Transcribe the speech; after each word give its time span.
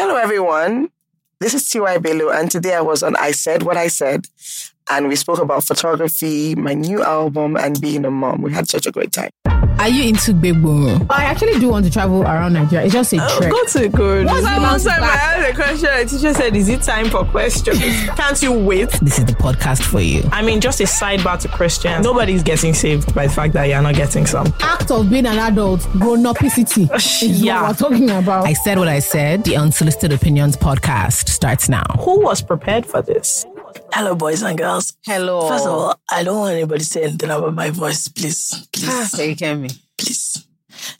Hello, 0.00 0.14
everyone. 0.14 0.90
This 1.40 1.54
is 1.54 1.68
T.Y. 1.68 1.98
Bello, 1.98 2.30
and 2.30 2.48
today 2.48 2.72
I 2.76 2.80
was 2.80 3.02
on 3.02 3.16
I 3.16 3.32
Said 3.32 3.64
What 3.64 3.76
I 3.76 3.88
Said, 3.88 4.28
and 4.88 5.08
we 5.08 5.16
spoke 5.16 5.40
about 5.40 5.64
photography, 5.64 6.54
my 6.54 6.72
new 6.72 7.02
album, 7.02 7.56
and 7.56 7.80
being 7.80 8.04
a 8.04 8.10
mom. 8.12 8.40
We 8.40 8.52
had 8.52 8.68
such 8.68 8.86
a 8.86 8.92
great 8.92 9.10
time. 9.10 9.30
Are 9.78 9.88
you 9.88 10.08
into 10.08 10.32
Bebo? 10.32 11.06
I 11.08 11.24
actually 11.24 11.58
do 11.60 11.68
want 11.68 11.84
to 11.86 11.90
travel 11.90 12.22
around 12.22 12.54
Nigeria. 12.54 12.86
It's 12.86 12.94
just 12.94 13.12
a 13.12 13.18
oh, 13.20 13.38
trek. 13.38 13.50
Go 13.50 13.64
to 13.64 13.88
good. 13.88 14.26
What's 14.26 14.42
the 14.44 14.54
the 14.54 14.60
last 14.60 14.84
last 14.84 14.96
time 14.96 15.04
I 15.04 15.06
asked 15.06 15.50
a 15.50 15.54
question? 15.54 15.88
The 15.88 16.04
teacher 16.04 16.34
said, 16.34 16.56
"Is 16.56 16.68
it 16.68 16.82
time 16.82 17.10
for 17.10 17.24
questions? 17.24 17.78
Can't 18.16 18.42
you 18.42 18.52
wait?" 18.52 18.90
This 19.00 19.18
is 19.18 19.24
the 19.26 19.32
podcast 19.32 19.82
for 19.82 20.00
you. 20.00 20.22
I 20.32 20.42
mean, 20.42 20.60
just 20.60 20.80
a 20.80 20.84
sidebar 20.84 21.38
to 21.40 21.48
Christians. 21.48 22.04
Nobody's 22.04 22.42
getting 22.42 22.74
saved 22.74 23.14
by 23.14 23.28
the 23.28 23.32
fact 23.32 23.54
that 23.54 23.66
you're 23.66 23.80
not 23.80 23.94
getting 23.94 24.26
some. 24.26 24.52
Act 24.60 24.90
of 24.90 25.08
being 25.10 25.26
an 25.26 25.38
adult, 25.38 25.82
grown 25.92 26.24
upicity. 26.24 26.92
is 26.94 27.22
yeah. 27.42 27.62
what 27.62 27.80
we're 27.80 27.88
talking 27.88 28.10
about. 28.10 28.46
I 28.46 28.54
said 28.54 28.78
what 28.78 28.88
I 28.88 28.98
said. 28.98 29.44
The 29.44 29.56
Unsolicited 29.56 30.12
Opinions 30.12 30.56
podcast 30.56 31.28
starts 31.28 31.68
now. 31.68 31.84
Who 32.00 32.20
was 32.20 32.42
prepared 32.42 32.84
for 32.84 33.00
this? 33.02 33.46
Hello, 33.92 34.14
boys 34.14 34.42
and 34.42 34.56
girls. 34.56 34.96
Hello. 35.04 35.48
First 35.48 35.66
of 35.66 35.72
all, 35.72 36.00
I 36.10 36.22
don't 36.22 36.38
want 36.38 36.54
anybody 36.54 36.80
to 36.80 36.84
say 36.84 37.02
anything 37.04 37.30
about 37.30 37.54
my 37.54 37.70
voice, 37.70 38.08
please. 38.08 38.66
Please, 38.72 39.14
ah, 39.18 39.22
you 39.22 39.36
can 39.36 39.62
me. 39.62 39.68
please. 39.96 40.46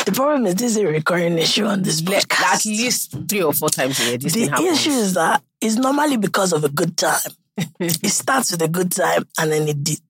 The 0.04 0.12
problem 0.12 0.46
is 0.46 0.54
this 0.56 0.72
is 0.72 0.78
a 0.78 0.86
recurring 0.86 1.38
issue 1.38 1.64
on 1.66 1.82
this 1.82 2.00
podcast. 2.02 2.60
At 2.60 2.64
least 2.66 3.16
three 3.28 3.42
or 3.42 3.52
four 3.52 3.68
times 3.70 4.00
a 4.00 4.04
year. 4.04 4.18
This 4.18 4.32
the 4.32 4.44
issue 4.72 4.90
is 4.90 5.14
that 5.14 5.42
it's 5.60 5.76
normally 5.76 6.16
because 6.16 6.52
of 6.52 6.64
a 6.64 6.68
good 6.68 6.96
time. 6.96 7.20
it 7.80 8.10
starts 8.10 8.52
with 8.52 8.62
a 8.62 8.68
good 8.68 8.92
time, 8.92 9.26
and 9.38 9.52
then 9.52 9.68
it 9.68 9.82
did. 9.84 10.00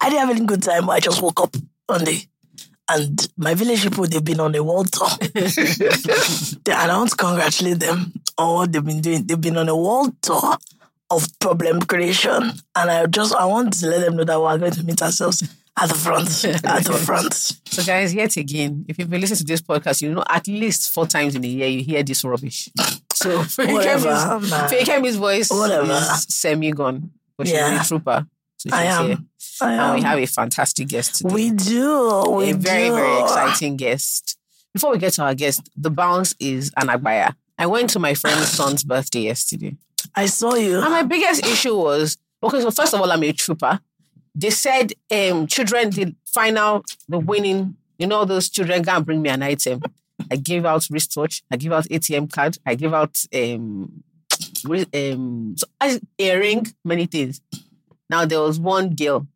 I 0.00 0.10
didn't 0.10 0.20
have 0.20 0.30
any 0.30 0.44
good 0.46 0.62
time. 0.62 0.88
I 0.90 1.00
just 1.00 1.20
woke 1.22 1.40
up 1.40 1.54
one 1.86 2.04
day, 2.04 2.20
and 2.88 3.28
my 3.36 3.54
village 3.54 3.82
people 3.82 4.06
they've 4.06 4.24
been 4.24 4.40
on 4.40 4.54
a 4.54 4.62
world 4.62 4.90
tour. 4.92 5.08
They- 6.64 6.72
and 6.72 6.90
I 6.92 6.96
want 6.96 7.10
to 7.10 7.16
congratulate 7.16 7.80
them 7.80 8.12
on 8.36 8.54
what 8.54 8.72
they've 8.72 8.84
been 8.84 9.00
doing. 9.00 9.26
They've 9.26 9.40
been 9.40 9.56
on 9.56 9.68
a 9.68 9.76
world 9.76 10.14
tour 10.22 10.56
of 11.10 11.26
problem 11.40 11.80
creation, 11.82 12.52
and 12.76 12.90
I 12.90 13.06
just 13.06 13.34
I 13.34 13.44
want 13.46 13.72
to 13.80 13.86
let 13.86 14.00
them 14.00 14.16
know 14.16 14.24
that 14.24 14.40
we're 14.40 14.58
going 14.58 14.72
to 14.72 14.82
meet 14.84 15.00
ourselves 15.02 15.42
at 15.80 15.88
the 15.88 15.94
front. 15.94 16.28
At 16.64 16.84
the 16.84 16.92
front. 16.92 17.32
So, 17.34 17.84
guys, 17.84 18.12
yet 18.12 18.36
again, 18.36 18.84
if 18.88 18.98
you've 18.98 19.08
been 19.08 19.20
listening 19.20 19.38
to 19.38 19.44
this 19.44 19.62
podcast, 19.62 20.02
you 20.02 20.12
know 20.12 20.24
at 20.28 20.46
least 20.48 20.92
four 20.92 21.06
times 21.06 21.34
in 21.36 21.44
a 21.44 21.46
year 21.46 21.68
you 21.68 21.84
hear 21.84 22.02
this 22.02 22.24
rubbish. 22.24 22.68
So, 23.14 23.38
Whatever, 23.56 24.10
Feyikemi's, 24.68 25.16
voice 25.16 25.50
Whatever. 25.50 25.90
is 25.92 26.22
semi 26.28 26.70
gone, 26.70 27.10
but 27.36 27.48
she's 27.48 27.56
Yeah. 27.56 27.80
a 27.80 27.84
trooper. 27.84 28.26
So 28.58 28.68
she's 28.68 28.72
I 28.72 28.82
here. 28.84 29.16
am. 29.16 29.28
I 29.60 29.72
And 29.72 29.94
we 29.96 30.02
have 30.02 30.18
a 30.20 30.26
fantastic 30.26 30.86
guest 30.86 31.16
today. 31.16 31.34
We 31.34 31.50
do. 31.50 32.24
We 32.30 32.50
a 32.50 32.54
very, 32.54 32.88
do. 32.88 32.94
very 32.94 33.22
exciting 33.22 33.76
guest. 33.76 34.36
Before 34.72 34.92
we 34.92 34.98
get 34.98 35.14
to 35.14 35.22
our 35.22 35.34
guest, 35.34 35.68
the 35.76 35.90
bounce 35.90 36.36
is 36.38 36.70
an 36.76 36.86
agbaya. 36.88 37.34
I 37.58 37.66
went 37.66 37.90
to 37.90 37.98
my 37.98 38.14
friend's 38.14 38.48
son's 38.50 38.84
birthday 38.84 39.22
yesterday. 39.22 39.76
I 40.14 40.26
saw 40.26 40.54
you. 40.54 40.80
And 40.80 40.90
my 40.90 41.02
biggest 41.02 41.44
issue 41.46 41.76
was 41.76 42.16
okay, 42.42 42.60
so 42.60 42.70
first 42.70 42.94
of 42.94 43.00
all, 43.00 43.10
I'm 43.10 43.22
a 43.22 43.32
trooper. 43.32 43.80
They 44.34 44.50
said 44.50 44.92
um 45.10 45.46
children 45.46 45.90
the 45.90 46.14
final, 46.26 46.84
the 47.08 47.18
winning, 47.18 47.76
you 47.98 48.06
know, 48.06 48.24
those 48.24 48.48
children 48.48 48.88
and 48.88 49.06
bring 49.06 49.22
me 49.22 49.30
an 49.30 49.42
item. 49.42 49.82
I 50.30 50.36
gave 50.36 50.64
out 50.64 50.86
wristwatch, 50.90 51.42
I 51.50 51.56
give 51.56 51.72
out 51.72 51.84
ATM 51.84 52.32
card, 52.32 52.58
I 52.66 52.74
give 52.74 52.94
out 52.94 53.16
um 53.34 54.02
um 54.94 55.54
so 55.56 55.66
I, 55.80 56.00
earring, 56.18 56.66
many 56.84 57.06
things. 57.06 57.40
Now 58.10 58.24
there 58.24 58.40
was 58.40 58.58
one 58.58 58.94
girl 58.94 59.26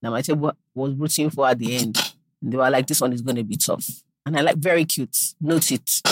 that 0.00 0.10
my 0.10 0.22
table 0.22 0.52
was 0.74 0.94
rooting 0.94 1.30
for 1.30 1.48
at 1.48 1.58
the 1.58 1.76
end. 1.76 2.14
And 2.42 2.52
they 2.52 2.56
were 2.56 2.70
like, 2.70 2.86
this 2.86 3.00
one 3.00 3.12
is 3.12 3.22
gonna 3.22 3.44
be 3.44 3.56
tough. 3.56 3.88
And 4.26 4.36
I 4.36 4.42
like 4.42 4.56
very 4.56 4.84
cute. 4.84 5.16
Note 5.40 5.70
it. 5.72 6.02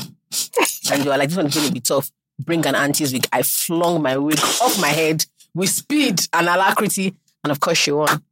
and 0.91 1.03
they 1.03 1.09
were 1.09 1.17
like, 1.17 1.29
this 1.29 1.37
one 1.37 1.47
is 1.47 1.55
gonna 1.55 1.73
be 1.73 1.81
tough. 1.81 2.11
Bring 2.45 2.67
an 2.67 2.75
auntie's 2.75 3.13
wig. 3.13 3.27
I 3.33 3.43
flung 3.43 4.03
my 4.03 4.17
wig 4.17 4.39
off 4.63 4.81
my 4.81 4.89
head 4.89 5.25
with 5.55 5.69
speed 5.71 6.21
and 6.33 6.49
alacrity. 6.49 7.15
And 7.45 7.51
of 7.51 7.61
course 7.61 7.79
she 7.79 7.93
won. 7.93 8.23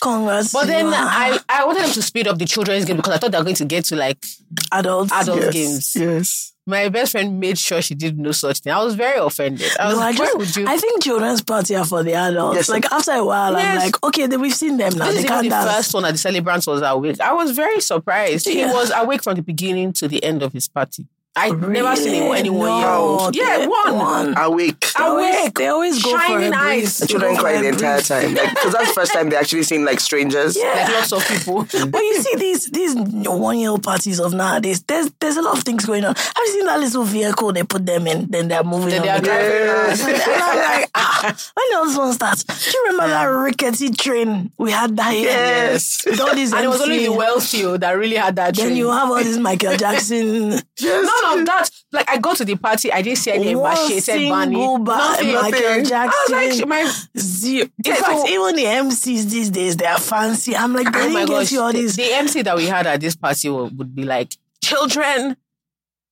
Congrats. 0.00 0.52
But 0.52 0.66
then 0.66 0.86
I, 0.86 1.38
I 1.48 1.66
wanted 1.66 1.82
them 1.84 1.90
to 1.92 2.02
speed 2.02 2.26
up 2.26 2.38
the 2.38 2.46
children's 2.46 2.84
game 2.86 2.96
because 2.96 3.12
I 3.14 3.18
thought 3.18 3.30
they 3.32 3.38
were 3.38 3.44
going 3.44 3.56
to 3.56 3.64
get 3.64 3.84
to 3.86 3.96
like 3.96 4.24
adults. 4.72 5.12
adult 5.12 5.40
yes. 5.42 5.52
games. 5.52 5.96
Yes. 5.96 6.48
My 6.64 6.88
best 6.88 7.12
friend 7.12 7.40
made 7.40 7.58
sure 7.58 7.82
she 7.82 7.94
did 7.96 8.16
no 8.18 8.30
such 8.30 8.60
thing. 8.60 8.72
I 8.72 8.82
was 8.84 8.94
very 8.94 9.18
offended. 9.18 9.68
I 9.80 9.86
was 9.88 9.94
No, 9.96 10.00
like, 10.00 10.18
why 10.18 10.24
just, 10.26 10.38
would 10.38 10.56
you? 10.56 10.66
I 10.68 10.76
think 10.76 11.02
children's 11.02 11.42
party 11.42 11.74
are 11.74 11.84
for 11.84 12.02
the 12.04 12.14
adults. 12.14 12.56
Yes. 12.56 12.68
Like 12.68 12.90
after 12.92 13.10
a 13.12 13.24
while, 13.24 13.56
I'm 13.56 13.78
like, 13.78 14.02
okay, 14.04 14.26
then 14.28 14.40
we've 14.40 14.54
seen 14.54 14.76
them 14.76 14.92
now. 14.96 15.06
this 15.06 15.24
They 15.26 15.34
is 15.34 15.42
the 15.42 15.48
dance. 15.48 15.74
first 15.76 15.92
one 15.94 16.04
that 16.04 16.12
the 16.12 16.18
celebrant 16.18 16.66
was 16.66 16.80
awake. 16.82 17.20
I 17.20 17.32
was 17.32 17.50
very 17.50 17.80
surprised. 17.80 18.46
He 18.48 18.64
was 18.64 18.92
awake 18.94 19.22
from 19.24 19.34
the 19.34 19.42
beginning 19.42 19.92
to 19.94 20.08
the 20.08 20.22
end 20.22 20.42
of 20.42 20.52
his 20.52 20.68
party. 20.68 21.06
I 21.34 21.48
never 21.48 21.96
seen 21.96 22.24
Really? 22.24 22.38
anyone 22.40 22.66
No, 22.68 22.78
yell. 22.78 23.30
Yeah, 23.32 23.66
one. 23.66 23.96
one. 23.96 24.34
Awake. 24.36 24.80
They 24.98 25.02
always- 25.04 25.34
Awake. 25.34 25.54
They 25.54 25.66
always 25.68 26.02
go 26.02 26.10
for 26.10 26.18
Shining 26.18 26.52
a 26.52 26.56
eyes. 26.56 26.98
The 26.98 27.06
They 27.06 27.10
children 27.12 27.34
go 27.36 27.40
for 27.40 27.52
the 27.58 27.68
entire 27.68 27.96
breeze. 27.96 28.08
time. 28.08 28.34
Because 28.34 28.72
that's 28.74 28.88
the 28.88 28.94
first 28.94 29.12
time 29.14 29.30
they 29.30 29.36
actually 29.36 29.62
seen 29.62 29.84
like 29.86 30.00
strangers. 30.00 30.56
Yeah. 30.58 30.74
Like 30.74 30.88
lots 30.94 31.12
of 31.12 31.26
people. 31.26 31.66
But 31.90 32.00
you 32.02 32.20
see 32.22 32.36
these 32.36 32.66
these 32.66 32.94
one 32.94 33.58
year 33.58 33.70
old 33.70 33.82
parties 33.82 34.20
of 34.20 34.34
nowadays. 34.34 34.82
There's 34.82 35.10
there's 35.20 35.38
a 35.38 35.42
lot 35.42 35.56
of 35.56 35.64
things 35.64 35.86
going 35.86 36.04
on. 36.04 36.14
Have 36.14 36.36
you 36.44 36.52
seen 36.52 36.66
that 36.66 36.78
little 36.80 37.04
vehicle 37.04 37.52
they 37.54 37.62
put 37.64 37.86
them 37.86 38.06
in? 38.06 38.26
Then 38.28 38.48
they're 38.48 38.62
moving. 38.62 38.90
Then 38.90 39.00
on 39.00 39.06
they 39.06 39.10
are 39.12 39.20
the 39.20 39.24
driving 39.24 39.66
ground. 39.66 40.00
around. 40.00 40.22
And 40.32 40.42
I'm 40.42 40.56
like, 40.80 40.90
ah, 40.94 41.36
when 41.54 41.66
the 41.70 41.76
other 41.90 41.98
one 41.98 42.12
starts, 42.12 42.44
do 42.44 42.70
you 42.70 42.84
remember 42.90 43.08
that 43.08 43.24
rickety 43.24 43.88
train 43.90 44.52
we 44.58 44.70
had 44.70 44.96
that 44.98 45.14
year? 45.14 45.30
Yes. 45.30 46.02
With 46.04 46.20
all 46.20 46.34
these 46.34 46.52
And 46.52 46.62
it 46.64 46.68
was 46.68 46.82
only 46.82 47.06
the 47.06 47.12
wealthy 47.12 47.62
that 47.78 47.92
really 47.92 48.16
had 48.16 48.36
that 48.36 48.54
Then 48.54 48.76
you 48.76 48.90
have 48.90 49.08
all 49.08 49.16
this 49.24 49.38
Michael 49.38 49.76
Jackson. 49.78 50.60
None 51.22 51.40
of 51.40 51.46
that. 51.46 51.70
Like 51.92 52.10
I 52.10 52.18
go 52.18 52.34
to 52.34 52.44
the 52.44 52.56
party, 52.56 52.92
I 52.92 53.02
didn't 53.02 53.18
see 53.18 53.30
any 53.32 53.54
bunny. 53.54 54.00
single 54.00 54.78
ba- 54.78 54.96
Nothing. 54.96 55.32
Michael 55.34 55.94
I 55.94 56.06
was 56.06 56.30
like, 56.30 56.68
my 56.68 56.92
Zero. 57.18 57.68
In 57.84 57.94
fact, 57.94 58.06
so- 58.06 58.28
even 58.28 58.56
the 58.56 58.64
MCs 58.64 59.30
these 59.30 59.50
days, 59.50 59.76
they 59.76 59.86
are 59.86 59.98
fancy. 60.00 60.56
I'm 60.56 60.72
like, 60.72 60.92
they 60.92 61.00
oh 61.00 61.08
didn't 61.08 61.28
gosh, 61.28 61.52
you 61.52 61.60
all 61.60 61.72
the, 61.72 61.78
these. 61.78 61.96
the 61.96 62.12
MC 62.12 62.42
that 62.42 62.56
we 62.56 62.66
had 62.66 62.86
at 62.86 63.00
this 63.00 63.14
party 63.16 63.48
would, 63.48 63.76
would 63.78 63.94
be 63.94 64.04
like, 64.04 64.36
children, 64.62 65.36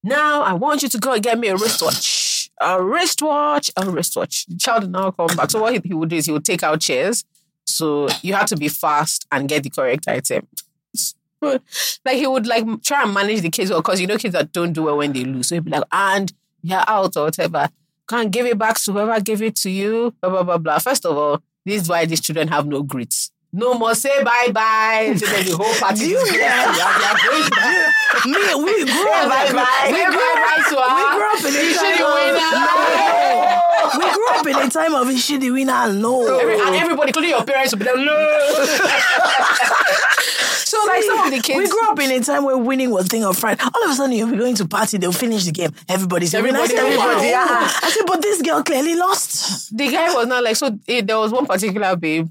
now 0.03 0.43
I 0.43 0.53
want 0.55 0.83
you 0.83 0.89
to 0.91 0.99
go 0.99 1.13
and 1.15 1.23
get 1.23 1.39
me 1.39 1.49
a 1.49 1.57
wristwatch. 1.57 2.51
A 2.61 2.83
wristwatch, 2.83 3.71
a 3.77 3.89
wristwatch. 3.91 4.47
The 4.47 4.57
child 4.57 4.91
now 4.91 5.11
come 5.13 5.35
back. 5.37 5.51
So 5.51 5.63
what 5.63 5.73
he, 5.73 5.81
he 5.83 5.95
would 5.95 6.11
do 6.11 6.17
is 6.17 6.27
he 6.27 6.33
would 6.33 6.45
take 6.45 6.63
out 6.63 6.81
chairs. 6.81 7.25
So 7.67 8.09
you 8.23 8.35
have 8.35 8.47
to 8.47 8.57
be 8.57 8.69
fast 8.69 9.27
and 9.33 9.49
get 9.49 9.63
the 9.63 9.71
correct 9.71 10.09
item. 10.09 10.47
like 12.05 12.17
he 12.17 12.27
would 12.27 12.47
like 12.47 12.65
try 12.83 13.03
and 13.05 13.15
manage 13.15 13.41
the 13.43 13.51
kids 13.51 13.71
well 13.71 13.81
because 13.81 14.01
you 14.01 14.07
know 14.07 14.17
kids 14.19 14.33
that 14.35 14.53
don't 14.53 14.73
do 14.73 14.83
well 14.85 14.99
when 14.99 15.13
they 15.13 15.25
lose. 15.25 15.49
So 15.49 15.55
he'd 15.57 15.65
be 15.65 15.71
like, 15.71 15.85
and 15.93 16.33
you're 16.63 16.85
out 16.87 17.17
or 17.17 17.25
whatever. 17.25 17.69
Can't 18.09 18.31
give 18.31 18.45
it 18.47 18.59
back 18.59 18.79
to 18.81 18.93
whoever 18.93 19.21
gave 19.21 19.41
it 19.43 19.57
to 19.57 19.71
you. 19.71 20.13
Blah 20.21 20.31
blah 20.31 20.43
blah 20.43 20.59
blah. 20.59 20.79
First 20.79 21.07
of 21.07 21.17
all, 21.17 21.41
this 21.65 21.83
is 21.83 21.89
why 21.89 22.05
these 22.07 22.21
children 22.21 22.49
have 22.49 22.67
no 22.67 22.83
grits. 22.83 23.31
No 23.53 23.75
more 23.75 23.95
say 23.97 24.23
bye 24.23 24.49
bye. 24.53 25.15
So 25.17 25.27
then 25.27 25.45
the 25.47 25.57
whole 25.57 25.75
party. 25.75 26.05
You 26.11 26.19
is 26.19 26.31
get- 26.31 26.69
Me, 28.27 28.33
we 28.65 28.85
grew 28.85 29.11
up. 29.13 29.29
Bye 29.29 29.53
bye. 29.53 29.89
We 29.91 30.05
grew 30.05 30.19
to 30.69 30.77
we 30.77 31.03
grew 31.15 31.27
up 31.31 31.45
in 31.45 31.55
a 31.57 31.73
time 31.75 32.05
of, 32.05 32.11
no. 33.91 33.99
We 33.99 34.05
grew 34.13 34.29
up 34.29 34.47
in 34.47 34.57
a 34.57 34.71
time 34.71 34.95
of 34.95 35.07
Ishidi 35.09 35.53
winner. 35.53 35.93
No. 35.93 36.39
Every- 36.39 36.61
and 36.61 36.75
everybody, 36.77 37.09
including 37.09 37.31
your 37.31 37.45
parents, 37.45 37.73
will 37.73 37.79
be 37.81 37.87
like, 37.87 37.97
no. 37.97 38.17
So 40.71 40.85
like 40.87 41.03
some 41.03 41.19
of 41.27 41.31
the 41.33 41.41
kids. 41.41 41.59
We 41.59 41.69
grew 41.69 41.89
up 41.91 41.99
in 41.99 42.11
a 42.11 42.21
time 42.25 42.45
where 42.45 42.57
winning 42.57 42.91
was 42.91 43.07
thing 43.09 43.25
of 43.25 43.39
pride. 43.39 43.61
All 43.61 43.85
of 43.85 43.91
a 43.91 43.95
sudden, 43.95 44.17
you'll 44.17 44.31
be 44.31 44.37
going 44.37 44.55
to 44.57 44.67
party, 44.69 44.99
they'll 44.99 45.13
finish 45.13 45.45
the 45.45 45.53
game. 45.53 45.71
Everybody's 45.89 46.35
Everybody- 46.35 46.75
everybody, 46.77 46.95
everybody, 47.03 47.29
yeah. 47.29 47.47
I 47.83 47.91
said, 47.91 48.05
but 48.07 48.23
this 48.23 48.41
girl 48.43 48.63
clearly 48.63 48.95
lost. 48.95 49.77
the 49.77 49.89
guy 49.91 50.13
was 50.15 50.27
not 50.27 50.45
like 50.45 50.57
so. 50.57 50.79
eh, 50.89 51.01
there 51.05 51.19
was 51.19 51.33
one 51.33 51.47
particular 51.47 51.97
babe 51.97 52.29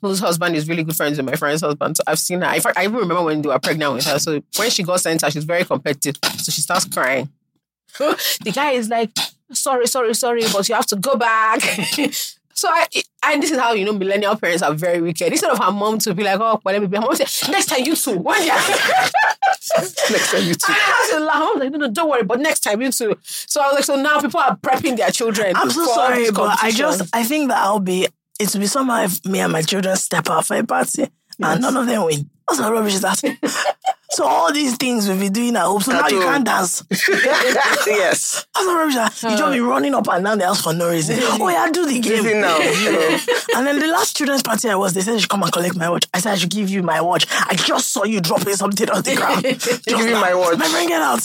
whose 0.00 0.18
husband 0.20 0.56
is 0.56 0.68
really 0.68 0.82
good 0.82 0.96
friends 0.96 1.16
with 1.16 1.26
my 1.26 1.36
friend's 1.36 1.62
husband. 1.62 1.96
So 1.96 2.02
I've 2.06 2.18
seen 2.18 2.40
her. 2.40 2.46
I, 2.48 2.60
I 2.76 2.84
even 2.84 2.96
remember 2.96 3.22
when 3.22 3.40
they 3.40 3.48
were 3.48 3.58
pregnant 3.58 3.94
with 3.94 4.04
her. 4.06 4.18
So 4.18 4.40
when 4.56 4.68
she 4.70 4.82
got 4.82 5.00
sent 5.00 5.22
her, 5.22 5.30
she's 5.30 5.44
very 5.44 5.64
competitive. 5.64 6.16
So 6.38 6.50
she 6.50 6.60
starts 6.60 6.84
crying. 6.86 7.28
the 7.98 8.52
guy 8.54 8.72
is 8.72 8.88
like, 8.88 9.10
"Sorry, 9.52 9.86
sorry, 9.86 10.14
sorry, 10.14 10.42
but 10.52 10.68
you 10.68 10.74
have 10.74 10.86
to 10.86 10.96
go 10.96 11.14
back." 11.16 11.60
So 12.54 12.68
I, 12.68 12.86
and 13.24 13.42
this 13.42 13.50
is 13.50 13.58
how 13.58 13.72
you 13.72 13.84
know 13.84 13.92
millennial 13.92 14.36
parents 14.36 14.62
are 14.62 14.74
very 14.74 15.00
wicked. 15.00 15.32
Instead 15.32 15.50
of 15.50 15.58
her 15.58 15.72
mom 15.72 15.98
to 16.00 16.14
be 16.14 16.22
like, 16.22 16.38
"Oh, 16.40 16.60
well, 16.64 16.80
me 16.80 16.86
be," 16.86 16.96
her 16.96 17.02
mom 17.02 17.14
say, 17.14 17.50
"Next 17.50 17.66
time 17.66 17.84
you 17.84 17.96
two, 17.96 18.18
one 18.18 18.42
year." 18.42 18.54
Next 19.78 20.30
time 20.30 20.44
you 20.44 20.54
two. 20.54 20.72
I 20.72 21.10
to 21.12 21.20
laugh. 21.20 21.36
I 21.36 21.52
was 21.52 21.60
like, 21.60 21.72
no, 21.72 21.78
no, 21.78 21.90
don't 21.90 22.10
worry. 22.10 22.24
But 22.24 22.40
next 22.40 22.60
time 22.60 22.82
you 22.82 22.92
too. 22.92 23.16
So 23.22 23.60
I 23.60 23.66
was 23.68 23.74
like, 23.74 23.84
so 23.84 23.96
now 23.96 24.20
people 24.20 24.40
are 24.40 24.56
prepping 24.56 24.96
their 24.96 25.10
children. 25.10 25.54
I'm 25.56 25.70
so 25.70 25.86
sorry, 25.86 26.30
but 26.30 26.58
I 26.62 26.70
just 26.70 27.08
I 27.14 27.24
think 27.24 27.48
that 27.48 27.58
I'll 27.58 27.80
be 27.80 28.08
it 28.38 28.52
will 28.52 28.60
be 28.60 28.66
somehow 28.66 29.04
if 29.04 29.24
me 29.24 29.38
and 29.40 29.52
my 29.52 29.62
children 29.62 29.96
step 29.96 30.28
out 30.28 30.46
for 30.46 30.56
a 30.56 30.64
party 30.64 31.08
and 31.40 31.60
none 31.62 31.76
of 31.76 31.86
them 31.86 32.04
win. 32.04 32.28
What's 32.46 32.60
the 32.60 32.70
rubbish 32.72 32.94
is 32.94 33.00
that? 33.02 33.22
So 34.12 34.26
all 34.26 34.52
these 34.52 34.76
things 34.76 35.08
we've 35.08 35.18
been 35.18 35.32
doing 35.32 35.56
at 35.56 35.62
home. 35.62 35.80
So 35.80 35.92
now 35.92 36.06
you 36.06 36.20
can't 36.20 36.44
dance. 36.44 36.84
yes. 36.90 38.46
That's 38.54 38.66
not 38.66 38.76
rubbish. 38.76 39.22
You 39.22 39.36
just 39.38 39.52
be 39.52 39.60
running 39.60 39.94
up 39.94 40.06
and 40.08 40.22
down 40.24 40.36
the 40.36 40.44
house 40.44 40.60
for 40.62 40.74
no 40.74 40.90
reason. 40.90 41.18
Oh 41.22 41.48
yeah, 41.48 41.70
do 41.70 41.86
the 41.86 41.98
game. 41.98 42.22
Listen 42.22 42.40
now. 42.42 42.58
and 43.56 43.66
then 43.66 43.78
the 43.78 43.86
last 43.86 44.14
children's 44.14 44.42
party 44.42 44.68
I 44.68 44.74
was, 44.74 44.92
they 44.92 45.00
said 45.00 45.14
you 45.14 45.20
should 45.20 45.30
come 45.30 45.42
and 45.42 45.50
collect 45.50 45.76
my 45.76 45.88
watch. 45.88 46.06
I 46.12 46.20
said 46.20 46.32
I 46.32 46.36
should 46.36 46.50
give 46.50 46.68
you 46.68 46.82
my 46.82 47.00
watch. 47.00 47.26
I 47.30 47.54
just 47.54 47.90
saw 47.90 48.04
you 48.04 48.20
dropping 48.20 48.54
something 48.54 48.90
on 48.90 49.02
the 49.02 49.16
ground. 49.16 49.42
Just 49.62 49.84
Give 49.86 49.98
me 50.04 50.12
my 50.12 50.34
watch. 50.34 50.58
My 50.58 50.66
friend 50.66 50.88
get 50.88 51.00
out. 51.00 51.20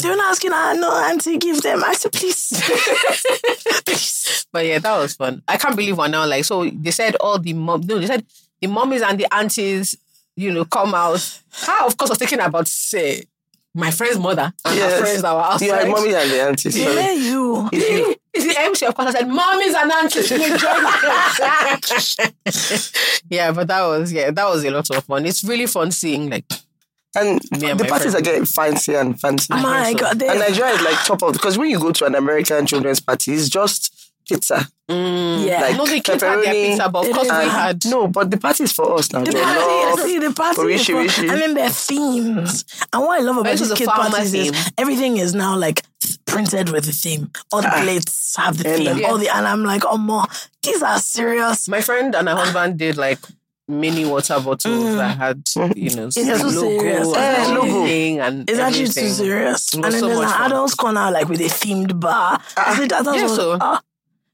They 0.00 0.08
were 0.08 0.16
not 0.16 0.30
asking, 0.30 0.52
ah, 0.54 0.74
no, 0.78 0.90
auntie, 0.92 1.36
give 1.38 1.62
them. 1.62 1.82
I 1.84 1.94
said, 1.94 2.12
please. 2.12 2.52
please. 3.84 4.46
But 4.52 4.66
yeah, 4.66 4.78
that 4.78 4.98
was 4.98 5.14
fun. 5.14 5.42
I 5.48 5.56
can't 5.56 5.76
believe 5.76 5.98
one 5.98 6.10
now. 6.10 6.26
Like, 6.26 6.44
so 6.44 6.64
they 6.68 6.90
said 6.90 7.16
all 7.16 7.38
the 7.38 7.52
mom, 7.52 7.82
no, 7.82 7.98
they 7.98 8.06
said 8.06 8.24
the 8.60 8.68
mummies 8.68 9.02
and 9.02 9.18
the 9.18 9.32
aunties, 9.34 9.96
you 10.38 10.52
know, 10.52 10.64
come 10.64 10.94
out. 10.94 11.40
How, 11.50 11.86
of 11.86 11.96
course, 11.96 12.10
was 12.10 12.18
thinking 12.18 12.40
about 12.40 12.68
say 12.68 13.24
my 13.74 13.90
friend's 13.90 14.18
mother 14.18 14.52
and 14.64 14.78
her 14.78 14.98
friends 15.00 15.22
that 15.22 15.34
were 15.34 15.40
outside. 15.40 15.86
Are 15.86 15.90
mommy 15.90 16.14
and 16.14 16.30
the 16.30 16.42
auntie. 16.42 16.70
Yeah, 16.70 16.84
Sorry. 16.94 17.14
you. 17.16 17.68
It's 18.34 18.46
the 18.54 18.60
MC, 18.60 18.86
of 18.86 18.94
course. 18.94 19.08
I 19.14 19.18
said, 19.18 19.28
"Mommies 19.28 19.74
and 19.74 19.90
aunties, 19.92 20.28
please 20.28 20.60
join 20.60 20.84
me." 20.84 20.90
yeah, 23.36 23.52
but 23.52 23.66
that 23.68 23.82
was 23.86 24.12
yeah, 24.12 24.30
that 24.30 24.44
was 24.48 24.64
a 24.64 24.70
lot 24.70 24.88
of 24.90 25.04
fun. 25.04 25.26
It's 25.26 25.42
really 25.44 25.66
fun 25.66 25.90
seeing 25.90 26.30
like 26.30 26.44
And 27.16 27.40
the 27.50 27.84
parties 27.88 28.12
friend. 28.12 28.14
are 28.16 28.20
getting 28.20 28.44
fancy 28.44 28.94
and 28.94 29.20
fancy. 29.20 29.48
Oh 29.52 29.60
my. 29.60 29.92
God. 29.94 30.22
And 30.22 30.38
Nigeria 30.38 30.74
is 30.74 30.82
like 30.82 31.04
top 31.04 31.22
of 31.22 31.32
because 31.32 31.58
when 31.58 31.68
you 31.70 31.80
go 31.80 31.90
to 31.92 32.04
an 32.04 32.14
American 32.14 32.64
children's 32.66 33.00
party, 33.00 33.32
it's 33.32 33.48
just 33.48 33.92
pizza. 34.28 34.66
yeah. 34.88 35.60
like 35.62 35.76
no, 35.76 35.86
the 35.86 36.00
kids 36.00 36.22
had 36.22 36.38
their 36.42 36.52
pizza, 36.52 36.88
but 36.88 37.06
of 37.06 37.12
course 37.14 37.28
we 37.28 37.48
had 37.50 37.84
no, 37.86 38.08
but 38.08 38.30
the 38.30 38.36
party 38.38 38.64
is 38.64 38.72
for 38.72 38.94
us 38.98 39.12
now. 39.12 39.22
The 39.24 39.32
party, 39.32 40.02
see, 40.02 40.18
the 40.18 40.32
party, 40.32 40.72
is 40.74 40.86
fun. 40.86 40.96
Orishi. 41.06 41.30
and 41.30 41.40
then 41.40 41.54
their 41.54 41.70
themes. 41.70 42.64
And 42.92 43.02
what 43.02 43.20
I 43.20 43.22
love 43.22 43.36
about 43.38 43.56
This 43.56 43.72
kid 43.74 43.88
parties 43.88 44.34
is 44.34 44.70
everything 44.78 45.16
is 45.18 45.34
now 45.34 45.56
like 45.56 45.82
printed 46.26 46.70
with 46.70 46.84
the 46.86 46.92
theme. 46.92 47.30
All 47.52 47.62
the 47.62 47.68
plates 47.68 48.36
have 48.36 48.56
the 48.58 48.64
theme. 48.64 49.04
uh, 49.04 49.08
All 49.08 49.18
the, 49.18 49.28
and 49.34 49.46
I'm 49.46 49.64
like, 49.64 49.82
oh, 49.86 49.96
more. 49.98 50.24
These 50.62 50.82
are 50.82 50.98
serious. 50.98 51.68
my 51.68 51.80
friend 51.80 52.14
and 52.14 52.28
her 52.28 52.34
husband 52.36 52.78
did 52.78 52.96
like 52.96 53.18
mini 53.70 54.06
water 54.06 54.40
bottles 54.40 54.96
that 54.96 55.18
had 55.18 55.42
you 55.76 55.94
know 55.94 56.06
It's 56.06 56.16
logo 56.16 56.78
Eh, 56.86 56.94
and 57.44 57.54
logo. 57.54 57.66
everything 57.66 58.18
and 58.20 58.48
It's 58.48 58.58
actually 58.58 58.86
too 58.86 59.08
serious. 59.10 59.74
And 59.74 59.84
then 59.84 59.92
so 59.92 60.06
there's 60.08 60.20
an 60.20 60.28
fun. 60.28 60.46
adults 60.52 60.74
corner 60.74 61.10
like 61.10 61.28
with 61.28 61.40
a 61.40 61.44
themed 61.44 62.00
bar. 62.00 62.40
I 62.56 62.76
said, 62.76 62.92
I 62.94 63.16
Yeah, 63.16 63.26
so- 63.26 63.58
ah, 63.60 63.82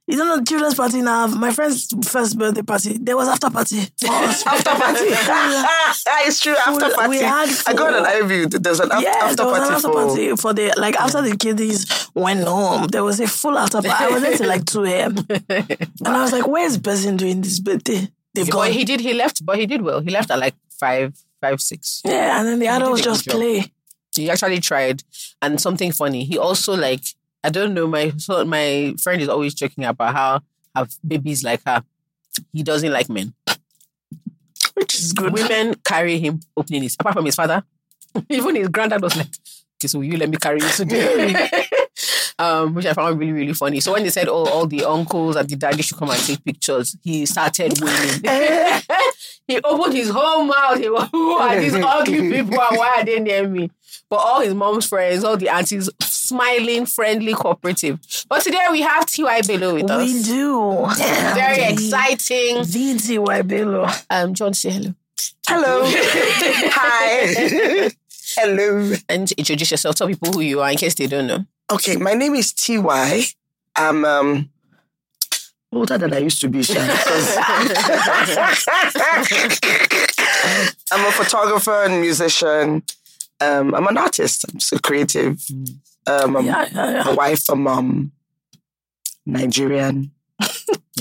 you 0.07 0.17
don't 0.17 0.29
know 0.29 0.45
children's 0.45 0.75
party 0.75 1.01
now. 1.03 1.27
My 1.29 1.53
friend's 1.53 1.89
first 2.09 2.39
birthday 2.39 2.63
party, 2.63 2.99
there 2.99 3.17
was 3.17 3.29
after 3.29 3.49
party. 3.51 3.79
After 4.05 4.71
party. 4.71 5.05
it's 6.27 6.41
true. 6.41 6.55
After 6.57 6.89
We- 6.89 6.95
party. 6.95 7.09
we 7.11 7.19
had 7.19 7.49
I 7.67 7.73
got 7.75 7.95
an 7.95 8.05
ivy. 8.07 8.47
There's 8.47 8.81
an 8.81 8.91
Yeah, 9.01 9.11
after 9.23 9.37
there 9.37 9.47
was 9.47 9.59
party 9.59 9.69
an 9.69 9.75
after 9.75 9.89
for. 9.89 9.95
party 9.95 10.37
for 10.37 10.53
the 10.53 10.75
like 10.77 10.97
after 10.97 11.23
the 11.23 11.37
kiddies 11.37 12.09
went 12.15 12.45
home. 12.47 12.87
There 12.89 13.05
was 13.05 13.19
a 13.21 13.27
full 13.27 13.57
after 13.59 13.81
party. 13.83 14.05
I 14.05 14.09
was 14.11 14.23
there 14.23 14.37
till 14.37 14.49
like 14.49 14.65
two 14.67 14.85
a.m. 14.85 15.17
and 15.29 16.09
I 16.09 16.23
was 16.23 16.33
like, 16.33 16.47
"Where's 16.47 16.77
person 16.79 17.17
doing 17.17 17.41
this 17.41 17.61
birthday?" 17.61 18.09
They've 18.35 18.51
gone. 18.51 18.73
he 18.73 18.85
did. 18.85 19.01
He 19.01 19.15
left, 19.15 19.45
but 19.47 19.59
he 19.59 19.67
did 19.67 19.83
well. 19.83 20.01
He 20.01 20.11
left 20.11 20.31
at 20.31 20.39
like 20.39 20.55
five, 20.79 21.15
five, 21.41 21.61
six. 21.61 22.03
yeah, 22.05 22.39
and 22.39 22.49
then 22.49 22.59
the 22.59 22.67
adults 22.67 23.01
just 23.01 23.27
play. 23.27 23.73
He 24.15 24.29
actually 24.31 24.61
tried, 24.61 25.03
and 25.41 25.61
something 25.61 25.93
funny. 25.93 26.25
He 26.25 26.37
also 26.39 26.77
like 26.77 27.05
I 27.45 27.51
don't 27.51 27.75
know. 27.75 27.87
My 27.87 28.11
so 28.17 28.45
my 28.45 28.95
friend 29.01 29.21
is 29.21 29.29
always 29.29 29.55
joking 29.55 29.85
about 29.85 30.15
how 30.15 30.41
have 30.75 30.91
babies 31.07 31.45
like 31.45 31.61
her. 31.67 31.85
He 32.53 32.65
doesn't 32.65 32.91
like 32.91 33.09
men. 33.09 33.35
Which 34.75 34.99
is 34.99 35.13
good. 35.13 35.33
Women 35.33 35.75
carry 35.85 36.19
him 36.19 36.41
opening 36.57 36.83
his 36.83 36.97
apart 36.99 37.15
from 37.15 37.27
his 37.27 37.37
father. 37.37 37.63
Even 38.29 38.57
his 38.57 38.69
granddad 38.69 39.03
was 39.03 39.17
like, 39.17 39.29
"Okay, 39.79 39.87
so 39.87 39.99
will 39.99 40.07
you 40.07 40.17
let 40.17 40.29
me 40.29 40.37
carry 40.37 40.61
you 40.61 40.69
today?" 40.69 41.69
um, 42.41 42.75
which 42.75 42.87
I 42.87 42.93
found 42.93 43.21
really 43.21 43.33
really 43.33 43.53
funny. 43.53 43.79
So 43.79 43.93
when 43.93 44.03
they 44.03 44.11
said, 44.11 44.27
"Oh, 44.27 44.47
all 44.47 44.67
the 44.67 44.85
uncles 44.85 45.37
and 45.37 45.49
the 45.49 45.55
daddy 45.55 45.83
should 45.83 45.99
come 45.99 46.11
and 46.11 46.19
take 46.19 46.45
pictures," 46.45 46.97
he 47.05 47.27
started 47.27 47.79
winning. 47.81 48.23
he 49.47 49.61
opened 49.63 49.95
his 49.95 50.11
whole 50.11 50.43
mouth. 50.43 50.79
He 50.79 50.89
was, 50.89 51.09
"Who 51.13 51.33
are 51.35 51.61
these 51.61 51.75
ugly 51.75 52.33
people? 52.33 52.61
And 52.61 52.79
why 52.79 52.97
are 52.99 53.05
they 53.05 53.21
near 53.21 53.47
me?" 53.47 53.71
But 54.09 54.17
all 54.17 54.41
his 54.41 54.55
mom's 54.55 54.87
friends, 54.87 55.23
all 55.23 55.37
the 55.37 55.49
aunties, 55.49 55.89
smiling, 56.25 56.87
friendly, 56.87 57.35
cooperative. 57.35 57.99
But 58.29 58.43
today 58.43 58.67
we 58.71 58.81
have 58.83 59.07
T.Y. 59.07 59.43
Bello 59.47 59.75
with 59.75 59.91
us. 59.91 60.03
we 60.13 60.23
do. 60.23 60.87
Very 61.35 61.65
exciting. 61.73 62.57
VTY 62.65 63.47
Bello. 63.47 63.87
Um, 64.11 64.35
John, 64.35 64.55
say 64.55 64.71
hello. 64.71 64.95
Hello. 65.47 65.83
Hi. 66.77 67.91
Hello. 68.37 68.95
and 69.09 69.31
introduce 69.33 69.71
yourself. 69.71 69.95
Tell 69.97 70.09
people 70.09 70.33
who 70.33 70.41
you 70.41 70.61
are 70.61 70.71
in 70.71 70.77
case 70.79 70.95
they 70.95 71.07
don't 71.07 71.27
know. 71.27 71.45
Okay, 71.71 71.97
my 71.97 72.15
name 72.15 72.35
is 72.35 72.53
Ty. 72.53 73.25
I'm 73.77 74.05
um 74.05 74.51
older 75.73 75.99
than 75.99 76.13
I 76.15 76.19
used 76.19 76.41
to 76.41 76.49
be, 76.49 76.63
Sha, 76.63 76.75
I'm 80.93 81.05
a 81.07 81.11
photographer 81.13 81.85
and 81.85 82.01
musician. 82.01 82.83
Um, 83.41 83.75
I'm 83.75 83.87
an 83.89 83.99
artist. 83.99 84.45
I'm 84.49 84.59
just 84.59 84.73
a 84.73 84.79
creative. 84.79 85.41
Um, 86.07 86.37
I'm 86.37 86.45
Yeah, 86.45 86.69
yeah, 86.73 86.91
yeah. 86.91 87.09
a 87.11 87.15
wife, 87.15 87.49
a 87.49 87.57
mom, 87.57 88.13
Nigerian. 89.27 90.11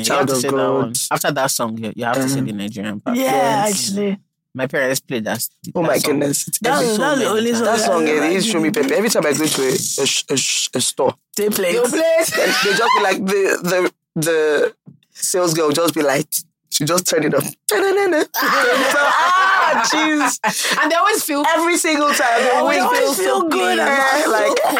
Child 0.01 0.09
have 0.09 0.25
to 0.27 0.33
of 0.33 0.39
say 0.41 0.49
that 0.49 0.71
one. 0.73 0.93
After 1.11 1.31
that 1.31 1.51
song, 1.51 1.77
you, 1.77 1.93
you 1.95 2.05
have 2.05 2.15
to 2.15 2.27
say 2.29 2.39
Um, 2.39 2.45
the 2.45 2.53
Nigerian 2.53 2.99
part. 2.99 3.17
Yeah, 3.17 3.65
Yes. 3.65 3.89
actually. 3.89 4.19
My 4.55 4.67
parents 4.67 4.99
played 4.99 5.25
that. 5.25 5.47
Oh 5.75 5.81
that 5.81 5.87
my 5.87 5.97
song. 5.97 6.11
goodness. 6.19 6.47
It's 6.47 6.59
That's, 6.59 6.85
so 6.85 6.97
that's 6.97 7.19
the 7.19 7.25
only 7.27 7.53
song. 7.53 7.63
that 7.63 7.79
song, 7.79 8.07
yeah, 8.07 8.19
they 8.19 8.35
like. 8.35 8.43
show 8.45 8.59
me 8.59 8.69
paper. 8.71 8.93
Every 8.93 9.09
time 9.09 9.25
I 9.25 9.33
go 9.33 9.45
to 9.45 9.61
a, 9.63 9.71
a, 9.71 10.05
a, 10.29 10.33
a 10.33 10.81
store, 10.81 11.15
They 11.35 11.49
play 11.49 11.71
it. 11.71 11.89
play. 11.89 12.43
and 12.43 12.53
they 12.63 12.73
just 12.77 12.91
be 12.97 13.03
like, 13.03 13.25
the, 13.25 13.59
the, 13.63 13.91
the 14.21 14.75
sales 15.11 15.53
girl 15.55 15.71
just 15.71 15.93
be 15.95 16.03
like, 16.03 16.27
she 16.69 16.85
just 16.85 17.07
turn 17.07 17.23
it 17.23 17.33
up. 17.33 17.43
And 20.81 20.91
they 20.91 20.95
always 20.95 21.23
feel 21.23 21.43
Every 21.55 21.77
single 21.77 22.09
time. 22.13 22.41
They 22.43 22.51
always 22.51 22.79
always 22.79 22.99
feel 22.99 23.13
feel 23.13 23.41
so 23.41 23.49
good 23.49 23.79
and 23.79 24.23
so 24.23 24.31
like, 24.37 24.57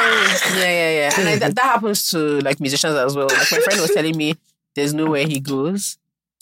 yeah, 0.57 0.63
yeah, 0.63 0.91
yeah. 0.91 1.11
And 1.19 1.29
I, 1.29 1.35
that, 1.37 1.55
that 1.55 1.63
happens 1.63 2.09
to 2.11 2.39
like 2.41 2.59
musicians 2.59 2.95
as 2.95 3.15
well. 3.15 3.27
Like 3.27 3.51
my 3.51 3.57
friend 3.59 3.81
was 3.81 3.91
telling 3.93 4.17
me, 4.17 4.35
there's 4.75 4.93
nowhere 4.93 5.25
he 5.27 5.39
goes. 5.39 5.97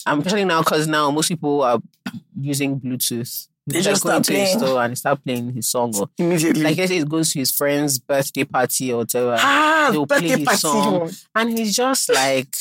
I'm 0.06 0.18
especially 0.18 0.44
now 0.44 0.62
because 0.62 0.86
now 0.88 1.10
most 1.10 1.28
people 1.28 1.62
are 1.62 1.80
using 2.40 2.80
Bluetooth. 2.80 3.48
They 3.66 3.76
Like, 3.76 3.84
just 3.84 4.02
going 4.02 4.20
to 4.22 4.32
playing. 4.32 4.58
store 4.58 4.82
and 4.82 4.98
start 4.98 5.22
playing 5.24 5.52
his 5.52 5.68
song, 5.68 5.94
or 5.96 6.08
immediately. 6.18 6.62
like 6.64 6.76
let's 6.78 6.90
say 6.90 6.98
he 6.98 7.04
goes 7.04 7.32
to 7.32 7.38
his 7.38 7.52
friend's 7.52 7.96
birthday 8.00 8.42
party 8.42 8.92
or 8.92 8.98
whatever. 8.98 9.36
ah, 9.38 9.88
they'll 9.92 10.04
play 10.06 10.28
his 10.30 10.42
party. 10.42 10.58
song. 10.58 11.10
And 11.36 11.56
he's 11.56 11.76
just 11.76 12.08
like, 12.12 12.56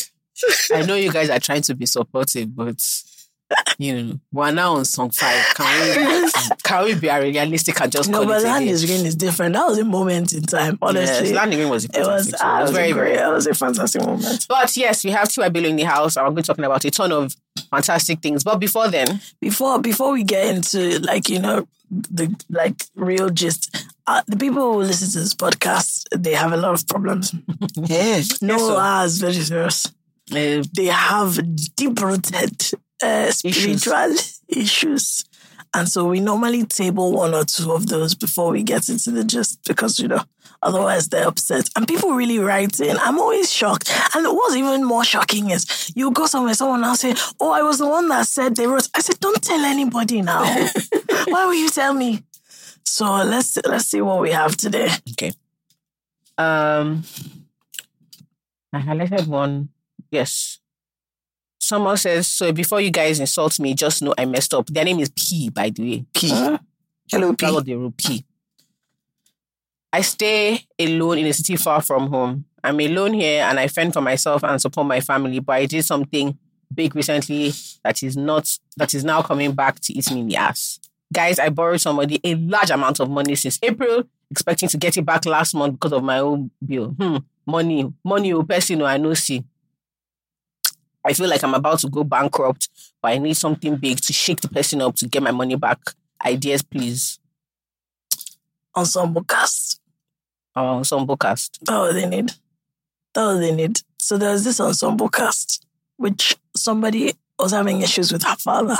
I 0.71 0.83
know 0.85 0.93
you 0.95 1.11
guys 1.11 1.31
are 1.31 1.39
trying 1.39 1.63
to 1.63 1.73
be 1.73 1.87
supportive, 1.87 2.55
but 2.55 2.79
you 3.77 4.01
know, 4.03 4.19
we're 4.31 4.51
now 4.51 4.75
on 4.75 4.85
song 4.85 5.09
five. 5.09 5.43
Can 5.55 6.05
we 6.05 6.31
can 6.63 6.83
we 6.85 6.95
be 6.95 7.09
realistic 7.09 7.79
and 7.81 7.91
just 7.91 8.09
No, 8.09 8.25
but 8.25 8.41
it 8.41 8.45
Land 8.45 8.65
is 8.69 8.85
Green 8.85 9.05
is 9.05 9.15
different. 9.15 9.53
That 9.55 9.67
was 9.67 9.77
a 9.79 9.85
moment 9.85 10.33
in 10.33 10.43
time, 10.43 10.77
honestly. 10.81 11.27
Yes, 11.29 11.35
Land 11.35 11.53
Is 11.53 11.57
Green 11.57 11.69
was 11.69 11.85
it 11.85 11.91
was, 11.97 12.05
fantastic. 12.07 12.37
So 12.37 12.45
ah, 12.45 12.59
it 12.59 12.61
was 12.63 12.71
very, 12.71 12.91
great. 12.91 13.15
very 13.15 13.29
It 13.29 13.33
was 13.33 13.47
a 13.47 13.53
fantastic 13.53 14.01
moment. 14.05 14.45
But 14.47 14.77
yes, 14.77 15.03
we 15.03 15.11
have 15.11 15.27
Tiwa 15.29 15.51
Bello 15.51 15.67
in 15.69 15.75
the 15.75 15.83
house. 15.83 16.15
and 16.15 16.25
We're 16.25 16.31
going 16.31 16.35
to 16.37 16.41
be 16.41 16.45
talking 16.53 16.65
about 16.65 16.85
a 16.85 16.91
ton 16.91 17.11
of 17.11 17.35
fantastic 17.69 18.19
things. 18.21 18.43
But 18.43 18.59
before 18.59 18.87
then, 18.87 19.19
Before 19.39 19.79
before 19.79 20.11
we 20.13 20.23
get 20.23 20.55
into 20.55 20.99
like 20.99 21.29
you 21.29 21.39
know 21.39 21.67
the 21.89 22.33
like 22.49 22.85
real 22.95 23.29
gist, 23.29 23.85
uh, 24.07 24.21
the 24.27 24.37
people 24.37 24.73
who 24.73 24.79
listen 24.79 25.09
to 25.11 25.19
this 25.19 25.33
podcast 25.35 26.03
they 26.15 26.33
have 26.33 26.53
a 26.53 26.57
lot 26.57 26.73
of 26.73 26.87
problems. 26.87 27.33
Yeah. 27.75 28.21
No, 28.41 28.57
so. 28.57 28.75
ah, 28.77 29.05
it's 29.05 29.17
very 29.17 29.33
serious. 29.33 29.87
uh, 30.31 30.63
They 30.75 30.85
have 30.87 31.39
deep 31.75 31.99
rooted 32.01 32.71
uh, 33.03 33.31
spiritual 33.31 34.15
issues. 34.49 35.25
And 35.73 35.87
so 35.87 36.05
we 36.05 36.19
normally 36.19 36.65
table 36.65 37.13
one 37.13 37.33
or 37.33 37.45
two 37.45 37.71
of 37.71 37.87
those 37.87 38.13
before 38.13 38.51
we 38.51 38.61
get 38.61 38.89
into 38.89 39.09
the 39.11 39.23
gist 39.23 39.63
because, 39.65 39.99
you 39.99 40.09
know, 40.09 40.21
otherwise 40.61 41.07
they're 41.07 41.27
upset. 41.27 41.69
And 41.77 41.87
people 41.87 42.11
really 42.11 42.39
write 42.39 42.79
in. 42.81 42.97
I'm 42.97 43.19
always 43.19 43.51
shocked. 43.51 43.89
And 44.13 44.27
what's 44.27 44.55
even 44.55 44.83
more 44.83 45.05
shocking 45.05 45.49
is 45.49 45.93
you 45.95 46.11
go 46.11 46.25
somewhere, 46.25 46.53
someone 46.55 46.83
else 46.83 46.99
say, 46.99 47.15
Oh, 47.39 47.51
I 47.51 47.61
was 47.61 47.77
the 47.77 47.87
one 47.87 48.09
that 48.09 48.27
said 48.27 48.57
they 48.57 48.67
wrote. 48.67 48.89
I 48.93 48.99
said, 48.99 49.19
Don't 49.21 49.41
tell 49.41 49.61
anybody 49.61 50.21
now. 50.21 50.43
Why 51.27 51.45
will 51.45 51.53
you 51.53 51.69
tell 51.69 51.93
me? 51.93 52.23
So 52.83 53.05
let's 53.05 53.57
let's 53.65 53.85
see 53.85 54.01
what 54.01 54.19
we 54.19 54.31
have 54.31 54.57
today. 54.57 54.89
okay. 55.11 55.31
Um, 56.37 57.03
I 58.73 58.79
highlighted 58.79 59.27
one. 59.27 59.69
Yes. 60.09 60.60
Someone 61.71 61.95
says, 61.95 62.27
so 62.27 62.51
before 62.51 62.81
you 62.81 62.91
guys 62.91 63.21
insult 63.21 63.57
me, 63.57 63.73
just 63.73 64.01
know 64.01 64.13
I 64.17 64.25
messed 64.25 64.53
up. 64.53 64.67
Their 64.67 64.83
name 64.83 64.99
is 64.99 65.09
P, 65.15 65.49
by 65.49 65.69
the 65.69 65.81
way. 65.81 66.05
P. 66.13 66.27
Huh? 66.27 66.57
Hello, 67.09 67.33
P. 67.33 67.61
They 67.61 67.75
wrote, 67.75 67.95
P. 67.95 68.25
I 69.93 70.01
stay 70.01 70.65
alone 70.77 71.19
in 71.19 71.27
a 71.27 71.31
city 71.31 71.55
far 71.55 71.81
from 71.81 72.09
home. 72.09 72.43
I'm 72.61 72.77
alone 72.81 73.13
here 73.13 73.43
and 73.43 73.57
I 73.57 73.69
fend 73.69 73.93
for 73.93 74.01
myself 74.01 74.43
and 74.43 74.61
support 74.61 74.85
my 74.85 74.99
family, 74.99 75.39
but 75.39 75.53
I 75.53 75.65
did 75.65 75.85
something 75.85 76.37
big 76.75 76.93
recently 76.93 77.53
that 77.85 78.03
is 78.03 78.17
not 78.17 78.53
that 78.75 78.93
is 78.93 79.05
now 79.05 79.21
coming 79.21 79.53
back 79.53 79.79
to 79.79 79.93
eat 79.93 80.11
me 80.11 80.19
in 80.19 80.27
the 80.27 80.35
ass. 80.35 80.77
guys, 81.13 81.39
I 81.39 81.47
borrowed 81.47 81.79
somebody 81.79 82.19
a 82.25 82.35
large 82.35 82.71
amount 82.71 82.99
of 82.99 83.09
money 83.09 83.35
since 83.35 83.59
April, 83.63 84.03
expecting 84.29 84.67
to 84.67 84.77
get 84.77 84.97
it 84.97 85.05
back 85.05 85.25
last 85.25 85.53
month 85.53 85.75
because 85.75 85.93
of 85.93 86.03
my 86.03 86.19
own 86.19 86.51
bill. 86.65 86.89
Hmm. 86.89 87.17
Money, 87.45 87.93
money, 88.03 88.33
oh, 88.33 88.43
person, 88.43 88.81
oh, 88.81 88.85
I 88.85 88.97
know, 88.97 89.13
see. 89.13 89.45
I 91.05 91.13
feel 91.13 91.29
like 91.29 91.43
I'm 91.43 91.53
about 91.53 91.79
to 91.79 91.89
go 91.89 92.03
bankrupt, 92.03 92.69
but 93.01 93.11
I 93.11 93.17
need 93.17 93.35
something 93.35 93.75
big 93.77 93.99
to 94.01 94.13
shake 94.13 94.41
the 94.41 94.49
person 94.49 94.81
up 94.81 94.95
to 94.97 95.07
get 95.07 95.23
my 95.23 95.31
money 95.31 95.55
back. 95.55 95.79
Ideas, 96.23 96.61
please. 96.61 97.19
Ensemble 98.75 99.23
cast. 99.23 99.81
Oh, 100.55 100.83
some 100.83 101.07
bookcast. 101.07 101.59
That's 101.61 101.69
what 101.71 101.93
they 101.93 102.05
need. 102.05 102.31
That 103.13 103.25
what 103.25 103.39
they 103.39 103.55
need. 103.55 103.81
So 103.97 104.17
there's 104.17 104.43
this 104.43 104.59
ensemble 104.59 105.09
cast, 105.09 105.65
which 105.97 106.35
somebody 106.55 107.13
was 107.39 107.51
having 107.51 107.81
issues 107.81 108.11
with 108.11 108.23
her 108.23 108.35
father. 108.35 108.77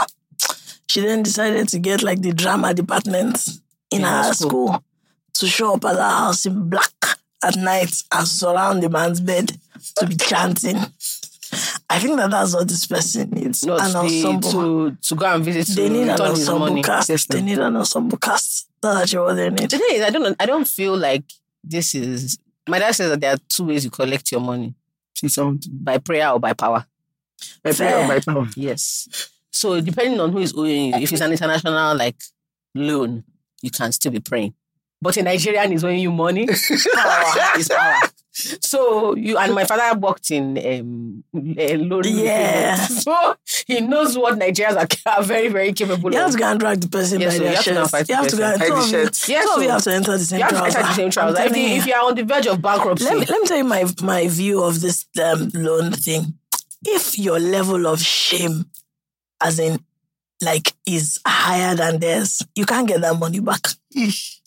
She 0.88 1.02
then 1.02 1.24
decided 1.24 1.70
to 1.70 1.80
get 1.80 2.04
like 2.04 2.22
the 2.22 2.34
drama 2.34 2.74
department 2.74 3.48
in 3.90 4.02
her 4.02 4.24
her 4.24 4.34
school. 4.34 4.68
school. 4.68 4.84
to 5.34 5.48
show 5.48 5.76
up 5.76 5.86
at 5.86 5.96
her 5.96 6.02
house 6.02 6.46
in 6.46 6.70
black 6.70 6.94
at 7.44 7.56
night 7.56 8.04
and 8.12 8.28
surround 8.28 8.84
the 8.84 8.90
man's 8.90 9.22
bed 9.22 9.58
to 9.98 10.06
be 10.06 10.16
chanting. 10.16 10.78
I 11.92 12.00
think 12.00 12.16
that 12.18 12.32
that's 12.32 12.56
what 12.56 12.68
this 12.68 12.88
person 12.88 13.30
needs. 13.32 13.66
Not 13.66 13.82
an 13.82 13.96
ensemble. 13.98 14.52
to, 14.52 14.98
to 15.02 15.16
go 15.16 15.26
and 15.26 15.44
visit 15.44 15.76
they 15.76 15.90
need 15.90 16.08
an 16.08 16.22
ensemble 16.22 16.82
cast. 16.84 17.10
Yes, 17.10 17.26
they 17.26 17.42
need 17.42 17.60
an 17.60 17.76
ensemble 17.76 18.18
cast. 18.18 18.70
That's 18.82 19.02
actually 19.02 19.26
what 19.26 19.34
they 19.34 19.50
need. 19.50 19.70
The 19.70 19.78
thing 19.78 19.88
is, 19.92 20.02
I 20.04 20.10
don't, 20.10 20.36
I 20.40 20.46
don't 20.46 20.68
feel 20.68 20.96
like 20.98 21.24
this 21.64 21.94
is. 21.94 22.40
My 22.70 22.80
dad 22.80 22.94
says 22.96 23.10
that 23.10 23.20
there 23.20 23.34
are 23.34 23.38
two 23.50 23.66
ways 23.66 23.84
you 23.84 23.92
collect 23.92 24.32
your 24.32 24.40
money: 24.40 24.74
by 25.68 25.98
prayer 25.98 26.30
or 26.30 26.40
by 26.40 26.54
power. 26.54 26.86
My 27.66 27.74
prayer 27.74 28.00
or 28.00 28.08
my 28.08 28.20
power. 28.20 28.48
Yes. 28.56 29.30
So 29.52 29.82
depending 29.82 30.20
on 30.22 30.32
who 30.32 30.40
is 30.40 30.54
owing 30.56 30.94
you, 30.94 31.02
if 31.02 31.12
it's 31.12 31.22
an 31.22 31.32
international 31.32 31.96
like 31.98 32.16
loan, 32.74 33.26
you 33.62 33.70
can 33.70 33.92
still 33.92 34.14
be 34.14 34.22
praying. 34.22 34.54
But 35.02 35.18
a 35.18 35.24
Nigerian 35.24 35.72
is 35.74 35.84
owing 35.84 36.00
you 36.00 36.12
money. 36.12 36.46
power 36.94 37.58
is 37.60 37.68
power. 37.70 38.00
So 38.34 39.14
you 39.16 39.38
and 39.38 39.54
my 39.54 39.66
father 39.66 40.00
worked 40.00 40.32
in 40.32 40.58
um, 40.58 41.24
a 41.58 41.76
loan. 41.78 42.04
Yeah. 42.06 42.76
So 43.02 43.36
he 43.68 43.82
knows 43.82 44.18
what 44.18 44.38
Nigerians 44.40 44.78
are, 44.78 45.12
are 45.18 45.24
very 45.24 45.48
very 45.50 45.74
capable 45.74 46.12
You 46.12 46.18
have 46.20 46.28
of. 46.28 46.34
to 46.34 46.40
go 46.40 46.46
and 46.52 46.60
drag 46.60 46.80
the 46.82 46.88
person 46.88 47.20
Yes, 47.20 47.34
by 47.34 47.38
so 47.38 47.44
their 47.44 47.52
you 47.52 47.56
have 47.56 47.66
to 47.66 47.72
go 47.72 47.82
and 47.82 47.90
shirts. 47.90 48.10
You 48.10 48.16
have 48.16 48.28
to 48.30 48.38
go 48.38 48.44
and 48.44 48.62
two 48.62 48.68
the 48.68 48.74
of 48.76 48.84
you, 48.84 48.90
shirts. 48.90 49.30
Yes, 49.30 49.44
you 49.58 49.64
so- 49.64 49.70
have 49.72 49.84
to 49.84 49.94
enter 49.94 50.12
the 50.18 50.24
same 50.24 50.40
You 50.40 50.46
have 50.46 50.54
to 50.54 50.64
enter 50.66 50.82
the 50.82 50.94
same 50.94 51.06
I'm 51.06 51.12
trouser. 51.12 51.42
If, 51.44 51.58
you, 51.58 51.64
if 51.78 51.86
you 51.88 51.94
are 51.94 52.08
on 52.08 52.16
the 52.16 52.24
verge 52.24 52.48
of 52.48 52.62
bankruptcy, 52.62 53.06
let 53.06 53.18
me 53.18 53.26
let 53.26 53.42
me 53.42 53.48
tell 53.48 53.58
you 53.58 53.64
my 53.66 53.86
my 54.04 54.28
view 54.28 54.64
of 54.64 54.80
this 54.82 55.06
um, 55.22 55.50
loan 55.54 55.92
thing. 55.92 56.36
If 56.86 57.18
your 57.20 57.40
level 57.40 57.86
of 57.88 58.00
shame, 58.02 58.66
as 59.42 59.60
in, 59.60 59.84
like, 60.42 60.74
is 60.88 61.20
higher 61.28 61.76
than 61.76 62.00
theirs, 62.00 62.42
you 62.56 62.66
can't 62.66 62.88
get 62.88 63.02
that 63.02 63.20
money 63.20 63.40
back. 63.40 63.68
It's 63.92 64.18
true. 64.36 64.41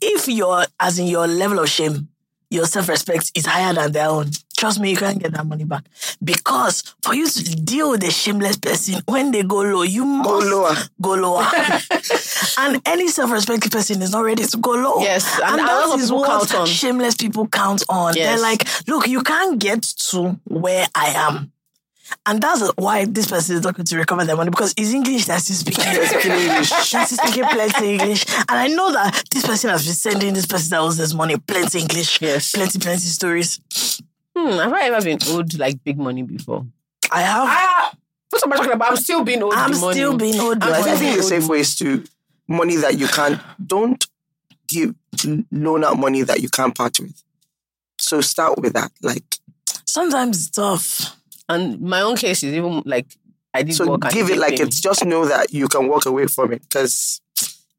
If 0.00 0.28
your, 0.28 0.64
as 0.80 0.98
in 0.98 1.06
your 1.06 1.26
level 1.26 1.58
of 1.60 1.68
shame, 1.68 2.08
your 2.50 2.66
self 2.66 2.88
respect 2.88 3.30
is 3.34 3.46
higher 3.46 3.72
than 3.72 3.92
their 3.92 4.08
own, 4.08 4.30
trust 4.56 4.78
me, 4.78 4.90
you 4.90 4.96
can't 4.96 5.18
get 5.18 5.32
that 5.32 5.46
money 5.46 5.64
back. 5.64 5.84
Because 6.22 6.82
for 7.02 7.14
you 7.14 7.26
to 7.28 7.42
deal 7.56 7.90
with 7.90 8.02
a 8.04 8.10
shameless 8.10 8.56
person, 8.58 9.00
when 9.06 9.30
they 9.30 9.42
go 9.42 9.62
low, 9.62 9.82
you 9.82 10.04
must 10.04 10.28
Go 10.28 10.38
lower. 10.38 10.74
go 11.00 11.14
lower. 11.14 11.46
and 12.58 12.82
any 12.86 13.08
self-respecting 13.08 13.70
person 13.70 14.02
is 14.02 14.10
not 14.12 14.24
ready 14.24 14.44
to 14.44 14.56
go 14.58 14.72
low. 14.72 15.00
Yes, 15.02 15.40
and 15.42 15.60
a 15.60 15.64
lot 15.64 15.96
that 15.96 15.98
is 16.00 16.12
what 16.12 16.28
count 16.28 16.54
on. 16.54 16.66
shameless 16.66 17.14
people 17.14 17.46
count 17.48 17.84
on. 17.88 18.14
Yes. 18.16 18.26
They're 18.40 18.42
like, 18.42 18.88
look, 18.88 19.06
you 19.08 19.22
can't 19.22 19.58
get 19.58 19.82
to 20.10 20.38
where 20.44 20.86
I 20.94 21.06
am. 21.16 21.51
And 22.26 22.40
that's 22.42 22.68
why 22.76 23.04
this 23.04 23.28
person 23.28 23.56
is 23.56 23.62
not 23.62 23.74
going 23.74 23.86
to 23.86 23.96
recover 23.96 24.24
their 24.24 24.36
money 24.36 24.50
because 24.50 24.74
it's 24.76 24.92
English 24.92 25.26
that's 25.26 25.44
still 25.44 25.56
speaking. 25.56 25.84
speaking 26.04 26.32
English. 26.32 26.70
That's 26.70 27.10
still 27.10 27.18
speaking 27.26 27.44
plenty 27.44 27.92
English. 27.92 28.24
And 28.38 28.50
I 28.50 28.68
know 28.68 28.92
that 28.92 29.24
this 29.30 29.44
person 29.46 29.70
has 29.70 29.84
been 29.84 29.94
sending 29.94 30.34
this 30.34 30.46
person 30.46 30.70
that 30.70 30.80
owes 30.80 30.96
this 30.96 31.14
money 31.14 31.36
plenty 31.36 31.80
English. 31.80 32.20
Yes. 32.20 32.52
Plenty, 32.52 32.78
plenty 32.78 32.98
stories. 33.00 33.60
hmm, 34.36 34.50
have 34.50 34.72
I 34.72 34.86
ever 34.88 35.02
been 35.02 35.18
owed 35.28 35.58
like 35.58 35.82
big 35.84 35.98
money 35.98 36.22
before? 36.22 36.66
I 37.10 37.22
have. 37.22 37.44
Ah, 37.48 37.92
what 38.30 38.42
am 38.44 38.52
I 38.52 38.56
talking 38.56 38.72
about? 38.72 38.90
I'm 38.90 38.96
still 38.96 39.24
being 39.24 39.42
owed 39.42 39.54
I'm 39.54 39.72
the 39.72 39.78
money. 39.78 39.94
still 39.94 40.16
being 40.16 40.40
owed 40.40 40.62
I'm 40.62 40.72
I 40.72 40.80
still 40.80 40.96
think 40.96 41.00
being 41.00 41.12
the 41.12 41.18
owed 41.18 41.28
safe 41.28 41.48
way 41.48 41.60
is 41.60 41.76
to 41.76 42.04
money 42.48 42.76
that 42.76 42.98
you 42.98 43.06
can't. 43.08 43.40
Don't 43.64 44.06
give 44.68 44.94
loan 45.50 45.84
out 45.84 45.98
money 45.98 46.22
that 46.22 46.40
you 46.40 46.48
can't 46.48 46.74
part 46.74 46.98
with. 46.98 47.22
So 47.98 48.20
start 48.20 48.58
with 48.58 48.72
that. 48.72 48.90
Like 49.02 49.24
Sometimes 49.84 50.38
it's 50.38 50.50
tough. 50.50 51.16
And 51.48 51.80
my 51.80 52.00
own 52.02 52.16
case 52.16 52.42
is 52.42 52.52
even 52.54 52.82
like 52.86 53.06
I 53.54 53.62
did 53.62 53.74
so, 53.74 53.86
work 53.88 54.04
and 54.04 54.12
give 54.12 54.30
it 54.30 54.38
like 54.38 54.56
pay 54.56 54.62
it's. 54.64 54.80
Just 54.80 55.04
know 55.04 55.24
that 55.26 55.52
you 55.52 55.68
can 55.68 55.88
walk 55.88 56.06
away 56.06 56.26
from 56.26 56.52
it 56.52 56.62
because 56.62 57.20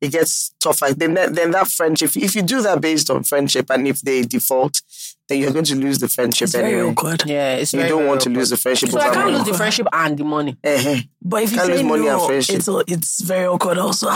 it 0.01 0.12
gets 0.12 0.53
tougher. 0.60 0.93
Then 0.93 1.13
that, 1.15 1.34
then 1.34 1.51
that 1.51 1.67
friendship. 1.67 2.15
If 2.15 2.36
you 2.36 2.41
do 2.41 2.62
that 2.62 2.82
based 2.82 3.10
on 3.10 3.24
friendship, 3.24 3.70
and 3.70 3.88
if 3.88 4.01
they 4.01 4.22
default, 4.24 4.82
then 5.29 5.39
you're 5.39 5.51
going 5.51 5.65
to 5.65 5.75
lose 5.75 6.00
the 6.00 6.10
friendship 6.10 6.48
It's 6.48 6.55
very 6.55 6.82
awkward. 6.82 7.24
Yeah, 7.25 7.55
it's 7.55 7.74
You 7.74 7.79
very, 7.79 7.89
don't 7.89 8.00
very 8.00 8.10
want 8.10 8.22
to 8.22 8.29
lose 8.29 8.50
the 8.50 8.58
friendship. 8.58 8.89
So 8.89 9.00
I 9.00 9.05
over 9.05 9.13
can't 9.13 9.25
money. 9.27 9.38
lose 9.38 9.48
the 9.48 9.53
friendship 9.53 9.88
and 9.93 10.17
the 10.17 10.24
money. 10.25 10.58
Eh-heh. 10.63 11.01
But 11.22 11.43
if 11.43 11.51
you 11.51 11.58
Can't 11.58 11.67
say 11.67 11.74
lose 11.77 11.84
money 11.84 12.08
and 12.08 12.22
friendship. 12.22 12.55
it's, 12.58 12.67
it's 12.88 13.22
very 13.22 13.48
awkward 13.48 13.77
also. 13.77 14.10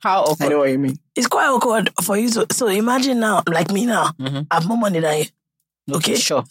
How 0.00 0.22
awkward. 0.24 0.46
I 0.46 0.48
know 0.48 0.58
what 0.58 0.70
you 0.70 0.78
mean. 0.78 0.98
It's 1.14 1.26
quite 1.28 1.46
awkward 1.46 1.90
for 2.02 2.16
you 2.18 2.28
to. 2.30 2.46
So 2.52 2.66
imagine 2.66 3.20
now, 3.20 3.42
like 3.48 3.70
me 3.70 3.86
now, 3.86 4.10
Mhm. 4.20 4.46
I 4.50 4.54
have 4.56 4.66
more 4.66 4.76
money 4.78 4.98
than 5.00 5.18
you. 5.18 5.24
Okay. 5.90 6.14
Sure. 6.28 6.44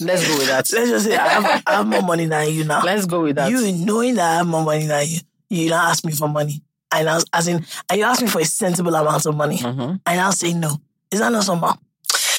Let's 0.00 0.26
go 0.28 0.36
with 0.38 0.46
that. 0.46 0.70
Let's 0.72 0.90
just 0.90 1.04
say 1.06 1.16
I 1.16 1.28
have, 1.28 1.62
I 1.66 1.72
have 1.76 1.86
more 1.86 2.02
money 2.02 2.26
than 2.26 2.50
you 2.52 2.64
now. 2.64 2.82
Let's 2.82 3.06
go 3.06 3.22
with 3.22 3.36
that. 3.36 3.50
You 3.50 3.72
knowing 3.72 4.14
that 4.16 4.30
I 4.32 4.34
have 4.38 4.46
more 4.46 4.64
money 4.64 4.86
than 4.86 5.06
you, 5.08 5.18
you 5.48 5.70
now 5.70 5.88
ask 5.88 6.04
me 6.04 6.12
for 6.12 6.28
money. 6.28 6.62
And 6.92 7.08
as, 7.08 7.24
as 7.32 7.48
in, 7.48 7.64
and 7.88 7.98
you 7.98 8.04
ask 8.04 8.20
me 8.22 8.28
for 8.28 8.40
a 8.40 8.44
sensible 8.44 8.94
amount 8.94 9.24
of 9.26 9.36
money. 9.36 9.58
Mhm. 9.58 10.00
And 10.06 10.20
I'll 10.20 10.32
say 10.32 10.52
no. 10.52 10.76
Is 11.10 11.20
that 11.20 11.32
not 11.32 11.44
somehow? 11.44 11.74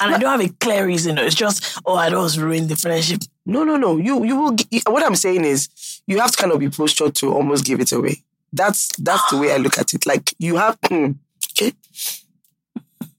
And 0.00 0.14
I 0.14 0.18
don't 0.18 0.40
have 0.40 0.48
a 0.50 0.52
clear 0.54 0.86
reason. 0.86 1.16
It's 1.18 1.34
just, 1.34 1.78
oh, 1.86 1.94
I 1.94 2.10
don't 2.10 2.20
want 2.20 2.34
to 2.34 2.44
ruin 2.44 2.66
the 2.66 2.76
friendship. 2.76 3.22
No, 3.46 3.64
no, 3.64 3.76
no. 3.76 3.96
You 3.98 4.24
you 4.24 4.36
will. 4.40 4.56
What 4.86 5.04
I'm 5.04 5.14
saying 5.16 5.44
is, 5.44 5.68
you 6.06 6.18
have 6.20 6.30
to 6.32 6.36
kind 6.36 6.52
of 6.52 6.58
be 6.58 6.68
postured 6.70 7.14
to 7.16 7.32
almost 7.32 7.64
give 7.64 7.80
it 7.80 7.92
away. 7.92 8.22
That's 8.52 8.88
that's 8.98 9.30
the 9.30 9.38
way 9.38 9.52
I 9.52 9.56
look 9.58 9.78
at 9.78 9.94
it. 9.94 10.06
Like 10.06 10.34
you 10.38 10.56
have, 10.56 10.76
hmm. 10.86 11.12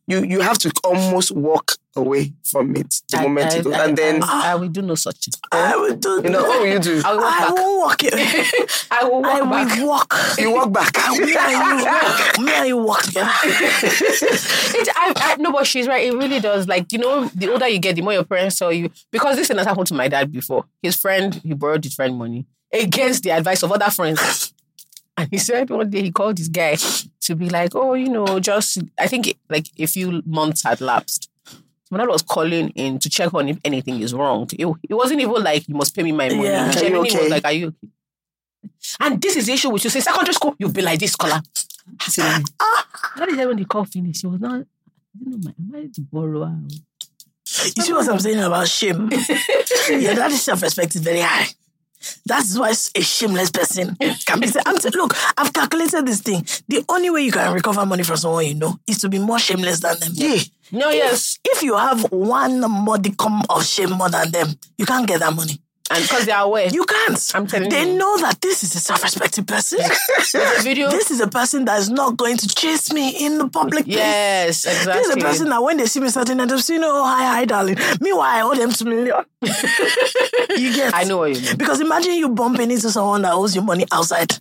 You 0.07 0.24
you 0.24 0.41
have 0.41 0.57
to 0.60 0.72
almost 0.83 1.31
walk 1.31 1.74
away 1.95 2.33
from 2.43 2.75
it 2.75 3.01
the 3.10 3.19
I- 3.19 3.22
moment 3.24 3.53
I, 3.53 3.57
you 3.57 3.63
go, 3.63 3.72
I- 3.72 3.86
and 3.86 3.98
then 3.98 4.22
I, 4.24 4.51
I 4.51 4.55
will 4.55 4.67
do 4.67 4.81
no 4.81 4.95
such. 4.95 5.17
thing. 5.25 5.33
I 5.51 5.75
will 5.77 5.95
do 5.95 6.22
you 6.24 6.29
know 6.29 6.43
what 6.43 6.60
will 6.60 6.67
you 6.67 6.79
do? 6.79 7.01
I 7.05 7.13
will 7.13 7.22
walk 7.22 7.33
I 7.33 7.39
back. 7.48 7.55
won't 7.55 7.79
walk 7.79 8.03
it. 8.03 8.88
I 8.91 9.03
will 9.05 9.25
I 9.25 9.41
walk 9.41 9.50
back. 9.50 9.77
will 9.77 9.88
walk. 9.88 10.13
You 10.39 10.51
walk 10.51 10.74
back. 10.74 10.98
and 11.00 11.15
you 11.29 11.36
walk. 11.86 12.39
Me 12.39 12.51
and 12.53 12.67
you 12.67 12.77
walk. 12.77 13.05
It, 14.75 14.88
I, 14.95 15.13
I, 15.15 15.36
no, 15.38 15.51
but 15.51 15.67
she's 15.67 15.88
right. 15.88 16.05
It 16.07 16.15
really 16.17 16.39
does. 16.39 16.67
Like, 16.67 16.91
you 16.91 16.98
know, 17.00 17.25
the 17.25 17.51
older 17.51 17.67
you 17.67 17.79
get, 17.79 17.95
the 17.95 18.01
more 18.01 18.13
your 18.13 18.24
parents 18.24 18.57
tell 18.57 18.72
you. 18.72 18.89
Because 19.12 19.36
this 19.36 19.48
thing 19.48 19.57
has 19.57 19.67
happened 19.67 19.88
to 19.88 19.93
my 19.93 20.07
dad 20.07 20.31
before. 20.31 20.65
His 20.81 20.95
friend, 20.95 21.36
he 21.36 21.53
borrowed 21.53 21.83
his 21.83 21.93
friend 21.93 22.17
money 22.17 22.45
against 22.72 23.24
the 23.24 23.31
advice 23.31 23.62
of 23.63 23.72
other 23.72 23.89
friends. 23.91 24.52
And 25.17 25.29
he 25.32 25.38
said 25.38 25.70
one 25.70 25.89
day 25.89 26.01
he 26.01 26.12
called 26.12 26.38
this 26.38 26.48
guy 26.48 26.75
to 27.22 27.36
be 27.36 27.50
like, 27.50 27.75
oh, 27.75 27.93
you 27.93 28.10
know, 28.10 28.39
just, 28.39 28.79
I 28.98 29.08
think 29.08 29.38
like 29.50 29.67
a 29.77 29.86
few 29.86 30.22
months 30.25 30.63
had 30.63 30.82
lapsed. 30.82 31.29
When 31.89 32.01
I 32.01 32.05
was 32.05 32.24
calling 32.24 32.70
in 32.70 32.98
to 33.00 33.10
check 33.10 33.34
on 33.36 33.50
if 33.50 33.60
anything 33.63 34.01
is 34.01 34.15
wrong. 34.15 34.50
It, 34.53 34.65
it 34.89 34.96
wasn't 34.96 35.22
even 35.22 35.43
like, 35.43 35.67
you 35.67 35.75
must 35.75 35.96
pay 35.96 36.01
me 36.01 36.12
my 36.12 36.29
money. 36.29 36.46
Yeah. 36.46 36.72
He 36.72 36.91
Are 36.91 36.98
okay? 36.98 37.22
was 37.22 37.29
like, 37.29 37.46
are 37.46 37.51
you 37.51 37.67
okay? 37.67 37.88
And 39.00 39.22
this 39.22 39.36
is 39.36 39.46
the 39.46 39.53
issue 39.53 39.70
with 39.70 39.84
you. 39.84 39.89
Say, 39.91 40.00
secondary 40.00 40.34
school, 40.34 40.55
you've 40.58 40.74
been 40.74 40.86
like 40.86 41.00
this, 41.00 41.12
scholar. 41.12 41.41
That 43.15 43.29
is 43.29 43.38
when 43.38 43.58
the 43.58 43.65
call 43.65 43.86
finished. 43.86 44.22
He 44.22 44.27
was 44.27 44.39
not, 44.39 44.62
I 44.62 45.24
don't 45.24 45.32
know, 45.32 45.38
my, 45.43 45.79
am 45.79 45.84
I 45.84 45.89
the 45.93 46.01
borrower? 46.01 46.55
You 47.75 47.84
see 47.84 47.93
what 47.93 48.10
I'm 48.10 48.20
saying 48.20 48.39
about 48.39 48.67
shame? 48.67 49.10
yeah, 49.12 50.13
that 50.15 50.32
is 50.32 50.41
self-respect 50.41 50.96
is 50.96 51.01
very 51.01 51.20
high. 51.20 51.48
That's 52.25 52.57
why 52.57 52.69
a 52.72 53.01
shameless 53.01 53.51
person 53.51 53.95
can 54.25 54.39
be. 54.39 54.48
Said, 54.48 54.63
I'm 54.65 54.77
saying, 54.77 54.93
look, 54.95 55.13
I've 55.38 55.53
calculated 55.53 56.05
this 56.05 56.22
thing. 56.22 56.45
The 56.67 56.83
only 56.89 57.10
way 57.10 57.22
you 57.22 57.31
can 57.31 57.53
recover 57.53 57.86
money 57.86 58.03
from 58.03 58.17
someone 58.17 58.45
you 58.45 58.55
know 58.55 58.79
is 58.88 59.00
to 59.00 59.10
be 59.10 59.19
more 59.19 59.39
shameless 59.39 59.79
than 59.79 60.00
them. 60.00 60.12
Yeah. 60.13 60.39
No, 60.72 60.89
yes. 60.89 61.39
If 61.43 61.62
you 61.62 61.77
have 61.77 62.12
one 62.12 62.60
modicum 62.62 63.41
of 63.50 63.63
shame 63.65 63.91
more 63.91 64.10
than 64.10 64.31
them, 64.31 64.48
you 64.77 64.86
can't 64.86 65.07
get 65.07 65.19
that 65.19 65.33
money. 65.36 65.60
And 65.93 66.01
because 66.01 66.25
they 66.25 66.31
are 66.31 66.43
aware. 66.45 66.67
You 66.67 66.83
can't. 66.85 67.31
I'm 67.35 67.45
telling 67.47 67.69
they 67.69 67.88
you. 67.91 67.97
know 67.97 68.17
that 68.17 68.41
this 68.41 68.63
is 68.63 68.73
a 68.75 68.79
self-respecting 68.79 69.45
person. 69.45 69.79
the 69.79 70.59
video. 70.63 70.89
this 70.89 71.12
is 71.12 71.19
a 71.21 71.27
person 71.27 71.65
that 71.65 71.79
is 71.79 71.89
not 71.89 72.17
going 72.17 72.38
to 72.38 72.47
chase 72.47 72.91
me 72.91 73.25
in 73.25 73.38
the 73.38 73.47
public 73.47 73.85
place. 73.85 73.97
yes, 73.97 74.65
exactly. 74.65 74.93
This 74.93 75.07
is 75.09 75.15
a 75.15 75.19
person 75.19 75.50
that 75.50 75.62
when 75.62 75.77
they 75.77 75.85
see 75.85 76.00
me 76.00 76.09
starting 76.09 76.39
and 76.39 76.50
they 76.50 76.57
say, 76.57 76.77
"Oh, 76.81 77.03
hi, 77.05 77.25
hi, 77.25 77.45
darling." 77.45 77.77
Meanwhile, 78.01 78.25
I 78.27 78.41
owe 78.41 78.55
them 78.55 78.71
two 78.71 78.85
million. 78.85 79.23
you 79.43 80.73
get? 80.73 80.93
I 80.95 81.03
know 81.03 81.17
what 81.19 81.35
you 81.35 81.41
mean. 81.41 81.57
Because 81.57 81.79
imagine 81.81 82.13
you 82.13 82.29
bumping 82.29 82.71
into 82.71 82.89
someone 82.91 83.21
that 83.23 83.33
owes 83.33 83.55
you 83.55 83.62
money 83.62 83.85
outside. 83.91 84.31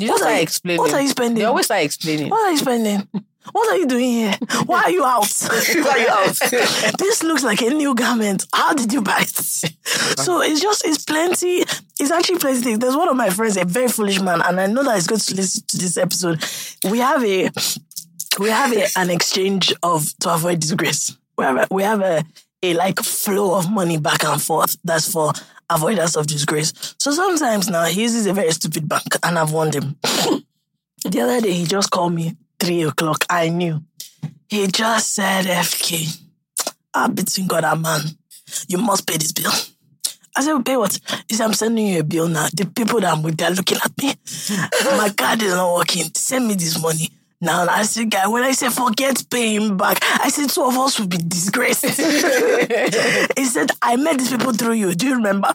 You 0.00 0.08
What 0.08 0.18
just 0.18 0.24
are 0.30 0.34
you- 0.36 0.42
explaining. 0.42 0.78
what 0.80 0.92
are 0.94 1.00
you 1.02 1.08
spending? 1.08 1.38
They 1.38 1.44
always 1.44 1.66
start 1.66 1.82
explaining. 1.84 2.28
What 2.30 2.44
are 2.48 2.50
you 2.52 2.58
spending? 2.58 3.08
What 3.50 3.68
are 3.70 3.76
you 3.76 3.86
doing 3.86 4.10
here? 4.10 4.38
Why 4.66 4.82
are 4.84 4.90
you 4.90 5.04
out? 5.04 5.26
Why 5.48 5.90
are 5.90 5.98
you 5.98 6.08
out? 6.08 6.38
this 6.98 7.22
looks 7.22 7.42
like 7.42 7.60
a 7.60 7.70
new 7.70 7.94
garment. 7.94 8.46
How 8.52 8.72
did 8.72 8.92
you 8.92 9.02
buy 9.02 9.20
it? 9.20 9.74
So 10.22 10.40
it's 10.40 10.60
just 10.60 10.86
it's 10.86 11.04
plenty. 11.04 11.64
It's 11.98 12.10
actually 12.10 12.38
plenty. 12.38 12.76
There's 12.76 12.96
one 12.96 13.08
of 13.08 13.16
my 13.16 13.30
friends, 13.30 13.56
a 13.56 13.64
very 13.64 13.88
foolish 13.88 14.20
man, 14.20 14.40
and 14.40 14.60
I 14.60 14.66
know 14.66 14.84
that 14.84 14.94
he's 14.94 15.06
going 15.06 15.20
to 15.20 15.34
listen 15.34 15.64
to 15.66 15.78
this 15.78 15.96
episode. 15.96 16.42
We 16.90 16.98
have 16.98 17.24
a 17.24 17.50
we 18.38 18.48
have 18.48 18.72
a, 18.72 18.86
an 18.96 19.10
exchange 19.10 19.74
of 19.82 20.16
to 20.20 20.32
avoid 20.32 20.60
disgrace. 20.60 21.16
We 21.36 21.44
have 21.44 21.56
a, 21.56 21.66
we 21.70 21.82
have 21.82 22.00
a 22.00 22.24
a 22.62 22.74
like 22.74 23.00
flow 23.00 23.58
of 23.58 23.70
money 23.70 23.98
back 23.98 24.24
and 24.24 24.40
forth. 24.40 24.76
That's 24.84 25.10
for 25.12 25.32
avoidance 25.68 26.16
of 26.16 26.26
disgrace. 26.26 26.72
So 26.98 27.10
sometimes 27.10 27.68
now 27.68 27.84
he 27.86 28.02
uses 28.02 28.26
a 28.26 28.32
very 28.32 28.52
stupid 28.52 28.88
bank, 28.88 29.16
and 29.22 29.38
I've 29.38 29.52
warned 29.52 29.74
him. 29.74 29.96
the 30.02 31.20
other 31.20 31.40
day 31.40 31.52
he 31.52 31.66
just 31.66 31.90
called 31.90 32.14
me 32.14 32.36
three 32.62 32.82
o'clock. 32.82 33.24
I 33.28 33.48
knew. 33.48 33.82
He 34.48 34.66
just 34.68 35.14
said, 35.14 35.46
"FK, 35.46 36.20
I'm 36.94 37.14
between 37.14 37.46
God 37.48 37.64
and 37.64 37.82
man. 37.82 38.00
You 38.68 38.78
must 38.78 39.06
pay 39.06 39.16
this 39.16 39.32
bill." 39.32 39.52
I 40.34 40.42
said, 40.42 40.64
pay 40.64 40.78
what? 40.78 40.98
He 41.28 41.34
said, 41.34 41.44
I'm 41.44 41.52
sending 41.52 41.86
you 41.86 42.00
a 42.00 42.04
bill 42.04 42.26
now. 42.26 42.46
The 42.54 42.64
people 42.64 43.00
that 43.00 43.12
I'm 43.12 43.22
with, 43.22 43.36
they're 43.36 43.50
looking 43.50 43.76
at 43.84 43.92
me. 43.98 44.14
My 44.96 45.10
card 45.10 45.42
is 45.42 45.52
not 45.52 45.74
working. 45.74 46.04
Send 46.14 46.48
me 46.48 46.54
this 46.54 46.80
money. 46.80 47.10
Now, 47.42 47.66
I 47.68 47.82
said, 47.82 48.08
guy, 48.08 48.28
when 48.28 48.44
I 48.44 48.52
said, 48.52 48.72
forget 48.72 49.20
paying 49.28 49.76
back, 49.76 49.98
I 50.00 50.28
said, 50.28 50.48
two 50.48 50.62
of 50.62 50.76
us 50.78 51.00
will 51.00 51.08
be 51.08 51.16
disgraced. 51.18 51.84
he 53.36 53.44
said, 53.46 53.72
I 53.82 53.96
met 53.96 54.18
these 54.18 54.30
people 54.30 54.52
through 54.52 54.74
you. 54.74 54.94
Do 54.94 55.08
you 55.08 55.16
remember? 55.16 55.52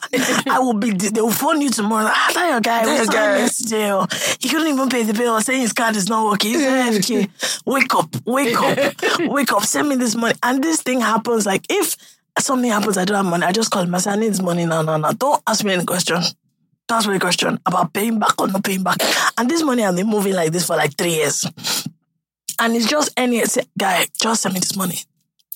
I 0.50 0.60
will 0.60 0.74
be, 0.74 0.92
they 0.92 1.22
will 1.22 1.32
phone 1.32 1.62
you 1.62 1.70
tomorrow. 1.70 2.10
Ah, 2.12 2.32
that 2.34 2.50
your 2.50 2.60
guy. 2.60 2.84
That 2.86 3.00
was 3.00 3.08
your 3.08 3.14
guy. 3.14 3.38
yesterday. 3.38 4.38
He 4.42 4.50
couldn't 4.50 4.68
even 4.68 4.90
pay 4.90 5.04
the 5.04 5.14
bill, 5.14 5.40
saying 5.40 5.62
his 5.62 5.72
card 5.72 5.96
is 5.96 6.10
not 6.10 6.26
working. 6.26 6.52
He 6.56 6.58
said, 6.60 6.94
FK, 6.94 7.64
wake 7.66 7.96
up, 7.96 8.14
wake 8.26 8.60
up, 8.60 9.20
wake 9.32 9.54
up, 9.54 9.64
send 9.64 9.88
me 9.88 9.96
this 9.96 10.14
money. 10.14 10.36
And 10.44 10.62
this 10.62 10.82
thing 10.82 11.00
happens, 11.00 11.46
like, 11.46 11.66
if 11.70 11.96
something 12.38 12.70
happens, 12.70 12.98
I 12.98 13.06
don't 13.06 13.16
have 13.16 13.26
money, 13.26 13.46
I 13.46 13.54
just 13.54 13.72
call 13.72 13.84
him. 13.84 13.96
I 13.96 14.00
say, 14.00 14.12
I 14.12 14.18
need 14.18 14.30
this 14.30 14.42
money 14.42 14.66
now, 14.66 14.82
now, 14.82 14.98
now. 14.98 15.14
Don't 15.14 15.42
ask 15.48 15.64
me 15.64 15.72
any 15.72 15.86
question. 15.86 16.22
Me 16.90 16.96
any 17.10 17.20
question 17.20 17.60
about 17.66 17.92
paying 17.92 18.18
back 18.18 18.40
or 18.40 18.48
not 18.48 18.64
paying 18.64 18.82
back. 18.82 18.98
And 19.38 19.50
this 19.50 19.62
money, 19.62 19.84
I've 19.84 19.96
been 19.96 20.08
moving 20.08 20.34
like 20.34 20.54
this 20.54 20.66
for 20.66 20.78
like 20.78 20.96
three 20.96 21.16
years. 21.16 21.46
And 22.60 22.76
it's 22.76 22.88
just 22.88 23.12
any 23.18 23.44
guy, 23.78 24.06
just 24.20 24.42
send 24.42 24.54
me 24.54 24.62
this 24.62 24.76
money. 24.78 25.00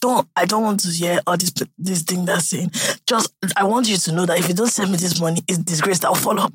Don't 0.01 0.27
I 0.35 0.45
don't 0.45 0.63
want 0.63 0.81
to 0.81 0.89
hear 0.89 1.21
all 1.25 1.37
this 1.37 1.53
this 1.77 2.01
thing 2.01 2.25
that's 2.25 2.49
saying. 2.49 2.71
Just 3.07 3.33
I 3.55 3.63
want 3.63 3.87
you 3.87 3.97
to 3.97 4.11
know 4.11 4.25
that 4.25 4.39
if 4.39 4.49
you 4.49 4.55
don't 4.55 4.67
send 4.67 4.91
me 4.91 4.97
this 4.97 5.21
money, 5.21 5.41
it's 5.47 5.59
disgrace 5.59 5.99
that 5.99 6.09
will 6.09 6.15
follow. 6.15 6.49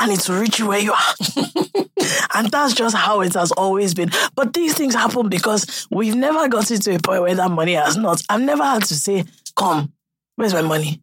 And 0.00 0.12
it 0.12 0.28
will 0.28 0.40
reach 0.40 0.58
you 0.58 0.68
where 0.68 0.78
you 0.78 0.92
are. 0.92 1.14
and 2.34 2.50
that's 2.50 2.74
just 2.74 2.94
how 2.94 3.22
it 3.22 3.34
has 3.34 3.50
always 3.52 3.94
been. 3.94 4.10
But 4.36 4.52
these 4.52 4.74
things 4.74 4.94
happen 4.94 5.28
because 5.28 5.88
we've 5.90 6.14
never 6.14 6.48
gotten 6.48 6.78
to 6.78 6.94
a 6.94 6.98
point 7.00 7.22
where 7.22 7.34
that 7.34 7.50
money 7.50 7.72
has 7.74 7.96
not. 7.96 8.22
I've 8.28 8.42
never 8.42 8.62
had 8.62 8.84
to 8.84 8.94
say, 8.94 9.24
come, 9.56 9.92
where's 10.36 10.54
my 10.54 10.62
money? 10.62 11.02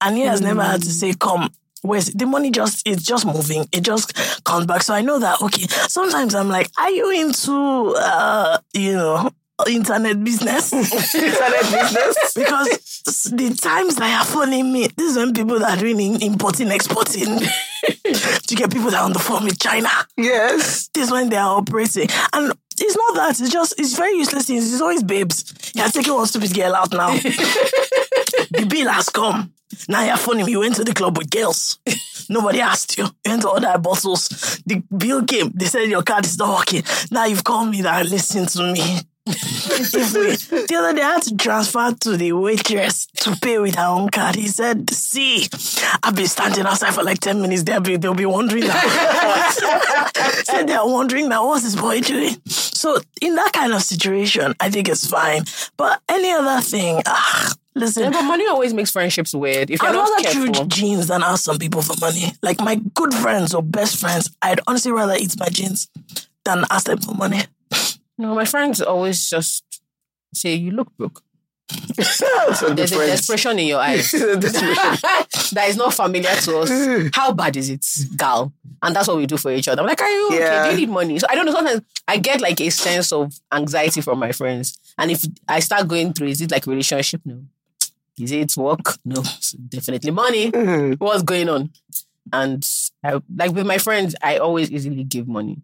And 0.00 0.16
he 0.16 0.22
has 0.22 0.40
never 0.40 0.62
had 0.62 0.80
to 0.82 0.88
mm. 0.88 0.90
say, 0.90 1.12
come, 1.14 1.50
where's 1.82 2.06
the 2.06 2.26
money 2.26 2.50
just 2.50 2.86
it's 2.86 3.02
just 3.02 3.26
moving. 3.26 3.66
It 3.72 3.82
just 3.82 4.44
comes 4.44 4.66
back. 4.66 4.82
So 4.82 4.94
I 4.94 5.02
know 5.02 5.18
that 5.18 5.40
okay. 5.42 5.66
Sometimes 5.66 6.34
I'm 6.34 6.48
like, 6.48 6.70
are 6.78 6.90
you 6.90 7.10
into 7.10 7.94
uh, 7.96 8.58
you 8.74 8.92
know, 8.92 9.30
internet 9.66 10.22
business? 10.22 10.72
Internet 11.14 11.60
business. 11.72 12.34
because 12.34 12.98
the 13.30 13.58
times 13.60 13.96
that 13.96 14.20
are 14.20 14.24
phoning 14.24 14.72
me, 14.72 14.88
this 14.96 15.12
is 15.12 15.16
when 15.16 15.34
people 15.34 15.58
that 15.58 15.78
are 15.78 15.80
doing 15.80 16.20
importing, 16.22 16.70
exporting 16.70 17.38
to 17.88 18.54
get 18.54 18.72
people 18.72 18.90
that 18.90 19.00
are 19.00 19.04
on 19.04 19.12
the 19.12 19.18
phone 19.18 19.44
with 19.44 19.58
China. 19.58 19.88
Yes. 20.16 20.88
This 20.88 21.06
is 21.06 21.10
when 21.10 21.28
they 21.28 21.36
are 21.36 21.58
operating. 21.58 22.08
And 22.32 22.52
it's 22.78 22.96
not 22.96 23.14
that, 23.16 23.40
it's 23.40 23.50
just, 23.50 23.78
it's 23.78 23.96
very 23.96 24.16
useless 24.16 24.46
things. 24.46 24.72
It's 24.72 24.80
always 24.80 25.02
babes. 25.02 25.72
You're 25.74 25.88
taking 25.88 26.14
one 26.14 26.26
stupid 26.26 26.54
girl 26.54 26.74
out 26.74 26.92
now. 26.92 27.12
the 27.16 28.66
bill 28.68 28.88
has 28.88 29.08
come. 29.08 29.52
Now 29.88 30.04
you're 30.04 30.16
phoning 30.16 30.46
me. 30.46 30.52
You 30.52 30.60
went 30.60 30.76
to 30.76 30.84
the 30.84 30.94
club 30.94 31.16
with 31.18 31.30
girls. 31.30 31.78
Nobody 32.28 32.60
asked 32.60 32.98
you. 32.98 33.04
You 33.24 33.30
went 33.32 33.42
to 33.42 33.50
order 33.50 33.78
bottles. 33.78 34.28
The 34.66 34.82
bill 34.96 35.24
came. 35.24 35.50
They 35.54 35.66
said 35.66 35.88
your 35.88 36.02
card 36.02 36.26
is 36.26 36.38
not 36.38 36.58
working. 36.58 36.82
Now 37.10 37.26
you've 37.26 37.44
called 37.44 37.70
me 37.70 37.82
that 37.82 38.06
listen 38.06 38.46
to 38.46 38.72
me. 38.72 39.00
The 39.28 40.74
other 40.78 40.94
day, 40.94 41.02
I 41.02 41.12
had 41.12 41.22
to 41.24 41.36
transfer 41.36 41.92
to 41.92 42.16
the 42.16 42.32
waitress 42.32 43.06
to 43.16 43.36
pay 43.36 43.58
with 43.58 43.74
her 43.74 43.86
own 43.86 44.08
card. 44.08 44.36
He 44.36 44.48
said, 44.48 44.88
"See, 44.90 45.46
I've 46.02 46.14
been 46.14 46.28
standing 46.28 46.64
outside 46.64 46.94
for 46.94 47.02
like 47.02 47.20
ten 47.20 47.42
minutes. 47.42 47.62
They'll 47.64 47.80
be, 47.80 47.98
they'll 47.98 48.14
be 48.14 48.24
wondering 48.24 48.66
now. 48.66 48.80
said 50.48 50.66
they're 50.66 50.84
wondering 50.84 51.28
now, 51.28 51.46
what's 51.46 51.64
this 51.64 51.76
boy 51.76 52.00
doing? 52.00 52.36
So 52.46 52.98
in 53.20 53.34
that 53.34 53.52
kind 53.52 53.72
of 53.72 53.82
situation, 53.82 54.54
I 54.60 54.70
think 54.70 54.88
it's 54.88 55.06
fine. 55.06 55.44
But 55.76 56.00
any 56.08 56.30
other 56.32 56.60
thing, 56.62 57.02
ah, 57.06 57.52
Yeah, 57.78 57.84
listen. 57.86 58.12
but 58.12 58.22
money 58.22 58.46
always 58.48 58.72
makes 58.74 58.90
friendships 58.90 59.34
weird. 59.34 59.70
If 59.70 59.80
you're 59.80 59.90
I'd 59.90 59.94
not 59.94 60.08
rather 60.10 60.22
careful. 60.22 60.52
chew 60.54 60.66
jeans 60.66 61.06
than 61.08 61.22
ask 61.22 61.44
some 61.44 61.58
people 61.58 61.82
for 61.82 61.94
money. 62.00 62.32
Like 62.42 62.60
my 62.60 62.76
good 62.94 63.12
friends 63.14 63.54
or 63.54 63.62
best 63.62 63.98
friends, 63.98 64.34
I'd 64.42 64.60
honestly 64.66 64.92
rather 64.92 65.14
eat 65.14 65.34
my 65.38 65.48
jeans 65.48 65.88
than 66.44 66.64
ask 66.70 66.86
them 66.86 66.98
for 66.98 67.14
money. 67.14 67.42
No, 68.18 68.34
my 68.34 68.44
friends 68.44 68.80
always 68.80 69.28
just 69.30 69.64
say, 70.34 70.54
You 70.54 70.72
look 70.72 70.96
broke. 70.96 71.22
so 72.00 72.26
There's 72.46 72.62
a 72.62 72.74
different. 72.74 73.06
desperation 73.10 73.58
in 73.58 73.66
your 73.66 73.78
eyes 73.88 74.10
that 74.12 75.66
is 75.68 75.76
not 75.76 75.92
familiar 75.94 76.34
to 76.34 76.58
us. 76.60 77.10
How 77.14 77.32
bad 77.32 77.56
is 77.56 77.68
it, 77.70 77.84
gal? 78.16 78.52
And 78.82 78.96
that's 78.96 79.06
what 79.08 79.16
we 79.18 79.26
do 79.26 79.36
for 79.36 79.50
each 79.52 79.68
other. 79.68 79.82
I'm 79.82 79.86
like, 79.88 80.00
Are 80.00 80.08
you 80.08 80.28
okay? 80.28 80.62
Do 80.64 80.70
you 80.70 80.76
need 80.86 80.88
money? 80.92 81.18
So 81.18 81.26
I 81.28 81.34
don't 81.34 81.44
know. 81.46 81.52
Sometimes 81.52 81.82
I 82.06 82.16
get 82.16 82.40
like 82.40 82.60
a 82.60 82.70
sense 82.70 83.12
of 83.12 83.34
anxiety 83.52 84.00
from 84.00 84.18
my 84.18 84.32
friends. 84.32 84.78
And 84.96 85.10
if 85.10 85.22
I 85.46 85.60
start 85.60 85.88
going 85.88 86.12
through, 86.14 86.28
is 86.28 86.40
it 86.40 86.50
like 86.50 86.66
a 86.66 86.70
relationship? 86.70 87.20
No. 87.24 87.42
Is 88.18 88.32
it 88.32 88.56
work? 88.56 88.96
No. 89.04 89.20
It's 89.20 89.52
definitely 89.52 90.10
money. 90.10 90.50
Mhm. 90.50 90.98
What's 91.00 91.22
going 91.22 91.48
on? 91.48 91.70
And 92.32 92.66
I, 93.02 93.20
like 93.34 93.52
with 93.52 93.66
my 93.66 93.78
friends, 93.78 94.14
I 94.22 94.36
always 94.38 94.70
easily 94.70 95.04
give 95.04 95.26
money. 95.28 95.58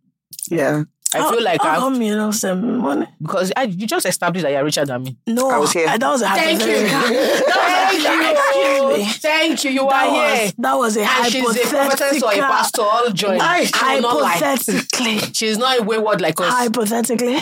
Yeah. 0.50 0.84
I 1.16 1.30
feel 1.30 1.44
like 1.44 1.62
how 1.62 1.70
I 1.72 1.76
come 1.76 2.02
you 2.02 2.16
don't 2.16 2.32
send 2.32 2.78
money? 2.78 3.06
because 3.22 3.52
I, 3.56 3.64
you 3.64 3.86
just 3.86 4.04
established 4.04 4.42
that 4.42 4.50
you're 4.50 4.64
richer 4.64 4.84
than 4.84 5.04
me. 5.04 5.16
No, 5.28 5.48
I 5.48 5.58
was 5.58 5.72
here. 5.72 5.86
that 5.86 6.00
was 6.00 6.22
a 6.22 6.26
Thank 6.26 6.60
you. 6.66 6.88
hypothetical. 6.88 7.52
Thank 7.54 8.02
you. 8.02 8.30
Excuse 8.34 8.98
me. 8.98 9.12
Thank 9.20 9.64
you. 9.64 9.70
You 9.70 9.88
That 9.88 10.08
are 10.08 10.36
here. 10.40 10.52
that 10.58 10.74
was 10.74 10.96
a 10.96 11.02
And 11.02 11.26
she's 11.32 11.44
a 11.44 11.46
hypothetical. 11.46 11.86
prophetess 11.86 12.22
or 12.24 12.32
a 12.32 12.38
pastor, 12.38 12.82
all 12.82 13.10
joined. 13.10 13.42
Aye. 13.42 13.64
She 13.66 14.00
not 14.00 14.20
lie. 14.20 14.32
Hypothetically. 14.32 15.18
She's 15.34 15.56
not 15.58 15.78
a 15.78 15.82
wayward 15.84 16.20
like 16.20 16.40
us. 16.40 16.52
Hypothetically. 16.52 17.38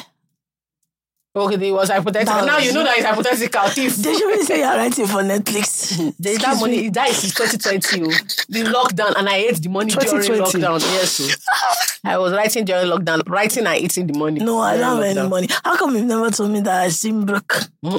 Okay, 1.34 1.68
it 1.68 1.72
was 1.72 1.90
hypothetical. 1.90 2.34
That 2.34 2.46
now 2.46 2.56
was- 2.56 2.66
you 2.66 2.72
know 2.72 2.84
that 2.84 2.96
it's 2.98 3.06
hypothetical. 3.10 3.68
Thief. 3.68 3.96
They 3.96 4.12
should 4.14 4.26
really 4.26 4.44
say 4.44 4.58
you're 4.60 4.68
writing 4.76 5.06
for 5.06 5.22
Netflix. 5.22 6.14
There's 6.18 6.38
that 6.42 6.58
money. 6.60 6.88
That 6.90 7.08
is 7.10 7.16
since 7.18 7.34
2020. 7.34 8.02
oh. 8.02 8.06
The 8.48 8.70
lockdown, 8.70 9.14
and 9.16 9.28
I 9.28 9.36
ate 9.36 9.62
the 9.62 9.68
money 9.68 9.90
during 9.92 10.22
2020. 10.22 10.58
lockdown. 10.66 10.80
Yes. 10.80 11.20
Oh. 11.20 11.28
so. 11.28 11.98
I 12.10 12.18
was 12.18 12.32
writing 12.32 12.64
during 12.64 12.86
lockdown, 12.90 13.22
writing 13.28 13.66
and 13.66 13.78
eating 13.80 14.06
the 14.06 14.18
money. 14.18 14.40
No, 14.40 14.58
I 14.60 14.76
don't 14.76 15.02
have 15.02 15.16
any 15.16 15.28
money. 15.28 15.48
How 15.64 15.76
come 15.76 15.94
you've 15.96 16.04
never 16.06 16.30
told 16.30 16.50
me 16.50 16.60
that 16.60 16.82
I 16.82 16.88
seem 16.88 17.24
broke? 17.24 17.54
Hmm? 17.82 17.98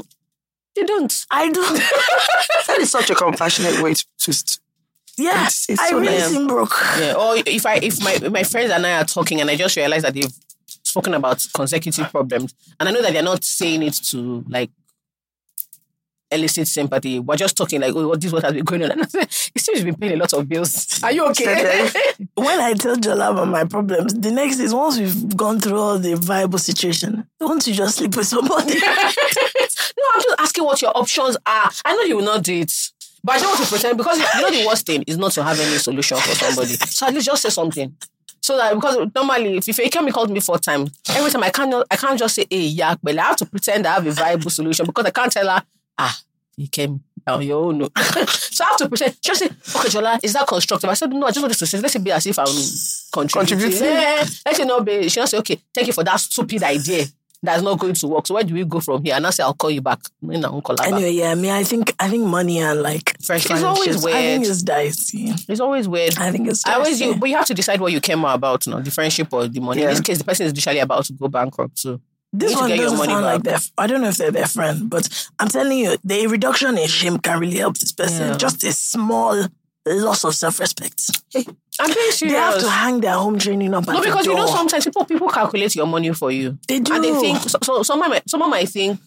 You 0.76 0.86
don't. 0.88 1.26
I 1.32 1.50
don't. 1.52 1.78
That 2.68 2.78
is 2.80 2.90
such 2.92 3.10
a 3.10 3.16
compassionate 3.16 3.80
way 3.82 3.94
to 3.94 4.06
just. 4.20 4.60
Yeah, 5.16 5.34
It's- 5.42 5.68
it's 5.70 5.80
I 5.80 5.90
so 5.90 6.00
really 6.00 6.18
nice. 6.18 6.32
seem 6.32 6.48
broke. 6.48 6.74
Yeah. 7.00 7.14
Or 7.14 7.36
if 7.46 7.66
I 7.68 7.76
if 7.76 8.04
my 8.04 8.14
if 8.14 8.32
my 8.32 8.44
friends 8.44 8.72
and 8.72 8.84
I 8.86 9.00
are 9.00 9.06
talking 9.06 9.40
and 9.42 9.50
I 9.50 9.56
just 9.56 9.76
realize 9.78 10.02
that 10.02 10.16
they've 10.16 10.34
spoken 10.94 11.14
about 11.16 11.46
consecutive 11.56 12.10
problems 12.12 12.54
and 12.80 12.88
I 12.88 12.92
know 12.92 13.02
that 13.02 13.14
they're 13.14 13.24
not 13.24 13.44
saying 13.44 13.82
it 13.82 13.94
to 14.12 14.44
like 14.48 14.70
elicit 16.34 16.68
sympathy. 16.68 17.20
We're 17.20 17.36
just 17.36 17.56
talking 17.56 17.82
like, 17.82 17.94
oh, 17.96 18.16
this 18.16 18.26
is 18.26 18.34
what 18.34 18.44
has 18.44 18.54
been 18.54 18.66
going 18.66 18.84
on. 18.84 18.92
And 18.92 19.04
I 19.04 19.06
said, 19.06 19.24
it 19.24 19.60
seems 19.60 19.80
you've 19.80 19.86
been 19.86 19.96
paying 19.96 20.14
a 20.14 20.18
lot 20.18 20.34
of 20.34 20.48
bills. 20.50 21.02
Are 21.04 21.12
you 21.12 21.26
okay? 21.28 21.90
When 22.36 22.60
I 22.60 22.74
tell 22.74 22.96
Jola 22.96 23.32
about 23.32 23.48
my 23.48 23.64
problems, 23.66 24.14
the 24.14 24.32
next 24.32 24.60
is 24.60 24.74
once 24.74 24.98
we've 24.98 25.38
gone 25.38 25.60
through 25.60 25.80
all 25.80 26.00
the 26.00 26.16
viable 26.16 26.58
situation, 26.58 27.28
don't 27.40 27.66
you 27.66 27.74
just 27.74 27.98
sleep 27.98 28.16
with 28.16 28.28
somebody? 28.28 28.80
no, 28.80 30.06
I'm 30.16 30.22
just 30.22 30.36
asking 30.40 30.64
what 30.64 30.82
your 30.82 30.98
options 30.98 31.38
are. 31.46 31.70
I 31.86 31.96
know 31.96 32.02
you 32.02 32.18
will 32.18 32.26
not 32.26 32.44
do 32.44 32.60
it. 32.60 32.92
But 33.24 33.38
I 33.38 33.40
don't 33.40 33.50
want 33.52 33.64
to 33.64 33.70
pretend 33.70 33.98
because 33.98 34.18
you 34.18 34.42
know 34.42 34.52
the 34.52 34.68
worst 34.68 34.86
thing 34.86 35.04
is 35.08 35.18
not 35.18 35.32
to 35.34 35.44
have 35.44 35.58
any 35.58 35.78
solution 35.78 36.18
for 36.18 36.36
somebody. 36.36 36.74
So 36.74 37.08
at 37.08 37.14
least 37.14 37.28
just 37.28 37.42
say 37.44 37.50
something. 37.50 37.96
So 38.44 38.58
that 38.58 38.76
because 38.76 39.08
normally 39.16 39.58
if 39.58 39.66
Ifeikemi 39.66 40.12
called 40.12 40.30
me 40.30 40.42
four 40.42 40.60
times, 40.60 40.92
every 41.10 41.32
time 41.32 41.44
I 41.44 41.50
can't 41.50 41.74
I 41.90 41.96
can't 41.96 42.20
just 42.20 42.36
say, 42.36 42.46
hey, 42.50 42.66
yeah, 42.68 42.96
but 43.02 43.18
I 43.18 43.24
have 43.24 43.38
to 43.38 43.46
pretend 43.46 43.88
I 43.88 43.94
have 43.94 44.06
a 44.06 44.12
viable 44.12 44.50
solution 44.50 44.86
because 44.86 45.06
I 45.06 45.12
can't 45.12 45.32
tell 45.32 45.48
her, 45.48 45.64
ah, 45.98 46.20
he 46.58 46.68
came 46.68 47.02
on 47.26 47.42
your 47.42 47.64
own. 47.64 47.88
so 48.28 48.66
I 48.66 48.68
have 48.68 48.78
to 48.80 48.90
pretend, 48.90 49.16
just 49.22 49.40
say, 49.40 49.46
okay, 49.46 49.88
Jola, 49.88 50.20
is 50.22 50.34
that 50.34 50.46
constructive? 50.46 50.90
I 50.90 50.94
said, 50.94 51.12
no, 51.12 51.26
I 51.26 51.30
just 51.30 51.42
wanted 51.42 51.58
to 51.58 51.66
say, 51.66 51.80
let's 51.80 51.98
be 51.98 52.12
as 52.12 52.28
if 52.28 52.38
I'm 52.38 52.46
contributing. 53.14 53.62
Contributing. 53.62 53.88
Yeah, 53.88 54.26
let 54.46 54.60
it 54.60 54.66
not 54.68 54.84
be. 54.84 55.08
She 55.08 55.22
not 55.22 55.30
say, 55.30 55.38
okay, 55.38 55.62
thank 55.74 55.88
you 55.88 55.94
for 55.94 56.04
that 56.04 56.20
stupid 56.20 56.64
idea 56.64 57.06
that's 57.44 57.62
not 57.62 57.78
going 57.78 57.94
to 57.94 58.08
work. 58.08 58.26
So 58.26 58.34
where 58.36 58.44
do 58.44 58.54
we 58.54 58.64
go 58.64 58.80
from 58.80 59.04
here? 59.04 59.16
And 59.16 59.28
I 59.28 59.30
say, 59.30 59.44
I'll 59.44 59.54
call 59.54 59.70
you 59.70 59.82
back. 59.82 60.00
In 60.24 60.44
our 60.46 60.52
own 60.52 60.62
collab. 60.62 60.86
anyway, 60.88 61.12
yeah, 61.12 61.32
I 61.32 61.36
mean, 61.36 61.52
I 61.52 61.64
think 61.64 61.94
I 62.00 62.10
think 62.10 62.26
money 62.26 62.60
and 62.60 62.82
like 62.82 63.16
Friendship 63.22 63.52
is 63.52 63.64
always 63.64 64.04
weird. 64.04 64.16
I 64.18 64.22
think 64.22 64.46
it's 64.46 64.64
dicey. 64.64 65.34
It's 65.50 65.60
always 65.60 65.88
weird. 65.88 66.18
I 66.18 66.32
think 66.32 66.48
it's 66.48 66.66
I 66.66 66.76
always 66.76 67.00
you, 67.02 67.16
but 67.16 67.30
you 67.30 67.36
have 67.36 67.46
to 67.48 67.54
decide 67.54 67.80
what 67.82 67.92
you 67.92 68.00
care 68.02 68.18
more 68.18 68.34
about, 68.34 68.66
you 68.66 68.72
know, 68.72 68.80
the 68.82 68.90
friendship 68.92 69.32
or 69.34 69.48
the 69.48 69.60
money. 69.60 69.82
Yeah. 69.82 69.90
In 69.90 69.94
this 69.94 70.02
case, 70.02 70.18
the 70.18 70.24
person 70.24 70.46
is 70.48 70.54
literally 70.56 70.80
about 70.80 71.06
to 71.06 71.14
go 71.14 71.28
bankrupt. 71.28 71.78
So 71.78 72.00
This 72.32 72.56
one 72.56 72.70
doesn't 72.70 72.98
money 72.98 73.12
sound 73.12 73.26
like 73.26 73.44
back. 73.44 73.60
their. 73.62 73.70
I 73.78 73.88
don't 73.88 74.02
know 74.02 74.08
if 74.10 74.18
they're 74.18 74.32
their 74.32 74.48
friend, 74.48 74.90
but 74.90 75.08
I'm 75.40 75.50
telling 75.50 75.78
you, 75.78 75.98
the 76.04 76.28
reduction 76.28 76.78
in 76.78 76.88
shame 76.88 77.18
can 77.20 77.40
really 77.40 77.58
help 77.58 77.78
this 77.78 77.92
person. 77.92 78.30
Yeah. 78.30 78.38
Just 78.38 78.64
a 78.64 78.72
small 78.72 79.46
loss 79.86 80.24
of 80.24 80.34
self-respect. 80.36 81.10
I'm 81.36 81.94
being 81.94 82.12
serious. 82.12 82.22
They 82.22 82.30
have 82.30 82.60
to 82.60 82.70
hang 82.70 83.02
their 83.02 83.14
home 83.16 83.38
training 83.38 83.74
up. 83.74 83.86
No, 83.88 83.94
at 83.98 84.04
the 84.04 84.08
because 84.10 84.26
you 84.26 84.34
know 84.36 84.46
sometimes 84.48 84.86
people 84.86 85.06
people 85.06 85.30
calculate 85.30 85.76
your 85.76 85.88
money 85.88 86.14
for 86.14 86.32
you. 86.32 86.58
They 86.68 86.80
do. 86.80 86.94
And 86.94 87.04
they 87.04 87.14
think 87.20 87.40
so, 87.40 87.58
so 87.64 87.84
someone 87.84 88.10
might, 88.12 88.30
someone 88.30 88.50
might 88.50 88.70
think 88.70 89.00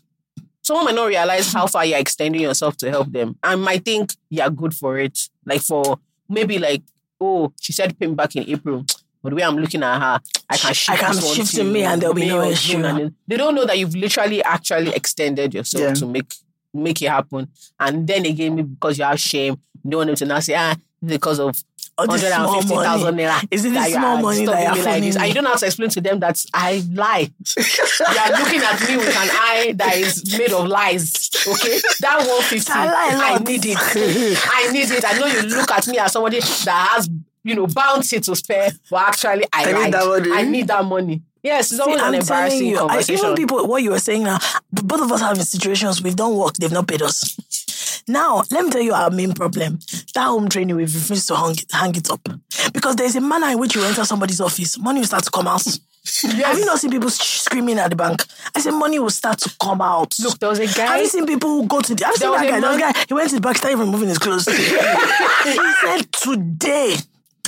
someone 0.62 0.84
might 0.86 0.94
not 0.96 1.06
realize 1.06 1.52
how 1.52 1.66
far 1.66 1.84
you're 1.86 1.98
extending 1.98 2.40
yourself 2.42 2.76
to 2.78 2.90
help 2.90 3.10
them 3.12 3.36
and 3.42 3.62
might 3.62 3.84
think 3.84 4.12
you're 4.28 4.50
good 4.50 4.74
for 4.74 4.98
it. 4.98 5.28
Like 5.44 5.62
for 5.62 5.98
maybe 6.28 6.58
like, 6.58 6.82
oh, 7.20 7.52
she 7.60 7.72
said 7.72 7.98
pay 7.98 8.06
me 8.08 8.14
back 8.14 8.34
in 8.36 8.48
April. 8.48 8.84
But 9.22 9.30
the 9.30 9.36
way 9.36 9.42
I'm 9.42 9.56
looking 9.56 9.82
at 9.82 9.98
her, 9.98 10.20
I 10.50 10.56
can 10.56 10.74
shift, 10.74 10.98
can 11.00 11.14
shift 11.20 11.50
to 11.52 11.56
to 11.58 11.64
me 11.64 11.82
and 11.82 12.00
there'll 12.02 12.14
be 12.14 12.22
May 12.22 12.28
no 12.28 12.38
or 12.40 12.44
June 12.44 12.52
issue. 12.52 12.76
and 12.84 12.98
then- 12.98 13.14
They 13.26 13.36
don't 13.36 13.54
know 13.54 13.64
that 13.64 13.76
you've 13.78 13.94
literally 13.96 14.42
actually 14.42 14.90
extended 14.90 15.54
yourself 15.54 15.82
Yeah. 15.82 15.94
to 15.94 16.06
make 16.06 16.34
make 16.74 17.00
it 17.00 17.08
happen. 17.08 17.48
And 17.80 18.06
then 18.06 18.26
again, 18.26 18.54
because 18.56 18.98
you 18.98 19.04
have 19.04 19.18
shame, 19.18 19.54
you 19.54 19.75
don't 19.90 19.98
want 19.98 20.08
them 20.08 20.16
to 20.16 20.26
now 20.26 20.40
say, 20.40 20.54
ah, 20.56 20.76
because 21.04 21.38
of 21.38 21.56
All 21.98 22.06
this 22.06 22.22
150,000 22.22 23.16
naira. 23.16 23.46
Is 23.50 23.64
it 23.64 23.70
this 23.70 23.92
small 23.94 24.20
money 24.20 24.44
that 24.46 24.62
you're 24.62 24.74
me 24.74 24.82
like 24.82 25.02
this. 25.02 25.16
And 25.16 25.28
you 25.28 25.34
don't 25.34 25.46
have 25.46 25.58
to 25.60 25.66
explain 25.66 25.88
to 25.90 26.00
them 26.00 26.20
that 26.20 26.44
I 26.52 26.84
lie. 26.92 27.20
you 27.56 28.20
are 28.20 28.38
looking 28.38 28.60
at 28.60 28.88
me 28.88 28.96
with 28.98 29.08
an 29.08 29.28
eye 29.32 29.72
that 29.76 29.96
is 29.96 30.38
made 30.38 30.52
of 30.52 30.66
lies. 30.66 31.30
Okay? 31.46 31.80
That 32.00 32.18
150, 32.18 32.72
I 32.72 33.36
I 33.36 33.38
need 33.38 33.64
it. 33.64 33.78
I 33.78 34.72
need 34.72 34.90
it. 34.90 35.04
I 35.06 35.18
know 35.18 35.26
you 35.26 35.42
look 35.42 35.70
at 35.70 35.86
me 35.86 35.98
as 35.98 36.12
somebody 36.12 36.40
that 36.40 36.88
has, 36.92 37.08
you 37.44 37.54
know, 37.54 37.66
bounty 37.66 38.20
to 38.20 38.36
spare, 38.36 38.70
but 38.90 39.08
actually 39.08 39.44
I, 39.52 39.72
I 39.72 39.84
need 39.84 39.94
that 39.94 40.06
money. 40.06 40.30
I 40.32 40.42
need 40.42 40.66
that 40.68 40.84
money. 40.84 41.22
Yes, 41.42 41.70
it's 41.70 41.80
always 41.80 42.00
See, 42.00 42.06
an 42.06 42.14
I'm 42.14 42.20
embarrassing 42.20 42.66
you, 42.66 42.76
I, 42.76 42.80
conversation. 42.80 43.24
even 43.24 43.36
people, 43.36 43.66
what 43.68 43.80
you 43.80 43.90
were 43.90 44.00
saying 44.00 44.24
now, 44.24 44.38
both 44.72 45.00
of 45.00 45.12
us 45.12 45.20
have 45.20 45.40
situations 45.42 46.02
we've 46.02 46.16
done 46.16 46.34
work, 46.36 46.54
they've 46.54 46.72
not 46.72 46.88
paid 46.88 47.02
us. 47.02 47.36
Now, 48.08 48.42
let 48.50 48.64
me 48.64 48.70
tell 48.70 48.80
you 48.80 48.92
our 48.92 49.10
main 49.10 49.32
problem. 49.32 49.78
That 50.14 50.24
home 50.26 50.48
training, 50.48 50.76
we've 50.76 50.94
refused 50.94 51.28
to 51.28 51.36
hang 51.36 51.52
it, 51.52 51.64
hang 51.72 51.94
it 51.94 52.10
up. 52.10 52.20
Because 52.72 52.96
there's 52.96 53.16
a 53.16 53.20
manner 53.20 53.48
in 53.48 53.58
which 53.58 53.74
you 53.74 53.82
enter 53.82 54.04
somebody's 54.04 54.40
office, 54.40 54.78
money 54.78 55.00
will 55.00 55.06
start 55.06 55.24
to 55.24 55.30
come 55.30 55.46
out. 55.46 55.64
Have 56.22 56.58
you 56.58 56.64
not 56.64 56.78
seen 56.78 56.90
people 56.92 57.10
screaming 57.10 57.78
at 57.78 57.90
the 57.90 57.96
bank? 57.96 58.22
I 58.54 58.60
said 58.60 58.72
money 58.72 58.98
will 58.98 59.10
start 59.10 59.38
to 59.40 59.50
come 59.60 59.80
out. 59.80 60.14
Look, 60.20 60.38
there 60.38 60.48
was 60.48 60.60
a 60.60 60.66
guy. 60.66 60.86
Have 60.86 61.00
you 61.00 61.08
seen 61.08 61.26
people 61.26 61.50
who 61.50 61.66
go 61.66 61.80
to 61.80 61.94
the? 61.94 62.04
Have 62.04 62.14
you 62.14 62.18
seen 62.18 62.30
that 62.30 62.48
guy? 62.48 62.60
There 62.60 62.70
was 62.70 62.76
a 62.76 62.80
guy. 62.80 63.04
He 63.08 63.14
went 63.14 63.28
to 63.30 63.34
the 63.36 63.40
bank, 63.40 63.56
started 63.56 63.78
removing 63.78 64.08
his 64.08 64.18
clothes. 64.18 64.46
he 64.46 65.72
said 65.82 66.12
today. 66.12 66.96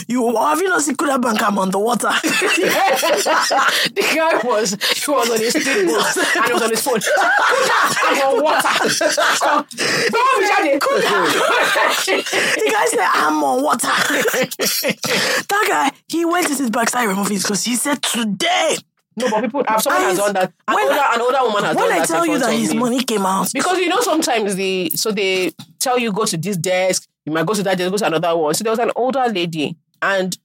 You 0.07 0.35
have 0.37 0.61
you 0.61 0.69
not 0.69 0.83
seen 0.83 0.97
Kuda 0.97 1.21
Bank? 1.21 1.43
I'm 1.43 1.59
on 1.59 1.71
the 1.71 1.79
water. 1.79 2.09
the 2.23 4.03
guy 4.15 4.41
was 4.47 4.73
he 4.95 5.11
was 5.11 5.31
on 5.31 5.39
his 5.39 5.53
speedboat 5.53 6.17
and 6.37 6.45
he 6.47 6.53
was 6.53 6.63
on 6.63 6.71
his 6.71 6.83
phone. 6.83 7.01
I'm 7.19 8.19
on 8.37 8.43
water. 8.43 8.89
So, 8.91 9.07
don't 9.07 10.39
be 10.39 10.47
shouting, 10.47 10.79
the 10.79 12.71
guy 12.73 12.87
said, 12.87 13.01
I'm 13.13 13.43
on 13.43 13.63
water. 13.63 13.87
that 13.87 15.65
guy, 15.69 15.91
he 16.09 16.25
went 16.25 16.47
to 16.49 16.55
his 16.55 16.71
backside 16.71 17.09
removing 17.09 17.33
his 17.35 17.45
clothes. 17.45 17.65
He 17.65 17.77
said, 17.77 18.03
Today. 18.03 18.77
No, 19.17 19.29
but 19.31 19.41
people 19.43 19.65
have 19.67 19.83
someone 19.83 20.03
has 20.03 20.19
done 20.19 20.33
that. 20.35 20.53
An 20.69 20.75
when 20.75 20.87
older, 20.89 21.01
I- 21.01 21.15
an 21.17 21.21
older 21.21 21.39
woman 21.43 21.65
has 21.65 21.77
When 21.77 21.91
I 21.93 22.05
tell 22.05 22.25
you 22.25 22.39
that 22.39 22.53
his 22.53 22.73
me. 22.73 22.79
money 22.79 23.03
came 23.03 23.27
out, 23.27 23.53
Because 23.53 23.79
you 23.79 23.89
know 23.89 24.01
sometimes 24.01 24.55
the 24.55 24.91
so 24.95 25.11
they 25.11 25.51
tell 25.81 25.99
you 25.99 26.13
go 26.13 26.25
to 26.25 26.37
this 26.37 26.57
desk, 26.57 27.09
you 27.27 27.33
might 27.33 27.45
go 27.45 27.53
to 27.55 27.63
that 27.65 27.77
desk, 27.79 27.91
go 27.91 27.97
to 27.97 28.07
another 28.07 28.37
one. 28.37 28.55
So 28.55 28.63
there 28.63 28.71
was 28.71 28.79
an 28.79 28.93
older 28.95 29.27
lady, 29.27 29.77
and 30.03 30.37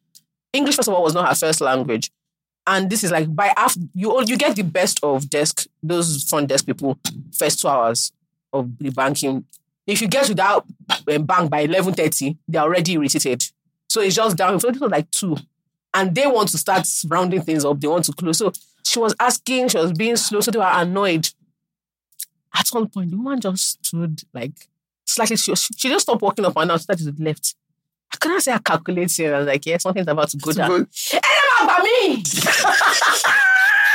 English 0.51 0.75
first 0.75 0.87
of 0.87 0.93
all 0.93 1.03
was 1.03 1.13
not 1.13 1.29
her 1.29 1.35
first 1.35 1.61
language. 1.61 2.11
And 2.65 2.89
this 2.89 3.03
is 3.03 3.11
like 3.11 3.33
by 3.35 3.53
after 3.57 3.81
you 3.93 4.11
all 4.11 4.23
you 4.23 4.37
get 4.37 4.55
the 4.55 4.63
best 4.63 4.99
of 5.03 5.29
desk, 5.29 5.67
those 5.81 6.23
front 6.23 6.47
desk 6.47 6.65
people, 6.65 6.97
first 7.37 7.61
two 7.61 7.67
hours 7.67 8.11
of 8.51 8.77
the 8.77 8.89
banking. 8.89 9.45
If 9.85 10.01
you 10.01 10.07
get 10.07 10.25
to 10.27 10.35
that 10.35 10.63
um, 11.09 11.25
bank 11.25 11.51
by 11.51 11.61
eleven 11.61 11.93
thirty, 11.93 12.37
they're 12.47 12.61
already 12.61 12.93
irritated. 12.93 13.43
So 13.89 14.01
it's 14.01 14.15
just 14.15 14.37
down. 14.37 14.59
So 14.59 14.71
this 14.71 14.79
was 14.79 14.91
like 14.91 15.11
two, 15.11 15.35
and 15.93 16.15
they 16.15 16.25
want 16.25 16.49
to 16.49 16.57
start 16.57 16.87
rounding 17.07 17.41
things 17.41 17.65
up. 17.65 17.81
They 17.81 17.87
want 17.87 18.05
to 18.05 18.13
close. 18.13 18.37
So 18.37 18.53
she 18.85 18.99
was 18.99 19.13
asking, 19.19 19.69
she 19.69 19.77
was 19.77 19.91
being 19.91 20.15
slow, 20.15 20.39
so 20.39 20.51
they 20.51 20.59
were 20.59 20.71
annoyed 20.71 21.29
at 22.53 22.69
one 22.69 22.87
point, 22.87 23.11
the 23.11 23.17
woman 23.17 23.41
just 23.41 23.85
stood 23.85 24.21
like 24.33 24.69
slightly. 25.05 25.37
She, 25.37 25.55
she 25.55 25.89
just 25.89 26.03
stopped 26.03 26.21
walking 26.21 26.45
up 26.45 26.55
and 26.57 26.69
down, 26.69 26.79
started 26.79 27.05
to 27.05 27.11
the 27.11 27.23
left. 27.23 27.55
I 28.13 28.17
couldn't 28.17 28.41
say 28.41 28.51
I 28.53 28.59
calculated. 28.59 29.33
I 29.33 29.39
was 29.39 29.47
like, 29.47 29.65
yeah, 29.65 29.77
something's 29.77 30.07
about 30.07 30.29
to 30.29 30.37
go 30.37 30.51
down. 30.51 30.69
Good. 30.69 30.87
Hey, 31.11 31.19
about 31.63 31.81
me! 31.83 32.23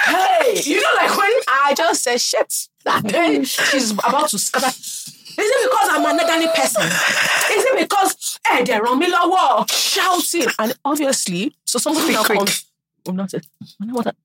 hey, 0.07 0.61
you 0.65 0.81
know, 0.81 0.93
like 0.97 1.17
when 1.17 1.31
I 1.49 1.75
just 1.77 2.03
said 2.03 2.21
shit, 2.21 2.69
and 2.85 3.09
then 3.09 3.43
mm-hmm. 3.43 3.43
she's 3.45 3.93
about 3.93 4.29
to 4.31 4.39
scatter. 4.39 4.67
Is 4.69 5.47
it 5.47 5.71
because 5.71 5.89
I'm 5.93 6.05
an 6.05 6.19
elderly 6.19 6.49
person? 6.53 6.83
Is 6.83 7.65
it 7.65 7.79
because 7.79 8.41
hey, 8.47 8.65
they're 8.65 8.85
on 8.85 8.99
me 8.99 9.09
lower 9.09 9.65
shouting? 9.69 10.49
And 10.59 10.75
obviously, 10.85 11.55
so 11.65 11.79
somebody 11.79 12.13
now 12.13 12.25
comes. 12.25 12.65
Oh, 13.07 13.13
not 13.13 13.33
it. 13.35 13.47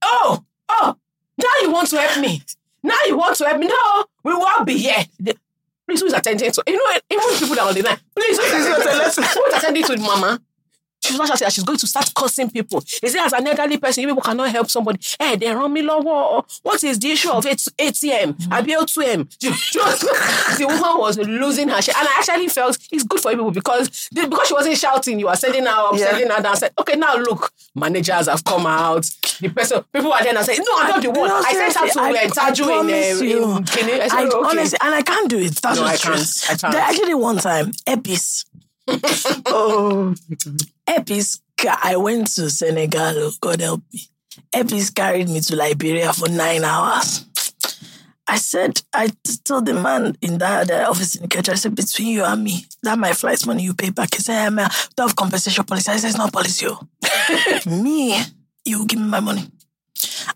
Oh, 0.02 0.44
oh, 0.70 0.96
now 1.38 1.48
you 1.62 1.72
want 1.72 1.90
to 1.90 2.02
help 2.02 2.20
me. 2.20 2.42
Now 2.82 2.98
you 3.06 3.16
want 3.16 3.38
to 3.38 3.46
help 3.46 3.60
me. 3.60 3.68
No, 3.68 4.06
we 4.24 4.34
won't 4.34 4.66
be 4.66 4.78
here. 4.78 5.06
The- 5.20 5.38
Please, 5.94 6.02
who's 6.02 6.14
attending 6.14 6.52
to? 6.52 6.64
You 6.66 6.76
know, 6.76 7.00
even 7.12 7.38
people 7.38 7.54
that 7.54 7.60
are 7.60 7.68
on 7.68 7.76
the 7.76 7.84
line. 7.84 7.98
Please, 8.16 8.40
who's 8.40 9.56
attending, 9.56 9.84
to 9.84 9.98
mama? 9.98 10.42
She's 11.04 11.18
not 11.18 11.38
saying 11.38 11.52
she's 11.52 11.64
going 11.64 11.78
to 11.80 11.88
start 11.88 12.10
cursing 12.16 12.50
people. 12.50 12.80
Is 13.02 13.14
it 13.16 13.22
as 13.22 13.34
an 13.34 13.46
elderly 13.48 13.78
person, 13.78 14.02
you 14.04 14.08
people 14.08 14.22
cannot 14.24 14.50
help 14.52 14.70
somebody? 14.70 15.00
Hey, 15.20 15.36
they 15.36 15.54
run 15.54 15.72
me 15.74 15.82
low. 15.82 16.44
What 16.62 16.84
is 16.84 17.00
the 17.00 17.12
issue 17.12 17.30
of 17.32 17.46
AT- 17.46 17.58
ATM? 17.78 18.48
I 18.52 18.62
be 18.62 18.74
ATM. 18.74 19.28
the 20.58 20.66
woman 20.68 20.98
was 21.00 21.18
losing 21.18 21.68
her 21.70 21.82
shit. 21.82 21.96
And 21.98 22.08
I 22.08 22.16
actually 22.20 22.48
felt 22.48 22.78
it's 22.92 23.04
good 23.04 23.20
for 23.20 23.32
people 23.32 23.52
because 23.52 24.10
because 24.14 24.48
she 24.48 24.54
wasn't 24.54 24.78
shouting, 24.78 25.20
you 25.20 25.28
were 25.28 25.36
sending 25.36 25.64
her 25.66 25.70
up, 25.72 25.94
Yeah. 25.98 26.12
sending 26.12 26.30
her 26.30 26.42
down. 26.42 26.54
I 26.54 26.56
said, 26.56 26.72
okay, 26.80 26.96
now 26.96 27.16
look, 27.18 27.52
managers 27.76 28.28
have 28.28 28.44
come 28.44 28.66
out. 28.66 29.06
The 29.40 29.50
person, 29.50 29.84
people 29.94 30.14
are 30.14 30.24
there 30.24 30.36
and 30.36 30.46
saying, 30.46 30.60
no, 30.66 30.78
I'm 30.78 30.90
not 30.90 31.02
the 31.02 31.12
one. 31.12 31.28
No, 31.30 31.36
I 31.46 31.54
sent 31.54 31.76
her 31.76 31.88
to 31.90 32.00
I- 32.02 32.12
uh, 32.12 32.16
I 32.16 32.52
Taju 32.52 32.64
promise 32.66 33.22
you. 33.22 33.44
uh, 33.46 33.58
in 33.58 33.64
Kenya. 33.66 33.94
I 34.04 34.08
said, 34.08 34.18
I, 34.20 34.26
okay. 34.28 34.38
honestly, 34.38 34.78
and 34.82 34.96
I 34.96 35.02
can't 35.02 35.30
do 35.30 35.40
it. 35.40 35.56
That's 35.62 35.80
No, 35.80 35.86
I 35.86 35.98
can't. 35.98 36.46
I 36.50 36.56
can't. 36.56 36.74
There 36.74 36.82
actually 36.82 37.14
one 37.16 37.38
time, 37.38 37.72
Epis, 37.88 38.46
Oh, 39.46 40.14
Epis, 40.88 41.40
I 41.84 41.96
went 41.96 42.28
to 42.36 42.50
Senegal. 42.50 43.32
God 43.40 43.62
help 43.62 43.82
me. 43.94 44.02
Epis 44.54 44.94
carried 44.94 45.30
me 45.30 45.40
to 45.42 45.56
Liberia 45.56 46.12
for 46.14 46.30
nine 46.30 46.64
hours. 46.64 47.26
I 48.28 48.38
said, 48.38 48.82
I 48.94 49.10
told 49.44 49.66
the 49.66 49.74
man 49.74 50.18
in 50.22 50.38
that 50.38 50.68
the 50.68 50.88
office 50.88 51.16
in 51.16 51.28
Kenya, 51.28 51.52
I 51.52 51.56
said, 51.56 51.76
between 51.76 52.08
you 52.08 52.24
and 52.24 52.44
me, 52.44 52.66
that 52.82 52.98
my 52.98 53.14
flight 53.14 53.46
money 53.46 53.64
you 53.64 53.74
pay 53.74 53.90
back. 53.90 54.14
He 54.16 54.22
said, 54.22 54.44
hey, 54.44 54.50
man, 54.50 54.70
don't 54.96 55.10
have 55.10 55.16
compensation 55.16 55.64
policy. 55.66 55.92
I 55.92 55.98
said, 55.98 56.08
it's 56.08 56.18
not 56.18 56.32
policy. 56.32 56.68
oh. 56.70 56.80
me, 57.70 58.18
you 58.64 58.86
give 58.88 59.00
me 59.00 59.08
my 59.08 59.20
money. 59.20 59.44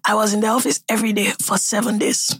I 0.05 0.15
was 0.15 0.33
in 0.33 0.39
the 0.39 0.47
office 0.47 0.83
every 0.87 1.13
day 1.13 1.33
for 1.41 1.57
seven 1.57 1.97
days. 1.97 2.37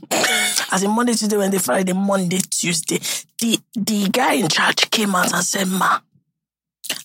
As 0.71 0.83
in 0.83 0.91
Monday, 0.91 1.13
Tuesday, 1.13 1.37
Wednesday, 1.37 1.59
Friday, 1.59 1.93
Monday, 1.93 2.39
Tuesday. 2.49 2.99
The 3.39 3.59
the 3.75 4.09
guy 4.09 4.33
in 4.33 4.47
charge 4.47 4.89
came 4.89 5.15
out 5.15 5.33
and 5.33 5.43
said, 5.43 5.67
Ma. 5.67 5.99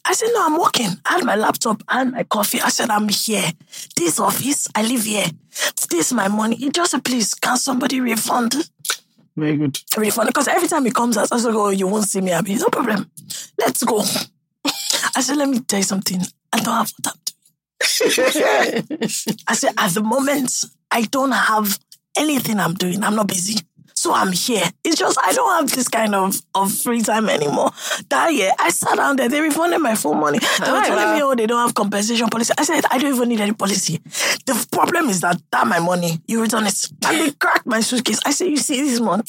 I 0.05 0.15
said, 0.15 0.29
no, 0.33 0.47
I'm 0.47 0.59
working. 0.59 0.91
I 1.07 1.15
had 1.15 1.25
my 1.25 1.35
laptop, 1.35 1.83
I 1.89 1.99
had 1.99 2.13
my 2.13 2.23
coffee. 2.25 2.61
I 2.61 2.69
said, 2.69 2.91
I'm 2.91 3.09
here. 3.09 3.51
This 3.97 4.21
office, 4.21 4.69
I 4.75 4.83
live 4.83 5.03
here. 5.03 5.27
This 5.91 6.07
is 6.07 6.13
my 6.13 6.29
money. 6.29 6.57
He 6.57 6.71
just 6.71 6.93
said, 6.93 7.05
please, 7.05 7.35
can 7.35 7.57
somebody 7.57 8.01
refund? 8.01 8.55
very 9.37 9.57
good. 9.57 9.79
Refund. 9.97 10.29
Because 10.29 10.49
every 10.49 10.69
time 10.69 10.85
he 10.85 10.91
comes 10.91 11.17
out, 11.17 11.33
I 11.33 11.39
said, 11.39 11.55
oh, 11.55 11.71
you 11.71 11.87
won't 11.87 12.05
see 12.07 12.21
me 12.21 12.31
happy. 12.31 12.55
No 12.55 12.69
problem. 12.69 13.11
Let's 13.59 13.83
go. 13.83 14.01
I 15.15 15.21
said, 15.21 15.37
let 15.37 15.49
me 15.49 15.61
tell 15.61 15.81
you 15.81 15.85
something. 15.85 16.21
I 16.53 16.59
don't 16.59 16.75
have 16.75 16.93
doing. 17.03 17.22
I 17.83 19.55
said, 19.55 19.73
at 19.77 19.91
the 19.93 20.03
moment, 20.03 20.65
I 20.91 21.03
don't 21.03 21.33
have 21.33 21.79
anything 22.17 22.61
I'm 22.61 22.75
doing. 22.75 23.03
I'm 23.03 23.17
not 23.17 23.27
busy. 23.27 23.59
So 23.95 24.13
I'm 24.13 24.33
here. 24.33 24.65
It's 24.83 24.97
just 24.99 25.17
I 25.21 25.33
don't 25.33 25.61
have 25.61 25.71
this 25.71 25.87
kind 25.87 26.15
of, 26.15 26.41
of 26.55 26.73
free 26.73 27.03
time 27.03 27.29
anymore. 27.29 27.71
That 28.09 28.33
year, 28.35 28.51
I 28.59 28.71
sat 28.71 28.97
down 28.97 29.17
there. 29.17 29.29
They 29.29 29.41
refunded 29.41 29.81
my 29.81 29.95
full 29.95 30.15
money. 30.15 30.39
They 30.39 30.73
were 30.73 30.81
telling 30.81 31.05
wow. 31.05 31.15
me, 31.15 31.23
oh, 31.23 31.35
they 31.37 31.47
don't 31.47 31.65
have 31.65 31.75
compensation 31.75 32.29
policy. 32.29 32.53
I 32.59 32.65
said, 32.65 32.85
I 32.91 32.99
don't 32.99 33.15
even 33.15 33.29
need 33.29 33.41
any 33.41 33.53
policy. 33.53 34.01
The 34.45 34.67
problem 34.73 35.09
is 35.09 35.21
that 35.21 35.41
that 35.53 35.67
my 35.69 35.79
money, 35.79 36.19
you 36.27 36.43
return 36.43 36.67
it. 36.67 36.89
And 37.07 37.21
they 37.21 37.31
cracked 37.33 37.67
my 37.67 37.81
suitcase. 37.81 38.21
I 38.27 38.33
said, 38.33 38.49
you 38.49 38.57
see 38.57 38.83
this 38.83 38.99
money? 38.99 39.25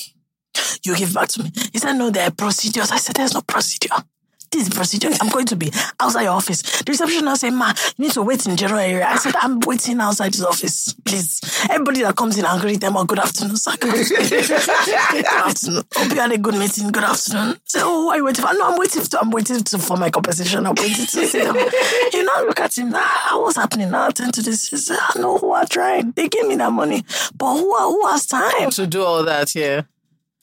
You 0.83 0.95
give 0.95 1.13
back 1.13 1.29
to 1.29 1.43
me. 1.43 1.51
He 1.71 1.77
said, 1.77 1.93
no, 1.93 2.09
there 2.09 2.27
are 2.27 2.31
procedures. 2.31 2.91
I 2.91 2.97
said, 2.97 3.15
there's 3.15 3.33
no 3.33 3.41
procedure. 3.41 3.95
This 4.53 4.67
is 4.67 4.73
procedure. 4.73 5.09
I'm 5.19 5.29
going 5.29 5.45
to 5.47 5.55
be 5.55 5.71
outside 5.99 6.23
your 6.23 6.33
office. 6.33 6.61
The 6.61 6.91
reception 6.91 7.25
now 7.25 7.35
say, 7.35 7.49
ma, 7.49 7.73
you 7.97 8.05
need 8.05 8.13
to 8.13 8.21
wait 8.21 8.45
in 8.45 8.55
general 8.55 8.79
area. 8.79 9.05
I 9.05 9.17
said, 9.17 9.35
I'm 9.41 9.59
waiting 9.61 9.99
outside 9.99 10.33
his 10.33 10.43
office, 10.45 10.93
please. 11.05 11.41
Everybody 11.69 12.03
that 12.03 12.15
comes 12.15 12.37
in, 12.37 12.45
I'll 12.45 12.59
greet 12.59 12.79
them. 12.79 12.95
Oh, 12.95 13.03
good 13.03 13.19
afternoon, 13.19 13.57
sir. 13.57 13.73
Good 13.81 15.25
afternoon. 15.25 15.83
Hope 15.93 16.11
you 16.11 16.19
had 16.19 16.31
a 16.31 16.37
good 16.37 16.55
meeting. 16.55 16.91
Good 16.91 17.03
afternoon. 17.03 17.57
Say, 17.65 17.79
oh, 17.81 18.05
why 18.05 18.13
are 18.13 18.17
you 18.17 18.25
waiting 18.25 18.45
for? 18.45 18.53
No, 18.53 18.71
I'm 18.71 18.77
waiting 18.77 19.01
to, 19.01 19.19
I'm 19.19 19.31
waiting 19.31 19.63
to, 19.63 19.77
for 19.79 19.97
my 19.97 20.09
compensation. 20.09 20.65
I'm 20.65 20.75
waiting 20.75 21.05
to 21.05 21.27
see 21.27 21.39
them. 21.39 21.55
You 22.13 22.23
know, 22.23 22.45
look 22.45 22.59
at 22.59 22.77
him. 22.77 22.91
Ah, 22.93 23.39
what's 23.41 23.57
happening 23.57 23.89
now? 23.89 24.07
Attend 24.09 24.33
to 24.35 24.41
this. 24.41 24.67
He 24.69 24.77
said, 24.77 24.97
I 24.99 25.19
know 25.19 25.37
who 25.37 25.51
are 25.51 25.65
trying. 25.65 26.11
They 26.11 26.27
gave 26.29 26.47
me 26.47 26.55
that 26.57 26.71
money. 26.71 27.03
But 27.35 27.57
who, 27.57 27.75
who 27.75 28.07
has 28.07 28.27
time? 28.27 28.69
to 28.69 28.87
do 28.87 29.03
all 29.03 29.23
that, 29.23 29.55
yeah. 29.55 29.81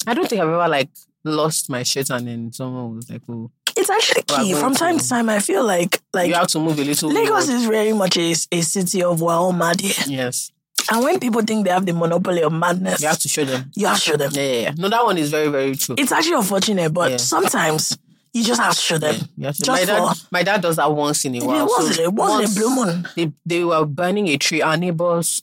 I 0.06 0.14
don't 0.14 0.28
think 0.28 0.40
I've 0.40 0.48
ever 0.48 0.68
like 0.68 0.90
lost 1.24 1.68
my 1.70 1.82
shit 1.82 2.10
and 2.10 2.26
then 2.26 2.52
someone 2.52 2.96
was 2.96 3.10
like, 3.10 3.22
oh, 3.28 3.50
It's 3.80 3.90
actually 3.90 4.22
key. 4.22 4.54
From 4.54 4.74
time 4.74 4.98
to- 4.98 5.08
time, 5.08 5.28
I 5.28 5.38
feel 5.40 5.64
like 5.64 6.00
like 6.12 6.28
you 6.28 6.34
have 6.34 6.48
to 6.48 6.58
move 6.60 6.78
a 6.78 6.84
little. 6.84 7.10
Lagos 7.10 7.46
more. 7.48 7.56
is 7.56 7.64
very 7.66 7.92
much 7.92 8.16
a, 8.16 8.30
a 8.52 8.60
city 8.62 9.02
of 9.02 9.20
wow 9.20 9.50
mad 9.50 9.80
here. 9.80 10.04
Yes. 10.06 10.52
And 10.90 11.04
when 11.04 11.20
people 11.20 11.42
think 11.42 11.64
they 11.64 11.70
have 11.70 11.86
the 11.86 11.92
monopoly 11.92 12.42
of 12.42 12.52
madness, 12.52 13.00
You 13.00 13.08
have 13.08 13.18
to 13.20 13.28
show 13.28 13.44
them. 13.44 13.70
you 13.76 13.86
have 13.86 13.96
to 13.96 14.02
show 14.02 14.16
them. 14.16 14.30
Yeah, 14.34 14.42
yeah, 14.42 14.60
yeah. 14.60 14.72
No, 14.76 14.88
that 14.88 15.04
one 15.04 15.18
is 15.18 15.30
very, 15.30 15.48
very 15.48 15.76
true. 15.76 15.94
It's 15.98 16.10
actually 16.10 16.34
unfortunate, 16.34 16.92
but 16.92 17.10
Yeah. 17.12 17.16
sometimes 17.18 17.96
you 18.32 18.42
just 18.42 18.60
have 18.60 18.74
to 18.74 18.80
show 18.80 18.98
them. 18.98 19.14
Yeah, 19.36 19.52
to- 19.52 19.62
Just 19.62 19.68
my 19.70 19.84
dad, 19.84 20.14
for 20.16 20.26
my 20.32 20.42
dad 20.42 20.62
does 20.62 20.76
that 20.76 20.90
once 20.92 21.24
in 21.24 21.36
a 21.36 21.44
while. 21.44 21.64
it 21.64 21.68
wasn't 21.68 21.94
So 21.96 22.02
it 22.02 22.12
once 22.12 22.50
a 22.56 22.58
blue 22.60 22.74
moon. 22.74 23.08
They 23.16 23.32
they 23.46 23.64
were 23.64 23.84
burning 23.84 24.28
a 24.28 24.36
tree. 24.36 24.62
Our 24.62 24.76
neighbors 24.76 25.42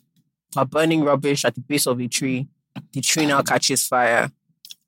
were 0.55 0.65
burning 0.65 1.03
rubbish 1.03 1.45
at 1.45 1.55
the 1.55 1.61
base 1.61 1.85
of 1.87 1.99
a 2.01 2.07
tree. 2.07 2.47
The 2.93 3.01
tree 3.01 3.25
now 3.25 3.41
catches 3.41 3.87
fire. 3.87 4.29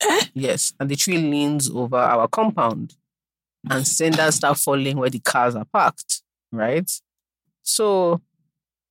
Eh? 0.01 0.21
Yes, 0.33 0.73
and 0.79 0.89
the 0.89 0.95
tree 0.95 1.17
leans 1.17 1.69
over 1.69 1.97
our 1.97 2.27
compound, 2.27 2.95
and 3.69 3.87
cinders 3.87 4.35
start 4.35 4.57
falling 4.57 4.97
where 4.97 5.09
the 5.09 5.19
cars 5.19 5.55
are 5.55 5.65
parked. 5.65 6.21
Right, 6.51 6.89
so 7.61 8.21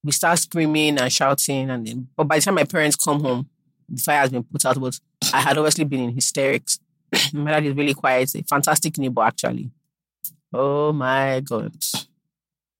we 0.04 0.12
start 0.12 0.38
screaming 0.38 0.98
and 0.98 1.12
shouting, 1.12 1.70
and 1.70 1.86
then, 1.86 2.08
but 2.16 2.24
by 2.24 2.36
the 2.36 2.42
time 2.42 2.54
my 2.54 2.64
parents 2.64 2.96
come 2.96 3.20
home, 3.20 3.48
the 3.88 4.00
fire 4.00 4.20
has 4.20 4.30
been 4.30 4.44
put 4.44 4.64
out. 4.64 4.80
But 4.80 4.98
I 5.32 5.40
had 5.40 5.58
obviously 5.58 5.84
been 5.84 6.00
in 6.00 6.14
hysterics. 6.14 6.78
my 7.32 7.50
dad 7.50 7.64
is 7.64 7.74
really 7.74 7.94
quiet. 7.94 8.34
A 8.34 8.42
fantastic 8.44 8.96
neighbor, 8.98 9.22
actually. 9.22 9.70
Oh 10.52 10.92
my 10.92 11.40
god. 11.40 11.74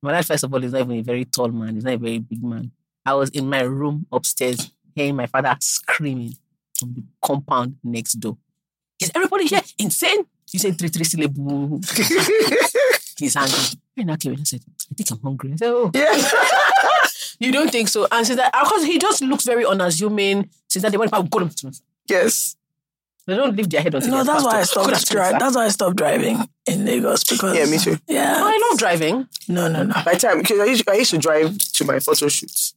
My 0.01 0.13
dad, 0.13 0.27
first 0.27 0.45
of 0.45 0.55
all, 0.55 0.63
is 0.63 0.73
not 0.73 0.83
even 0.83 0.99
a 0.99 1.03
very 1.03 1.25
tall 1.25 1.49
man. 1.49 1.75
He's 1.75 1.85
not 1.85 1.95
a 1.95 1.99
very 1.99 2.19
big 2.21 2.43
man. 2.43 2.71
I 3.05 3.15
was 3.15 3.31
in 3.31 3.49
my 3.49 3.63
room 3.63 4.07
upstairs 4.13 4.71
hearing 4.95 5.17
my 5.17 5.27
father 5.27 5.57
screaming 5.61 6.35
from 6.79 6.95
the 6.95 7.03
compound 7.25 7.77
next 7.83 8.15
door. 8.15 8.39
Is 9.01 9.11
everybody 9.15 9.47
here 9.47 9.63
insane? 9.79 10.27
You 10.53 10.59
said 10.59 10.79
three, 10.79 10.89
three 10.89 11.05
syllable. 11.05 11.81
He's 13.19 13.37
angry. 13.37 13.79
And 13.97 14.13
I 14.13 14.17
came 14.17 14.33
in 14.33 14.39
and 14.39 14.49
said, 14.49 14.61
I 14.91 14.95
think 14.95 15.11
I'm 15.11 15.21
hungry. 15.21 15.53
I 15.53 15.57
said, 15.57 15.69
oh, 15.69 15.91
Yeah. 15.95 16.17
you 17.41 17.53
don't 17.53 17.71
think 17.71 17.89
so? 17.89 18.07
And 18.11 18.27
since 18.27 18.39
that, 18.39 18.55
of 18.55 18.69
course, 18.69 18.85
he 18.85 18.99
just 18.99 19.23
looks 19.23 19.45
very 19.45 19.67
unassuming. 19.67 20.49
Since 20.69 20.83
that, 20.85 20.93
they 20.93 20.99
want 20.99 21.13
to 21.13 21.23
go 21.25 21.49
to 21.49 21.73
yes. 22.09 22.57
They 23.27 23.37
don't 23.37 23.55
leave 23.55 23.69
their 23.69 23.83
head 23.83 23.95
on. 23.95 24.09
No, 24.09 24.25
that's 24.25 24.43
why 24.43 24.61
I 24.61 24.63
stopped 24.63 25.11
driving. 25.11 25.39
That's 25.39 25.55
why 25.55 25.67
I 25.67 25.69
stopped 25.69 25.97
driving 25.97 26.49
in 26.67 26.87
Lagos 26.87 27.25
because 27.25 27.55
Yeah, 27.55 27.67
me 27.67 27.77
too. 27.79 27.99
Yeah, 28.09 28.37
Oh, 28.39 28.47
I 28.49 28.69
love 28.71 28.79
driving. 28.79 29.29
no, 29.49 29.69
no, 29.69 29.83
no. 29.83 29.95
By 30.03 30.15
time, 30.15 30.39
because 30.39 30.59
I 30.61 30.65
used, 30.65 30.89
I 30.89 30.95
used 30.95 31.11
to 31.11 31.19
drive 31.19 31.59
to 31.59 31.85
my 31.85 31.99
photo 32.01 32.29
shoots. 32.29 32.73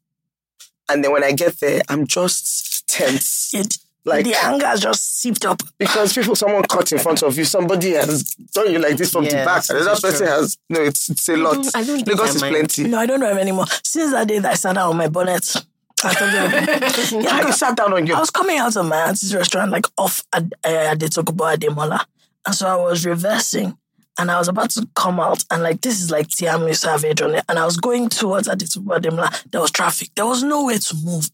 And 0.89 1.01
then 1.03 1.13
when 1.13 1.23
I 1.23 1.31
get 1.31 1.61
there, 1.61 1.81
I'm 1.87 2.05
just 2.05 2.85
tense. 2.89 3.53
It, 3.53 3.77
Like, 4.03 4.25
the 4.25 4.35
anger 4.43 4.65
has 4.65 4.79
just 4.81 5.19
seeped 5.19 5.45
up. 5.45 5.61
because 5.77 6.13
people, 6.13 6.35
someone 6.35 6.63
cut 6.63 6.91
in 6.91 6.97
front 6.97 7.21
of 7.21 7.37
you, 7.37 7.43
somebody 7.45 7.91
has 7.91 8.23
done 8.53 8.71
you 8.71 8.79
like 8.79 8.97
this 8.97 9.11
from 9.11 9.25
the 9.25 9.31
back. 9.31 9.63
And 9.69 9.79
another 9.79 9.99
person 10.01 10.27
has, 10.27 10.57
no, 10.69 10.81
it's, 10.81 11.09
it's 11.09 11.29
a 11.29 11.37
lot. 11.37 11.57
I 11.75 11.83
don't 11.83 11.97
think 11.97 12.07
Lagos 12.07 12.31
I 12.31 12.35
is 12.35 12.41
plenty. 12.41 12.83
No, 12.85 12.97
I 12.99 13.05
don't 13.05 13.19
drive 13.19 13.37
anymore. 13.37 13.65
Since 13.83 14.11
that 14.11 14.27
day 14.27 14.39
that 14.39 14.51
I 14.51 14.55
sat 14.55 14.73
down 14.73 14.89
on 14.89 14.97
my 14.97 15.07
bonnet, 15.07 15.55
I. 16.03 16.87
Yeah, 17.11 17.45
you 17.45 17.53
sat 17.53 17.77
down 17.77 17.93
on 17.93 18.07
you. 18.07 18.15
I 18.15 18.19
was 18.19 18.31
coming 18.31 18.57
out 18.57 18.75
of 18.75 18.85
my 18.87 18.97
auntie's 18.97 19.35
restaurant, 19.35 19.71
like 19.71 19.85
off 19.97 20.23
at 20.33 20.43
uh, 20.63 20.95
Adetokunbo 20.95 21.55
Ademola. 21.55 22.03
And 22.45 22.55
so 22.55 22.67
I 22.67 22.75
was 22.75 23.05
reversing 23.05 23.77
and 24.17 24.31
I 24.31 24.39
was 24.39 24.47
about 24.47 24.71
to 24.71 24.87
come 24.95 25.19
out. 25.19 25.43
And 25.51 25.61
like, 25.61 25.81
this 25.81 26.01
is 26.01 26.09
like 26.09 26.27
Tiamiyu 26.27 26.75
Savage 26.75 27.21
on 27.21 27.35
it. 27.35 27.45
And 27.47 27.59
I 27.59 27.65
was 27.65 27.77
going 27.77 28.09
towards 28.09 28.47
Adetokunbo 28.47 28.99
Ademola. 28.99 29.43
There 29.51 29.61
was 29.61 29.69
traffic. 29.71 30.09
There 30.15 30.25
was 30.25 30.41
no 30.41 30.65
way 30.65 30.79
to 30.79 30.95
move. 31.03 31.29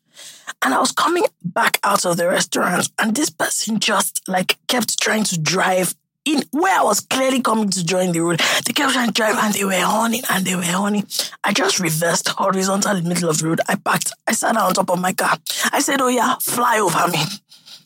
And 0.64 0.74
I 0.74 0.80
was 0.80 0.92
coming 0.92 1.26
back 1.44 1.80
out 1.84 2.06
of 2.06 2.18
the 2.18 2.28
restaurant. 2.28 2.90
And 3.00 3.16
this 3.16 3.30
person 3.30 3.80
just 3.80 4.28
like 4.28 4.58
kept 4.68 5.00
trying 5.00 5.24
to 5.26 5.40
drive 5.40 5.96
in 6.26 6.44
where 6.52 6.80
I 6.80 6.84
was 6.84 7.00
clearly 7.00 7.42
coming 7.42 7.70
to 7.70 7.86
join 7.86 8.12
the 8.12 8.20
road. 8.20 8.42
They 8.66 8.74
kept 8.74 8.94
trying 8.94 9.08
to 9.08 9.14
drive 9.14 9.38
and 9.38 9.54
they 9.54 9.64
were 9.64 9.74
honey 9.74 10.22
and 10.30 10.46
they 10.46 10.56
were 10.56 10.64
honey. 10.64 11.04
I 11.44 11.54
just 11.54 11.80
reversed 11.80 12.28
horizontal 12.30 12.98
in 12.98 13.04
the 13.04 13.10
middle 13.10 13.30
of 13.30 13.38
the 13.38 13.48
road. 13.48 13.62
I 13.68 13.76
parked. 13.76 14.12
I 14.28 14.34
sat 14.34 14.56
down 14.56 14.66
on 14.66 14.74
top 14.74 14.90
of 14.90 15.00
my 15.00 15.14
car. 15.14 15.38
I 15.72 15.80
said, 15.80 16.02
Oh 16.02 16.10
yeah, 16.10 16.36
fly 16.42 16.80
over 16.80 17.08
me. 17.08 17.20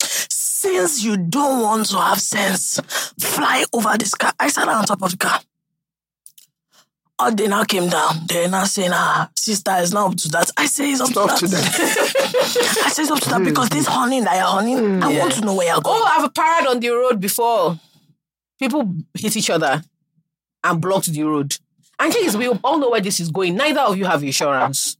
Since 0.00 1.04
you 1.04 1.16
don't 1.16 1.62
want 1.62 1.86
to 1.86 1.98
have 1.98 2.20
sense, 2.20 2.80
fly 3.20 3.64
over 3.72 3.96
this 3.98 4.14
car. 4.14 4.32
I 4.38 4.48
sat 4.48 4.66
down 4.66 4.76
on 4.76 4.84
top 4.84 5.02
of 5.02 5.12
the 5.12 5.16
car. 5.16 5.40
Oh, 7.24 7.30
they 7.30 7.46
now 7.46 7.62
came 7.62 7.88
down. 7.88 8.16
They're 8.26 8.48
now 8.48 8.64
saying, 8.64 8.90
ah, 8.92 9.30
sister, 9.36 9.70
it's 9.76 9.92
not 9.92 10.10
up 10.10 10.16
to 10.16 10.28
that. 10.30 10.50
I 10.56 10.66
say 10.66 10.90
it's 10.90 11.00
up, 11.00 11.16
Up 11.16 11.38
to 11.38 11.46
to 11.46 11.52
that. 11.52 12.82
I 12.84 12.88
say 12.88 13.02
it's 13.02 13.12
up 13.12 13.20
to 13.20 13.28
that 13.28 13.44
because 13.44 13.68
this 13.68 13.86
hmm. 13.86 13.92
honey 13.92 14.20
that 14.22 14.34
you're 14.34 14.44
honey, 14.44 14.74
I 14.74 15.12
hmm. 15.12 15.18
want 15.18 15.32
to 15.34 15.40
know 15.42 15.54
where 15.54 15.68
you're 15.68 15.76
oh, 15.76 15.80
going. 15.82 16.00
Oh, 16.02 16.24
I've 16.24 16.32
parad 16.34 16.68
on 16.68 16.80
the 16.80 16.88
road 16.88 17.20
before. 17.20 17.78
People 18.58 18.92
hit 19.14 19.36
each 19.36 19.50
other 19.50 19.84
and 20.64 20.80
blocked 20.80 21.12
the 21.12 21.22
road. 21.22 21.56
And 22.00 22.12
thing 22.12 22.24
is, 22.24 22.36
we 22.36 22.48
all 22.48 22.78
know 22.78 22.90
where 22.90 23.00
this 23.00 23.20
is 23.20 23.30
going. 23.30 23.54
Neither 23.56 23.82
of 23.82 23.96
you 23.96 24.04
have 24.06 24.24
insurance. 24.24 24.96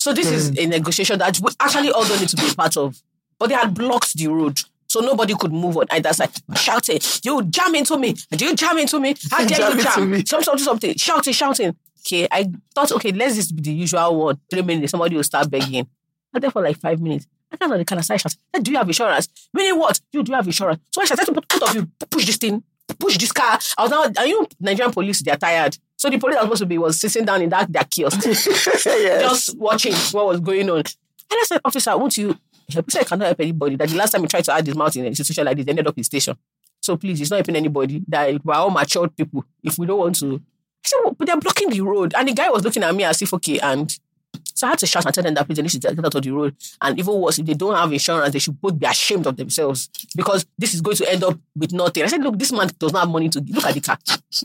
So 0.00 0.12
this 0.12 0.32
is 0.32 0.48
hmm. 0.48 0.54
a 0.58 0.66
negotiation 0.66 1.20
that 1.20 1.38
we 1.38 1.48
actually 1.60 1.92
all 1.92 2.04
don't 2.04 2.18
need 2.18 2.28
to 2.30 2.36
be 2.36 2.50
a 2.50 2.54
part 2.56 2.76
of. 2.76 3.00
But 3.38 3.50
they 3.50 3.54
had 3.54 3.72
blocked 3.72 4.16
the 4.16 4.26
road. 4.26 4.60
So 4.92 5.00
nobody 5.00 5.34
could 5.34 5.54
move 5.54 5.78
on 5.78 5.86
either 5.90 6.12
side. 6.12 6.28
Shouting, 6.54 6.98
you 7.24 7.42
jam 7.44 7.74
into 7.74 7.96
me. 7.96 8.14
Do 8.30 8.44
you 8.44 8.54
jam 8.54 8.76
into 8.76 9.00
me? 9.00 9.14
How 9.30 9.38
dare 9.38 9.56
Jam 9.56 9.78
you 9.78 9.82
jam? 9.82 10.10
me. 10.10 10.22
Some, 10.26 10.42
something, 10.42 10.62
something. 10.62 10.94
Shouting, 10.96 11.32
shouting. 11.32 11.76
Okay, 12.00 12.28
I 12.30 12.50
thought, 12.74 12.92
okay, 12.92 13.10
let's 13.10 13.36
just 13.36 13.56
be 13.56 13.62
the 13.62 13.72
usual 13.72 14.14
one. 14.14 14.38
Three 14.50 14.60
minutes, 14.60 14.90
somebody 14.90 15.16
will 15.16 15.24
start 15.24 15.50
begging. 15.50 15.86
I 16.34 16.38
there 16.40 16.50
for 16.50 16.60
like 16.60 16.78
five 16.78 17.00
minutes. 17.00 17.26
I 17.50 17.56
can't 17.56 17.72
the 17.72 17.86
kind 17.86 18.00
of 18.00 18.04
side 18.04 18.20
shout. 18.20 18.36
Do 18.60 18.70
you 18.70 18.76
have 18.76 18.86
insurance? 18.86 19.28
Meaning 19.54 19.78
what? 19.78 19.98
You 20.12 20.22
do 20.22 20.32
have 20.34 20.46
insurance. 20.46 20.82
So 20.90 21.00
I 21.00 21.06
put 21.06 21.48
both 21.48 21.70
of 21.70 21.74
you 21.74 21.90
push 22.10 22.26
this 22.26 22.36
thing, 22.36 22.62
push 22.98 23.16
this 23.16 23.32
car. 23.32 23.58
I 23.78 23.82
was 23.84 23.90
now, 23.90 24.04
and 24.04 24.16
you 24.28 24.42
know, 24.42 24.46
Nigerian 24.60 24.92
police, 24.92 25.22
they're 25.22 25.36
tired. 25.36 25.78
So 25.96 26.10
the 26.10 26.18
police 26.18 26.36
I 26.36 26.40
was 26.40 26.48
supposed 26.48 26.62
to 26.64 26.66
be 26.66 26.76
was 26.76 27.00
sitting 27.00 27.24
down 27.24 27.40
in 27.40 27.48
that 27.48 27.72
their 27.72 27.84
kiosk, 27.84 28.20
yes. 28.26 29.20
just 29.22 29.56
watching 29.56 29.94
what 30.12 30.26
was 30.26 30.40
going 30.40 30.68
on. 30.68 30.76
And 30.80 30.84
I 31.30 31.44
said, 31.46 31.60
officer, 31.64 31.96
won't 31.96 32.18
you? 32.18 32.38
He 32.74 32.90
said, 32.90 33.00
I 33.00 33.04
cannot 33.04 33.26
help 33.26 33.40
anybody. 33.40 33.76
That 33.76 33.88
the 33.88 33.96
last 33.96 34.10
time 34.12 34.22
he 34.22 34.28
tried 34.28 34.44
to 34.44 34.52
add 34.52 34.66
his 34.66 34.76
mouth 34.76 34.94
in 34.96 35.06
a 35.06 35.14
situation 35.14 35.44
like 35.44 35.56
this, 35.56 35.66
ended 35.68 35.86
up 35.86 35.96
in 35.96 36.04
station. 36.04 36.36
So 36.80 36.96
please, 36.96 37.20
it's 37.20 37.30
not 37.30 37.36
helping 37.36 37.56
anybody. 37.56 38.02
That 38.08 38.44
we're 38.44 38.54
all 38.54 38.70
matured 38.70 39.16
people. 39.16 39.44
If 39.62 39.78
we 39.78 39.86
don't 39.86 39.98
want 39.98 40.18
to, 40.20 40.40
but 41.16 41.26
they're 41.26 41.36
blocking 41.36 41.70
the 41.70 41.80
road. 41.80 42.14
And 42.16 42.28
the 42.28 42.32
guy 42.32 42.50
was 42.50 42.64
looking 42.64 42.82
at 42.82 42.94
me 42.94 43.04
as 43.04 43.22
if, 43.22 43.32
okay, 43.34 43.58
and 43.60 43.96
so 44.62 44.68
I 44.68 44.70
had 44.70 44.78
to 44.78 44.86
shout 44.86 45.04
and 45.04 45.12
tell 45.12 45.24
them 45.24 45.34
that 45.34 45.44
please 45.44 45.56
they 45.56 45.62
need 45.62 45.70
to 45.70 45.78
get 45.80 45.98
out 45.98 46.14
of 46.14 46.22
the 46.22 46.30
road. 46.30 46.54
And 46.80 46.96
even 46.96 47.14
worse, 47.14 47.36
if 47.40 47.46
they 47.46 47.54
don't 47.54 47.74
have 47.74 47.92
insurance, 47.92 48.32
they 48.32 48.38
should 48.38 48.60
both 48.60 48.78
be 48.78 48.86
ashamed 48.86 49.26
of 49.26 49.36
themselves 49.36 49.90
because 50.14 50.46
this 50.56 50.72
is 50.72 50.80
going 50.80 50.96
to 50.98 51.10
end 51.10 51.24
up 51.24 51.36
with 51.56 51.72
nothing. 51.72 52.04
I 52.04 52.06
said, 52.06 52.22
look, 52.22 52.38
this 52.38 52.52
man 52.52 52.70
does 52.78 52.92
not 52.92 53.00
have 53.00 53.08
money 53.08 53.28
to 53.30 53.40
look 53.40 53.64
at 53.64 53.74
the 53.74 53.80
car. 53.80 53.98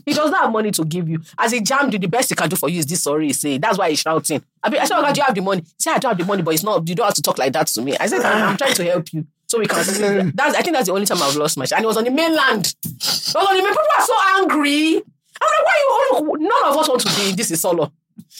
He 0.04 0.12
does 0.12 0.32
not 0.32 0.42
have 0.42 0.52
money 0.52 0.72
to 0.72 0.84
give 0.84 1.08
you. 1.08 1.20
As 1.38 1.52
a 1.52 1.60
jammed 1.60 1.92
you, 1.92 2.00
the 2.00 2.08
best 2.08 2.30
he 2.30 2.34
can 2.34 2.48
do 2.48 2.56
for 2.56 2.68
you 2.68 2.80
is 2.80 2.86
this 2.86 3.00
sorry. 3.04 3.32
Say 3.32 3.58
that's 3.58 3.78
why 3.78 3.90
he's 3.90 4.00
shouting. 4.00 4.42
I 4.60 4.70
mean, 4.70 4.80
I 4.80 4.86
said, 4.86 4.98
oh 4.98 5.02
God, 5.02 5.14
do 5.14 5.20
you 5.20 5.24
have 5.24 5.34
the 5.36 5.40
money? 5.40 5.60
He 5.62 5.74
said, 5.78 5.94
I 5.94 5.98
don't 5.98 6.10
have 6.10 6.18
the 6.18 6.24
money, 6.24 6.42
but 6.42 6.52
it's 6.52 6.64
not. 6.64 6.88
You 6.88 6.96
don't 6.96 7.06
have 7.06 7.14
to 7.14 7.22
talk 7.22 7.38
like 7.38 7.52
that 7.52 7.68
to 7.68 7.82
me. 7.82 7.96
I 7.96 8.06
said, 8.08 8.22
I'm, 8.22 8.42
I'm 8.48 8.56
trying 8.56 8.74
to 8.74 8.84
help 8.86 9.12
you. 9.12 9.24
So 9.46 9.60
we 9.60 9.66
can. 9.66 10.32
That's. 10.34 10.56
I 10.56 10.62
think 10.62 10.74
that's 10.76 10.88
the 10.88 10.92
only 10.92 11.06
time 11.06 11.22
I've 11.22 11.36
lost 11.36 11.56
my. 11.56 11.64
shit. 11.64 11.76
And 11.78 11.84
it 11.84 11.86
was 11.86 11.96
on 11.96 12.04
the 12.04 12.10
mainland. 12.10 12.74
It 12.84 13.34
was 13.34 13.36
on 13.36 13.56
the 13.56 13.62
main. 13.62 13.70
People 13.70 13.84
are 13.98 14.04
so 14.04 14.14
angry. 14.40 14.96
I'm 15.40 15.48
like, 15.48 15.64
why 15.64 15.74
you? 15.78 16.16
all 16.16 16.36
None 16.38 16.64
of 16.72 16.76
us 16.76 16.88
want 16.88 17.00
to 17.02 17.16
be. 17.16 17.30
in 17.30 17.36
This 17.36 17.50
is 17.50 17.60
solo. 17.60 17.92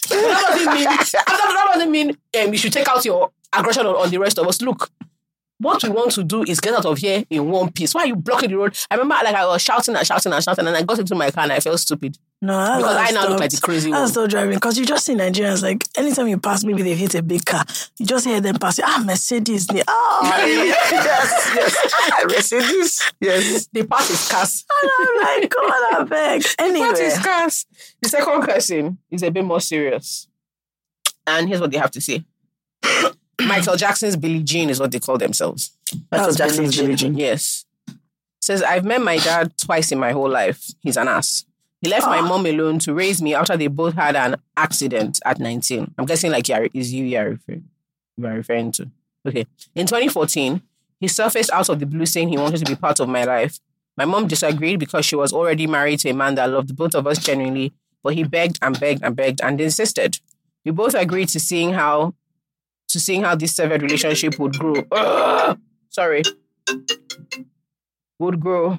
That 0.09 0.45
doesn't 0.49 0.75
mean. 0.75 0.85
That 0.85 1.71
doesn't 1.75 1.91
mean 1.91 2.11
um, 2.11 2.53
you 2.53 2.59
should 2.59 2.73
take 2.73 2.89
out 2.89 3.05
your 3.05 3.31
aggression 3.53 3.87
on, 3.87 3.95
on 3.95 4.11
the 4.11 4.19
rest 4.19 4.39
of 4.39 4.47
us. 4.47 4.61
Look, 4.63 4.91
what 5.59 5.83
we 5.83 5.91
want 5.91 6.13
to 6.13 6.25
do 6.25 6.45
is 6.45 6.61
get 6.61 6.75
out 6.75 6.87
of 6.87 6.99
here 6.99 7.25
in 7.31 7.51
one 7.51 7.73
piece. 7.73 7.95
Why 7.95 8.03
are 8.03 8.07
you 8.07 8.17
blocking 8.17 8.51
the 8.51 8.57
road? 8.57 8.77
I 8.91 8.95
remember 8.95 9.25
like 9.25 9.35
I 9.35 9.47
was 9.47 9.63
shouting 9.63 9.97
and 9.97 10.07
shouting 10.07 10.33
and 10.33 10.43
shouting, 10.43 10.67
and 10.67 10.77
I 10.77 10.83
got 10.83 10.99
into 10.99 11.15
my 11.15 11.31
car 11.31 11.45
and 11.45 11.53
I 11.53 11.61
felt 11.61 11.81
stupid 11.81 12.19
No, 12.41 12.57
that's 12.57 12.79
because 12.79 12.97
I 12.97 13.11
now 13.11 13.29
look 13.29 13.41
like 13.41 13.51
the 13.51 13.61
crazy 13.61 13.93
I 13.93 13.99
one. 13.99 14.09
still 14.09 14.29
driving 14.29 14.55
because 14.55 14.79
you 14.79 14.87
just 14.87 15.05
see 15.05 15.15
Nigerians 15.17 15.61
like 15.61 15.85
anytime 15.97 16.29
you 16.29 16.39
pass, 16.39 16.63
maybe 16.63 16.83
they've 16.83 16.97
hit 16.97 17.17
a 17.17 17.23
big 17.23 17.45
car. 17.45 17.65
You 17.99 18.07
just 18.07 18.25
hear 18.27 18.41
them 18.41 18.55
pass. 18.57 18.79
Ah, 18.81 19.03
Mercedes. 19.05 19.67
they- 19.67 19.83
Oh, 19.89 20.21
yes, 20.47 21.51
yes. 21.57 22.25
Mercedes. 22.27 23.13
Yes. 23.21 23.67
The 23.73 23.85
part 23.87 24.09
is 24.09 24.29
cast. 24.29 24.67
I'm 25.01 25.41
like, 25.41 25.51
God, 25.51 25.73
I 26.01 26.05
beg. 26.09 26.45
Anyway, 26.61 26.87
Part 26.87 26.99
is 27.01 27.19
cast. 27.19 27.67
The 28.03 28.09
second 28.09 28.43
person 28.43 28.99
is 29.11 29.25
a 29.25 29.31
bit 29.31 29.45
more 29.45 29.61
serious, 29.61 30.29
and 31.27 31.49
here's 31.49 31.61
what 31.61 31.73
they 31.73 31.79
have 31.79 31.91
to 31.93 32.01
say. 32.01 32.25
Michael 33.41 33.77
Jackson's 33.77 34.17
Billie 34.17 34.43
Jean 34.45 34.71
is 34.71 34.79
what 34.79 34.93
they 34.93 35.01
call 35.01 35.19
themselves. 35.19 35.73
Michael 36.13 36.27
That's 36.27 36.37
Jackson's 36.37 36.77
Billie 36.77 36.87
Billie 36.89 36.97
Jean. 36.97 37.17
Yes. 37.17 37.65
Says, 38.41 38.63
I've 38.63 38.85
met 38.85 39.03
my 39.03 39.17
dad 39.19 39.53
twice 39.59 39.91
in 39.93 39.99
my 39.99 40.13
whole 40.13 40.29
life. 40.31 40.71
He's 40.81 40.97
an 40.97 41.09
ass. 41.09 41.45
He 41.81 41.89
left 41.89 42.07
my 42.07 42.19
Ah. 42.19 42.27
mom 42.29 42.45
alone 42.47 42.79
to 42.81 42.95
raise 42.95 43.23
me 43.23 43.35
after 43.35 43.57
they 43.57 43.69
both 43.69 43.95
had 43.95 44.17
an 44.17 44.37
accident 44.57 45.21
at 45.25 45.39
19. 45.39 45.95
I'm 45.97 46.07
guessing 46.07 46.33
like 46.33 46.49
yeah, 46.49 46.67
is 46.75 46.93
you 46.93 47.05
you 47.05 47.17
are 47.19 47.29
referring, 47.31 47.69
you 48.17 48.27
are 48.27 48.35
referring 48.35 48.73
to. 48.73 48.91
Okay. 49.27 49.47
In 49.75 49.87
2014, 49.87 50.61
he 51.01 51.07
surfaced 51.09 51.51
out 51.53 51.69
of 51.69 51.79
the 51.79 51.87
blue 51.87 52.07
saying 52.07 52.29
he 52.31 52.37
wanted 52.39 52.65
to 52.65 52.71
be 52.71 52.75
part 52.77 52.99
of 53.01 53.09
my 53.09 53.25
life. 53.25 53.61
My 53.97 54.05
mom 54.05 54.27
disagreed 54.29 54.79
because 54.81 55.05
she 55.07 55.17
was 55.17 55.33
already 55.33 55.67
married 55.67 56.01
to 56.01 56.11
a 56.11 56.15
man 56.15 56.35
that 56.37 56.51
loved 56.51 56.75
both 56.77 56.95
of 56.95 57.07
us 57.07 57.19
genuinely, 57.19 57.73
but 58.03 58.15
he 58.15 58.25
begged 58.25 58.59
and 58.63 58.79
begged 58.79 59.03
and 59.05 59.15
begged 59.15 59.41
and 59.43 59.61
insisted. 59.61 60.19
We 60.65 60.73
both 60.73 60.95
agreed 60.95 61.29
to 61.31 61.41
seeing 61.41 61.75
how 61.75 62.15
to 62.89 62.99
seeing 63.01 63.23
how 63.23 63.35
this 63.37 63.55
severed 63.55 63.83
relationship 63.83 64.39
would 64.39 64.59
grow. 64.59 64.83
Ugh! 64.91 65.59
sorry. 65.91 66.23
Would 68.19 68.41
grow. 68.41 68.79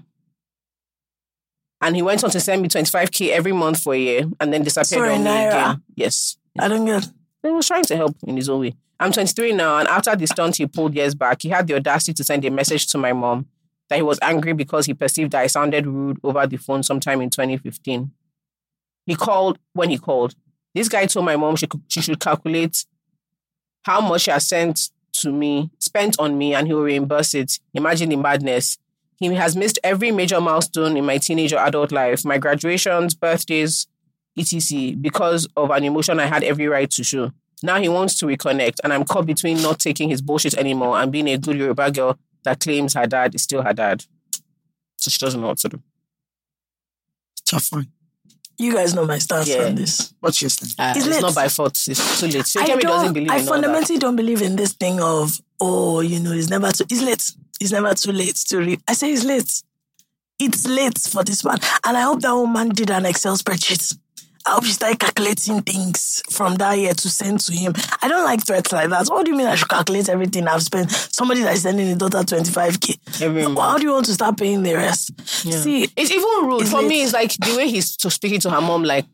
And 1.82 1.96
he 1.96 2.02
went 2.02 2.24
on 2.24 2.30
to 2.32 2.40
send 2.40 2.62
me 2.62 2.68
25k 2.68 3.30
every 3.30 3.54
month 3.54 3.82
for 3.82 3.94
a 3.94 3.98
year 3.98 4.26
and 4.40 4.52
then 4.52 4.64
disappeared 4.64 4.88
Sorry, 4.88 5.14
on 5.16 5.24
me 5.24 5.30
Naira. 5.30 5.48
again. 5.48 5.84
Yes. 5.96 6.38
I 6.58 6.68
don't 6.68 6.86
get. 6.86 7.08
He 7.42 7.50
was 7.50 7.68
trying 7.68 7.86
to 7.86 7.96
help 7.96 8.18
in 8.28 8.36
his 8.36 8.50
own 8.50 8.62
way. 8.62 8.76
I'm 9.00 9.14
23 9.14 9.54
now, 9.54 9.78
and 9.78 9.88
after 9.88 10.14
the 10.14 10.28
stunt 10.28 10.58
he 10.58 10.68
pulled 10.68 10.94
years 10.94 11.16
back, 11.16 11.42
he 11.42 11.48
had 11.50 11.68
the 11.68 11.76
audacity 11.76 12.14
to 12.16 12.24
send 12.24 12.44
a 12.44 12.52
message 12.52 12.88
to 12.88 12.98
my 12.98 13.14
mom 13.14 13.48
that 13.88 13.96
he 13.96 14.02
was 14.02 14.20
angry 14.22 14.52
because 14.54 14.86
he 14.86 14.94
perceived 14.94 15.32
that 15.32 15.42
I 15.42 15.48
sounded 15.48 15.88
rude 15.88 16.20
over 16.22 16.46
the 16.46 16.58
phone 16.58 16.84
sometime 16.84 17.22
in 17.22 17.30
2015. 17.30 18.12
He 19.06 19.16
called 19.16 19.58
when 19.74 19.90
he 19.90 19.98
called. 19.98 20.36
This 20.76 20.90
guy 20.90 21.06
told 21.06 21.26
my 21.26 21.38
mom 21.38 21.56
she, 21.56 21.66
could, 21.66 21.82
she 21.88 22.02
should 22.02 22.20
calculate 22.20 22.86
how 23.84 24.02
much 24.02 24.24
she 24.24 24.32
has 24.32 24.46
sent 24.46 24.92
to 25.14 25.32
me, 25.32 25.72
spent 25.80 26.20
on 26.20 26.38
me, 26.38 26.54
and 26.54 26.68
he 26.68 26.74
will 26.74 26.84
reimburse 26.84 27.34
it. 27.34 27.60
Imagine 27.74 28.10
the 28.10 28.18
madness. 28.18 28.78
He 29.20 29.28
has 29.34 29.56
missed 29.56 29.80
every 29.84 30.12
major 30.12 30.40
milestone 30.40 30.96
in 30.96 31.06
my 31.06 31.18
teenage 31.18 31.52
or 31.54 31.60
adult 31.60 31.92
life, 31.92 32.24
my 32.24 32.38
graduations, 32.38 33.14
birthdays, 33.14 33.88
etc., 34.38 34.94
because 34.96 35.48
of 35.58 35.70
an 35.72 35.84
emotion 35.84 36.20
I 36.20 36.26
had 36.28 36.44
every 36.44 36.68
right 36.68 36.90
to 36.92 37.04
show. 37.04 37.32
Now 37.62 37.80
he 37.82 37.90
wants 37.90 38.16
to 38.20 38.26
reconnect, 38.26 38.76
and 38.84 38.94
I'm 38.94 39.04
caught 39.04 39.26
between 39.26 39.62
not 39.62 39.80
taking 39.80 40.08
his 40.10 40.22
bullshit 40.22 40.54
anymore 40.54 40.98
and 41.00 41.12
being 41.12 41.28
a 41.28 41.38
good 41.38 41.58
Yoruba 41.58 41.92
girl 41.92 42.18
that 42.44 42.62
claims 42.62 42.94
her 42.94 43.06
dad 43.06 43.36
is 43.36 43.44
still 43.44 43.62
her 43.62 43.74
dad. 43.74 44.06
So 44.96 45.10
she 45.12 45.18
doesn't 45.20 45.42
know 45.42 45.48
what 45.48 45.58
to 45.60 45.70
do. 45.70 45.82
Tough 47.46 47.68
one. 47.72 47.88
You 48.58 48.74
guys 48.74 48.94
know 48.94 49.06
my 49.06 49.18
stance 49.18 49.48
Yeah. 49.50 49.66
on 49.66 49.76
this. 49.76 50.14
What's 50.20 50.42
your 50.42 50.50
stance? 50.50 50.76
Uh, 50.78 50.94
Isn't 50.98 51.10
it's 51.10 51.18
it- 51.18 51.22
not 51.22 51.36
by 51.36 51.48
fault. 51.48 51.78
It's 51.88 52.20
too 52.20 52.28
late. 52.28 52.36
I 52.36 52.40
Shekemi 52.42 52.82
doesn't 52.82 52.84
don't. 53.06 53.14
believe 53.14 53.32
I 53.32 53.36
in 53.36 53.40
all 53.42 53.46
that. 53.46 53.52
fundamentally 53.52 54.00
don't 54.00 54.16
believe 54.16 54.42
in 54.42 54.56
this 54.56 54.74
thing 54.74 55.02
of 55.02 55.42
oh, 55.62 56.00
you 56.02 56.20
know, 56.20 56.32
it's 56.32 56.50
never 56.50 56.72
too. 56.72 56.86
It's 56.90 57.02
late. 57.02 57.32
It's 57.60 57.72
never 57.72 57.94
too 57.94 58.12
late 58.12 58.36
to 58.36 58.58
read. 58.60 58.82
I 58.88 58.94
say 58.94 59.12
it's 59.12 59.24
late. 59.26 59.62
It's 60.40 60.66
late 60.66 60.98
for 60.98 61.24
this 61.24 61.44
man, 61.44 61.58
and 61.86 61.98
I 61.98 62.02
hope 62.02 62.22
that 62.22 62.34
woman 62.34 62.70
did 62.70 62.90
an 62.90 63.06
Excel 63.06 63.36
spreadsheet. 63.38 63.98
I 64.46 64.52
hope 64.54 64.64
she 64.64 64.72
started 64.72 65.00
calculating 65.00 65.62
things 65.62 66.24
from 66.32 66.56
that 66.56 66.78
year 66.78 66.94
to 66.94 67.10
send 67.10 67.42
to 67.42 67.54
him. 67.54 67.74
I 68.02 68.08
don't 68.08 68.24
like 68.24 68.46
threats 68.46 68.72
like 68.72 68.90
that. 68.90 69.08
What 69.08 69.26
do 69.26 69.32
you 69.32 69.38
mean 69.38 69.48
I 69.48 69.56
should 69.56 69.68
calculate 69.68 70.08
everything 70.08 70.48
I've 70.48 70.64
spent? 70.64 70.90
Somebody 70.92 71.42
that 71.42 71.54
is 71.56 71.64
sending 71.64 71.90
a 71.92 71.96
daughter 71.96 72.20
25k. 72.20 73.22
Every 73.22 73.46
Well, 73.46 73.60
How 73.60 73.78
do 73.78 73.84
you 73.84 73.92
want 73.92 74.06
to 74.06 74.14
start 74.14 74.38
paying 74.38 74.64
the 74.64 74.76
rest? 74.76 75.12
See, 75.28 75.90
It's 75.96 76.10
even 76.10 76.48
rude. 76.50 76.62
It's 76.62 76.72
For 76.72 76.82
me, 76.82 77.04
it's 77.04 77.14
like 77.14 77.34
the 77.34 77.56
way 77.58 77.70
he's 77.70 77.92
speaking 77.92 78.40
to 78.40 78.50
her 78.50 78.62
mom, 78.62 78.84
like 78.84 79.06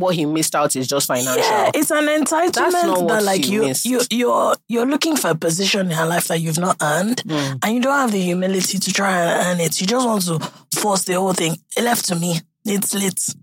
what 0.00 0.14
he 0.14 0.24
missed 0.26 0.54
out 0.54 0.74
is 0.76 0.88
just 0.88 1.06
financial. 1.06 1.36
Yeah, 1.42 1.70
it's 1.74 1.90
an 1.90 2.06
entitlement 2.06 3.08
that 3.08 3.22
like 3.22 3.46
you 3.48 3.62
missed. 3.62 3.84
you 3.84 4.00
you're 4.10 4.54
you're 4.68 4.86
looking 4.86 5.16
for 5.16 5.30
a 5.30 5.34
position 5.34 5.86
in 5.86 5.92
her 5.92 6.06
life 6.06 6.28
that 6.28 6.40
you've 6.40 6.58
not 6.58 6.76
earned, 6.82 7.22
Mm. 7.26 7.58
and 7.62 7.74
you 7.74 7.80
don't 7.80 7.98
have 7.98 8.12
the 8.12 8.20
humility 8.20 8.78
to 8.78 8.92
try 8.92 9.12
and 9.20 9.46
earn 9.46 9.60
it. 9.64 9.80
You 9.80 9.86
just 9.86 10.06
want 10.06 10.22
to 10.26 10.40
force 10.80 11.04
the 11.04 11.14
whole 11.14 11.32
thing. 11.34 11.56
It 11.76 11.84
left 11.84 12.06
to 12.06 12.16
me. 12.16 12.40
It's 12.64 12.94
lit. 12.94 13.34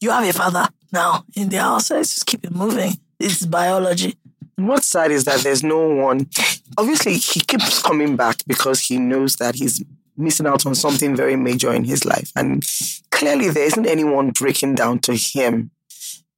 You 0.00 0.10
have 0.10 0.24
a 0.28 0.32
father 0.32 0.68
now 0.92 1.24
in 1.34 1.48
the 1.48 1.58
house. 1.58 1.90
Let's 1.90 2.14
just 2.14 2.26
keep 2.26 2.44
it 2.44 2.54
moving. 2.54 2.92
It's 3.18 3.44
biology. 3.46 4.16
What's 4.56 4.86
sad 4.88 5.10
is 5.10 5.24
that 5.24 5.40
there's 5.40 5.62
no 5.62 5.88
one. 5.88 6.28
Obviously, 6.76 7.14
he 7.14 7.40
keeps 7.40 7.82
coming 7.82 8.16
back 8.16 8.36
because 8.46 8.80
he 8.80 8.98
knows 8.98 9.36
that 9.36 9.54
he's 9.54 9.82
missing 10.16 10.46
out 10.46 10.66
on 10.66 10.74
something 10.74 11.16
very 11.16 11.34
major 11.36 11.72
in 11.72 11.84
his 11.84 12.04
life. 12.04 12.30
And 12.36 12.62
clearly, 13.10 13.48
there 13.48 13.64
isn't 13.64 13.86
anyone 13.86 14.30
breaking 14.30 14.74
down 14.74 14.98
to 15.00 15.14
him 15.14 15.70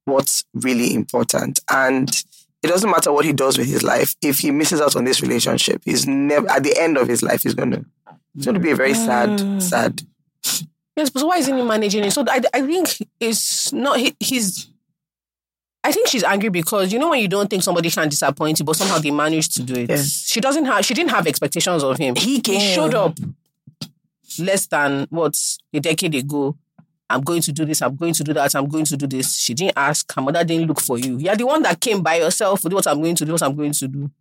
what's 0.05 0.43
really 0.53 0.93
important. 0.93 1.59
And 1.71 2.09
it 2.61 2.67
doesn't 2.67 2.89
matter 2.89 3.11
what 3.11 3.25
he 3.25 3.33
does 3.33 3.57
with 3.57 3.67
his 3.67 3.83
life. 3.83 4.15
If 4.21 4.39
he 4.39 4.51
misses 4.51 4.81
out 4.81 4.95
on 4.95 5.03
this 5.03 5.21
relationship, 5.21 5.81
he's 5.85 6.07
never, 6.07 6.49
at 6.49 6.63
the 6.63 6.77
end 6.79 6.97
of 6.97 7.07
his 7.07 7.21
life, 7.21 7.43
he's 7.43 7.53
going 7.53 7.71
to, 7.71 7.85
it's 8.35 8.45
going 8.45 8.55
to 8.55 8.61
be 8.61 8.71
a 8.71 8.75
very 8.75 8.93
sad, 8.93 9.29
mm. 9.29 9.61
sad. 9.61 10.01
Yes, 10.95 11.09
but 11.09 11.25
why 11.25 11.37
isn't 11.37 11.57
he 11.57 11.63
managing 11.63 12.03
it? 12.03 12.11
So 12.11 12.23
I, 12.27 12.41
I 12.53 12.61
think 12.61 12.87
it's 13.19 13.73
not 13.73 13.99
he, 13.99 14.15
he's. 14.19 14.69
I 15.83 15.91
think 15.91 16.07
she's 16.07 16.23
angry 16.23 16.49
because 16.49 16.93
you 16.93 16.99
know 16.99 17.09
when 17.09 17.19
you 17.19 17.27
don't 17.27 17.49
think 17.49 17.63
somebody 17.63 17.89
can 17.89 18.07
disappoint 18.09 18.59
you, 18.59 18.65
but 18.65 18.75
somehow 18.75 18.99
they 18.99 19.11
managed 19.11 19.55
to 19.55 19.63
do 19.63 19.73
it. 19.73 19.89
Yeah. 19.89 20.01
She 20.01 20.39
doesn't 20.39 20.65
have. 20.65 20.85
She 20.85 20.93
didn't 20.93 21.09
have 21.09 21.25
expectations 21.27 21.83
of 21.83 21.97
him. 21.97 22.15
He 22.15 22.41
He 22.45 22.59
showed 22.59 22.93
up 22.93 23.17
less 24.39 24.67
than 24.67 25.07
what 25.09 25.35
a 25.73 25.79
decade 25.79 26.15
ago. 26.15 26.55
I'm 27.13 27.21
going 27.21 27.41
to 27.41 27.51
do 27.51 27.65
this. 27.65 27.81
I'm 27.81 27.95
going 27.95 28.13
to 28.13 28.23
do 28.23 28.33
that. 28.33 28.55
I'm 28.55 28.67
going 28.67 28.85
to 28.85 28.97
do 28.97 29.07
this. 29.07 29.37
She 29.37 29.53
didn't 29.53 29.77
ask. 29.77 30.11
Her 30.13 30.21
mother 30.21 30.43
didn't 30.43 30.67
look 30.67 30.79
for 30.81 30.97
you. 30.97 31.17
You're 31.17 31.35
the 31.35 31.45
one 31.45 31.61
that 31.63 31.79
came 31.79 32.01
by 32.01 32.15
yourself. 32.15 32.61
Do 32.61 32.75
what 32.75 32.87
I'm 32.87 33.01
going 33.01 33.15
to 33.15 33.25
do. 33.25 33.31
What 33.33 33.43
I'm 33.43 33.55
going 33.55 33.71
to 33.73 33.87
do, 33.87 34.11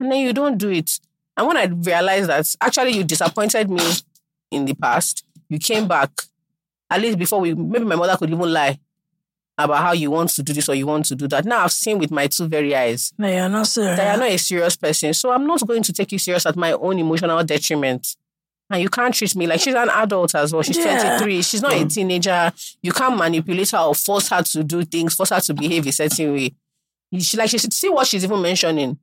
and 0.00 0.10
then 0.10 0.18
you 0.20 0.32
don't 0.32 0.56
do 0.56 0.70
it. 0.70 0.98
And 1.36 1.46
when 1.46 1.56
I 1.56 1.64
realized 1.64 2.28
that 2.28 2.54
actually 2.60 2.92
you 2.92 3.04
disappointed 3.04 3.70
me 3.70 3.82
in 4.50 4.64
the 4.64 4.74
past, 4.74 5.24
you 5.48 5.58
came 5.58 5.86
back. 5.86 6.10
At 6.90 7.00
least 7.00 7.18
before 7.18 7.40
we, 7.40 7.54
maybe 7.54 7.84
my 7.84 7.94
mother 7.94 8.16
could 8.16 8.30
even 8.30 8.52
lie 8.52 8.78
about 9.56 9.78
how 9.78 9.92
you 9.92 10.10
want 10.10 10.30
to 10.30 10.42
do 10.42 10.52
this 10.52 10.68
or 10.68 10.74
you 10.74 10.86
want 10.86 11.04
to 11.06 11.14
do 11.14 11.28
that. 11.28 11.44
Now 11.44 11.64
I've 11.64 11.72
seen 11.72 11.98
with 11.98 12.10
my 12.10 12.26
two 12.26 12.48
very 12.48 12.74
eyes 12.74 13.12
No, 13.18 13.28
you're 13.28 13.48
not 13.48 13.66
serious. 13.66 13.96
that 13.98 14.10
you're 14.16 14.24
not 14.26 14.32
a 14.34 14.38
serious 14.38 14.76
person. 14.76 15.12
So 15.14 15.30
I'm 15.30 15.46
not 15.46 15.64
going 15.66 15.82
to 15.82 15.92
take 15.92 16.10
you 16.12 16.18
serious 16.18 16.46
at 16.46 16.56
my 16.56 16.72
own 16.72 16.98
emotional 16.98 17.44
detriment. 17.44 18.16
And 18.70 18.80
you 18.80 18.88
can't 18.88 19.12
treat 19.12 19.34
me 19.34 19.46
like 19.48 19.60
she's 19.60 19.74
an 19.74 19.90
adult 19.90 20.34
as 20.34 20.52
well. 20.52 20.62
She's 20.62 20.78
Yeah. 20.78 21.18
23. 21.18 21.42
She's 21.42 21.60
not 21.60 21.72
a 21.72 21.76
mm. 21.76 21.92
teenager. 21.92 22.52
You 22.82 22.92
can't 22.92 23.16
manipulate 23.16 23.70
her 23.70 23.78
or 23.78 23.94
force 23.94 24.28
her 24.28 24.42
to 24.42 24.62
do 24.62 24.84
things, 24.84 25.14
force 25.14 25.30
her 25.30 25.40
to 25.40 25.54
behave 25.54 25.86
a 25.86 25.92
certain 25.92 26.32
way. 26.32 26.54
She 27.18 27.36
like 27.36 27.50
she 27.50 27.58
should 27.58 27.72
see 27.72 27.88
what 27.88 28.06
she's 28.06 28.24
even 28.24 28.40
mentioning. 28.40 28.96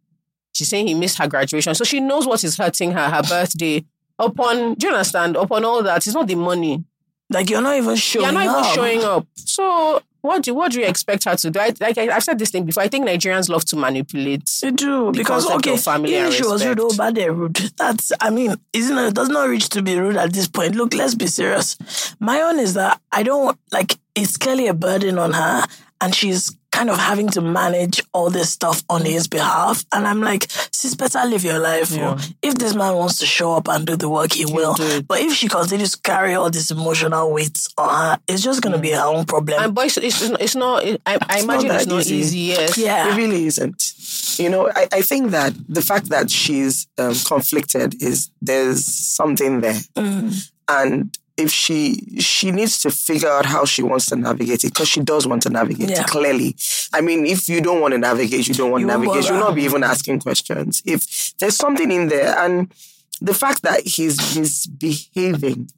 She's 0.54 0.70
saying 0.70 0.88
he 0.88 0.94
missed 0.94 1.18
her 1.18 1.28
graduation. 1.28 1.76
So 1.76 1.84
she 1.84 2.00
knows 2.00 2.26
what 2.26 2.44
is 2.44 2.58
hurting 2.58 2.92
her, 2.92 3.10
her 3.10 3.22
birthday. 3.24 3.84
Upon 4.18 4.76
do 4.76 4.88
you 4.88 4.94
understand? 4.94 5.36
Upon 5.36 5.66
all 5.66 5.84
that, 5.84 5.98
it's 5.98 6.16
not 6.16 6.28
the 6.28 6.36
money. 6.36 6.84
Like 7.30 7.50
you're 7.50 7.62
not 7.62 7.76
even 7.76 7.96
showing 7.96 8.26
You're 8.26 8.34
not 8.34 8.44
even 8.44 8.56
up. 8.56 8.76
showing 8.76 9.04
up. 9.04 9.28
So 9.36 10.02
what 10.22 10.44
do 10.44 10.54
what 10.54 10.72
do 10.72 10.80
you 10.80 10.86
expect 10.86 11.26
her 11.26 11.36
to 11.36 11.52
do? 11.52 11.60
I, 11.60 11.74
like 11.80 11.98
I, 11.98 12.16
I've 12.16 12.24
said 12.24 12.40
this 12.40 12.50
thing 12.52 12.66
before. 12.66 12.84
I 12.84 12.88
think 12.88 13.08
Nigerians 13.08 13.50
love 13.50 13.66
to 13.66 13.76
manipulate. 13.76 14.50
They 14.62 14.72
do 14.72 15.12
the 15.12 15.20
because 15.20 15.50
okay, 15.50 15.74
of 15.74 15.82
family 15.82 16.16
even 16.16 16.28
if 16.28 16.34
she 16.34 16.46
was 16.46 16.66
rude, 16.66 16.80
oh, 16.80 16.96
bad, 16.98 17.16
they're 17.16 17.34
rude. 17.34 17.56
That's 17.78 18.12
I 18.20 18.30
mean, 18.30 18.56
isn't 18.74 18.98
it? 18.98 19.14
Does 19.14 19.30
not 19.30 19.50
reach 19.50 19.70
to 19.70 19.82
be 19.82 19.98
rude 19.98 20.18
at 20.18 20.34
this 20.34 20.48
point. 20.48 20.76
Look, 20.76 20.94
let's 20.94 21.16
be 21.16 21.28
serious. 21.28 21.78
My 22.20 22.42
own 22.42 22.60
is 22.60 22.74
that 22.76 23.00
I 23.12 23.24
don't 23.24 23.58
like. 23.72 23.98
It's 24.16 24.38
clearly 24.38 24.68
a 24.68 24.74
burden 24.74 25.20
on 25.20 25.34
her, 25.34 25.66
and 26.02 26.16
she's 26.16 26.56
kind 26.78 26.90
of 26.92 26.98
having 26.98 27.28
to 27.28 27.42
manage 27.42 28.04
all 28.14 28.30
this 28.30 28.52
stuff 28.52 28.84
on 28.88 29.04
his 29.04 29.28
behalf. 29.28 29.84
And 29.92 30.06
I'm 30.06 30.22
like, 30.22 30.46
sis, 30.72 30.94
better 30.94 31.26
live 31.26 31.44
your 31.44 31.58
life. 31.58 31.90
Yeah. 31.92 32.20
If 32.44 32.56
this 32.56 32.76
man 32.76 32.96
wants 32.96 33.18
to 33.20 33.26
show 33.26 33.54
up 33.54 33.68
and 33.68 33.86
do 33.86 33.96
the 33.96 34.08
work, 34.08 34.34
he 34.34 34.46
will. 34.46 34.76
do. 34.76 35.02
But 35.02 35.22
if 35.22 35.34
she 35.34 35.48
continues 35.48 35.94
to 35.94 36.02
carry 36.02 36.36
all 36.36 36.52
this 36.52 36.70
emotional 36.70 37.34
weight 37.34 37.68
on 37.80 37.90
her, 37.90 38.20
it's 38.28 38.44
just 38.44 38.62
going 38.62 38.74
to 38.74 38.80
be 38.80 38.92
her 38.92 39.04
own 39.04 39.26
problem. 39.26 39.62
And 39.62 39.74
boys, 39.74 39.98
it's, 39.98 40.22
it's 40.22 40.30
not. 40.30 40.42
It's 40.42 40.56
not 40.56 40.86
I, 41.08 41.18
I 41.28 41.40
imagine 41.40 41.70
not 41.70 41.78
it's 41.78 41.88
not 41.88 42.00
easy. 42.02 42.16
easy. 42.16 42.40
Yes. 42.40 42.78
yeah. 42.78 43.12
It 43.12 43.18
really 43.18 43.46
isn't. 43.46 43.94
You 44.40 44.50
know, 44.50 44.70
I, 44.70 44.88
I 44.92 45.02
think 45.02 45.32
that 45.32 45.54
the 45.68 45.82
fact 45.82 46.10
that 46.10 46.30
she's 46.30 46.88
um, 47.00 47.16
conflicted 47.26 48.02
is 48.02 48.30
there's 48.40 48.86
something 48.86 49.62
there. 49.62 49.80
Mm. 49.96 50.52
And 50.70 51.18
if 51.38 51.52
she 51.52 52.18
she 52.20 52.52
needs 52.52 52.80
to 52.80 52.90
figure 52.90 53.30
out 53.30 53.46
how 53.46 53.64
she 53.66 53.84
wants 53.84 54.08
to 54.08 54.16
navigate 54.16 54.64
it 54.64 54.74
because 54.74 54.88
she 54.90 55.02
does 55.02 55.28
want 55.28 55.44
to 55.44 55.50
navigate 55.50 55.90
Yeah. 55.90 56.02
it 56.02 56.08
clearly. 56.08 56.56
I 56.94 57.02
mean, 57.02 57.26
if 57.26 57.48
you 57.48 57.62
don't 57.62 57.80
want 57.82 57.94
to 57.94 57.98
navigate, 58.00 58.48
you 58.48 58.54
don't 58.56 58.72
want 58.72 58.82
You 58.82 58.88
to 58.88 58.98
navigate. 58.98 59.30
You'll 59.30 59.40
not 59.40 59.56
be 59.56 59.64
even 59.64 59.84
asking 59.84 60.20
questions. 60.22 60.82
If 60.86 61.34
there's 61.40 61.56
something 61.56 61.92
in 61.92 62.08
there, 62.08 62.38
and 62.40 62.74
the 63.22 63.34
fact 63.34 63.62
that 63.64 63.86
he's 63.86 64.18
misbehaving, 64.38 65.70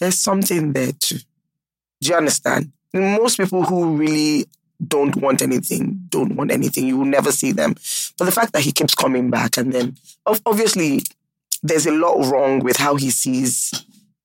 there's 0.00 0.18
something 0.18 0.72
there 0.72 0.92
too. 0.92 1.18
Do 2.00 2.10
you 2.10 2.14
understand? 2.16 2.72
Most 2.92 3.36
people 3.36 3.64
who 3.64 3.96
really 3.96 4.46
don't 4.86 5.16
want 5.16 5.42
anything, 5.42 6.00
don't 6.08 6.36
want 6.36 6.50
anything, 6.52 6.86
you 6.86 6.96
will 6.96 7.04
never 7.04 7.32
see 7.32 7.52
them. 7.52 7.74
But 8.16 8.24
the 8.26 8.32
fact 8.32 8.52
that 8.52 8.62
he 8.62 8.72
keeps 8.72 8.94
coming 8.94 9.28
back 9.30 9.56
and 9.56 9.72
then 9.72 9.96
obviously 10.46 11.02
there's 11.62 11.86
a 11.86 11.90
lot 11.92 12.24
wrong 12.26 12.60
with 12.60 12.76
how 12.76 12.94
he 12.94 13.10
sees, 13.10 13.72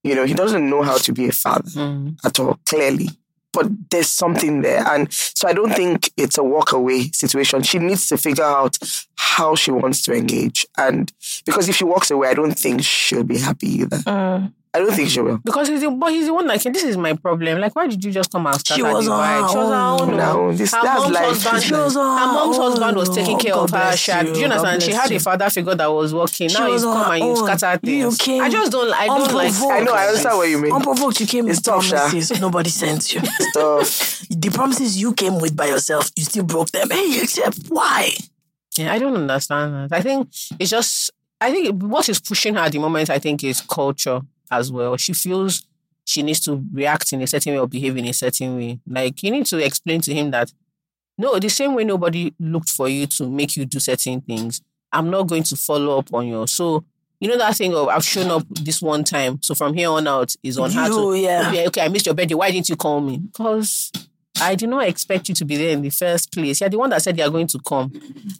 you 0.04 0.16
know, 0.16 0.26
he 0.26 0.34
doesn't 0.34 0.70
know 0.70 0.82
how 0.84 0.98
to 0.98 1.14
be 1.14 1.28
a 1.28 1.32
father 1.32 1.70
Mm. 1.70 2.18
at 2.26 2.40
all, 2.40 2.60
clearly. 2.66 3.10
But 3.54 3.68
there's 3.92 4.10
something 4.10 4.62
there. 4.62 4.84
And 4.88 5.12
so 5.14 5.48
I 5.48 5.54
don't 5.54 5.74
think 5.76 6.12
it's 6.18 6.40
a 6.40 6.44
walk 6.44 6.72
away 6.72 7.10
situation. 7.12 7.62
She 7.62 7.78
needs 7.78 8.08
to 8.08 8.18
figure 8.18 8.44
out 8.44 8.78
how 9.16 9.54
she 9.56 9.70
wants 9.72 10.02
to 10.04 10.14
engage. 10.14 10.66
And 10.78 11.12
because 11.46 11.70
if 11.70 11.76
she 11.76 11.84
walks 11.84 12.10
away, 12.10 12.30
I 12.30 12.34
don't 12.34 12.58
think 12.58 12.84
she'll 12.84 13.24
be 13.24 13.38
happy 13.38 13.68
either. 13.82 13.98
Mm. 13.98 14.54
I 14.76 14.80
don't 14.80 14.92
think 14.92 15.10
she 15.10 15.22
will. 15.22 15.38
Because 15.38 15.68
he's 15.68 15.82
the, 15.82 15.92
but 15.92 16.12
he's 16.12 16.26
the 16.26 16.34
one 16.34 16.48
that 16.48 16.60
can. 16.60 16.72
This 16.74 16.84
is 16.84 16.98
my 16.98 17.14
problem. 17.14 17.60
Like, 17.60 17.76
why 17.76 17.86
did 17.86 18.04
you 18.04 18.12
just 18.12 18.32
come 18.32 18.48
and 18.48 18.56
start 18.60 18.76
She 18.76 18.82
was 18.82 19.06
the 19.06 19.12
on 19.12 19.20
vibe? 19.22 19.42
her 19.44 19.50
She 19.50 19.58
was 19.58 19.66
on 19.70 19.72
her 20.00 20.04
own. 20.04 20.10
own. 20.10 20.18
No, 20.18 20.42
oh. 20.48 20.52
this- 20.52 20.74
her 20.74 20.82
that's 20.82 21.02
mom's 21.04 21.14
life. 21.14 21.26
husband. 21.44 21.64
She 21.64 21.74
was 21.74 21.96
on 21.96 22.18
her 22.18 22.26
her 22.28 22.34
mom's 22.34 22.58
husband 22.58 22.98
was 22.98 23.10
taking 23.16 23.36
Oh, 23.36 23.40
care 23.40 23.54
of 23.56 23.70
her. 23.70 23.96
She 23.96 24.12
had, 24.12 24.28
you. 24.28 24.34
do 24.34 24.40
you 24.40 24.46
understand? 24.46 24.82
She 24.82 24.90
bless 24.90 25.02
had 25.04 25.12
a 25.12 25.20
father 25.20 25.50
figure 25.52 25.76
that 25.76 25.86
was 25.92 26.14
working. 26.16 26.50
She 26.50 26.58
now 26.58 26.66
he's 26.66 26.74
was 26.74 26.84
on 26.86 26.96
come 26.98 27.06
her 27.06 27.14
and 27.14 27.24
you 27.24 27.30
own. 27.30 27.58
scatter 27.58 27.80
You 27.84 28.02
things. 28.04 28.18
came 28.18 28.42
I 28.42 28.50
just 28.50 28.72
don't. 28.72 28.94
I 28.94 29.06
don't 29.06 29.34
like. 29.34 29.54
I 29.54 29.80
know, 29.82 29.94
I 29.94 30.08
understand 30.08 30.38
what 30.38 30.50
you 30.50 30.58
mean. 30.58 30.72
Unprovoked, 30.74 31.20
you 31.20 31.28
came 31.28 31.48
It's 31.50 31.58
with 31.60 31.66
tough, 31.66 31.86
sha. 31.86 32.40
Nobody 32.40 32.70
sent 32.72 33.14
you. 33.14 33.22
Stuff. 33.24 34.26
the 34.32 34.50
promises 34.52 35.00
you 35.00 35.14
came 35.14 35.40
with 35.40 35.56
by 35.56 35.68
yourself, 35.68 36.10
you 36.16 36.24
still 36.24 36.46
broke 36.46 36.72
them. 36.72 36.90
Hey, 36.90 37.20
except 37.22 37.60
why? 37.70 38.10
Yeah, 38.76 38.92
I 38.92 38.98
don't 38.98 39.16
understand 39.16 39.92
that. 39.92 39.96
I 39.96 40.02
think 40.02 40.30
it's 40.60 40.72
just. 40.72 41.12
I 41.40 41.52
think 41.52 41.80
what 41.84 42.08
is 42.10 42.20
pushing 42.20 42.54
her 42.56 42.62
at 42.62 42.72
the 42.72 42.80
moment, 42.80 43.10
I 43.12 43.20
think, 43.20 43.44
is 43.44 43.62
culture 43.62 44.22
as 44.60 44.72
well. 44.72 44.98
She 44.98 45.14
feels 45.14 45.68
she 46.06 46.22
needs 46.22 46.42
to 46.42 46.64
react 46.74 47.14
in 47.14 47.22
a 47.22 47.28
certain 47.28 47.54
way 47.54 47.60
or 47.60 47.68
behave 47.68 47.96
in 47.98 48.06
a 48.06 48.14
certain 48.14 48.58
way. 48.58 48.80
Like 48.88 49.24
you 49.24 49.32
need 49.32 49.46
to 49.48 49.58
explain 49.58 50.02
to 50.02 50.14
him 50.14 50.32
that 50.32 50.52
no, 51.18 51.38
the 51.38 51.50
same 51.50 51.76
way 51.76 51.84
nobody 51.84 52.34
looked 52.40 52.70
for 52.70 52.90
you 52.90 53.06
to 53.08 53.30
make 53.30 53.56
you 53.56 53.66
do 53.66 53.80
certain 53.80 54.22
things, 54.22 54.62
I'm 54.92 55.10
not 55.10 55.28
going 55.28 55.44
to 55.44 55.56
follow 55.56 56.00
up 56.00 56.14
on 56.14 56.28
you. 56.28 56.48
So 56.48 56.84
you 57.20 57.30
know 57.30 57.38
that 57.38 57.56
thing 57.56 57.74
of 57.74 57.88
I've 57.88 58.04
shown 58.04 58.30
up 58.32 58.44
this 58.50 58.82
one 58.82 59.04
time, 59.04 59.42
so 59.42 59.56
from 59.56 59.74
here 59.74 59.90
on 59.90 60.08
out 60.08 60.36
is 60.44 60.58
on 60.58 60.72
her 60.72 60.88
You, 60.88 61.14
to 61.14 61.14
yeah. 61.16 61.44
Oh, 61.46 61.50
okay, 61.50 61.68
okay, 61.68 61.82
I 61.82 61.88
missed 61.88 62.06
your 62.06 62.16
birthday. 62.16 62.34
Why 62.34 62.52
didn't 62.52 62.70
you 62.70 62.76
call 62.76 63.00
me? 63.00 63.18
Because 63.18 63.92
I 64.44 64.56
did 64.56 64.70
not 64.70 64.88
expect 64.88 65.30
you 65.30 65.36
to 65.36 65.46
be 65.46 65.56
there 65.58 65.70
in 65.70 65.82
the 65.82 65.90
first 65.90 66.32
place. 66.32 66.60
You're 66.62 66.70
the 66.70 66.78
one 66.78 66.90
that 66.90 67.02
said 67.02 67.18
you're 67.18 67.30
going 67.30 67.48
to 67.48 67.60
come. 67.60 67.92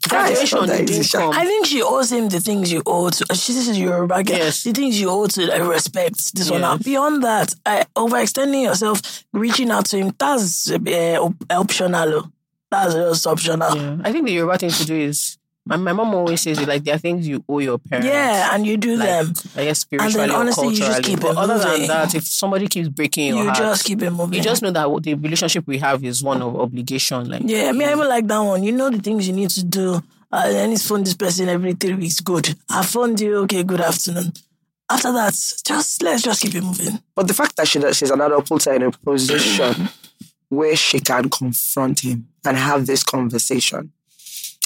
Graduation, 0.08 0.66
not 0.66 0.80
you 0.80 0.86
didn't 0.86 1.10
come. 1.10 1.32
I 1.32 1.44
think 1.44 1.66
she 1.66 1.82
owes 1.82 2.12
him 2.12 2.28
the 2.28 2.40
things 2.40 2.70
you 2.72 2.82
owe 2.86 3.10
to. 3.10 3.34
She 3.34 3.52
this 3.52 3.68
is 3.68 3.78
Yoruba 3.78 4.22
girl. 4.22 4.36
Yes. 4.36 4.62
The 4.64 4.72
things 4.72 5.00
you 5.00 5.08
owe 5.10 5.26
to 5.26 5.46
like, 5.46 5.62
respect. 5.62 6.34
This 6.34 6.50
one. 6.50 6.60
Yes. 6.60 6.70
Now. 6.70 6.76
Beyond 6.78 7.24
that, 7.24 7.54
I, 7.64 7.84
overextending 7.96 8.62
yourself, 8.64 9.24
reaching 9.32 9.70
out 9.70 9.86
to 9.86 9.98
him, 9.98 10.14
that's 10.18 10.70
uh, 10.70 11.28
optional. 11.50 12.30
That's 12.70 12.94
just 12.94 13.26
optional. 13.26 13.76
Yeah. 13.76 13.98
I 14.04 14.12
think 14.12 14.26
the 14.26 14.32
Yoruba 14.32 14.58
thing 14.58 14.70
to 14.70 14.84
do 14.84 14.94
is 14.94 15.38
my, 15.66 15.76
my 15.76 15.92
mom 15.92 16.14
always 16.14 16.42
says 16.42 16.58
it 16.58 16.68
like 16.68 16.84
there 16.84 16.94
are 16.94 16.98
things 16.98 17.26
you 17.26 17.42
owe 17.48 17.58
your 17.58 17.78
parents. 17.78 18.06
Yeah, 18.08 18.50
and 18.54 18.66
you 18.66 18.76
do 18.76 18.96
Like, 18.96 19.08
them. 19.08 19.32
I 19.56 19.64
guess 19.64 19.78
spiritually 19.80 20.26
then 20.26 20.30
or 20.30 20.40
honestly, 20.40 20.68
you 20.68 20.76
just 20.76 20.90
culturally. 20.92 21.14
keep 21.16 21.20
but 21.20 21.30
it 21.32 21.36
other 21.38 21.58
than 21.58 21.86
that, 21.86 22.14
if 22.14 22.26
somebody 22.26 22.68
keeps 22.68 22.88
breaking 22.88 23.28
your 23.28 23.36
You 23.38 23.44
heart, 23.44 23.56
just 23.56 23.84
keep 23.84 24.02
it 24.02 24.10
moving. 24.10 24.34
you 24.36 24.42
just 24.42 24.60
know 24.62 24.70
that 24.70 25.02
the 25.02 25.14
relationship 25.14 25.66
we 25.66 25.78
have 25.78 26.04
is 26.04 26.22
one 26.22 26.42
of 26.42 26.54
obligation. 26.56 27.28
Like 27.30 27.42
Yeah, 27.46 27.68
I 27.68 27.72
mean, 27.72 27.88
I 27.88 27.92
even 27.92 28.08
like 28.08 28.26
that 28.26 28.40
one. 28.40 28.62
You 28.62 28.72
know 28.72 28.90
the 28.90 28.98
things 28.98 29.26
you 29.26 29.32
need 29.34 29.50
to 29.50 29.64
do. 29.64 30.02
Uh, 30.30 30.52
I 30.62 30.66
need 30.66 30.78
to 30.78 30.84
phone 30.86 31.04
this 31.04 31.14
person 31.14 31.48
every 31.48 31.74
three 31.74 31.94
weeks. 31.94 32.20
Good. 32.20 32.54
I 32.68 32.82
phoned 32.84 33.20
you. 33.20 33.36
Okay, 33.44 33.62
good 33.62 33.80
afternoon. 33.80 34.32
After 34.90 35.12
that, 35.12 35.32
just 35.66 36.02
let's 36.02 36.22
just 36.22 36.42
keep 36.42 36.54
it 36.56 36.62
moving. 36.62 37.00
But 37.14 37.26
the 37.28 37.34
fact 37.34 37.56
that 37.56 37.66
she 37.68 37.78
does, 37.78 37.96
she's 37.96 38.10
an 38.10 38.20
adult 38.20 38.46
puts 38.46 38.66
her 38.66 38.74
in 38.74 38.82
a 38.82 38.90
position 38.90 39.88
where 40.50 40.76
she 40.76 41.00
can 41.00 41.30
confront 41.30 42.00
him 42.00 42.28
and 42.44 42.56
have 42.56 42.84
this 42.86 43.02
conversation. 43.02 43.92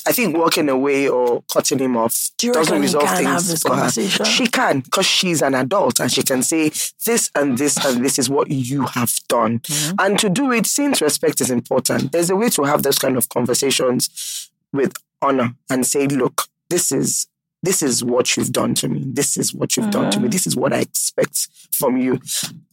I 0.09 0.13
think 0.13 0.35
walking 0.39 0.71
away 0.71 1.07
or 1.07 1.43
cutting 1.53 1.79
him 1.79 1.95
off 1.95 2.31
doesn't 2.39 2.81
resolve 2.81 3.11
things 3.11 3.61
for 3.63 3.77
her. 3.77 3.91
She 4.25 4.47
can 4.47 4.81
because 4.81 5.05
she's 5.05 5.43
an 5.43 5.55
adult 5.55 6.01
and 6.01 6.11
she 6.11 6.23
can 6.23 6.43
say 6.43 6.71
this 7.05 7.31
and 7.35 7.59
this 7.59 7.77
and 7.85 8.03
this 8.03 8.19
is 8.19 8.31
what 8.31 8.51
you 8.51 8.87
have 8.87 9.15
done. 9.29 9.59
Mm-hmm. 9.59 9.97
And 9.99 10.19
to 10.19 10.31
do 10.31 10.51
it, 10.51 10.65
since 10.67 11.03
respect 11.03 11.43
is 11.43 11.51
important, 11.51 12.13
there's 12.13 12.31
a 12.31 12.37
way 12.37 12.49
to 12.49 12.63
have 12.65 12.85
those 12.85 12.99
kind 12.99 13.19
of 13.19 13.29
conversations 13.29 14.51
with 14.73 14.95
honor 15.21 15.55
and 15.69 15.85
say, 15.85 16.07
look, 16.07 16.45
this 16.71 16.91
is 16.91 17.27
this 17.63 17.83
is 17.83 18.03
what 18.03 18.35
you've 18.35 18.53
done 18.53 18.75
to 18.77 18.89
me. 18.89 19.03
This 19.05 19.37
is 19.37 19.53
what 19.53 19.77
you've 19.77 19.91
done 19.91 20.05
Mm-hmm. 20.05 20.11
to 20.11 20.21
me. 20.21 20.29
This 20.29 20.47
is 20.47 20.57
what 20.57 20.73
I 20.73 20.79
expect 20.79 21.49
from 21.71 21.99
you. 21.99 22.19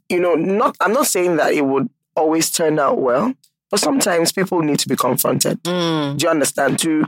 You 0.07 0.21
know, 0.21 0.35
not 0.35 0.77
I'm 0.79 0.93
not 0.93 1.07
saying 1.07 1.35
that 1.35 1.51
it 1.51 1.65
would 1.65 1.89
always 2.15 2.49
turn 2.49 2.79
out 2.79 2.97
well, 2.99 3.33
but 3.75 3.79
sometimes 3.81 4.31
people 4.31 4.61
need 4.61 4.79
to 4.79 4.87
be 4.87 4.95
confronted. 4.95 5.61
mm, 5.63 6.17
Do 6.17 6.23
you 6.25 6.29
understand? 6.29 6.79
To 6.79 7.05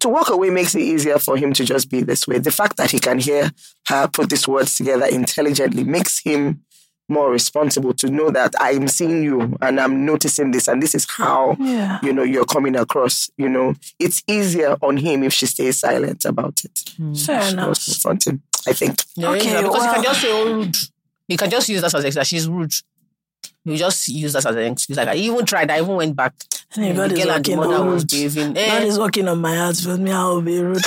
to 0.00 0.08
walk 0.08 0.28
away 0.30 0.50
makes 0.50 0.74
it 0.74 0.82
easier 0.82 1.18
for 1.18 1.36
him 1.36 1.52
to 1.54 1.64
just 1.64 1.90
be 1.90 2.02
this 2.02 2.26
way. 2.28 2.38
The 2.38 2.50
fact 2.50 2.76
that 2.76 2.90
he 2.90 2.98
can 2.98 3.18
hear 3.18 3.50
her 3.88 4.08
put 4.08 4.30
these 4.30 4.46
words 4.48 4.74
together 4.74 5.06
intelligently 5.06 5.84
makes 5.84 6.18
him 6.18 6.62
more 7.08 7.30
responsible 7.30 7.92
to 7.94 8.08
know 8.08 8.30
that 8.30 8.54
I'm 8.60 8.86
seeing 8.86 9.22
you 9.24 9.56
and 9.60 9.80
I'm 9.80 10.06
noticing 10.06 10.52
this 10.52 10.68
and 10.68 10.80
this 10.82 10.94
is 10.94 11.06
how 11.10 11.56
Yeah. 11.58 11.98
you 12.02 12.12
know 12.12 12.22
you're 12.22 12.44
coming 12.44 12.76
across. 12.76 13.30
You 13.36 13.48
know, 13.48 13.74
it's 13.98 14.22
easier 14.28 14.76
on 14.82 14.96
him 14.98 15.22
if 15.24 15.32
she 15.32 15.46
stays 15.46 15.80
silent 15.80 16.24
about 16.24 16.62
it. 16.64 16.76
Fair 17.26 17.42
She 17.42 17.52
enough. 17.52 17.68
must 17.68 17.84
confront 17.92 18.26
him. 18.26 18.42
I 18.68 18.72
think. 18.74 19.02
yeah, 19.16 19.30
Okay, 19.30 19.50
yeah, 19.52 19.62
because 19.62 19.82
you 19.82 19.90
well- 19.90 19.94
can 19.94 20.04
just 20.04 20.20
say 20.20 20.32
oh 20.32 20.52
rude. 20.54 20.76
You 21.28 21.36
can 21.36 21.50
just 21.50 21.68
use 21.68 21.80
that 21.82 21.94
as 21.94 22.04
excuse. 22.04 22.26
She's 22.28 22.48
rude. 22.48 22.74
You 23.64 23.76
just 23.76 24.08
use 24.08 24.32
that 24.32 24.46
as 24.46 24.56
an 24.56 24.72
excuse. 24.72 24.96
Like 24.96 25.08
I 25.08 25.16
even 25.16 25.44
tried. 25.44 25.70
I 25.70 25.80
even 25.82 25.96
went 25.96 26.16
back. 26.16 26.32
And 26.76 26.84
if 26.86 26.96
God 26.96 27.10
the 27.10 27.14
is 27.16 27.24
girl 27.24 27.34
and 27.34 27.44
the 27.44 27.56
mother 27.56 27.74
on 27.74 27.86
was 27.90 28.04
behaving. 28.06 28.54
God 28.54 28.58
Eh, 28.58 28.82
is 28.84 28.98
working 28.98 29.28
on 29.28 29.38
my 29.40 29.54
heart 29.56 29.76
with 29.86 30.00
me. 30.00 30.10
I 30.12 30.24
will 30.28 30.40
be 30.40 30.58
rude. 30.60 30.82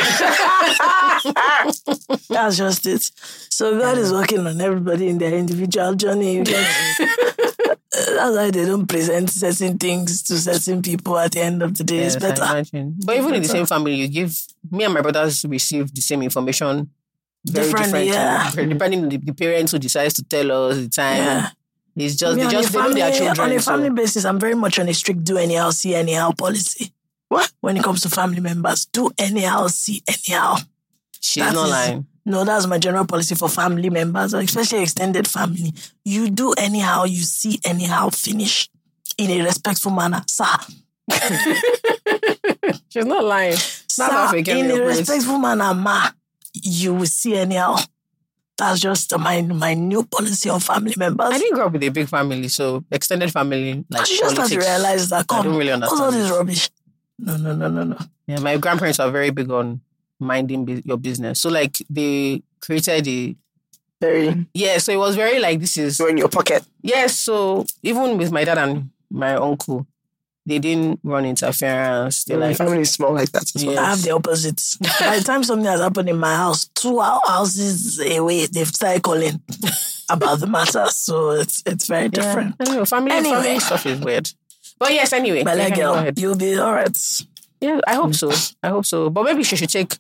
That's 2.29 2.57
just 2.57 2.85
it. 2.87 3.11
So 3.49 3.77
God 3.79 3.97
is 3.97 4.11
working 4.11 4.45
on 4.47 4.59
everybody 4.59 5.07
in 5.09 5.17
their 5.17 5.33
individual 5.33 5.93
journey. 5.95 6.43
That's 6.43 8.35
why 8.35 8.49
they 8.51 8.65
don't 8.65 8.87
present 8.87 9.29
certain 9.29 9.77
things 9.77 10.23
to 10.23 10.37
certain 10.37 10.81
people 10.81 11.17
at 11.17 11.33
the 11.33 11.41
end 11.41 11.61
of 11.61 11.77
the 11.77 11.83
day. 11.83 11.99
yes, 12.01 12.15
it's 12.15 12.25
better. 12.25 12.63
But 13.05 13.17
even 13.17 13.35
in 13.35 13.41
the 13.43 13.47
same 13.47 13.65
family, 13.67 13.93
you 13.95 14.07
give 14.07 14.35
me 14.71 14.83
and 14.83 14.93
my 14.93 15.01
brothers 15.01 15.45
receive 15.45 15.93
the 15.93 16.01
same 16.01 16.21
information. 16.23 16.89
Very 17.45 17.67
Differently, 17.67 18.05
different, 18.05 18.55
yeah. 18.55 18.65
depending 18.65 19.03
on 19.03 19.09
the, 19.09 19.17
the 19.17 19.33
parents 19.33 19.73
who 19.73 19.79
decides 19.79 20.13
to 20.15 20.23
tell 20.23 20.69
us 20.69 20.77
the 20.77 20.87
time. 20.89 21.17
Yeah. 21.17 21.49
It's 21.95 22.15
just 22.15 22.35
Me 22.35 22.41
they 22.41 22.45
on 22.47 22.51
just 22.51 22.69
a 22.69 22.71
they 22.73 22.77
know 22.79 22.83
family, 22.85 23.01
their 23.01 23.11
children. 23.11 23.39
on 23.51 23.55
a 23.55 23.59
so- 23.61 23.71
family 23.71 23.89
basis, 23.91 24.25
I'm 24.25 24.39
very 24.39 24.55
much 24.55 24.79
on 24.79 24.89
a 24.89 24.93
strict 24.93 25.23
do 25.23 25.37
anyhow, 25.37 25.69
see 25.71 25.93
anyhow 25.95 26.31
policy. 26.31 26.91
What? 27.29 27.51
When 27.61 27.77
it 27.77 27.83
comes 27.83 28.01
to 28.01 28.09
family 28.09 28.39
members, 28.41 28.85
do 28.85 29.11
anyhow, 29.17 29.67
see 29.67 30.01
anyhow. 30.07 30.57
she's 31.19 31.43
That 31.43 31.53
not 31.53 31.65
is- 31.65 31.71
lying. 31.71 32.07
No, 32.25 32.45
that's 32.45 32.65
my 32.67 32.77
general 32.79 33.05
policy 33.05 33.35
for 33.35 33.49
family 33.49 33.89
members, 33.89 34.33
especially 34.33 34.81
extended 34.81 35.27
family. 35.27 35.73
You 36.05 36.29
do 36.29 36.53
anyhow, 36.53 37.03
you 37.03 37.21
see 37.21 37.59
anyhow, 37.65 38.09
finish 38.11 38.69
in 39.17 39.29
a 39.29 39.41
respectful 39.43 39.91
manner. 39.91 40.23
Sir, 40.27 40.45
She's 42.89 43.05
not 43.05 43.23
lying. 43.25 43.55
sir 43.57 44.03
Not 44.07 44.11
half 44.11 44.33
a 44.33 44.41
girl 44.41 44.57
in 44.57 44.71
a 44.71 44.81
respectful 44.85 45.37
manner, 45.37 45.73
ma, 45.73 46.09
you 46.53 46.93
will 46.93 47.05
see 47.07 47.35
anyhow. 47.35 47.75
That's 48.63 48.79
just 48.79 49.17
my 49.17 49.41
my 49.41 49.73
new 49.73 50.03
policy 50.03 50.49
on 50.49 50.59
family 50.59 50.93
members. 50.97 51.29
I 51.31 51.37
didn't 51.37 51.55
grow 51.55 51.65
up 51.67 51.73
with 51.73 51.83
a 51.83 51.89
big 51.89 52.07
family, 52.07 52.47
so 52.47 52.83
extended 52.91 53.31
family 53.31 53.83
like 53.89 54.09
you 54.09 54.17
just 54.19 54.37
have 54.37 54.47
to 54.49 54.57
realize 54.57 55.09
that, 55.09 55.25
I 55.29 55.35
come, 55.35 55.45
don't 55.45 55.57
really 55.57 55.71
what's 55.79 55.99
all 55.99 56.11
this 56.11 56.29
rubbish? 56.31 56.69
No, 57.19 57.35
no, 57.37 57.55
no, 57.55 57.67
no, 57.69 57.83
no. 57.83 57.97
Yeah, 58.27 58.39
my 58.39 58.57
grandparents 58.57 58.99
are 58.99 59.11
very 59.11 59.29
big 59.31 59.51
on 59.51 59.81
minding 60.19 60.65
bu- 60.65 60.81
your 60.85 60.97
business. 60.97 61.39
So 61.41 61.49
like 61.49 61.77
they 61.89 62.41
created 62.61 63.07
a 63.07 63.35
Very 64.01 64.47
yeah. 64.53 64.77
So 64.77 64.91
it 64.93 64.97
was 64.97 65.15
very 65.15 65.39
like 65.39 65.59
this 65.59 65.77
is 65.77 65.97
so 65.97 66.07
in 66.07 66.17
your 66.17 66.29
pocket. 66.29 66.63
yes. 66.81 67.17
So 67.19 67.65
even 67.83 68.17
with 68.17 68.31
my 68.31 68.43
dad 68.45 68.57
and 68.57 68.89
my 69.11 69.35
uncle, 69.35 69.85
they 70.45 70.59
didn't 70.59 70.99
run 71.03 71.25
interference. 71.25 72.25
They 72.25 72.35
My 72.35 72.47
like 72.47 72.57
family 72.57 72.81
is 72.81 72.91
small 72.91 73.13
like 73.13 73.31
that 73.31 73.51
as 73.55 73.65
well. 73.65 73.75
Yeah. 73.75 73.81
I 73.81 73.89
have 73.91 74.01
the 74.01 74.11
opposite. 74.11 74.61
By 74.99 75.17
the 75.17 75.23
time 75.23 75.43
something 75.43 75.65
has 75.65 75.79
happened 75.79 76.09
in 76.09 76.17
my 76.17 76.35
house, 76.35 76.65
two 76.65 76.99
houses 76.99 77.99
away, 77.99 78.45
they've 78.47 78.67
started 78.67 79.03
calling 79.03 79.41
about 80.09 80.39
the 80.39 80.47
matter. 80.47 80.85
So 80.87 81.31
it's 81.31 81.63
it's 81.65 81.87
very 81.87 82.03
yeah. 82.03 82.07
different. 82.09 82.55
I 82.59 82.75
know, 82.75 82.85
family 82.85 83.11
Anyway. 83.11 83.35
family 83.35 83.59
stuff 83.59 83.85
is 83.85 83.99
weird. 83.99 84.29
But 84.79 84.91
yes, 84.93 85.13
anyway. 85.13 85.43
But 85.43 85.57
like, 85.57 85.75
girl, 85.75 86.09
you'll 86.17 86.35
be 86.35 86.57
all 86.57 86.73
right. 86.73 86.97
Yeah, 87.61 87.79
I 87.87 87.93
hope 87.95 88.13
so. 88.13 88.31
I 88.61 88.69
hope 88.69 88.85
so. 88.85 89.09
But 89.09 89.23
maybe 89.23 89.43
she 89.43 89.55
should 89.55 89.69
take 89.69 89.97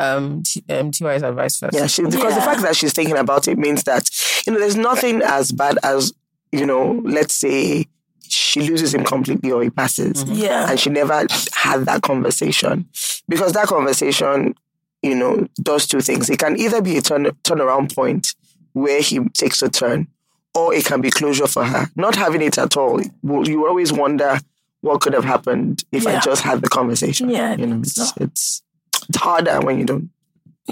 um, 0.00 0.42
T- 0.42 0.64
um 0.68 0.90
TY's 0.90 1.22
advice 1.22 1.58
first. 1.58 1.76
Yeah, 1.76 1.86
she, 1.86 2.02
because 2.02 2.34
the 2.34 2.40
fact 2.40 2.62
that 2.62 2.74
she's 2.74 2.92
thinking 2.92 3.16
about 3.16 3.46
it 3.46 3.58
means 3.58 3.84
that, 3.84 4.10
you 4.46 4.52
know, 4.52 4.58
there's 4.58 4.76
nothing 4.76 5.22
as 5.22 5.52
bad 5.52 5.78
as, 5.84 6.12
you 6.50 6.66
know, 6.66 7.00
let's 7.04 7.34
say 7.34 7.86
she 8.30 8.60
loses 8.68 8.94
him 8.94 9.04
completely 9.04 9.50
or 9.52 9.62
he 9.62 9.70
passes. 9.70 10.24
Yeah. 10.24 10.70
And 10.70 10.78
she 10.78 10.90
never 10.90 11.26
had 11.52 11.84
that 11.86 12.02
conversation. 12.02 12.88
Because 13.28 13.52
that 13.52 13.68
conversation, 13.68 14.54
you 15.02 15.14
know, 15.14 15.46
does 15.62 15.86
two 15.86 16.00
things. 16.00 16.30
It 16.30 16.38
can 16.38 16.58
either 16.58 16.80
be 16.82 16.96
a 16.96 17.00
turn 17.02 17.26
turnaround 17.44 17.94
point 17.94 18.34
where 18.72 19.00
he 19.00 19.20
takes 19.30 19.62
a 19.62 19.68
turn, 19.68 20.06
or 20.54 20.74
it 20.74 20.84
can 20.84 21.00
be 21.00 21.10
closure 21.10 21.46
for 21.46 21.64
her. 21.64 21.86
Not 21.96 22.14
having 22.14 22.42
it 22.42 22.58
at 22.58 22.76
all, 22.76 23.00
well, 23.22 23.46
you 23.48 23.66
always 23.66 23.92
wonder 23.92 24.38
what 24.80 25.00
could 25.00 25.12
have 25.12 25.24
happened 25.24 25.84
if 25.92 26.06
I 26.06 26.20
just 26.20 26.42
had 26.42 26.62
the 26.62 26.68
conversation. 26.68 27.28
Yeah, 27.30 27.56
you 27.56 27.66
know, 27.66 27.80
it's, 27.80 27.94
so. 27.94 28.12
it's 28.20 28.62
it's 29.08 29.18
harder 29.18 29.60
when 29.60 29.78
you 29.78 29.84
don't. 29.84 30.10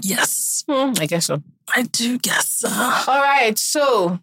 Yes, 0.02 0.64
Hmm, 0.68 0.92
I 0.98 1.06
guess 1.06 1.26
so. 1.26 1.42
I 1.74 1.82
do 1.82 2.18
guess. 2.18 2.62
Uh, 2.66 3.04
All 3.06 3.20
right, 3.20 3.58
so 3.58 4.18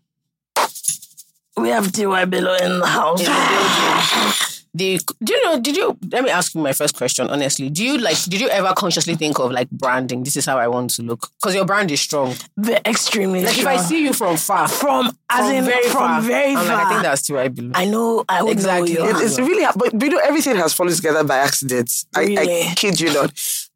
we 1.58 1.70
have 1.70 1.92
TY 1.92 2.26
Bello 2.26 2.54
in 2.56 2.80
the 2.80 2.86
house. 2.88 3.20
in 3.20 3.26
the 3.26 3.32
building. 3.32 4.34
the 4.74 5.00
do 5.24 5.34
you 5.34 5.44
know? 5.46 5.60
Did 5.60 5.78
you? 5.78 5.98
Let 6.12 6.24
me 6.24 6.32
ask 6.32 6.56
you 6.56 6.62
my 6.62 6.74
first 6.74 6.96
question. 6.96 7.30
Honestly, 7.30 7.70
do 7.70 7.84
you 7.84 7.98
like? 8.00 8.18
Did 8.24 8.42
you 8.42 8.50
ever 8.50 8.74
consciously 8.76 9.16
think 9.16 9.38
of 9.40 9.52
like 9.52 9.70
branding? 9.70 10.24
This 10.24 10.36
is 10.36 10.46
how 10.48 10.58
I 10.58 10.68
want 10.68 10.90
to 10.96 11.04
look 11.04 11.30
because 11.40 11.54
your 11.54 11.66
brand 11.66 11.92
is 11.92 12.02
strong. 12.02 12.34
Ve- 12.58 12.78
extremely 12.86 13.44
Like 13.46 13.58
if 13.60 13.68
I 13.68 13.78
see 13.78 14.04
you 14.04 14.14
from 14.14 14.38
far, 14.38 14.68
from 14.68 15.12
as 15.30 15.46
from 15.48 15.56
in 15.56 15.66
very 15.66 15.84
from 15.84 15.92
far, 15.94 16.22
very 16.22 16.56
I'm 16.56 16.66
far. 16.66 16.78
like 16.78 16.86
I 16.86 16.90
think 16.90 17.02
that's 17.04 17.22
still 17.22 17.38
I 17.38 17.48
belong. 17.50 17.72
I 17.76 17.86
know 17.86 18.26
I 18.28 18.42
would 18.42 18.52
Exactly. 18.52 18.96
know 18.96 19.06
you. 19.10 19.16
It- 19.18 19.24
it's 19.24 19.38
really, 19.40 19.64
hard, 19.64 19.76
but 19.78 20.02
you 20.02 20.10
know, 20.10 20.22
everything 20.24 20.56
has 20.56 20.74
fallen 20.74 20.94
together 20.96 21.24
by 21.24 21.38
accident. 21.38 22.06
I, 22.16 22.22
Really? 22.22 22.62
I 22.64 22.74
kid 22.76 23.00
you 23.00 23.14
not. 23.14 23.32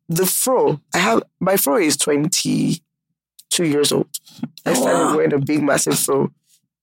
The 0.10 0.26
fro, 0.26 0.80
I 0.96 0.98
have 1.00 1.22
my 1.40 1.58
fro 1.58 1.76
is 1.78 1.96
twenty 1.96 2.82
two 3.52 3.66
years 3.66 3.92
old. 3.92 4.08
I 4.66 4.74
started 4.74 4.98
Wow. 5.00 5.16
wearing 5.16 5.34
a 5.34 5.40
big, 5.40 5.62
massive 5.62 6.00
fro 6.00 6.32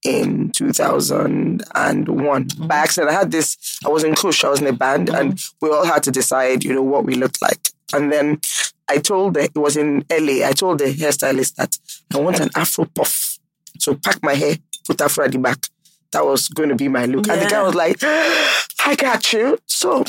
in 0.04 0.50
two 0.50 0.72
thousand 0.72 1.64
and 1.74 2.08
one 2.08 2.48
by 2.58 2.76
accident. 2.76 3.10
I 3.10 3.18
had 3.18 3.30
this. 3.30 3.80
I 3.84 3.88
was 3.88 4.04
in 4.04 4.14
Kush. 4.14 4.44
I 4.44 4.50
was 4.50 4.60
in 4.60 4.66
a 4.66 4.72
band, 4.72 5.08
and 5.08 5.42
we 5.60 5.70
all 5.70 5.84
had 5.84 6.02
to 6.04 6.10
decide, 6.10 6.62
you 6.62 6.74
know, 6.74 6.82
what 6.82 7.04
we 7.04 7.14
looked 7.14 7.40
like. 7.42 7.70
And 7.92 8.12
then 8.12 8.40
I 8.88 8.98
told 8.98 9.34
the, 9.34 9.44
it 9.44 9.56
was 9.56 9.76
in 9.76 10.04
LA. 10.10 10.46
I 10.46 10.52
told 10.52 10.78
the 10.78 10.86
hairstylist 10.86 11.54
that 11.56 11.78
I 12.14 12.18
want 12.18 12.40
an 12.40 12.50
Afro 12.54 12.84
puff. 12.86 13.38
So 13.78 13.94
pack 13.94 14.22
my 14.22 14.34
hair, 14.34 14.56
put 14.86 15.00
Afro 15.00 15.24
at 15.24 15.32
the 15.32 15.38
back. 15.38 15.66
That 16.12 16.24
was 16.24 16.48
going 16.48 16.68
to 16.68 16.76
be 16.76 16.88
my 16.88 17.06
look. 17.06 17.28
And 17.28 17.40
the 17.40 17.46
guy 17.46 17.62
was 17.62 17.74
like, 17.74 17.98
I 18.02 18.94
got 18.96 19.32
you. 19.32 19.58
So 19.66 20.04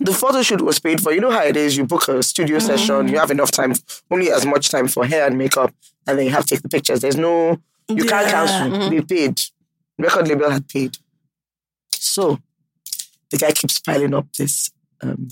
the 0.00 0.12
photo 0.12 0.42
shoot 0.42 0.62
was 0.62 0.78
paid 0.78 1.00
for. 1.00 1.12
You 1.12 1.20
know 1.20 1.30
how 1.30 1.44
it 1.44 1.56
is. 1.56 1.76
You 1.76 1.84
book 1.84 2.08
a 2.08 2.22
studio 2.22 2.58
mm-hmm. 2.58 2.66
session. 2.66 3.08
You 3.08 3.18
have 3.18 3.30
enough 3.30 3.50
time, 3.50 3.74
only 4.10 4.30
as 4.30 4.46
much 4.46 4.70
time 4.70 4.88
for 4.88 5.04
hair 5.04 5.26
and 5.26 5.36
makeup, 5.36 5.74
and 6.06 6.18
then 6.18 6.26
you 6.26 6.32
have 6.32 6.46
to 6.46 6.54
take 6.54 6.62
the 6.62 6.68
pictures. 6.68 7.00
There's 7.00 7.16
no, 7.16 7.60
you 7.88 8.04
can't 8.04 8.26
Yeah. 8.26 8.30
cancel. 8.30 8.78
Mm-hmm. 8.78 8.94
They 8.94 9.02
paid. 9.02 9.40
Record 9.98 10.28
label 10.28 10.50
had 10.50 10.68
paid. 10.68 10.96
So 11.92 12.38
the 13.30 13.38
guy 13.38 13.52
keeps 13.52 13.78
piling 13.80 14.14
up 14.14 14.26
this 14.36 14.70
um, 15.02 15.28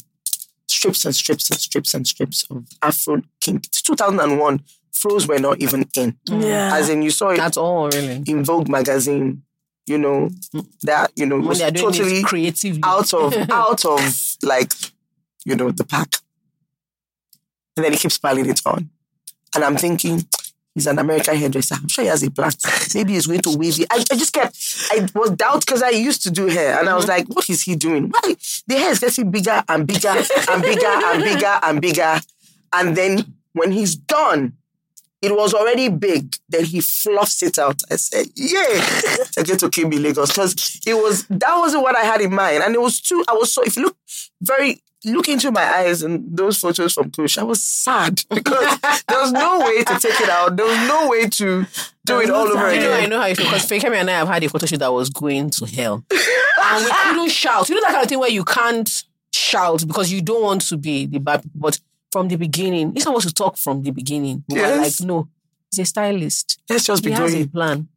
strips 0.68 1.04
and 1.04 1.14
strips 1.14 1.50
and 1.50 1.60
strips 1.60 1.94
and 1.94 2.06
strips 2.06 2.46
of 2.50 2.66
Afro 2.82 3.22
King. 3.40 3.56
It's 3.56 3.82
2001. 3.82 4.60
Fros 4.92 5.26
were 5.28 5.38
not 5.38 5.60
even 5.60 5.86
in. 5.96 6.16
Mm. 6.28 6.42
yeah. 6.46 6.74
As 6.74 6.88
in, 6.88 7.02
you 7.02 7.10
saw 7.10 7.30
it 7.30 7.38
That's 7.38 7.56
all 7.56 7.88
really. 7.88 8.22
in 8.26 8.44
Vogue 8.44 8.68
magazine. 8.68 9.42
You 9.86 9.98
know 9.98 10.28
mm. 10.54 10.66
that 10.82 11.10
you 11.16 11.26
know 11.26 11.36
When 11.38 11.48
was 11.48 11.60
totally 11.60 12.22
creative 12.22 12.78
out 12.82 13.12
of 13.12 13.34
out 13.50 13.84
of 13.84 14.36
like 14.42 14.72
you 15.44 15.56
know 15.56 15.70
the 15.70 15.84
pack. 15.84 16.16
And 17.76 17.84
then 17.84 17.92
he 17.92 17.98
keeps 17.98 18.18
piling 18.18 18.48
it 18.48 18.60
on. 18.66 18.90
And 19.54 19.64
I'm 19.64 19.76
thinking, 19.76 20.26
he's 20.80 20.86
an 20.86 20.98
American 20.98 21.36
hairdresser. 21.36 21.74
I'm 21.74 21.88
sure 21.88 22.04
he 22.04 22.08
has 22.08 22.22
a 22.22 22.30
plan. 22.30 22.52
Maybe 22.94 23.12
he's 23.12 23.26
going 23.26 23.40
to 23.40 23.56
wave 23.58 23.78
it. 23.78 23.86
I, 23.90 23.98
I 24.10 24.16
just 24.16 24.32
kept, 24.32 24.56
I 24.90 25.06
was 25.14 25.30
doubt 25.32 25.60
because 25.60 25.82
I 25.82 25.90
used 25.90 26.22
to 26.22 26.30
do 26.30 26.46
hair. 26.46 26.78
And 26.78 26.88
I 26.88 26.94
was 26.94 27.04
mm-hmm. 27.04 27.10
like, 27.10 27.28
what 27.28 27.50
is 27.50 27.62
he 27.62 27.76
doing? 27.76 28.08
Why? 28.08 28.34
The 28.66 28.74
hair 28.76 28.92
is 28.92 28.98
getting 28.98 29.30
bigger 29.30 29.62
and 29.68 29.86
bigger 29.86 30.08
and 30.08 30.62
bigger 30.62 30.86
and 30.86 31.22
bigger 31.22 31.60
and 31.62 31.80
bigger. 31.80 32.20
And 32.72 32.96
then 32.96 33.34
when 33.52 33.72
he's 33.72 33.94
done, 33.94 34.54
it 35.20 35.36
was 35.36 35.52
already 35.52 35.90
big. 35.90 36.36
Then 36.48 36.64
he 36.64 36.80
fluffs 36.80 37.42
it 37.42 37.58
out. 37.58 37.82
I 37.90 37.96
said, 37.96 38.28
yeah. 38.34 38.64
I 39.36 39.42
get 39.44 39.58
to 39.58 39.68
Kimby 39.68 40.02
Lagos 40.02 40.30
because 40.30 40.80
it 40.86 40.94
was, 40.94 41.26
that 41.26 41.56
wasn't 41.58 41.82
what 41.82 41.94
I 41.94 42.04
had 42.04 42.22
in 42.22 42.34
mind. 42.34 42.62
And 42.62 42.74
it 42.74 42.80
was 42.80 43.00
too, 43.02 43.22
I 43.28 43.34
was 43.34 43.52
so, 43.52 43.62
if 43.62 43.76
you 43.76 43.82
look 43.82 43.96
very, 44.40 44.80
look 45.04 45.28
into 45.28 45.50
my 45.50 45.62
eyes 45.62 46.02
and 46.02 46.36
those 46.36 46.58
photos 46.58 46.94
from 46.94 47.10
Kush, 47.10 47.38
I 47.38 47.42
was 47.42 47.62
sad 47.62 48.22
because 48.30 48.78
there 48.80 49.20
was 49.20 49.32
no 49.32 49.60
way 49.60 49.82
to 49.84 49.98
take 49.98 50.20
it 50.20 50.28
out. 50.28 50.56
There 50.56 50.66
was 50.66 50.88
no 50.88 51.08
way 51.08 51.28
to 51.28 51.66
do 52.04 52.20
it 52.20 52.30
all 52.30 52.46
over 52.48 52.66
again. 52.68 52.82
You 52.82 52.88
know, 52.88 52.94
I 52.94 53.06
know 53.06 53.20
how 53.20 53.26
you 53.26 53.34
feel 53.36 53.46
because 53.46 53.66
Feyikemi 53.66 53.96
and 53.96 54.10
I 54.10 54.14
have 54.14 54.28
had 54.28 54.44
a 54.44 54.48
photo 54.48 54.66
shoot 54.66 54.78
that 54.78 54.92
was 54.92 55.08
going 55.10 55.50
to 55.50 55.66
hell. 55.66 56.04
and 56.10 56.84
we 56.84 56.90
couldn't 56.90 57.30
shout. 57.30 57.68
You 57.68 57.76
know 57.76 57.80
that 57.82 57.92
kind 57.92 58.02
of 58.04 58.08
thing 58.08 58.18
where 58.18 58.30
you 58.30 58.44
can't 58.44 59.04
shout 59.32 59.86
because 59.86 60.12
you 60.12 60.20
don't 60.22 60.42
want 60.42 60.62
to 60.62 60.76
be 60.76 61.06
the 61.06 61.18
bad 61.18 61.42
people. 61.42 61.60
But 61.60 61.80
from 62.12 62.28
the 62.28 62.36
beginning, 62.36 62.92
he's 62.92 63.04
supposed 63.04 63.28
to 63.28 63.34
talk 63.34 63.56
from 63.56 63.82
the 63.82 63.90
beginning. 63.92 64.44
We 64.48 64.56
Yes. 64.56 65.00
like, 65.00 65.06
no, 65.08 65.28
he's 65.70 65.78
a 65.80 65.84
stylist. 65.86 66.60
Let's 66.68 66.84
just 66.84 67.02
be 67.04 67.10
He 67.10 67.16
has 67.16 67.34
a 67.34 67.46
plan. 67.46 67.88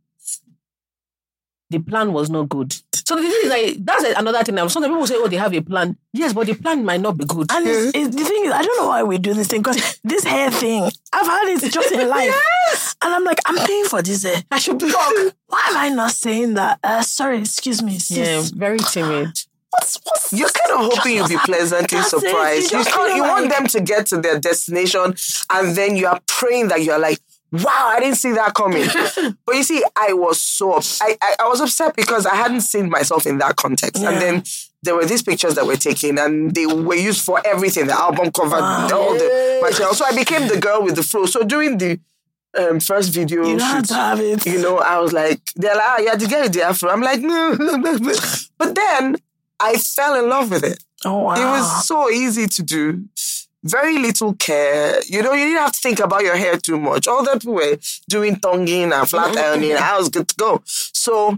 The 1.70 1.80
plan 1.80 2.14
was 2.14 2.30
not 2.30 2.50
good. 2.50 2.76
So 3.06 3.16
the 3.16 3.22
thing 3.24 3.32
is, 3.44 3.50
like, 3.50 3.86
that's 3.86 4.04
another 4.20 4.44
thing. 4.44 4.56
Now, 4.56 4.68
some 4.68 4.84
people 4.84 5.06
say, 5.08 5.16
oh, 5.18 5.28
they 5.28 5.36
have 5.38 5.54
a 5.54 5.62
plan. 5.62 5.98
Yes, 6.14 6.34
but 6.34 6.48
the 6.48 6.54
plan 6.56 6.86
might 6.86 7.02
not 7.02 7.18
be 7.18 7.26
good. 7.26 7.52
And 7.52 7.68
it's, 7.68 7.92
it's, 7.96 8.16
the 8.16 8.24
thing 8.24 8.46
is, 8.46 8.52
I 8.52 8.62
don't 8.62 8.82
know 8.82 8.88
why 8.88 9.04
we 9.04 9.18
do 9.18 9.34
this 9.34 9.48
thing 9.48 9.62
because 9.62 10.00
this 10.04 10.24
hair 10.24 10.50
thing, 10.52 10.84
I've 11.12 11.26
had 11.26 11.48
it 11.48 11.72
just 11.72 11.92
in 11.92 12.08
life. 12.08 12.34
yes. 12.70 12.96
And 13.04 13.14
I'm 13.14 13.24
like, 13.24 13.40
I'm 13.46 13.58
paying 13.68 13.86
for 13.86 14.02
this 14.02 14.24
hair. 14.24 14.42
I 14.52 14.60
should 14.60 14.80
talk. 14.80 14.92
Why 15.48 15.66
am 15.70 15.78
I 15.78 15.90
not 15.90 16.12
saying 16.12 16.54
that? 16.56 16.80
Uh, 16.84 17.02
sorry, 17.02 17.40
excuse 17.40 17.84
me. 17.84 18.00
Sis. 18.00 18.18
yeah, 18.18 18.58
very 18.58 18.80
timid. 18.80 19.38
What's, 19.70 20.00
what's, 20.04 20.32
You're 20.34 20.50
kind 20.50 20.80
of 20.86 20.94
hoping 20.94 21.16
you'll 21.16 21.28
be 21.28 21.38
pleasantly 21.38 21.98
That's 21.98 22.14
it. 22.14 22.20
surprised. 22.22 22.72
You 22.72 22.78
You, 22.80 22.84
just 22.84 22.96
can't- 22.96 23.08
feel 23.10 23.16
you 23.18 23.24
want 23.24 23.46
like- 23.48 23.58
them 23.58 23.68
to 23.68 23.82
get 23.82 24.06
to 24.08 24.18
their 24.18 24.40
destination, 24.40 25.16
and 25.52 25.76
then 25.76 25.96
you 25.96 26.08
are 26.08 26.20
praying 26.28 26.70
that 26.70 26.84
you're 26.84 27.00
like, 27.00 27.20
"Wow, 27.54 27.92
I 27.96 28.00
didn't 28.00 28.18
see 28.18 28.32
that 28.34 28.54
coming." 28.54 28.88
but 29.46 29.56
you 29.56 29.64
see, 29.64 29.82
I 29.96 30.14
was 30.14 30.42
so 30.42 30.74
I, 31.02 31.18
I 31.22 31.36
I 31.42 31.48
was 31.48 31.62
upset 31.62 31.96
because 31.96 32.26
I 32.26 32.36
hadn't 32.36 32.62
seen 32.62 32.90
myself 32.90 33.26
in 33.26 33.38
that 33.38 33.56
context, 33.56 34.02
Yeah. 34.02 34.10
and 34.12 34.22
then 34.22 34.44
there 34.82 34.96
were 34.96 35.06
these 35.06 35.24
pictures 35.24 35.56
that 35.56 35.66
were 35.66 35.78
taken, 35.78 36.18
and 36.20 36.54
they 36.54 36.66
were 36.66 36.96
used 36.96 37.22
for 37.24 37.40
everything: 37.46 37.88
the 37.88 37.94
album 38.00 38.32
cover, 38.32 38.56
all 38.58 39.14
the 39.14 39.60
material. 39.62 39.94
So 39.94 40.06
I 40.06 40.14
became 40.16 40.48
the 40.48 40.60
girl 40.60 40.84
with 40.84 40.96
the 40.96 41.04
flow. 41.04 41.26
So 41.26 41.44
during 41.44 41.78
the 41.78 42.00
um, 42.58 42.80
first 42.80 43.14
video, 43.14 43.46
you 43.46 43.56
know 43.58 43.76
shoot, 43.76 43.86
to 43.86 43.94
have 43.94 44.20
it. 44.20 44.46
you 44.46 44.62
know, 44.62 44.78
I 44.80 45.00
was 45.00 45.14
like, 45.14 45.40
they're 45.56 45.76
like, 45.76 45.84
ah, 45.86 45.98
yeah, 46.00 46.16
the 46.16 46.28
girl 46.28 46.42
with 46.44 46.54
the 46.54 46.64
afro. 46.64 46.90
I'm 46.90 47.02
like, 47.02 47.22
no. 47.22 47.56
but 48.58 48.76
then 48.76 49.16
I 49.60 49.78
fell 49.78 50.16
in 50.22 50.30
love 50.30 50.52
with 50.52 50.64
it. 50.64 50.84
Oh, 51.06 51.20
wow. 51.24 51.34
It 51.36 51.46
was 51.46 51.86
so 51.88 52.10
easy 52.10 52.48
to 52.48 52.64
do. 52.64 53.06
Very 53.64 53.98
little 53.98 54.34
care. 54.34 55.00
You 55.08 55.22
know, 55.24 55.34
you 55.34 55.46
didn't 55.46 55.62
have 55.62 55.72
to 55.72 55.80
think 55.80 56.00
about 56.00 56.24
your 56.24 56.36
hair 56.36 56.58
too 56.58 56.80
much. 56.80 57.08
All 57.08 57.24
that 57.24 57.40
people 57.42 57.54
were 57.56 57.78
doing 58.10 58.36
tonguing 58.38 58.92
and 58.92 59.10
flat 59.10 59.38
ironing. 59.38 59.74
I 59.74 59.98
was 59.98 60.10
good 60.10 60.28
to 60.28 60.36
go. 60.36 60.62
So, 60.66 61.38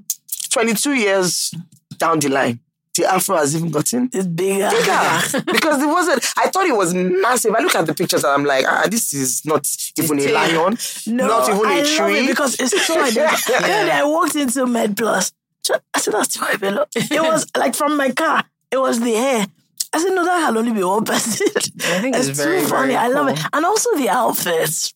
22 0.49 0.93
years 0.95 1.53
down 1.97 2.19
the 2.19 2.30
line, 2.30 2.59
the 2.97 3.05
afro 3.05 3.36
has 3.38 3.55
even 3.55 3.69
gotten 3.69 4.09
It's 4.13 4.26
bigger. 4.26 4.69
bigger 4.69 5.43
because 5.51 5.82
it 5.84 5.86
wasn't. 5.88 6.23
I 6.38 6.49
thought 6.49 6.65
it 6.65 6.76
was 6.76 6.93
massive. 6.93 7.53
I 7.53 7.59
look 7.61 7.76
at 7.76 7.86
the 7.86 7.93
pictures 7.93 8.23
and 8.23 8.34
I'm 8.34 8.45
like, 8.45 8.65
ah, 8.67 8.88
this 8.89 9.13
is 9.13 9.45
not 9.45 9.67
even 9.99 10.19
a 10.19 10.32
lion, 10.32 10.78
No, 11.07 11.28
not 11.28 11.49
even 11.49 11.65
I 11.65 11.73
a 11.80 11.86
tree. 11.86 12.19
it 12.26 12.28
because 12.30 12.55
it's 12.59 12.88
so 12.88 12.99
identical. 13.03 13.55
And 13.55 13.91
I 13.91 14.03
walked 14.05 14.36
into 14.36 14.65
Med 14.65 14.95
Plus. 14.97 15.32
I 15.93 15.99
said, 15.99 16.13
that's 16.13 16.38
pillow. 16.57 16.86
It 16.95 17.21
was 17.21 17.45
like 17.57 17.76
from 17.76 17.97
my 17.97 18.11
car. 18.11 18.43
It 18.71 18.78
was 18.78 18.99
the 18.99 19.13
hair. 19.13 19.47
I 19.95 19.97
said, 19.99 20.13
no, 20.13 20.23
that 20.25 20.39
can 20.47 20.57
only 20.57 20.73
be 20.73 20.83
one 20.83 21.05
person. 21.05 21.47
I 21.95 21.99
think 22.01 22.15
it's 22.15 22.29
very, 22.29 22.61
too 22.61 22.67
funny. 22.67 22.95
I 22.95 23.07
love 23.07 23.27
it. 23.29 23.39
And 23.53 23.65
also 23.65 23.89
the 23.95 24.09
outfits. 24.09 24.93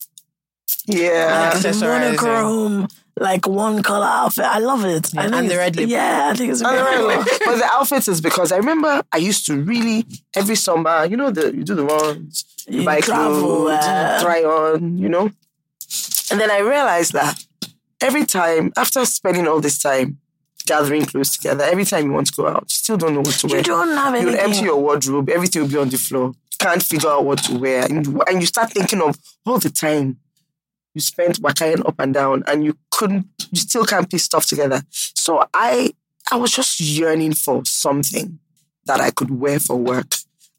yeah. 0.85 1.51
Like 1.53 1.61
the 1.63 1.73
monochrome, 1.85 2.87
like 3.19 3.47
one 3.47 3.81
color 3.83 4.05
outfit. 4.05 4.45
I 4.45 4.59
love 4.59 4.83
it. 4.85 5.05
I 5.15 5.23
Yeah, 5.23 5.29
think 5.29 5.35
and 5.35 5.49
the 5.49 5.53
it's- 5.53 5.57
red 5.65 5.75
lip. 5.75 5.89
Yeah, 5.89 6.29
I 6.31 6.35
think 6.37 6.51
it's 6.51 6.61
And 6.61 6.71
very 6.77 6.97
cool. 6.97 7.07
red- 7.07 7.27
but 7.45 7.57
the 7.57 7.69
outfits 7.71 8.07
is 8.07 8.21
because 8.21 8.51
I 8.51 8.57
remember 8.57 9.01
I 9.11 9.17
used 9.17 9.45
to 9.47 9.53
really 9.61 10.05
every 10.35 10.55
summer, 10.55 11.05
you 11.05 11.17
know, 11.17 11.31
the 11.31 11.45
you 11.55 11.63
do 11.63 11.75
the 11.75 11.85
ones, 11.85 12.45
you 12.67 12.79
You 12.79 12.85
buy 12.85 12.99
travel, 13.01 13.41
clothes, 13.41 13.85
uh, 13.85 14.19
try 14.21 14.43
on, 14.43 14.97
you 14.97 15.09
know. 15.09 15.31
And 16.31 16.39
then 16.39 16.51
I 16.51 16.59
realized 16.59 17.13
that 17.13 17.35
every 18.01 18.25
time 18.25 18.71
after 18.77 19.05
spending 19.05 19.47
all 19.47 19.59
this 19.61 19.79
time 19.79 20.19
gathering 20.69 21.05
clothes 21.05 21.31
together, 21.35 21.63
every 21.63 21.85
time 21.85 22.05
you 22.05 22.13
want 22.13 22.27
to 22.27 22.33
go 22.33 22.47
out, 22.47 22.65
you 22.71 22.77
still 22.83 22.97
don't 22.97 23.13
know 23.15 23.25
what 23.27 23.37
to 23.41 23.47
wear. 23.47 23.57
You 23.57 23.63
don't 23.63 23.95
have 24.01 24.13
anything. 24.13 24.33
You 24.33 24.39
empty 24.45 24.63
your 24.69 24.79
wardrobe, 24.85 25.29
everything 25.29 25.61
will 25.63 25.69
be 25.69 25.77
on 25.77 25.89
the 25.89 25.97
floor. 25.97 26.27
You 26.27 26.57
can't 26.65 26.83
figure 26.83 27.09
out 27.09 27.25
what 27.25 27.39
to 27.45 27.57
wear, 27.57 27.85
and 27.85 28.05
you, 28.05 28.21
and 28.27 28.35
you 28.41 28.45
start 28.45 28.71
thinking 28.71 29.01
of 29.01 29.17
all 29.45 29.59
the 29.59 29.69
time 29.69 30.19
you 30.93 31.01
spent 31.01 31.39
wakaing 31.41 31.83
up 31.87 31.99
and 31.99 32.13
down, 32.13 32.43
and 32.47 32.63
you 32.63 32.73
couldn't, 32.91 33.25
you 33.51 33.59
still 33.59 33.85
can't 33.85 34.09
piece 34.09 34.23
stuff 34.23 34.45
together. 34.45 34.81
So 34.89 35.31
I, 35.53 35.93
I 36.31 36.35
was 36.35 36.51
just 36.51 36.79
yearning 36.79 37.33
for 37.33 37.63
something 37.65 38.39
that 38.85 38.99
I 38.99 39.11
could 39.11 39.31
wear 39.31 39.59
for 39.59 39.75
work, 39.75 40.15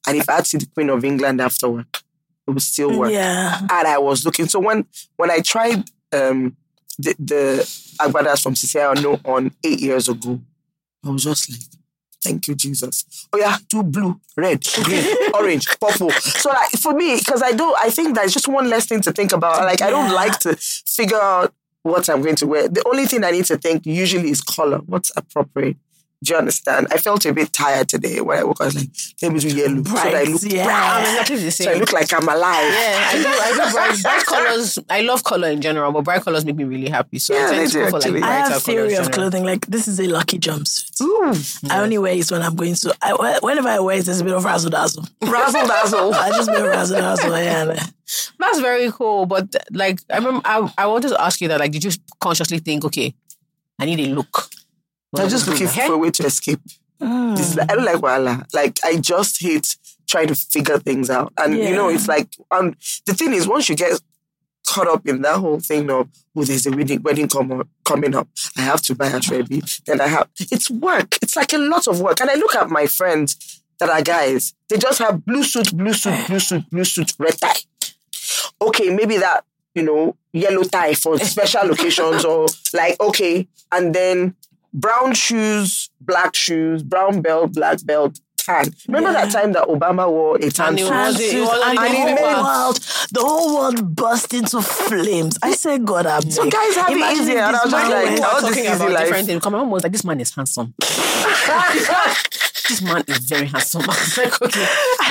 and 0.06 0.16
if 0.16 0.28
I 0.28 0.34
had 0.34 0.44
to 0.44 0.50
see 0.50 0.58
the 0.58 0.66
Queen 0.74 0.90
of 0.90 1.04
England 1.04 1.40
after 1.40 1.68
work, 1.68 2.02
it 2.46 2.50
would 2.50 2.62
still 2.62 2.98
work. 2.98 3.12
Yeah. 3.12 3.60
And 3.60 3.86
I 3.86 3.98
was 3.98 4.24
looking. 4.24 4.48
So 4.48 4.58
when 4.58 4.86
when 5.16 5.30
I 5.30 5.40
tried 5.40 5.84
um, 6.12 6.56
the 7.00 7.14
the 7.18 7.96
agbadas 7.98 8.42
from 8.42 8.54
CCI 8.54 9.02
no 9.02 9.20
on 9.24 9.52
eight 9.64 9.80
years 9.80 10.08
ago, 10.08 10.40
I 11.04 11.10
was 11.10 11.24
just 11.24 11.50
like, 11.50 11.60
thank 12.22 12.48
you, 12.48 12.54
Jesus. 12.54 13.26
Oh 13.32 13.38
yeah, 13.38 13.56
do 13.68 13.82
blue, 13.82 14.20
red, 14.36 14.64
green, 14.82 15.04
orange, 15.34 15.66
purple. 15.80 16.10
So 16.10 16.50
like 16.50 16.70
for 16.72 16.92
me, 16.94 17.16
because 17.18 17.42
I 17.42 17.52
do, 17.52 17.74
I 17.78 17.90
think 17.90 18.14
that's 18.14 18.32
just 18.32 18.48
one 18.48 18.68
less 18.68 18.86
thing 18.86 19.00
to 19.02 19.12
think 19.12 19.32
about. 19.32 19.62
Like 19.62 19.82
I 19.82 19.90
don't 19.90 20.12
like 20.12 20.38
to 20.40 20.56
figure 20.56 21.20
out 21.20 21.52
what 21.82 22.08
I'm 22.08 22.22
going 22.22 22.36
to 22.36 22.46
wear. 22.46 22.68
The 22.68 22.82
only 22.86 23.06
thing 23.06 23.24
I 23.24 23.30
need 23.30 23.46
to 23.46 23.56
think 23.56 23.86
usually 23.86 24.30
is 24.30 24.40
color. 24.42 24.78
What's 24.78 25.12
appropriate? 25.16 25.76
Do 26.22 26.34
you 26.34 26.38
understand? 26.38 26.88
I 26.90 26.98
felt 26.98 27.24
a 27.24 27.32
bit 27.32 27.50
tired 27.50 27.88
today 27.88 28.20
when 28.20 28.38
I 28.38 28.44
woke 28.44 28.60
up. 28.60 28.62
I 28.62 28.64
was 28.66 28.74
like, 28.74 28.88
let 29.22 29.32
me 29.32 29.38
do 29.40 29.48
yellow. 29.48 29.82
so 29.82 29.94
that 29.94 30.06
I 30.06 30.10
Bright, 30.10 30.28
look 30.28 30.42
yeah. 30.52 30.66
I'm 30.66 31.02
bright. 31.02 31.10
exactly 31.12 31.36
the 31.36 31.50
So 31.50 31.70
I 31.70 31.74
look 31.74 31.92
like 31.94 32.12
I'm 32.12 32.28
alive. 32.28 32.72
Yeah, 32.72 33.08
I 33.08 33.22
do. 33.22 33.28
I 33.28 33.50
do 33.66 33.72
bright, 33.72 34.02
bright 34.02 34.26
colors. 34.26 34.78
I 34.90 35.00
love 35.00 35.24
color 35.24 35.48
in 35.48 35.62
general, 35.62 35.92
but 35.92 36.02
bright 36.04 36.20
colors 36.22 36.44
make 36.44 36.56
me 36.56 36.64
really 36.64 36.90
happy. 36.90 37.18
So 37.20 37.32
Yeah, 37.34 37.46
I 37.46 37.50
they 37.50 37.56
tend 37.56 37.70
to 37.72 37.78
do 37.78 37.84
for 37.86 37.90
like 37.92 38.02
actually. 38.04 38.20
brighter 38.20 38.32
I 38.34 38.36
have 38.36 38.48
colors. 38.48 38.62
theory 38.64 38.94
of 38.96 39.10
clothing. 39.12 39.44
Like 39.44 39.64
this 39.66 39.88
is 39.88 39.98
a 39.98 40.08
lucky 40.08 40.38
jumpsuit. 40.38 41.00
Ooh, 41.00 41.70
I 41.70 41.80
only 41.80 41.96
wear 41.96 42.12
it 42.12 42.30
when 42.30 42.42
I'm 42.42 42.54
going 42.54 42.74
to. 42.74 42.94
I, 43.00 43.38
whenever 43.40 43.68
I 43.70 43.78
wear 43.80 43.96
it, 43.98 44.04
there's 44.04 44.20
a 44.20 44.24
bit 44.24 44.34
of 44.34 44.44
razzle 44.44 44.70
dazzle. 44.70 45.06
razzle 45.22 45.66
dazzle. 45.66 46.12
I 46.14 46.28
just 46.32 46.50
wear 46.50 46.68
razzle 46.68 46.98
dazzle. 46.98 47.30
Yeah. 47.38 47.82
That's 48.38 48.60
very 48.60 48.92
cool. 48.92 49.24
But 49.24 49.56
like, 49.72 50.00
I 50.10 50.16
remember, 50.18 50.42
I, 50.44 50.70
I 50.76 50.86
wanted 50.86 51.08
to 51.08 51.22
ask 51.22 51.40
you 51.40 51.48
that. 51.48 51.60
Like, 51.60 51.72
did 51.72 51.82
you 51.84 51.92
consciously 52.20 52.58
think, 52.58 52.84
okay, 52.84 53.14
I 53.78 53.86
need 53.86 54.00
a 54.00 54.14
look? 54.14 54.50
I'm 55.16 55.28
just 55.28 55.48
looking 55.48 55.66
Okay. 55.68 55.86
for 55.86 55.94
a 55.94 55.98
way 55.98 56.10
to 56.10 56.24
escape. 56.26 56.60
mm. 57.00 57.36
This 57.36 57.58
I 57.58 57.66
don't 57.66 57.84
like 57.84 58.00
Wala. 58.02 58.46
Like 58.52 58.78
I 58.84 58.96
just 58.96 59.40
hate 59.42 59.76
trying 60.06 60.28
to 60.28 60.34
figure 60.34 60.78
things 60.78 61.10
out. 61.10 61.32
And 61.38 61.56
you 61.56 61.74
know, 61.74 61.88
it's 61.88 62.08
like 62.08 62.28
um 62.50 62.74
the 63.06 63.14
thing 63.14 63.32
is 63.32 63.46
once 63.48 63.68
you 63.68 63.76
get 63.76 64.00
caught 64.66 64.86
up 64.86 65.06
in 65.06 65.22
that 65.22 65.38
whole 65.38 65.58
thing 65.58 65.90
of 65.90 66.08
oh 66.36 66.44
there's 66.44 66.66
a 66.66 66.70
wedding 66.70 67.02
wedding 67.02 67.28
coming 67.28 68.14
up. 68.14 68.28
I 68.56 68.60
have 68.62 68.82
to 68.82 68.94
buy 68.94 69.06
a 69.08 69.20
baby. 69.28 69.62
Then 69.86 70.00
I 70.00 70.06
have 70.08 70.28
it's 70.38 70.70
work. 70.70 71.18
It's 71.22 71.36
like 71.36 71.52
a 71.52 71.58
lot 71.58 71.88
of 71.88 72.00
work. 72.00 72.20
And 72.20 72.30
I 72.30 72.34
look 72.34 72.54
at 72.54 72.70
my 72.70 72.86
friends 72.86 73.62
that 73.78 73.88
are 73.88 74.02
guys, 74.02 74.54
they 74.68 74.76
just 74.76 74.98
have 74.98 75.24
blue 75.24 75.42
suit, 75.42 75.74
blue 75.76 75.94
suit, 75.94 76.26
blue 76.28 76.38
suit, 76.38 76.68
blue 76.70 76.84
suit, 76.84 77.14
red 77.18 77.36
tie. 77.40 77.54
Okay, 78.60 78.90
maybe 78.90 79.16
that, 79.16 79.44
you 79.74 79.82
know, 79.82 80.16
yellow 80.32 80.62
tie 80.64 80.94
for 80.94 81.18
special 81.18 81.70
occasions 81.70 82.24
or 82.24 82.46
like 82.74 83.00
okay, 83.00 83.48
and 83.72 83.94
then 83.94 84.36
brown 84.72 85.14
shoes, 85.14 85.90
black 86.00 86.34
shoes, 86.34 86.82
brown 86.82 87.20
belt, 87.22 87.52
black 87.54 87.78
belt, 87.84 88.18
tan. 88.36 88.72
Remember 88.88 89.12
that 89.12 89.30
time 89.30 89.52
that 89.52 89.68
Obama 89.68 90.08
wore 90.08 90.36
a 90.36 90.50
tan 90.50 90.68
And 90.70 90.78
it 90.80 90.82
suit? 90.84 91.42
was- 91.42 91.62
And, 91.66 91.78
and 91.78 91.78
the 91.78 91.96
whole 91.96 92.16
whole 92.16 92.44
world, 92.44 92.76
the 93.12 93.20
whole 93.20 93.54
world 93.56 93.94
burst 93.96 94.32
into 94.34 94.62
flames. 94.62 95.36
I 95.42 95.52
said, 95.52 95.84
God, 95.84 96.06
I'm 96.06 96.30
So 96.30 96.48
guys 96.48 96.74
have 96.76 96.90
it 96.90 97.18
easy, 97.20 97.32
and 97.32 97.40
I 97.56 97.62
was 97.64 97.70
just 97.70 97.90
like, 97.90 98.08
People 98.10 98.24
all 98.24 98.40
this 98.40 98.50
talking 98.50 98.64
easy 98.64 98.72
about 98.74 98.90
life. 98.92 99.04
different 99.06 99.26
things. 99.26 99.42
Come 99.42 99.54
on, 99.56 99.70
was 99.70 99.82
like, 99.82 99.92
this 99.92 100.04
man 100.04 100.20
is 100.20 100.34
handsome. 100.34 100.74
this 102.68 102.82
man 102.82 103.02
is 103.08 103.18
very 103.18 103.46
handsome. 103.46 103.82
I 103.84 103.86
was 103.86 104.18
like, 104.18 104.42
okay, 104.42 104.66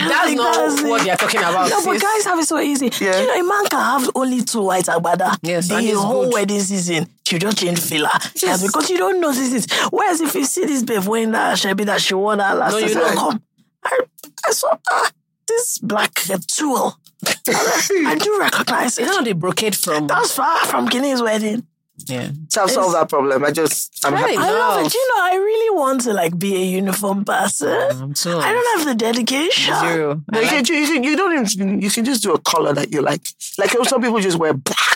that's 0.08 0.34
not 0.34 0.54
that's 0.56 0.82
what 0.84 1.02
it. 1.02 1.04
they 1.06 1.10
are 1.12 1.18
talking 1.18 1.40
about. 1.42 1.70
No, 1.70 1.84
but 1.86 2.02
guys 2.02 2.26
have 2.26 2.40
it 2.40 2.46
so 2.46 2.60
easy. 2.60 2.90
Yeah. 3.04 3.20
You 3.20 3.28
know, 3.28 3.34
a 3.40 3.44
man 3.48 3.66
can 3.68 3.80
have 3.80 4.10
only 4.16 4.42
two 4.44 4.62
white 4.64 4.86
agbada. 4.86 5.38
Yes, 5.44 5.68
the 5.68 5.76
and 5.76 5.90
whole 5.98 6.24
good. 6.26 6.34
wedding 6.34 6.60
season. 6.62 7.08
You 7.32 7.40
just 7.40 7.58
change 7.58 7.80
filler. 7.80 8.10
Yes. 8.42 8.66
because 8.66 8.90
you 8.90 8.98
don't 8.98 9.20
notice 9.22 9.54
it. 9.54 9.72
Whereas 9.92 10.22
if 10.22 10.34
you 10.36 10.46
see 10.46 10.66
this 10.66 10.84
babe 10.84 11.04
wearing 11.06 11.32
that 11.32 11.58
shabby 11.60 11.84
that 11.86 12.02
she 12.02 12.14
wore 12.16 12.36
that 12.36 12.58
last 12.58 12.72
No, 12.74 12.78
you 12.80 12.88
season, 12.88 13.02
don't. 13.04 13.16
come. 13.18 13.44
I, 13.84 14.00
I 14.48 14.52
saw 14.52 14.78
ah, 14.90 15.12
this 15.48 15.78
black 15.80 16.14
tool. 16.48 16.98
I 17.50 18.18
do 18.20 18.38
recognize 18.40 18.98
You 18.98 19.06
it. 19.06 19.08
know, 19.08 19.24
they 19.24 19.34
brocade 19.34 19.76
from. 19.76 20.08
That's 20.08 20.32
far 20.32 20.66
from 20.66 20.86
Guinea's 20.88 21.22
wedding. 21.22 21.66
Yeah. 22.08 22.30
So 22.48 22.64
I've 22.64 22.72
solved 22.72 22.96
that 22.96 23.10
problem. 23.10 23.44
I 23.44 23.52
just 23.52 24.06
I'm 24.06 24.14
Right. 24.14 24.22
happy. 24.22 24.38
I 24.38 24.52
love 24.52 24.86
it. 24.86 24.94
You 24.94 25.10
know, 25.10 25.22
I 25.24 25.36
really 25.36 25.76
want 25.78 26.02
to 26.02 26.14
like 26.14 26.40
be 26.40 26.56
a 26.56 26.66
uniform 26.66 27.26
person. 27.26 27.68
I'm 27.92 28.14
too. 28.14 28.38
I 28.38 28.54
don't 28.54 28.78
have 28.80 28.88
the 28.88 28.96
dedication. 28.96 29.76
Zero. 29.82 30.24
No, 30.32 30.40
I 30.40 30.64
you, 30.66 30.76
you, 30.76 31.02
you 31.04 31.18
don't 31.18 31.50
even, 31.50 31.82
you 31.82 31.90
can 31.90 32.06
just 32.06 32.24
do 32.24 32.34
a 32.34 32.40
color 32.40 32.72
that 32.74 32.94
you 32.94 33.02
like. 33.02 33.28
Like 33.58 33.72
some 33.84 34.02
people 34.02 34.20
just 34.22 34.38
wear 34.40 34.54
black. 34.54 34.89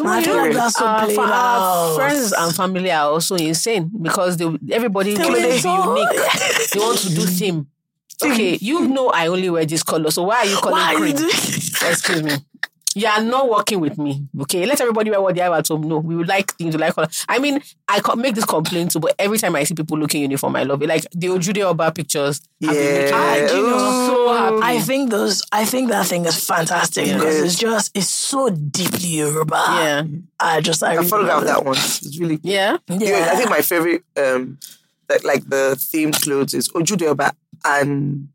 So 0.00 0.06
I 0.06 0.18
you 0.18 0.24
feel 0.24 0.34
know, 0.36 0.52
that's 0.52 0.76
so 0.78 0.86
uh, 0.86 1.06
our, 1.20 1.94
friends 1.94 2.32
and 2.32 2.54
family 2.54 2.90
are 2.90 3.10
also 3.10 3.36
insane 3.36 3.90
because 4.00 4.36
they 4.38 4.46
everybody 4.72 5.14
They 5.14 5.24
wants 5.24 5.40
to 5.42 5.48
be 5.48 5.58
so- 5.58 5.94
unique. 5.94 6.08
they 6.72 6.80
want 6.80 6.98
to 7.00 7.14
do 7.14 7.20
theme. 7.26 7.66
Okay, 8.22 8.56
you 8.60 8.88
know 8.88 9.08
I 9.10 9.26
only 9.28 9.48
wear 9.50 9.64
this 9.66 9.82
color, 9.82 10.10
so 10.10 10.24
why 10.24 10.38
are 10.38 10.46
you 10.46 10.56
calling 10.56 10.76
Why 10.76 10.92
you 11.06 11.12
doing? 11.14 11.30
Excuse 11.30 12.22
me. 12.22 12.32
You 12.96 13.06
are 13.06 13.22
not 13.22 13.48
working 13.48 13.78
with 13.78 13.98
me. 13.98 14.26
Okay, 14.42 14.66
let 14.66 14.80
everybody 14.80 15.10
wear 15.10 15.20
what 15.20 15.36
they 15.36 15.40
have 15.42 15.52
at 15.52 15.68
home. 15.68 15.82
No, 15.82 15.98
we 15.98 16.16
would 16.16 16.26
like 16.26 16.52
things 16.56 16.74
to 16.74 16.78
like 16.80 16.92
color. 16.92 17.06
I 17.28 17.38
mean, 17.38 17.62
I 17.86 18.00
co- 18.00 18.16
make 18.16 18.34
this 18.34 18.44
complaint 18.44 18.90
too, 18.90 18.98
but 18.98 19.14
every 19.16 19.38
time 19.38 19.54
I 19.54 19.62
see 19.62 19.74
people 19.74 19.96
looking 19.96 20.22
uniform, 20.22 20.56
I 20.56 20.64
love 20.64 20.82
it. 20.82 20.88
Like 20.88 21.06
the 21.12 21.28
Ojude 21.28 21.62
Oba 21.62 21.92
pictures. 21.92 22.40
have 22.60 22.72
been 22.74 22.82
making 22.84 23.04
me 23.04 23.10
Yeah. 23.10 23.54
you 23.54 23.62
know, 23.62 23.78
so 24.08 24.32
happy. 24.34 24.58
I 24.62 24.80
think 24.80 25.10
those. 25.10 25.40
I 25.52 25.64
think 25.66 25.88
that 25.90 26.06
thing 26.06 26.24
is 26.24 26.44
fantastic 26.44 27.06
Yeah. 27.06 27.18
because 27.18 27.42
it's 27.42 27.58
just 27.60 27.96
it's 27.96 28.08
so 28.08 28.50
deeply 28.50 29.08
Yoruba. 29.20 29.54
yeah, 29.54 30.02
I 30.40 30.60
just 30.60 30.82
I, 30.82 30.88
I 30.90 30.94
really 30.96 31.08
photographed 31.08 31.46
that 31.46 31.64
one. 31.64 31.76
It's 31.76 32.18
really 32.18 32.40
yeah. 32.42 32.78
Yeah, 32.88 32.98
Yeah, 32.98 33.28
I 33.32 33.36
think 33.36 33.50
my 33.50 33.60
favorite, 33.62 34.02
um, 34.16 34.58
like, 35.08 35.22
like 35.22 35.48
the 35.48 35.76
theme 35.80 36.10
clothes 36.10 36.54
is 36.54 36.68
Ojude 36.70 37.02
Oba 37.02 37.32
and 37.64 38.28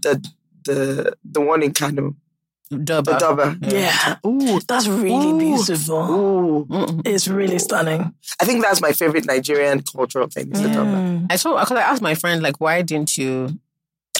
the 0.00 0.26
the 0.64 1.12
the 1.30 1.40
one 1.42 1.62
in 1.62 1.72
Kano, 1.74 2.14
the 2.70 2.76
Durbar. 3.02 3.18
Durbar. 3.18 3.72
yeah. 3.72 4.16
Ooh, 4.26 4.60
That's 4.66 4.86
really 4.86 5.30
Ooh. 5.30 5.38
beautiful. 5.38 5.98
ooh. 5.98 6.66
Mm-mm. 6.66 7.02
It's 7.06 7.28
really 7.28 7.58
stunning. 7.58 8.14
I 8.40 8.44
think 8.44 8.62
that's 8.62 8.80
my 8.80 8.92
favorite 8.92 9.24
Nigerian 9.26 9.82
cultural 9.82 10.28
thing. 10.28 10.52
Is 10.52 10.62
the 10.62 10.68
Durbar. 10.68 10.84
Mm. 10.84 11.26
I 11.30 11.36
saw 11.36 11.58
because 11.58 11.76
I 11.78 11.82
asked 11.82 12.02
my 12.02 12.14
friend 12.14 12.42
like, 12.42 12.60
why 12.60 12.82
didn't 12.82 13.16
you 13.16 13.58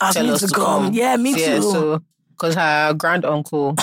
Ask 0.00 0.14
tell 0.16 0.24
me 0.26 0.30
us 0.32 0.40
to 0.40 0.46
to 0.48 0.54
come. 0.54 0.84
come? 0.86 0.92
Yeah, 0.94 1.16
me 1.16 1.30
yeah, 1.38 1.56
too. 1.56 1.62
so 1.62 2.02
because 2.30 2.54
her 2.54 2.94
grand 2.94 3.24
uncle 3.24 3.76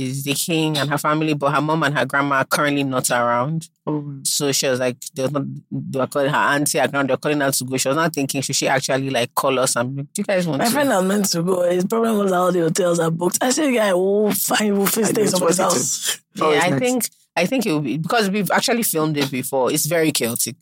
is 0.00 0.24
the 0.24 0.34
king 0.34 0.76
and 0.78 0.88
her 0.90 0.98
family, 0.98 1.34
but 1.34 1.52
her 1.52 1.60
mom 1.60 1.82
and 1.82 1.96
her 1.96 2.04
grandma 2.04 2.36
are 2.36 2.44
currently 2.44 2.82
not 2.84 3.10
around. 3.10 3.68
Oh. 3.86 4.18
So 4.24 4.52
she 4.52 4.66
was 4.68 4.80
like, 4.80 4.98
they 5.14 5.22
were, 5.24 5.30
not, 5.30 5.44
they 5.70 5.98
were 5.98 6.06
calling 6.06 6.30
her 6.30 6.36
auntie, 6.36 6.78
her 6.78 6.88
grandma, 6.88 7.06
they 7.06 7.12
were 7.14 7.18
calling 7.18 7.40
her 7.40 7.50
to 7.50 7.64
go. 7.64 7.76
She 7.76 7.88
was 7.88 7.96
not 7.96 8.12
thinking, 8.14 8.40
should 8.42 8.56
she 8.56 8.68
actually 8.68 9.10
like 9.10 9.34
call 9.34 9.58
us? 9.58 9.76
And 9.76 9.96
do 9.96 10.06
you 10.18 10.24
guys 10.24 10.46
want 10.46 10.58
My 10.60 10.66
to? 10.66 10.70
friend 10.70 10.88
was 10.88 11.04
meant 11.04 11.26
to 11.26 11.42
go. 11.42 11.68
His 11.70 11.84
problem 11.84 12.18
was 12.18 12.32
all 12.32 12.50
the 12.52 12.60
hotels 12.60 12.98
are 12.98 13.10
booked. 13.10 13.38
I 13.42 13.50
said, 13.50 13.72
guy, 13.72 13.92
we'll 13.94 14.32
find, 14.32 14.76
we'll 14.76 14.86
fit 14.86 15.04
I 15.04 15.08
stay 15.08 15.20
know, 15.20 15.22
it's 15.24 15.30
somewhere 15.32 15.48
worth 15.50 15.58
it 15.58 15.62
else. 15.62 16.20
Oh, 16.40 16.52
yeah, 16.52 16.60
I 16.64 16.70
nice. 16.70 16.80
think 16.80 17.08
I 17.36 17.46
think 17.46 17.66
it 17.66 17.72
will 17.72 17.80
be 17.80 17.96
because 17.98 18.28
we've 18.30 18.50
actually 18.50 18.82
filmed 18.82 19.16
it 19.16 19.30
before. 19.30 19.70
It's 19.72 19.86
very 19.86 20.12
chaotic. 20.12 20.56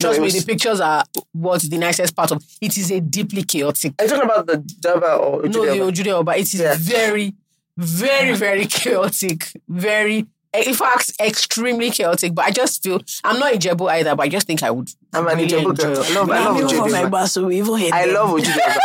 Trust 0.00 0.16
it 0.18 0.20
me, 0.20 0.24
was- 0.26 0.44
the 0.44 0.50
pictures 0.52 0.80
are 0.80 1.04
what's 1.32 1.68
the 1.68 1.76
nicest 1.76 2.16
part 2.16 2.30
of 2.32 2.42
it 2.60 2.76
is 2.78 2.90
a 2.90 3.00
deeply 3.00 3.42
chaotic. 3.42 3.94
Are 3.98 4.04
you 4.04 4.10
talking 4.10 4.24
about 4.24 4.46
the 4.46 4.56
Durbar 4.56 5.18
or 5.20 5.42
No, 5.42 5.60
Ojude 5.60 5.72
the 5.72 5.80
Oba? 5.80 5.92
Ojude 5.92 6.06
Oba. 6.12 6.32
It 6.38 6.54
is 6.54 6.60
Yeah. 6.60 6.74
very, 6.78 7.34
very, 7.80 8.34
very 8.36 8.66
chaotic. 8.66 9.52
Very, 9.68 10.26
in 10.52 10.74
fact, 10.74 11.12
extremely 11.20 11.90
chaotic. 11.90 12.34
But 12.34 12.44
I 12.46 12.50
just 12.50 12.82
feel 12.82 13.00
I'm 13.24 13.38
not 13.38 13.54
Ijebu 13.54 13.90
either, 13.90 14.14
but 14.14 14.24
I 14.24 14.28
just 14.28 14.46
think 14.46 14.62
I 14.62 14.70
would. 14.70 14.90
I'm 15.12 15.26
an 15.26 15.36
really 15.38 15.48
Ijebu 15.48 15.76
girl. 15.78 16.02
I 16.04 16.14
love, 16.14 16.30
I 16.30 16.44
love 16.44 16.56
people 16.70 16.88
from 16.88 17.10
Ojude 17.10 17.28
so 17.28 17.44
we 17.46 17.58
even 17.58 17.76
hate 17.78 17.92
I 17.92 18.06
them. 18.06 18.14
love 18.14 18.30
Ojude 18.30 18.56
Oba. 18.66 18.80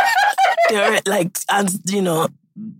They're 0.70 1.00
like, 1.06 1.38
and 1.50 1.70
you 1.84 2.02
know, 2.02 2.28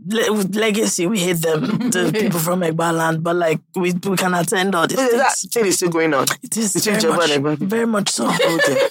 le- 0.09 0.33
with 0.33 0.57
legacy, 0.57 1.07
we 1.07 1.19
hate 1.21 1.37
them, 1.43 1.61
the 1.91 2.11
people 2.21 2.41
from 2.41 2.61
Egba 2.63 2.93
land, 2.97 3.23
but 3.23 3.37
like, 3.37 3.61
we, 3.77 3.93
we 3.93 4.17
can 4.17 4.35
attend 4.35 4.75
all 4.75 4.87
these 4.89 4.97
that 4.97 5.37
things. 5.37 5.53
thing 5.53 5.67
is 5.67 5.77
still 5.77 5.91
going 5.91 6.13
on. 6.15 6.27
It 6.43 6.57
is 6.57 6.73
between 6.73 6.99
very 7.01 7.13
much, 7.15 7.31
and 7.31 7.45
Egba 7.45 7.51
people. 7.55 7.67
very 7.69 7.87
much 7.87 8.09
so. 8.09 8.25
Oh, 8.29 8.89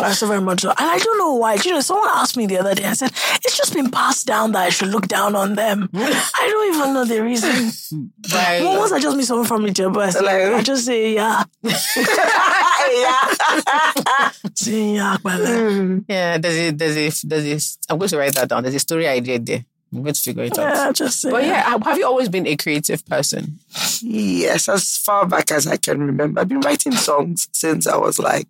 dear. 0.00 0.12
So 0.14 0.26
very 0.26 0.40
much 0.40 0.60
so. 0.62 0.70
And 0.70 0.78
I 0.78 0.98
don't 0.98 1.18
know 1.18 1.34
why. 1.34 1.54
You 1.54 1.72
know, 1.72 1.80
someone 1.80 2.08
asked 2.14 2.36
me 2.36 2.46
the 2.46 2.58
other 2.58 2.74
day, 2.74 2.84
I 2.84 2.92
said, 2.94 3.12
it's 3.44 3.56
just 3.56 3.72
been 3.74 3.90
passed 3.90 4.26
down 4.26 4.52
that 4.52 4.62
I 4.62 4.70
should 4.70 4.88
look 4.88 5.06
down 5.08 5.34
on 5.36 5.54
them. 5.54 5.88
I 5.94 6.48
don't 6.50 6.74
even 6.74 6.94
know 6.94 7.04
the 7.04 7.22
reason. 7.22 8.10
By, 8.32 8.60
Well, 8.62 8.78
once 8.78 8.92
I 8.92 8.98
just 9.00 9.16
meet 9.16 9.26
someone 9.26 9.46
from 9.46 9.64
Ijebu, 9.64 9.96
I, 10.02 10.10
say, 10.10 10.20
Like- 10.20 10.54
I 10.60 10.62
just 10.62 10.84
say, 10.86 11.14
yeah. 11.14 11.44
yeah. 11.64 13.26
Say, 14.54 14.94
yeah, 14.94 15.16
pẹ̀lẹ́. 15.24 15.56
Hmm. 15.70 15.98
yeah, 16.08 16.38
there's 16.38 16.56
a, 16.56 16.70
there's 16.72 16.96
a, 16.96 17.26
there's 17.26 17.78
a. 17.88 17.92
I'm 17.92 17.98
going 17.98 18.08
to 18.08 18.18
write 18.18 18.34
that 18.34 18.48
down. 18.48 18.62
There's 18.62 18.74
a 18.74 18.78
story 18.80 19.08
I 19.08 19.20
did 19.20 19.46
there. 19.46 19.64
I'm 19.92 20.02
going 20.02 20.14
to 20.14 20.20
figure 20.20 20.44
it 20.44 20.58
out. 20.58 20.74
Yeah, 20.74 20.92
just 20.92 21.20
say, 21.20 21.30
But 21.30 21.44
yeah, 21.44 21.76
have 21.82 21.98
you 21.98 22.06
always 22.06 22.28
been 22.28 22.46
a 22.46 22.56
creative 22.56 23.04
person? 23.06 23.58
Yes, 24.02 24.68
as 24.68 24.96
far 24.98 25.26
back 25.26 25.50
as 25.50 25.66
I 25.66 25.76
can 25.76 26.00
remember. 26.00 26.40
I've 26.40 26.48
been 26.48 26.60
writing 26.60 26.92
songs 26.92 27.48
since 27.52 27.86
I 27.86 27.96
was 27.96 28.18
like, 28.18 28.48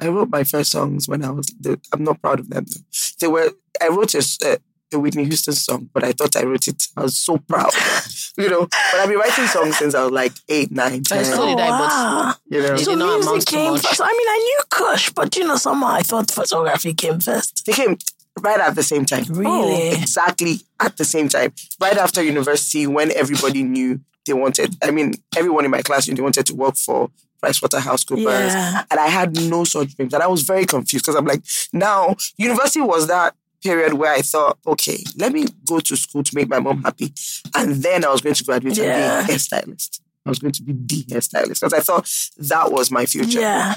I 0.00 0.08
wrote 0.08 0.30
my 0.30 0.44
first 0.44 0.70
songs 0.72 1.08
when 1.08 1.24
I 1.24 1.30
was, 1.30 1.46
I'm 1.92 2.04
not 2.04 2.20
proud 2.22 2.40
of 2.40 2.48
them. 2.50 2.64
Though. 2.66 2.80
They 3.20 3.26
were, 3.28 3.52
I 3.80 3.88
wrote 3.88 4.14
a 4.14 4.98
Whitney 4.98 5.24
Houston 5.24 5.54
song, 5.54 5.88
but 5.92 6.02
I 6.04 6.12
thought 6.12 6.34
I 6.36 6.42
wrote 6.44 6.66
it. 6.68 6.88
I 6.96 7.02
was 7.02 7.16
so 7.16 7.38
proud, 7.38 7.70
you 8.38 8.48
know. 8.48 8.66
But 8.66 9.00
I've 9.00 9.08
been 9.08 9.18
writing 9.18 9.46
songs 9.46 9.76
since 9.78 9.94
I 9.94 10.02
was 10.02 10.12
like 10.12 10.32
eight, 10.48 10.70
nine, 10.72 11.02
ten. 11.04 11.18
That's 11.18 11.30
totally 11.30 11.52
Oh, 11.52 11.56
that, 11.56 11.70
but 11.70 11.88
wow. 11.88 12.34
You 12.48 12.62
know, 12.62 12.76
So 12.76 12.96
did 12.96 12.98
music 12.98 13.40
to 13.40 13.54
came 13.54 13.72
much. 13.72 13.86
first. 13.86 14.00
I 14.00 14.06
mean, 14.08 14.28
I 14.28 14.38
knew 14.38 14.58
Kush, 14.70 15.10
but 15.10 15.36
you 15.36 15.46
know, 15.46 15.56
somehow 15.56 15.88
I 15.88 16.02
thought 16.02 16.30
photography 16.30 16.94
came 16.94 17.20
first. 17.20 17.64
they 17.66 17.72
came 17.72 17.98
right 18.40 18.58
at 18.60 18.74
the 18.74 18.82
same 18.82 19.04
time. 19.04 19.24
Really? 19.30 19.90
Oh, 19.90 19.92
exactly 19.92 20.60
at 20.80 20.96
the 20.96 21.04
same 21.04 21.28
time. 21.28 21.52
Right 21.80 21.96
after 21.96 22.22
university, 22.22 22.86
when 22.86 23.12
everybody 23.12 23.62
knew 23.62 24.00
they 24.26 24.32
wanted, 24.32 24.76
I 24.82 24.90
mean, 24.90 25.14
everyone 25.36 25.64
in 25.64 25.70
my 25.70 25.82
class 25.82 26.08
knew 26.08 26.14
they 26.16 26.22
wanted 26.22 26.46
to 26.46 26.54
work 26.54 26.76
for 26.76 27.10
PricewaterhouseCoopers. 27.42 28.22
Yeah. 28.52 28.84
And 28.90 29.00
I 29.00 29.06
had 29.08 29.34
no 29.48 29.64
such 29.64 29.96
dreams. 29.96 30.12
And 30.14 30.22
I 30.22 30.26
was 30.26 30.42
very 30.42 30.66
confused 30.66 31.04
because 31.04 31.16
I'm 31.16 31.24
like, 31.26 31.42
now, 31.72 32.14
university 32.36 32.80
was 32.80 33.06
that 33.08 33.34
period 33.62 33.94
where 33.94 34.12
I 34.12 34.22
thought, 34.22 34.58
okay, 34.66 34.98
let 35.16 35.32
me 35.32 35.46
go 35.66 35.80
to 35.80 35.96
school 35.96 36.22
to 36.22 36.34
make 36.34 36.48
my 36.48 36.58
mom 36.60 36.82
happy. 36.82 37.12
And 37.54 37.76
then 37.82 38.04
I 38.04 38.10
was 38.10 38.20
going 38.22 38.34
to 38.34 38.44
graduate 38.44 38.76
Yeah. 38.76 39.18
and 39.20 39.26
be 39.26 39.32
a 39.32 39.36
hairstylist. 39.36 40.00
I 40.26 40.28
was 40.30 40.38
going 40.38 40.52
to 40.52 40.62
be 40.62 40.72
the 40.72 41.04
hairstylist 41.14 41.60
because 41.60 41.72
I 41.72 41.80
thought 41.80 42.08
that 42.38 42.72
was 42.72 42.90
my 42.90 43.06
future. 43.06 43.40
Yeah. 43.40 43.74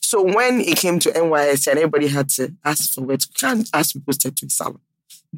so 0.00 0.22
when 0.22 0.60
it 0.60 0.76
came 0.78 0.98
to 1.00 1.10
NYSC 1.10 1.68
and 1.68 1.78
everybody 1.78 2.08
had 2.08 2.28
to 2.30 2.54
ask 2.64 2.94
for 2.94 3.10
it, 3.12 3.24
can't 3.38 3.68
ask 3.72 3.92
to 3.92 3.98
be 3.98 4.04
posted 4.04 4.36
to 4.38 4.46
a 4.46 4.50
salon. 4.50 4.80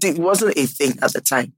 It 0.02 0.18
wasn't 0.18 0.56
a 0.56 0.66
thing 0.66 0.98
at 1.02 1.12
the 1.12 1.20
time. 1.20 1.52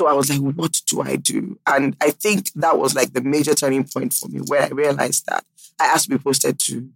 So 0.00 0.06
I 0.06 0.14
was 0.14 0.30
like, 0.30 0.40
what 0.56 0.80
do 0.86 1.02
I 1.02 1.16
do? 1.16 1.58
And 1.66 1.94
I 2.00 2.10
think 2.10 2.50
that 2.54 2.78
was 2.78 2.94
like 2.94 3.12
the 3.12 3.20
major 3.20 3.52
turning 3.52 3.84
point 3.84 4.14
for 4.14 4.28
me 4.30 4.38
where 4.38 4.62
I 4.62 4.68
realized 4.68 5.26
that 5.26 5.44
I 5.78 5.84
asked 5.88 6.04
to 6.04 6.10
be 6.10 6.16
posted 6.16 6.58
to 6.58 6.88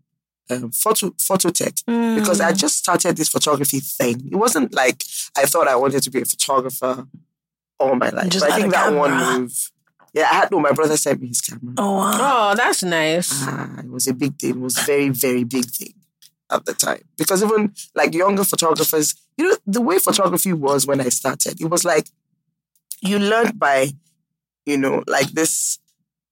um, 0.49 0.71
photo 0.71 1.15
photo 1.19 1.51
tech 1.51 1.75
because 1.87 2.41
I 2.41 2.53
just 2.55 2.79
started 2.79 3.19
this 3.19 3.29
photography 3.29 3.81
thing. 3.81 4.27
It 4.33 4.37
wasn't 4.37 4.73
like 4.73 5.05
I 5.37 5.45
thought 5.45 5.69
I 5.69 5.77
wanted 5.77 6.03
to 6.05 6.11
be 6.11 6.23
a 6.23 6.25
photographer 6.25 7.07
all 7.79 7.95
my 7.95 8.09
life. 8.09 8.31
just 8.31 8.43
But 8.43 8.53
I 8.53 8.57
think 8.57 8.69
a 8.69 8.71
that 8.71 8.95
one 8.95 9.41
move. 9.41 9.71
Yeah, 10.15 10.23
I 10.31 10.35
had 10.37 10.51
no. 10.51 10.61
My 10.61 10.73
brother 10.73 10.97
sent 10.97 11.21
me 11.21 11.29
his 11.29 11.43
camera. 11.43 11.75
Oh 11.77 11.97
wow. 11.97 12.19
Oh, 12.23 12.55
that's 12.57 12.83
nice. 12.83 13.29
Ah, 13.47 13.81
it 13.81 13.91
was 13.91 14.09
a 14.09 14.15
big 14.15 14.39
thing. 14.39 14.53
It 14.53 14.61
was 14.61 14.79
very, 14.79 15.11
very 15.11 15.45
big 15.45 15.67
thing 15.67 15.93
at 16.51 16.65
the 16.65 16.73
time. 16.73 17.03
Because 17.19 17.43
even 17.43 17.75
like 17.95 18.15
younger 18.15 18.45
photographers, 18.45 19.15
you 19.37 19.51
know, 19.51 19.57
the 19.67 19.83
way 19.83 19.99
photography 19.99 20.55
was 20.55 20.87
when 20.87 21.03
I 21.03 21.11
started, 21.11 21.61
it 21.61 21.69
was 21.69 21.85
like 21.85 22.09
you 23.05 23.19
learn 23.19 23.53
by, 23.57 23.89
you 24.67 24.77
know, 24.79 25.03
like 25.07 25.29
this 25.33 25.79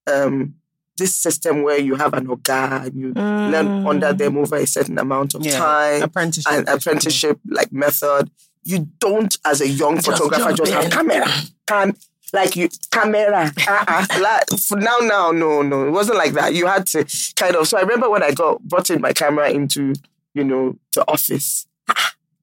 um 0.07 0.55
this 0.99 1.15
system 1.15 1.63
where 1.63 1.79
you 1.79 1.95
have 1.97 2.13
an 2.15 2.27
oga 2.27 2.87
and 2.87 2.95
you 2.95 3.13
learn 3.15 3.87
under 3.87 4.13
them 4.13 4.37
over 4.37 4.57
a 4.57 4.67
certain 4.67 4.99
amount 4.99 5.35
of 5.35 5.45
Yeah, 5.45 5.59
time 5.59 6.03
apprenticeship. 6.03 6.53
and 6.53 6.69
apprenticeship 6.69 7.39
like 7.49 7.73
method. 7.73 8.31
You 8.65 8.89
don't, 9.01 9.37
as 9.45 9.61
a 9.61 9.69
young 9.69 10.01
photographer, 10.01 10.53
jump 10.53 10.57
just 10.59 10.73
have 10.73 10.91
camera. 10.93 11.27
Cam, 11.67 11.95
like 12.33 12.55
you 12.55 12.69
camera. 12.93 13.51
Uh-uh. 13.67 14.07
like, 14.21 14.45
now, 14.73 14.99
now, 15.01 15.33
no, 15.33 15.63
no, 15.63 15.87
it 15.89 15.91
wasn't 15.91 16.19
like 16.19 16.35
that. 16.35 16.55
You 16.55 16.67
had 16.67 16.87
to 16.89 17.05
kind 17.37 17.57
of. 17.57 17.67
So 17.67 17.79
I 17.79 17.81
remember 17.81 18.09
when 18.09 18.23
I 18.23 18.31
got 18.31 18.63
brought 18.63 18.91
in 18.91 19.01
my 19.01 19.13
camera 19.13 19.51
into, 19.51 19.95
you 20.35 20.45
know, 20.45 20.77
the 20.95 21.05
office. 21.11 21.67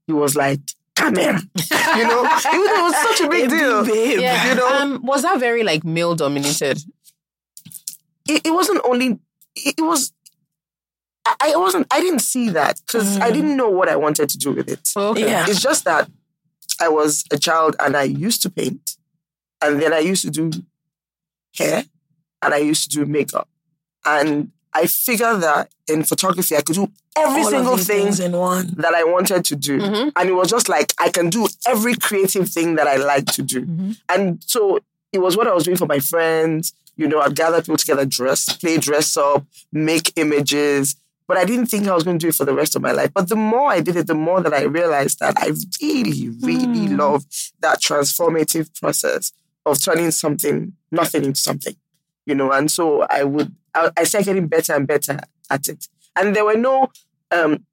He 0.08 0.14
was 0.14 0.36
like 0.36 0.60
camera. 1.00 1.42
You 1.98 2.04
know, 2.08 2.22
it 2.24 2.32
was, 2.32 2.46
it 2.46 2.82
was 2.84 2.96
such 3.08 3.22
a 3.26 3.30
big 3.30 3.46
A 3.46 3.50
deal. 3.50 3.86
babe. 3.86 4.20
yeah. 4.20 4.50
you 4.50 4.56
know- 4.56 4.68
um, 4.70 5.02
was 5.04 5.22
that 5.24 5.40
very 5.40 5.64
like 5.64 5.84
male 5.84 6.16
dominated? 6.16 6.78
it, 8.28 8.46
it 8.46 8.52
wasn't 8.52 8.82
only 8.86 9.20
it, 9.56 9.76
it 9.78 9.82
was 9.82 10.14
I, 11.26 11.54
I 11.54 11.56
wasn't 11.58 11.88
I 11.92 12.00
didn't 12.00 12.20
see 12.20 12.50
that 12.52 12.80
because 12.86 13.20
I 13.20 13.32
didn't 13.32 13.56
know 13.58 13.70
what 13.70 13.90
I 13.90 13.96
wanted 13.96 14.30
to 14.30 14.38
do 14.38 14.52
with 14.54 14.70
it. 14.70 14.88
Okay. 14.96 15.26
Yeah. 15.26 15.46
It's 15.48 15.62
just 15.62 15.84
that 15.86 16.10
I 16.82 16.90
was 16.90 17.24
a 17.32 17.38
child 17.38 17.76
and 17.80 17.96
I 17.98 18.04
used 18.04 18.42
to 18.44 18.50
paint, 18.50 18.96
and 19.62 19.82
then 19.82 19.94
I 19.94 20.00
used 20.00 20.24
to 20.24 20.30
do 20.32 20.52
hair, 21.58 21.84
and 22.42 22.54
I 22.54 22.58
used 22.58 22.84
to 22.84 22.90
do 22.98 23.06
makeup, 23.06 23.50
and 24.06 24.52
I 24.74 24.86
figured 24.88 25.42
that 25.42 25.72
in 25.88 26.04
photography 26.04 26.56
I 26.56 26.62
could 26.62 26.76
do 26.76 26.90
every 27.18 27.42
All 27.42 27.50
single 27.50 27.78
thing 27.78 28.04
things 28.06 28.20
in 28.20 28.34
one. 28.34 28.74
that 28.78 28.94
I 28.94 29.04
wanted 29.04 29.44
to 29.46 29.56
do. 29.56 29.80
Mhm. 29.80 30.12
And 30.16 30.30
it 30.30 30.34
was 30.34 30.50
just 30.50 30.70
like 30.70 30.94
I 31.00 31.10
can 31.10 31.30
do 31.30 31.48
every 31.68 31.96
creative 31.96 32.48
thing 32.50 32.76
that 32.76 32.88
I 32.88 32.98
like 32.98 33.26
to 33.34 33.42
do. 33.42 33.68
And 34.08 34.44
so 34.46 34.80
it 35.12 35.20
was 35.20 35.36
what 35.36 35.48
I 35.48 35.54
was 35.54 35.64
doing 35.64 35.78
for 35.78 35.88
my 35.88 36.00
friends. 36.00 36.74
You 36.96 37.08
know, 37.08 37.20
I'd 37.22 37.36
gather 37.36 37.62
people 37.62 37.78
together, 37.78 38.06
dress, 38.06 38.46
play 38.58 38.78
dress 38.78 39.18
up, 39.18 39.46
make 39.72 40.14
images. 40.18 40.96
But 41.28 41.38
I 41.38 41.46
didn't 41.46 41.68
think 41.68 41.88
I 41.88 41.94
was 41.94 42.04
going 42.04 42.18
to 42.18 42.24
do 42.24 42.30
it 42.30 42.36
for 42.36 42.46
the 42.46 42.54
rest 42.56 42.76
of 42.76 42.82
my 42.82 42.92
life. 42.92 43.12
But 43.14 43.30
the 43.30 43.36
more 43.36 43.70
I 43.72 43.82
did 43.82 43.96
it, 43.96 44.08
the 44.08 44.16
more 44.16 44.42
that 44.42 44.54
I 44.54 44.64
realized 44.64 45.20
that 45.20 45.36
I 45.38 45.52
really, 45.82 46.30
really 46.42 46.88
love 46.90 47.24
that 47.62 47.82
transformative 47.82 48.68
process 48.80 49.32
of 49.66 49.80
turning 49.82 50.10
something, 50.12 50.74
nothing 50.92 51.24
into 51.26 51.40
something. 51.40 51.76
You 52.26 52.36
know, 52.36 52.52
and 52.52 52.70
so 52.72 53.04
I 53.10 53.24
would, 53.24 53.56
I, 53.74 53.92
I 53.98 54.04
started 54.04 54.26
getting 54.26 54.48
better 54.48 54.74
and 54.76 54.88
better 54.88 55.20
at 55.50 55.68
it. 55.68 55.88
And 56.16 56.36
there 56.36 56.46
were 56.46 56.58
no 56.58 56.90
um, 57.32 57.66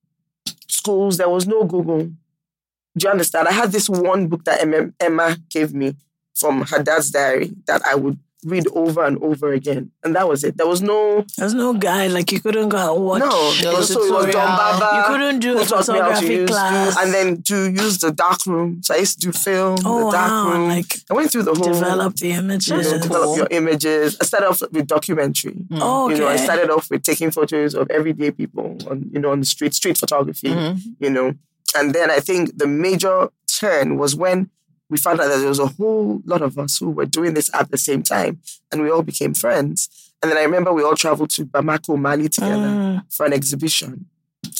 schools, 0.69 1.17
there 1.17 1.29
was 1.29 1.47
no 1.47 1.65
Google. 1.65 2.05
Do 2.05 3.05
you 3.05 3.11
understand? 3.11 3.49
I 3.49 3.53
had 3.53 3.73
this 3.73 3.89
one 3.89 4.29
book 4.29 4.45
that 4.45 4.63
Emma, 4.63 4.93
Emma 4.99 5.37
gave 5.51 5.75
me 5.75 5.97
from 6.35 6.63
her 6.67 6.83
dad's 6.83 7.11
diary 7.11 7.53
that 7.67 7.85
I 7.85 7.95
would 7.95 8.19
read 8.47 8.67
over 8.75 9.05
and 9.05 9.19
over 9.23 9.53
again. 9.53 9.91
And 10.05 10.15
that 10.17 10.29
was 10.29 10.45
it. 10.45 10.57
There 10.57 10.67
was 10.67 10.81
no, 10.81 11.25
There's 11.37 11.55
no 11.55 11.75
guy 11.75 12.07
like 12.07 12.31
you 12.33 12.41
couldn't 12.41 12.69
go 12.71 12.95
and 12.95 13.05
watch. 13.05 13.21
no. 13.21 13.53
There 13.61 13.73
was 13.77 13.89
so 13.93 14.01
it 14.03 14.11
was 14.13 14.25
John 14.27 14.27
tutorial. 14.27 14.57
Baba. 14.57 14.97
You 14.99 15.05
couldn't 15.11 15.39
do 15.41 15.53
who 15.55 15.63
a 15.63 15.65
taught 15.65 15.89
me 15.89 15.99
how 15.99 16.09
to 16.09 16.15
photography 16.15 16.47
class. 16.47 16.97
and 16.99 17.13
then 17.13 17.43
to 17.43 17.71
use 17.71 17.99
the 17.99 18.13
dark 18.13 18.47
room. 18.47 18.81
So 18.85 18.95
I 18.95 18.99
used 18.99 19.21
to 19.21 19.27
do 19.27 19.33
film, 19.33 19.77
Oh, 19.85 20.07
the 20.07 20.13
dark 20.17 20.31
wow, 20.31 20.53
room. 20.53 20.69
like, 20.69 20.97
I 21.11 21.15
went 21.15 21.31
through 21.33 21.43
the 21.43 21.55
whole 21.55 21.73
develop 21.73 22.15
the 22.17 22.29
you 22.29 22.33
know, 22.35 22.39
images. 22.41 22.93
develop 23.03 23.37
your 23.37 23.49
images. 23.51 24.17
I 24.21 24.25
started 24.25 24.49
off 24.49 24.63
with 24.73 24.87
documentary. 24.87 25.53
Mm. 25.71 25.79
Oh, 25.83 26.09
You 26.09 26.19
know, 26.19 26.29
I 26.29 26.37
started 26.37 26.71
off 26.71 26.89
with 26.91 27.03
taking 27.03 27.31
photos 27.31 27.75
of 27.75 27.91
everyday 27.91 28.31
people 28.31 28.79
on, 28.89 29.11
you 29.13 29.19
know, 29.21 29.33
on 29.33 29.41
the 29.41 29.47
street, 29.47 29.75
street 29.75 29.99
photography, 29.99 30.49
mm-hmm. 30.49 30.79
you 31.05 31.11
know. 31.11 31.35
And 31.77 31.93
then 31.95 32.11
I 32.11 32.21
think 32.21 32.57
the 32.59 32.67
major 32.67 33.29
turn 33.61 33.99
was 33.99 34.15
when 34.15 34.51
we 34.89 34.99
found 34.99 35.21
out 35.21 35.29
that 35.29 35.39
there 35.39 35.49
was 35.49 35.59
a 35.59 35.67
whole 35.67 36.23
lot 36.25 36.43
of 36.43 36.59
us 36.59 36.79
who 36.79 36.91
were 36.91 37.07
doing 37.07 37.35
this 37.35 37.51
at 37.55 37.71
the 37.71 37.79
same 37.79 38.03
time 38.03 38.41
and 38.71 38.83
we 38.83 38.91
all 38.91 39.03
became 39.03 39.35
friends. 39.35 39.89
And 40.23 40.31
then 40.31 40.39
I 40.39 40.43
remember 40.43 40.73
we 40.73 40.83
all 40.83 40.97
traveled 40.97 41.31
to 41.31 41.45
Bamako, 41.45 41.99
Mali 41.99 42.29
together 42.29 42.55
Mm. 42.57 43.03
for 43.13 43.27
an 43.27 43.33
exhibition. 43.33 44.07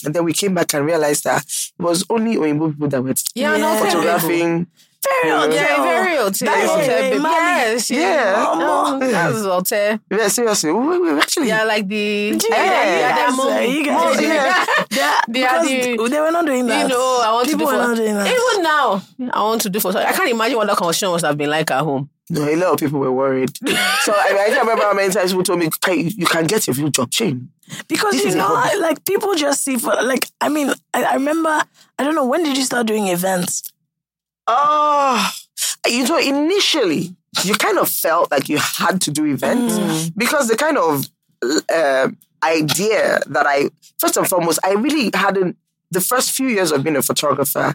And 0.05 0.13
then 0.13 0.23
we 0.25 0.33
came 0.33 0.53
back 0.53 0.73
and 0.73 0.85
realized 0.85 1.23
that 1.23 1.43
it 1.45 1.81
was 1.81 2.03
only 2.09 2.35
Oyinbo 2.35 2.71
people 2.71 2.89
that 2.89 3.01
were 3.01 3.13
Yeah, 3.35 3.55
Yeah. 3.55 3.57
no, 3.57 3.85
photographing. 3.85 4.67
Very 5.03 5.29
Yeah. 5.29 5.45
Yeah, 5.47 5.83
very 5.83 6.15
hotel. 6.17 6.47
That 6.47 6.63
is 6.63 6.69
hotel 6.69 6.97
a 6.97 7.09
babe. 7.11 7.21
Mali. 7.21 7.35
Yes, 7.35 7.89
Yeah. 7.91 8.33
Oh, 8.37 8.95
oh. 8.95 8.99
that's 8.99 9.41
hotel. 9.43 9.99
Yeah, 10.11 10.27
seriously. 10.27 10.71
We, 10.71 10.99
we 10.99 11.09
actually. 11.19 11.47
Yeah, 11.47 11.63
like 11.63 11.87
the 11.87 11.95
Yeah, 12.49 12.55
yeah, 12.57 12.83
you 12.83 12.97
they 12.97 13.03
are 13.03 13.27
guys, 13.27 13.37
more- 13.37 13.61
you 13.61 13.85
guys- 13.85 14.21
yeah. 14.21 14.65
Yeah, 14.91 15.19
They 15.27 15.43
are 15.45 15.63
the- 15.63 16.09
they 16.09 16.19
were 16.21 16.31
not 16.31 16.45
doing 16.45 16.65
that. 16.67 16.81
You 16.83 16.87
know, 16.89 17.21
I 17.23 17.31
want 17.33 17.47
People 17.47 17.67
to 17.67 17.71
do 17.71 17.77
were 17.77 17.83
for, 17.83 17.87
not 17.89 17.97
doing 17.97 18.15
that. 18.15 18.27
Even 18.27 18.63
now, 18.63 19.01
I 19.31 19.43
want 19.43 19.61
to 19.61 19.69
do 19.69 19.79
for. 19.79 19.95
I 19.95 20.11
can't 20.11 20.29
imagine 20.29 20.57
what 20.57 20.67
that 20.67 20.77
conversation 20.77 21.09
must 21.09 21.25
have 21.25 21.37
been 21.37 21.49
like 21.49 21.69
at 21.71 21.81
home. 21.81 22.09
No, 22.29 22.43
a 22.43 22.55
lot 22.57 22.73
of 22.73 22.79
people 22.79 22.99
were 22.99 23.11
worried. 23.11 23.55
so 24.01 24.11
I, 24.13 24.45
I 24.47 24.49
can't 24.49 24.61
remember 24.61 24.83
how 24.83 24.93
many 24.93 25.13
times 25.13 25.31
people 25.31 25.43
told 25.43 25.59
me, 25.59 25.69
"Hey, 25.85 26.11
you 26.17 26.25
can 26.25 26.45
get 26.45 26.67
a 26.67 26.73
real 26.73 26.89
job 26.89 27.09
chain." 27.11 27.49
Because 27.87 28.13
This 28.15 28.33
you 28.33 28.35
know. 28.35 28.47
I- 28.49 28.77
like 28.81 29.05
people 29.05 29.33
just 29.35 29.63
see 29.63 29.77
for 29.77 29.93
like. 30.01 30.25
I 30.41 30.49
mean, 30.49 30.73
I, 30.93 31.03
I 31.03 31.13
remember. 31.13 31.49
I 31.99 32.03
don't 32.03 32.15
know 32.15 32.25
when 32.25 32.43
did 32.43 32.57
you 32.57 32.63
start 32.65 32.87
doing 32.87 33.07
events? 33.07 33.71
Oh, 34.47 35.29
you 35.87 36.07
know, 36.07 36.17
initially 36.17 37.15
you 37.43 37.53
kind 37.55 37.77
of 37.77 37.89
felt 37.89 38.31
like 38.31 38.49
you 38.49 38.57
had 38.57 39.01
to 39.01 39.11
do 39.11 39.25
events 39.25 40.09
because 40.11 40.47
the 40.47 40.55
kind 40.55 40.77
of 40.77 41.05
uh, 41.73 42.09
idea 42.43 43.19
that 43.27 43.45
I, 43.45 43.69
first 43.99 44.17
and 44.17 44.27
foremost, 44.27 44.59
I 44.63 44.73
really 44.73 45.11
hadn't. 45.13 45.57
The 45.91 46.01
first 46.01 46.31
few 46.31 46.47
years 46.47 46.71
of 46.71 46.83
being 46.83 46.95
a 46.97 47.01
photographer, 47.01 47.73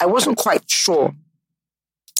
I 0.00 0.06
wasn't 0.06 0.36
quite 0.36 0.68
sure 0.70 1.14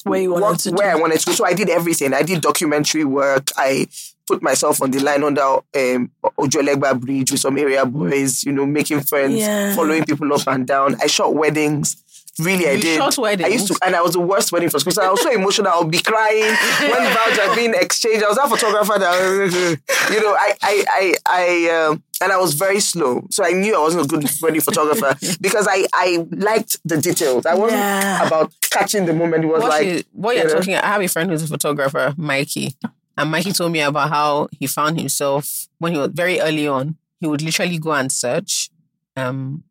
Where 0.05 0.21
you 0.23 0.31
wanted 0.33 0.43
what, 0.43 0.59
to 0.61 0.71
where 0.73 0.93
do? 0.93 0.99
I 0.99 1.01
wanted 1.01 1.21
to 1.21 1.27
go. 1.27 1.33
So 1.33 1.45
I 1.45 1.53
did 1.55 1.69
everything. 1.69 2.15
I 2.15 2.23
did 2.23 2.41
documentary 2.41 3.05
work. 3.05 3.51
I 3.57 3.87
put 4.27 4.43
myself 4.43 4.81
on 4.81 4.91
the 4.91 5.01
line 5.01 5.23
under 5.23 5.43
um, 5.43 6.11
Ojuelegba 6.39 6.99
Bridge 7.01 7.31
with 7.31 7.41
some 7.41 7.59
area 7.59 7.85
boys, 7.85 8.45
you 8.45 8.53
know, 8.53 8.65
making 8.65 9.01
friends, 9.03 9.35
Yeah. 9.41 9.75
following 9.75 10.05
people 10.05 10.33
up 10.33 10.47
and 10.47 10.67
down. 10.67 10.97
I 11.03 11.07
shot 11.09 11.35
weddings. 11.35 12.03
Really, 12.41 12.66
I 12.68 12.80
did. 12.80 12.99
weddings? 13.18 13.49
I 13.49 13.53
used 13.53 13.66
to, 13.68 13.78
and 13.85 13.95
I 13.95 14.01
was 14.03 14.12
the 14.12 14.20
worst 14.20 14.51
wedding 14.51 14.68
photographer. 14.68 15.03
I 15.03 15.11
was 15.11 15.22
so 15.22 15.30
emotional. 15.30 15.68
I 15.72 15.78
would 15.78 15.91
be 15.91 16.01
crying 16.01 16.43
when 16.43 17.03
vows 17.14 17.39
are 17.39 17.55
being 17.55 17.74
exchanged. 17.74 18.24
I 18.24 18.28
was 18.28 18.37
that 18.37 18.49
photographer 18.49 18.99
that, 18.99 19.78
you 20.12 20.20
know, 20.20 20.35
I, 20.35 20.55
I, 20.62 20.85
I, 20.89 21.14
I, 21.26 21.70
um, 21.91 22.03
and 22.20 22.32
I 22.32 22.37
was 22.39 22.55
very 22.55 22.80
slow. 22.80 23.24
So 23.30 23.45
I 23.45 23.53
knew 23.53 23.76
I 23.76 23.78
wasn't 23.78 24.07
a 24.07 24.09
good 24.09 24.28
wedding 24.43 24.61
photographer 24.62 25.16
because 25.41 25.68
I, 25.70 25.87
I 25.95 26.26
liked 26.32 26.76
the 26.85 26.97
details. 27.01 27.47
I 27.47 27.55
wasn't 27.55 27.78
Yeah. 27.80 28.26
about 28.26 28.53
catching 28.62 29.07
the 29.07 29.12
moment. 29.12 29.45
It 29.45 29.49
was 29.49 29.61
What, 29.62 29.68
like, 29.68 29.87
you, 29.87 30.03
what 30.12 30.35
you 30.35 30.43
you're 30.43 30.49
know. 30.51 30.59
talking, 30.59 30.74
I 30.74 30.87
have 30.87 31.03
a 31.03 31.09
friend 31.09 31.30
who's 31.30 31.45
a 31.45 31.47
photographer, 31.47 32.14
Mikey, 32.16 32.74
and 33.16 33.30
Mikey 33.30 33.53
told 33.53 33.70
me 33.70 33.80
about 33.80 34.09
how 34.11 34.49
he 34.59 34.66
found 34.66 34.99
himself 34.99 35.68
when 35.78 35.93
he 35.93 35.99
was 36.01 36.11
very 36.12 36.41
early 36.41 36.66
on. 36.66 36.97
He 37.20 37.28
would 37.28 37.43
literally 37.43 37.78
go 37.78 37.93
and 37.93 38.11
search. 38.11 38.70
Um, 39.16 39.62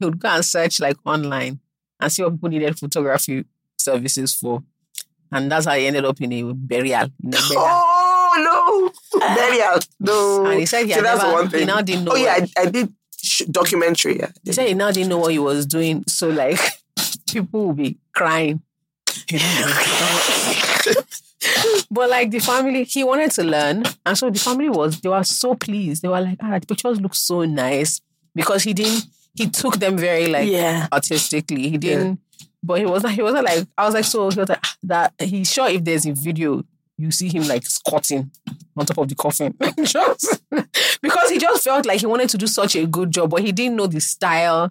he 0.00 0.04
would 0.06 0.18
go 0.18 0.28
and 0.30 0.44
search 0.44 0.80
like 0.80 0.96
online 1.06 1.60
and 2.00 2.10
see 2.12 2.22
what 2.24 2.32
people 2.32 2.48
needed 2.48 2.76
photography 2.78 3.44
services 3.78 4.34
for, 4.34 4.62
and 5.30 5.52
that's 5.52 5.66
how 5.66 5.74
he 5.74 5.86
ended 5.86 6.04
up 6.04 6.20
in 6.20 6.32
a 6.32 6.42
burial. 6.54 7.08
In 7.22 7.28
a 7.28 7.30
burial. 7.48 7.56
Oh 7.56 8.92
no, 9.12 9.28
burial. 9.34 9.78
No. 10.00 10.46
And 10.46 10.60
he 10.60 10.66
said 10.66 10.84
he 10.86 10.90
had 10.92 11.04
that's 11.04 11.22
never- 11.22 11.32
one 11.34 11.50
he 11.50 11.64
now 11.64 11.80
didn't 11.82 12.04
know 12.04 12.12
Oh 12.12 12.16
yeah, 12.16 12.46
I, 12.56 12.62
I 12.62 12.66
did 12.66 12.92
sh- 13.22 13.42
documentary. 13.50 14.18
Yeah. 14.18 14.30
He 14.44 14.52
said 14.52 14.66
he 14.68 14.74
now 14.74 14.90
didn't 14.90 15.08
know 15.10 15.18
what 15.18 15.32
he 15.32 15.38
was 15.38 15.66
doing, 15.66 16.04
so 16.08 16.28
like 16.28 16.58
people 17.30 17.66
will 17.68 17.74
be 17.74 17.98
crying. 18.14 18.62
but 21.90 22.10
like 22.10 22.30
the 22.30 22.38
family, 22.38 22.84
he 22.84 23.02
wanted 23.04 23.30
to 23.32 23.42
learn, 23.44 23.82
and 24.06 24.16
so 24.18 24.30
the 24.30 24.38
family 24.38 24.68
was 24.68 25.00
they 25.00 25.08
were 25.08 25.24
so 25.24 25.54
pleased. 25.54 26.02
They 26.02 26.08
were 26.08 26.20
like, 26.20 26.38
"Ah, 26.40 26.58
the 26.58 26.66
pictures 26.66 27.00
look 27.00 27.14
so 27.14 27.44
nice," 27.44 28.00
because 28.34 28.62
he 28.62 28.72
didn't. 28.74 29.04
He 29.34 29.48
took 29.48 29.76
them 29.78 29.96
very 29.96 30.26
like 30.28 30.48
Yeah. 30.48 30.88
artistically. 30.92 31.68
He 31.70 31.78
didn't. 31.78 32.20
But 32.62 32.80
he 32.80 32.86
wasn't. 32.86 33.14
He 33.14 33.22
wasn't 33.22 33.44
like. 33.44 33.66
I 33.78 33.86
was 33.86 33.94
like, 33.94 34.04
so 34.04 34.28
he 34.28 34.38
was 34.38 34.48
like 34.48 34.58
"Ah, 34.62 34.76
that. 34.84 35.14
He's 35.18 35.50
sure 35.50 35.68
if 35.68 35.82
there's 35.82 36.04
a 36.06 36.12
video, 36.12 36.62
you 36.98 37.10
see 37.10 37.28
him 37.28 37.48
like 37.48 37.64
squatting 37.66 38.30
on 38.76 38.84
top 38.86 38.98
of 38.98 39.08
the 39.08 39.14
coffin. 39.14 39.54
just 39.84 40.42
because 41.00 41.30
he 41.30 41.38
just 41.38 41.64
felt 41.64 41.86
like 41.86 42.00
he 42.00 42.06
wanted 42.06 42.28
to 42.30 42.38
do 42.38 42.46
such 42.46 42.76
a 42.76 42.86
good 42.86 43.10
job, 43.10 43.30
but 43.30 43.40
he 43.42 43.52
didn't 43.52 43.76
know 43.76 43.86
the 43.86 44.00
style. 44.00 44.70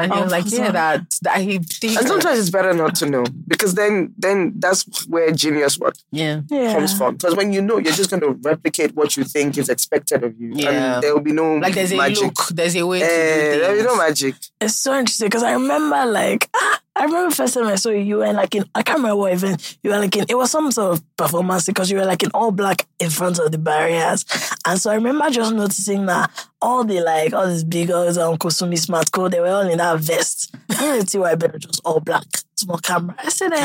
And 0.00 0.12
he 0.12 0.20
was 0.20 0.30
like, 0.32 0.44
yeah, 0.50 0.70
that 0.70 1.18
that 1.22 1.40
he 1.40 1.58
thinks 1.58 1.96
And 1.98 2.06
sometimes 2.08 2.38
it's 2.38 2.50
better 2.50 2.72
not 2.72 2.94
to 2.96 3.06
know 3.10 3.24
because 3.48 3.74
then 3.74 4.14
then 4.18 4.52
that's 4.56 5.06
where 5.06 5.30
genius 5.32 5.78
work 5.78 5.94
yeah. 6.10 6.40
Yeah. 6.50 6.72
comes 6.74 6.96
from. 6.96 7.14
Because 7.16 7.34
when 7.36 7.52
you 7.52 7.62
know, 7.62 7.78
you're 7.78 7.92
just 7.92 8.10
going 8.10 8.22
to 8.22 8.30
replicate 8.48 8.94
what 8.94 9.16
you 9.16 9.24
think 9.24 9.58
is 9.58 9.68
expected 9.68 10.24
of 10.24 10.38
you, 10.40 10.50
Yeah. 10.54 10.70
and 10.94 11.02
there 11.02 11.14
will 11.14 11.22
be 11.22 11.32
no 11.32 11.56
Like 11.56 11.74
there's 11.74 11.92
a 11.92 11.96
magic. 11.96 12.22
look, 12.22 12.48
there's 12.54 12.76
a 12.76 12.86
way 12.86 13.00
to 13.00 13.04
Eh, 13.04 13.54
do 13.54 13.60
there 13.60 13.70
will 13.72 13.78
be 13.82 13.86
no 13.86 13.96
magic. 13.96 14.34
It's 14.60 14.76
so 14.76 14.98
interesting 14.98 15.26
because 15.26 15.42
I 15.42 15.52
remember 15.52 16.04
like 16.06 16.48
ah, 16.54 16.80
I 16.94 17.04
remember 17.04 17.34
first 17.34 17.54
time 17.54 17.66
I 17.66 17.76
saw 17.76 17.88
you, 17.88 18.00
you 18.00 18.16
were 18.18 18.32
like 18.32 18.54
in 18.54 18.64
I 18.74 18.82
can't 18.82 18.98
remember 18.98 19.16
what 19.16 19.32
event 19.32 19.78
you 19.82 19.90
were 19.90 19.98
like 19.98 20.14
in. 20.16 20.26
It 20.28 20.36
was 20.36 20.50
some 20.50 20.70
sort 20.70 20.92
of 20.92 21.16
performance 21.16 21.64
because 21.64 21.90
you 21.90 21.96
were 21.96 22.04
like 22.04 22.22
in 22.22 22.30
all 22.34 22.50
black 22.50 22.86
in 23.00 23.08
front 23.08 23.38
of 23.38 23.50
the 23.50 23.58
barriers, 23.58 24.26
and 24.66 24.78
so 24.78 24.90
I 24.90 24.96
remember 24.96 25.30
just 25.30 25.54
noticing 25.54 26.06
that 26.06 26.30
all 26.60 26.84
the 26.84 27.00
like 27.00 27.32
all 27.32 27.48
these 27.48 27.64
big 27.64 27.88
girls 27.88 28.18
on 28.18 28.36
Kusumi 28.36 28.78
Smart 28.78 29.10
Co. 29.10 29.28
They 29.28 29.40
were 29.40 29.48
all 29.48 29.68
in 29.68 29.78
that 29.78 30.00
vest. 30.00 30.54
I 30.70 30.74
didn't 30.74 31.08
see 31.08 31.18
why 31.18 31.32
I 31.32 31.34
better 31.34 31.58
just 31.58 31.80
all 31.84 32.00
black 32.00 32.24
small 32.62 32.78
camera. 32.78 33.14
I 33.18 33.28
said, 33.28 33.52
An 33.52 33.58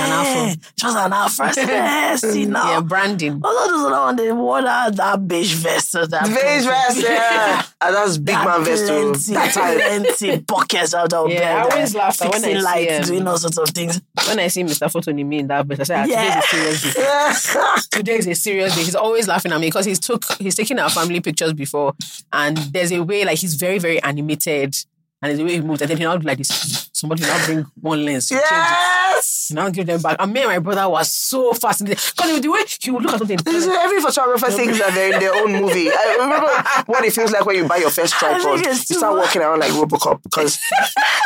eh, 0.49 0.55
just 0.75 0.97
an 0.97 1.13
afro. 1.13 1.45
I 1.45 1.51
said, 1.51 1.69
eh, 1.69 2.15
see 2.17 2.45
now. 2.45 2.71
Yeah, 2.71 2.81
branding. 2.81 3.41
All 3.43 3.53
those 3.67 3.85
other 3.85 3.91
one 3.91 4.15
they 4.15 4.31
wore 4.31 4.61
that, 4.61 4.95
that 4.95 5.27
beige 5.27 5.53
vest. 5.55 5.91
So 5.91 6.05
that 6.05 6.25
Beige 6.25 6.65
vest, 6.65 7.01
yeah. 7.01 7.63
And 7.81 7.95
that's 7.95 8.17
big 8.17 8.35
man 8.35 8.63
vest 8.63 8.87
too. 8.87 9.11
plenty, 9.13 9.33
That 9.33 9.53
plenty 9.53 10.39
buckets 10.47 10.93
out 10.93 11.13
of 11.13 11.29
Yeah, 11.29 11.39
bed, 11.39 11.55
I 11.55 11.61
always 11.75 11.95
uh, 11.95 11.99
laugh 11.99 12.19
when 12.19 12.29
I 12.29 12.31
fixing 12.33 12.55
see, 12.55 12.61
lights, 12.61 12.97
um, 13.09 13.13
doing 13.15 13.27
all 13.27 13.37
sorts 13.37 13.57
of 13.57 13.69
things. 13.69 14.01
When 14.27 14.39
I 14.39 14.47
see 14.47 14.63
Mr. 14.63 14.87
Photonimi 14.91 15.39
in 15.39 15.47
that 15.47 15.67
bed, 15.67 15.79
I 15.79 15.83
say, 15.83 15.95
ah, 15.95 16.03
today's 16.03 16.17
Yeah. 16.17 16.39
a 16.39 17.33
serious 17.33 17.53
day. 17.53 17.97
Today 17.97 18.15
is 18.17 18.27
a 18.27 18.35
serious 18.35 18.75
day. 18.75 18.83
He's 18.83 18.95
always 18.95 19.27
laughing 19.27 19.51
at 19.51 19.59
me 19.59 19.67
because 19.67 19.85
he's 19.85 19.99
took 19.99 20.23
he's 20.39 20.55
taken 20.55 20.79
our 20.79 20.89
family 20.89 21.19
pictures 21.21 21.53
before, 21.53 21.93
and 22.33 22.57
there's 22.57 22.91
a 22.91 23.01
way 23.03 23.23
like 23.25 23.39
he's 23.39 23.55
very 23.55 23.79
very 23.79 24.01
animated, 24.03 24.75
and 25.21 25.39
a 25.39 25.43
way 25.43 25.53
he 25.55 25.61
moves, 25.61 25.81
and 25.81 25.89
then 25.89 25.97
he 25.97 26.03
now 26.03 26.15
do 26.17 26.27
like 26.27 26.37
this. 26.37 26.89
Somebody 26.93 27.21
now 27.23 27.45
bring 27.45 27.65
one 27.79 28.03
lens, 28.05 28.27
to 28.27 28.33
change 28.35 28.43
it. 28.45 28.49
yes. 28.51 29.45
He 29.49 29.53
now 29.55 29.69
give 29.69 29.85
them 29.85 30.01
back. 30.01 30.17
And 30.19 30.33
me 30.33 30.41
and 30.41 30.49
my 30.49 30.59
brother 30.59 30.89
was 30.89 31.11
so 31.11 31.53
fascinated 31.53 31.99
because 32.15 32.41
the 32.41 32.47
way 32.49 32.61
he 32.79 32.91
would 32.91 33.03
look 33.03 33.13
at 33.13 33.19
something. 33.19 33.37
This 33.37 33.65
is- 33.65 33.67
Every 33.67 34.01
photographer 34.01 34.49
thinks 34.51 34.79
that 34.79 34.93
they're 34.93 35.13
in 35.13 35.19
their 35.19 35.33
own 35.35 35.61
movie. 35.61 35.89
I 35.91 36.17
remember 36.19 36.47
what 36.87 37.05
it 37.05 37.13
feels 37.13 37.31
like 37.31 37.45
when 37.45 37.55
you 37.55 37.67
buy 37.67 37.77
your 37.77 37.89
first 37.91 38.13
tripod. 38.15 38.65
You 38.65 38.73
start 38.73 39.15
walking 39.17 39.41
around 39.41 39.59
like 39.59 39.71
Robocop 39.71 40.23
because 40.23 40.59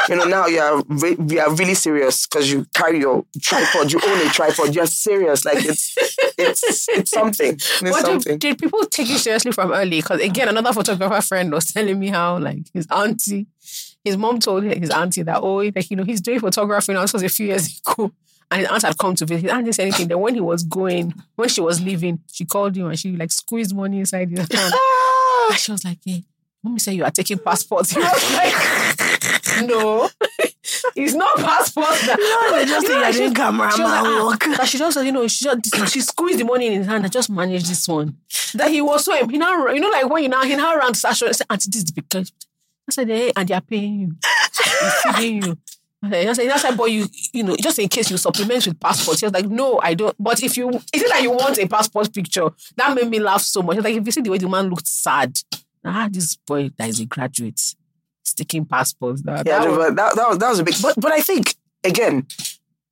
you 0.09 0.15
know 0.15 0.25
now 0.25 0.45
you 0.47 0.59
are 0.59 0.83
re- 0.87 1.15
we 1.15 1.39
are 1.39 1.53
really 1.53 1.73
serious 1.73 2.27
because 2.27 2.51
you 2.51 2.65
carry 2.73 2.99
your 2.99 3.25
tripod. 3.41 3.91
You 3.91 3.99
own 4.05 4.27
a 4.27 4.29
tripod. 4.29 4.75
You're 4.75 4.85
serious. 4.87 5.45
Like 5.45 5.63
it's 5.65 5.95
it's 6.37 6.89
it's 6.89 7.11
something. 7.11 7.53
It's 7.55 7.81
What 7.81 8.01
something. 8.05 8.37
did, 8.37 8.57
did 8.57 8.59
people 8.59 8.85
take 8.85 9.07
you 9.09 9.17
seriously 9.17 9.51
from 9.53 9.71
early? 9.71 10.01
Because 10.01 10.21
again, 10.21 10.49
another 10.49 10.73
photographer 10.73 11.21
friend 11.21 11.51
was 11.51 11.65
telling 11.71 11.97
me 11.99 12.07
how 12.09 12.37
like 12.39 12.59
his 12.73 12.87
auntie, 12.91 13.47
his 14.03 14.17
mom 14.17 14.39
told 14.39 14.63
his 14.63 14.89
auntie 14.89 15.23
that 15.23 15.39
oh, 15.41 15.57
like 15.57 15.89
you 15.91 15.97
know 15.97 16.03
he's 16.03 16.21
doing 16.21 16.39
photography 16.39 16.93
now. 16.93 17.01
This 17.01 17.13
was 17.13 17.23
a 17.23 17.29
few 17.29 17.47
years 17.47 17.79
ago, 17.85 18.11
and 18.49 18.61
his 18.61 18.69
aunt 18.69 18.83
had 18.83 18.97
come 18.97 19.15
to 19.15 19.25
visit. 19.25 19.43
His 19.43 19.51
aunt 19.51 19.65
didn't 19.65 19.75
say 19.75 19.83
anything. 19.83 20.07
Then 20.07 20.19
when 20.19 20.33
he 20.35 20.41
was 20.41 20.63
going, 20.63 21.13
when 21.35 21.49
she 21.49 21.61
was 21.61 21.81
leaving, 21.81 22.19
she 22.31 22.45
called 22.45 22.75
him 22.75 22.87
and 22.87 22.99
she 22.99 23.15
like 23.15 23.31
squeezed 23.31 23.75
money 23.75 23.99
inside 23.99 24.29
his 24.29 24.39
hand. 24.51 24.73
And 25.49 25.59
she 25.59 25.71
was 25.71 25.83
like, 25.83 25.97
"Hey, 26.05 26.23
mommy 26.63 26.79
said 26.79 26.91
you 26.93 27.03
are 27.03 27.11
taking 27.11 27.39
passports." 27.39 27.91
He 27.95 27.99
was 27.99 28.33
like, 28.33 29.67
"No." 29.67 30.09
It's 30.95 31.13
not 31.13 31.37
passport. 31.37 31.85
That, 32.05 32.17
No, 32.19 32.57
they 32.57 32.65
just 32.65 32.83
You 32.87 32.89
know, 32.89 32.95
think 32.95 33.05
I 33.05 33.11
she- 33.11 33.17
didn't 33.19 33.35
cameraman 33.35 33.75
she 33.75 33.83
like, 33.83 34.03
ah, 34.03 34.25
work. 34.27 34.57
that 34.57 34.67
she 34.67 34.77
just 34.77 34.93
said, 34.93 35.05
you 35.05 35.11
know, 35.11 35.27
she 35.27 35.45
just 35.45 35.91
she 35.91 36.01
squeezed 36.01 36.39
the 36.39 36.43
money 36.45 36.67
in 36.67 36.73
his 36.73 36.87
hand 36.87 37.03
and 37.03 37.11
just 37.11 37.29
managed 37.29 37.67
this 37.69 37.87
one. 37.87 38.17
That 38.55 38.69
he 38.71 38.81
was 38.81 39.03
so 39.05 39.27
he 39.27 39.37
now 39.37 39.67
you 39.67 39.79
know 39.79 39.89
like 39.89 40.09
when 40.09 40.23
you 40.23 40.29
now 40.29 40.43
he 40.43 40.55
now 40.55 40.75
ran 40.77 40.93
to 40.93 40.99
Sasha 40.99 41.25
and 41.27 41.35
said, 41.35 41.47
Auntie, 41.49 41.69
this 41.69 41.77
is 41.77 41.85
the 41.85 41.93
picture. 41.93 42.23
I 42.89 42.91
said, 42.91 43.07
hey, 43.07 43.31
and 43.35 43.47
they 43.47 43.53
are 43.53 43.61
paying 43.61 43.99
you. 43.99 44.15
He's 44.81 45.15
feeding 45.15 45.43
you. 45.43 45.57
I 46.03 46.33
said, 46.33 46.49
I 46.49 46.57
said, 46.57 46.75
but 46.77 46.85
you, 46.91 47.05
you 47.31 47.43
know, 47.43 47.55
just 47.61 47.77
in 47.77 47.87
case 47.87 48.09
you 48.09 48.17
supplement 48.17 48.65
with 48.65 48.79
passport. 48.79 49.19
He 49.19 49.25
was 49.27 49.33
like, 49.33 49.45
no, 49.47 49.79
I 49.83 49.93
don't. 49.93 50.15
But 50.19 50.41
if 50.41 50.57
you, 50.57 50.69
is 50.69 50.83
it 51.03 51.09
that 51.09 51.21
you 51.21 51.29
want 51.31 51.59
a 51.59 51.67
passport 51.67 52.11
picture? 52.11 52.49
That 52.75 52.95
made 52.95 53.07
me 53.07 53.19
laugh 53.19 53.41
so 53.43 53.61
much. 53.61 53.77
Like, 53.77 53.95
if 53.95 54.05
you 54.05 54.11
see 54.11 54.21
the 54.21 54.31
way 54.31 54.39
the 54.39 54.49
man 54.49 54.69
looked 54.69 54.87
sad, 54.87 55.39
ah, 55.85 56.09
this 56.11 56.35
boy 56.37 56.71
that 56.77 56.89
is 56.89 56.99
a 56.99 57.05
graduate, 57.05 57.59
he's 58.23 58.33
taking 58.35 58.65
passports. 58.65 59.21
That, 59.21 59.45
Yeah, 59.45 59.59
that 59.59 59.65
no, 59.65 59.77
was- 59.77 59.87
but 59.89 59.95
that, 59.95 60.15
that, 60.15 60.29
was, 60.29 60.37
that 60.39 60.49
was 60.49 60.59
a 60.59 60.63
big. 60.63 60.75
But 60.81 60.95
but 60.99 61.11
I 61.11 61.21
think 61.21 61.53
again, 61.83 62.25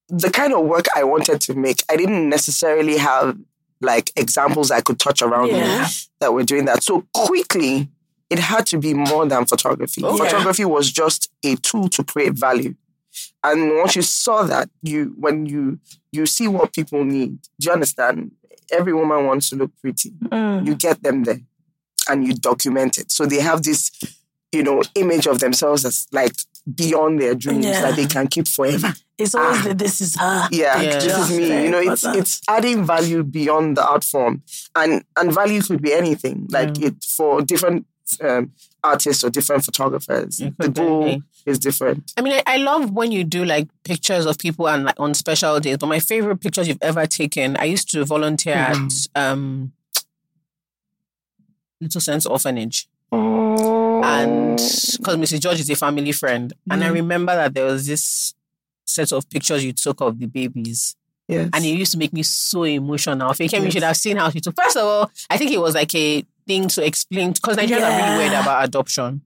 the 0.09 0.29
kind 0.29 0.53
of 0.53 0.65
work 0.65 0.85
I 0.95 1.03
wanted 1.03 1.41
to 1.41 1.55
make, 1.55 1.83
I 1.89 1.95
didn't 1.97 2.29
necessarily 2.29 2.97
have 2.97 3.37
like 3.81 4.11
examples 4.17 4.69
I 4.69 4.81
could 4.81 4.99
touch 4.99 5.23
around 5.23 5.47
Yeah. 5.47 5.81
me 5.81 5.87
that 6.19 6.31
were 6.33 6.43
doing 6.43 6.65
that. 6.65 6.83
So 6.83 7.07
quickly, 7.13 7.89
it 8.29 8.39
had 8.39 8.65
to 8.67 8.77
be 8.77 8.93
more 8.93 9.25
than 9.25 9.45
photography. 9.45 10.01
Oh, 10.03 10.15
yeah. 10.17 10.23
photography 10.23 10.65
was 10.65 10.91
just 10.91 11.29
a 11.43 11.55
tool 11.57 11.89
to 11.89 12.03
create 12.03 12.33
value. 12.33 12.75
And 13.43 13.77
once 13.77 13.95
you 13.95 14.01
saw 14.03 14.43
that, 14.43 14.69
you 14.83 15.15
when 15.17 15.45
you 15.45 15.79
you 16.11 16.25
see 16.25 16.47
what 16.47 16.73
people 16.73 17.03
need, 17.03 17.41
do 17.59 17.65
you 17.67 17.71
understand? 17.71 18.31
Every 18.71 18.93
woman 18.93 19.25
wants 19.25 19.49
to 19.49 19.55
look 19.55 19.71
pretty 19.81 20.11
Mm. 20.31 20.65
you 20.67 20.75
get 20.75 21.01
them 21.01 21.23
there 21.23 21.41
and 22.09 22.25
you 22.25 22.33
document 22.33 22.97
it. 22.97 23.11
So 23.11 23.25
they 23.25 23.39
have 23.41 23.63
this, 23.63 23.91
you 24.51 24.63
know, 24.63 24.81
image 24.95 25.25
of 25.27 25.39
themselves 25.39 25.85
as 25.85 26.07
like 26.11 26.33
beyond 26.75 27.19
their 27.19 27.33
dreams 27.35 27.65
Yeah. 27.65 27.81
that 27.81 27.95
they 27.95 28.05
can 28.05 28.27
keep 28.27 28.47
forever. 28.47 28.93
It's 29.17 29.33
always 29.35 29.65
Ah. 29.65 29.73
this 29.73 30.01
is 30.01 30.15
her. 30.15 30.47
Yeah, 30.51 30.79
Yeah. 30.81 30.99
this 30.99 31.17
is 31.29 31.37
me. 31.37 31.63
You 31.63 31.71
know, 31.71 31.79
it's 31.79 32.03
it's 32.05 32.41
adding 32.47 32.85
value 32.85 33.23
beyond 33.23 33.75
the 33.77 33.85
art 33.93 34.03
form, 34.03 34.43
and 34.75 35.03
and 35.17 35.33
value 35.33 35.61
could 35.61 35.81
be 35.81 35.93
anything. 35.93 36.45
Like 36.49 36.77
Yeah. 36.77 36.87
it 36.89 37.03
for 37.17 37.41
different 37.41 37.85
um, 38.21 38.51
artists 38.83 39.23
or 39.23 39.29
different 39.29 39.63
photographers. 39.65 40.37
The 40.57 40.69
goal 40.69 41.21
is 41.45 41.59
different. 41.59 42.13
I 42.17 42.21
mean, 42.21 42.33
I, 42.33 42.43
I 42.45 42.57
love 42.57 42.91
when 42.91 43.11
you 43.11 43.23
do 43.23 43.45
like 43.45 43.67
pictures 43.83 44.25
of 44.25 44.37
people 44.37 44.67
and 44.67 44.83
like 44.85 44.99
on 44.99 45.13
special 45.13 45.59
days. 45.59 45.77
But 45.77 45.87
my 45.87 45.99
favorite 45.99 46.37
pictures 46.41 46.67
you've 46.67 46.77
ever 46.81 47.05
taken, 47.05 47.57
I 47.57 47.65
used 47.65 47.89
to 47.91 48.05
volunteer 48.05 48.55
at 48.55 48.91
um, 49.15 49.71
Little 51.81 52.01
Saints 52.01 52.25
Orphanage, 52.25 52.87
and 53.11 54.57
because 54.57 55.17
Mrs. 55.17 55.41
George 55.41 55.59
is 55.59 55.69
a 55.69 55.75
family 55.75 56.11
friend, 56.11 56.53
and 56.69 56.83
I 56.83 56.87
remember 56.89 57.33
that 57.35 57.53
there 57.53 57.65
was 57.65 57.87
this 57.87 58.33
set 58.85 59.11
of 59.11 59.29
pictures 59.29 59.63
you 59.63 59.71
took 59.73 60.01
of 60.01 60.19
the 60.19 60.25
babies. 60.25 60.95
yes, 61.27 61.49
And 61.53 61.63
it 61.63 61.69
used 61.69 61.91
to 61.93 61.97
make 61.97 62.11
me 62.11 62.23
so 62.23 62.63
emotional. 62.63 63.31
If 63.31 63.39
you 63.39 63.47
came, 63.49 63.63
you 63.63 63.71
should 63.71 63.83
have 63.83 63.95
seen 63.97 64.17
how 64.17 64.29
she 64.29 64.39
took. 64.41 64.55
First 64.55 64.77
of 64.77 64.83
all, 64.83 65.11
I 65.29 65.37
think 65.37 65.51
it 65.51 65.59
was 65.59 65.75
like 65.75 65.93
a 65.95 66.25
thing 66.49 66.67
to 66.67 66.85
explain 66.85 67.31
because 67.31 67.57
Nigerians 67.57 67.83
are 67.83 67.97
really 67.97 68.17
worried 68.17 68.33
about 68.41 68.63
adoption. 68.65 69.21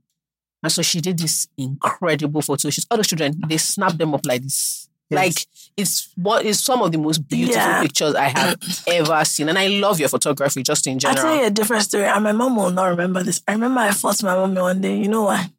And 0.61 0.71
so 0.71 0.82
she 0.82 1.01
did 1.01 1.17
this 1.17 1.47
incredible 1.57 2.41
photo. 2.41 2.69
She's 2.69 2.86
the 2.86 3.03
children, 3.03 3.41
they 3.47 3.57
snap 3.57 3.93
them 3.97 4.13
up 4.13 4.26
like 4.26 4.43
this. 4.43 4.88
Yes. 5.09 5.17
Like 5.17 5.47
it's 5.78 6.09
what 6.15 6.45
is 6.45 6.59
some 6.59 6.82
of 6.82 6.91
the 6.91 6.97
most 6.97 7.28
beautiful 7.28 7.61
Yeah. 7.61 7.82
pictures 7.82 8.15
I 8.15 8.30
have 8.38 8.57
ever 8.88 9.26
seen. 9.26 9.49
And 9.49 9.57
I 9.57 9.67
love 9.67 9.99
your 9.99 10.09
photography 10.09 10.63
just 10.63 10.88
in 10.88 10.99
general. 10.99 11.26
I'll 11.26 11.32
tell 11.34 11.41
you 11.41 11.47
a 11.47 11.51
different 11.51 11.84
story, 11.84 12.05
and 12.05 12.24
my 12.24 12.32
mom 12.32 12.55
will 12.55 12.71
not 12.71 12.86
remember 12.88 13.24
this. 13.24 13.41
I 13.47 13.53
remember 13.53 13.82
I 13.82 13.91
fought 13.91 14.21
my 14.24 14.36
mom 14.36 14.55
one 14.55 14.82
day. 14.82 14.97
You 14.97 15.09
know 15.09 15.24
why? 15.24 15.49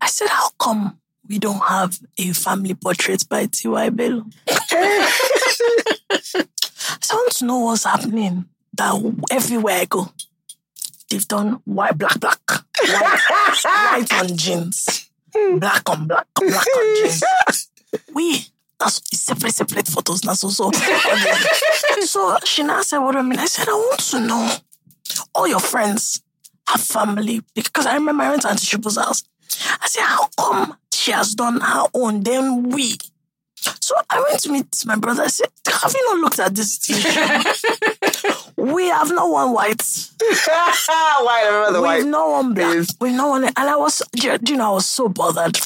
I 0.00 0.06
said, 0.08 0.28
How 0.28 0.50
come 0.58 0.98
we 1.28 1.38
don't 1.38 1.60
have 1.62 1.98
a 2.18 2.32
family 2.32 2.74
portrait 2.74 3.28
by 3.28 3.46
T.Y. 3.46 3.90
Bello? 3.90 4.24
I 4.48 5.12
want 7.12 7.32
to 7.32 7.44
know 7.44 7.58
what's 7.60 7.84
happening. 7.84 8.46
That 8.74 9.24
everywhere 9.30 9.80
I 9.80 9.84
go, 9.86 10.08
they've 11.10 11.28
done 11.28 11.60
white, 11.64 11.96
black, 11.96 12.18
black, 12.20 12.40
white, 12.48 13.64
white 13.64 14.12
on 14.14 14.36
jeans, 14.36 15.10
black 15.58 15.88
on 15.88 16.06
black, 16.06 16.26
black 16.34 16.66
on 16.66 16.96
jeans. 16.96 17.22
We 18.14 18.44
that's 18.78 19.00
separate, 19.18 19.54
separate 19.54 19.88
photos 19.88 20.24
now. 20.24 20.34
So, 20.34 20.50
so, 20.50 20.70
so 22.00 22.38
she 22.44 22.62
now 22.62 22.82
said, 22.82 22.98
"What 22.98 23.12
do 23.12 23.18
I 23.18 23.22
mean?" 23.22 23.38
I 23.38 23.46
said, 23.46 23.68
"I 23.68 23.72
want 23.72 24.00
to 24.00 24.20
know 24.20 24.56
all 25.34 25.48
your 25.48 25.60
friends 25.60 26.22
have 26.68 26.80
family 26.80 27.42
because 27.54 27.86
I 27.86 27.94
remember 27.94 28.24
I 28.24 28.30
went 28.30 28.42
to 28.42 28.50
Auntie 28.50 28.66
Shubu's 28.66 28.96
house. 28.96 29.24
I 29.80 29.88
said, 29.88 30.02
"How 30.02 30.28
come 30.38 30.76
she 30.92 31.10
has 31.12 31.34
done 31.34 31.60
her 31.60 31.84
own? 31.94 32.22
Then 32.22 32.70
we." 32.70 32.96
So 33.80 33.96
I 34.08 34.20
went 34.20 34.40
to 34.42 34.52
meet 34.52 34.84
my 34.86 34.96
brother. 34.96 35.24
I 35.24 35.28
said, 35.28 35.48
"Have 35.66 35.92
you 35.92 36.14
not 36.14 36.20
looked 36.20 36.38
at 36.38 36.54
this? 36.54 36.78
we 38.58 38.86
have 38.88 39.10
no 39.10 39.28
one 39.28 39.52
white. 39.52 39.82
Why 40.20 41.42
I 41.44 41.46
remember 41.46 41.72
the 41.72 41.80
We've 41.80 41.88
white? 41.88 42.04
no 42.06 42.30
one 42.30 42.54
black. 42.54 42.72
Please. 42.72 42.96
We've 43.00 43.14
no 43.14 43.28
one." 43.28 43.44
And 43.44 43.56
I 43.58 43.76
was, 43.76 44.02
do 44.12 44.38
you 44.46 44.56
know, 44.56 44.70
I 44.70 44.74
was 44.74 44.86
so 44.86 45.08
bothered. 45.08 45.58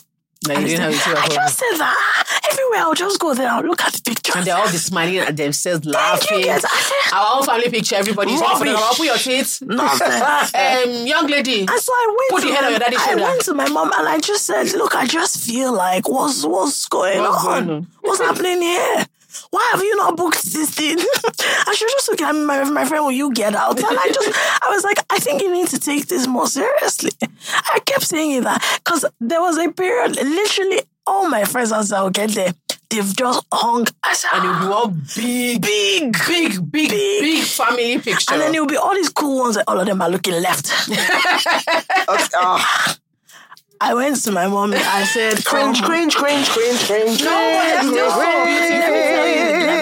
Like, 0.49 0.59
you 0.59 0.67
didn't 0.67 0.93
have 0.93 1.19
I 1.19 1.29
just 1.29 1.57
said 1.57 1.77
that 1.79 2.25
everywhere. 2.51 2.81
I'll 2.81 2.95
just 2.95 3.21
go 3.21 3.33
there. 3.33 3.49
I'll 3.49 3.63
look 3.63 3.81
at 3.81 3.93
the 3.93 4.03
pictures. 4.05 4.35
And 4.35 4.45
they're 4.45 4.57
all 4.57 4.67
be 4.73 4.77
smiling 4.77 5.19
at 5.19 5.37
themselves, 5.37 5.85
laughing. 5.87 6.43
said, 6.43 6.65
Our 7.13 7.37
own 7.39 7.45
family 7.47 7.71
picture, 7.71 7.95
everybody's 7.95 8.41
Rubbish. 8.41 8.59
put 8.97 9.07
your. 9.07 9.15
Nothing. 9.63 10.09
Um, 10.61 11.07
young 11.07 11.29
lady. 11.29 11.61
And 11.61 11.71
so 11.71 11.93
I 11.93 12.07
went 12.19 12.31
Put 12.31 12.41
to 12.41 12.47
your 12.49 12.57
head 12.57 12.63
my, 12.63 12.67
on 12.67 12.73
your 12.73 12.79
daddy's 12.81 12.99
I 12.99 13.07
shoulder. 13.11 13.23
went 13.23 13.41
to 13.43 13.55
my 13.55 13.69
mom 13.69 13.93
and 13.97 14.09
I 14.09 14.19
just 14.19 14.45
said, 14.45 14.73
look, 14.73 14.97
I 14.97 15.07
just 15.07 15.39
feel 15.47 15.73
like 15.73 16.09
what's 16.09 16.45
what's 16.45 16.89
going 16.89 17.21
What's 17.21 17.45
on? 17.47 17.65
going 17.67 17.77
on? 17.77 17.87
What's 18.01 18.21
happening 18.21 18.61
here? 18.63 19.07
Why 19.53 19.69
have 19.73 19.83
you 19.83 19.95
not 19.97 20.17
booked 20.17 20.45
this 20.45 20.71
thing? 20.71 20.97
I 21.67 21.75
should 21.77 21.89
just 21.91 22.09
look 22.09 22.23
at 22.23 22.35
me, 22.35 22.43
my, 22.43 22.65
my 22.65 22.87
friend, 22.87 23.05
will 23.05 23.13
you 23.13 23.33
get 23.35 23.55
out? 23.55 23.77
And 23.79 23.99
I 23.99 24.09
just, 24.09 24.63
I 24.63 24.71
was 24.71 24.83
like, 24.83 24.97
I 25.11 25.19
think 25.19 25.43
you 25.43 25.53
need 25.53 25.69
to 25.69 25.79
take 25.79 26.07
this 26.07 26.27
more 26.27 26.47
seriously. 26.47 27.11
I 27.51 27.79
kept 27.85 28.03
saying 28.03 28.45
that 28.45 28.81
because 28.83 29.05
there 29.21 29.43
was 29.43 29.59
a 29.59 29.71
period, 29.71 30.17
literally 30.17 30.81
all 31.07 31.29
my 31.29 31.45
friends 31.45 31.71
as 31.71 31.93
I 31.93 32.03
would 32.03 32.15
get 32.15 32.31
there, 32.31 32.55
they've 32.89 33.15
just 33.15 33.45
hung. 33.53 33.87
Said, 34.15 34.31
And 34.33 34.45
it'll 34.47 34.61
be 34.61 34.69
one 34.69 35.03
big, 35.17 35.61
big, 35.61 36.17
big, 36.27 36.73
big, 36.73 36.89
big 36.89 37.45
family 37.45 37.99
picture. 37.99 38.33
And 38.33 38.41
then 38.41 38.55
it'll 38.55 38.67
be 38.67 38.77
all 38.77 38.95
these 38.95 39.11
cool 39.11 39.41
ones, 39.41 39.57
and 39.57 39.65
all 39.69 39.79
of 39.79 39.87
them 39.87 40.01
are 40.01 40.09
looking 40.09 40.41
left. 40.41 40.73
Okay, 42.09 42.25
ah, 42.37 42.97
I 43.85 43.95
went 43.95 44.15
to 44.23 44.31
my 44.33 44.47
mom 44.47 44.73
and 44.73 44.81
I 44.83 45.03
said, 45.05 45.45
cringe, 45.45 45.81
"Come 45.81 45.87
cringe, 45.91 46.15
cringe, 46.15 46.49
cringe, 46.49 46.79
cringe. 46.87 47.21
No, 47.21 47.31
that's 47.31 47.81
cringe, 47.89 47.97
just 47.97 48.15
so 48.15 48.21
cringe. 48.23 48.71
Let 48.71 48.93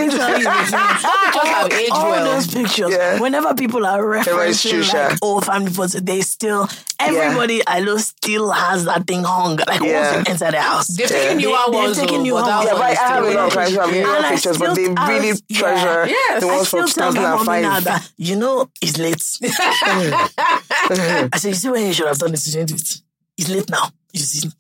me 0.01 0.17
tell 0.17 0.39
you 0.39 0.45
this. 0.45 0.71
just 1.35 1.47
have 1.47 1.73
aged 1.73 1.93
all 1.93 2.11
well. 2.11 2.25
those 2.25 2.47
pictures. 2.47 2.91
Yeah. 2.93 3.21
Whenever 3.21 3.55
people 3.55 3.85
are 3.85 4.01
referencing 4.03 4.71
true, 4.71 4.81
like 4.81 5.11
sha. 5.11 5.17
old 5.21 5.43
oh, 5.45 5.47
family 5.47 5.71
photos, 5.71 5.93
they 5.93 6.23
still 6.23 6.67
everybody 6.99 7.61
I 7.67 7.81
know 7.81 7.99
still 7.99 8.51
has 8.51 8.87
that 8.87 9.07
thing 9.07 9.23
hung. 9.25 9.57
Like 9.57 9.83
Yeah. 9.83 10.17
once 10.17 10.29
you 10.29 10.33
enter 10.33 10.51
the 10.51 10.61
house, 10.63 10.87
They've 10.89 11.07
taken 11.07 11.37
They- 11.37 11.43
newer 11.45 11.59
they've 11.67 11.75
ones. 11.75 11.97
taken 11.99 12.17
though, 12.17 12.23
newer 12.25 12.41
but 12.41 12.49
ones. 12.49 12.65
Yeah, 12.67 12.73
but 12.73 12.83
I 12.83 12.95
have 12.95 13.25
a 13.25 13.31
lot 13.31 13.47
of 13.49 13.53
friends 13.53 13.71
who 13.75 13.81
have 13.81 13.93
And 13.95 14.25
pictures, 14.35 14.59
but 14.59 14.75
they 14.77 14.89
really 14.89 15.31
was- 15.33 15.43
treasure 15.53 16.07
Yes. 16.09 16.41
the 16.43 16.49
I 16.49 16.57
ones 16.57 16.69
still 16.69 16.89
from 16.89 16.91
tell 16.91 17.13
my 17.13 17.21
mommy 17.45 17.63
now 17.63 17.79
2005. 17.81 17.85
that 17.85 18.11
you 18.17 18.37
know 18.37 18.71
it's 18.81 18.97
late. 18.97 19.23
I 21.33 21.37
said, 21.37 21.49
you 21.49 21.55
see 21.55 21.69
when 21.69 21.87
you 21.87 21.93
should 21.93 22.07
have 22.07 22.19
done 22.19 22.31
this, 22.31 22.47
you 22.47 22.53
didn't 22.55 22.69
do 22.71 22.75
it. 22.77 23.01
It's 23.41 23.49
late 23.49 23.71
now. 23.71 23.89
You 24.13 24.21
see. 24.21 24.51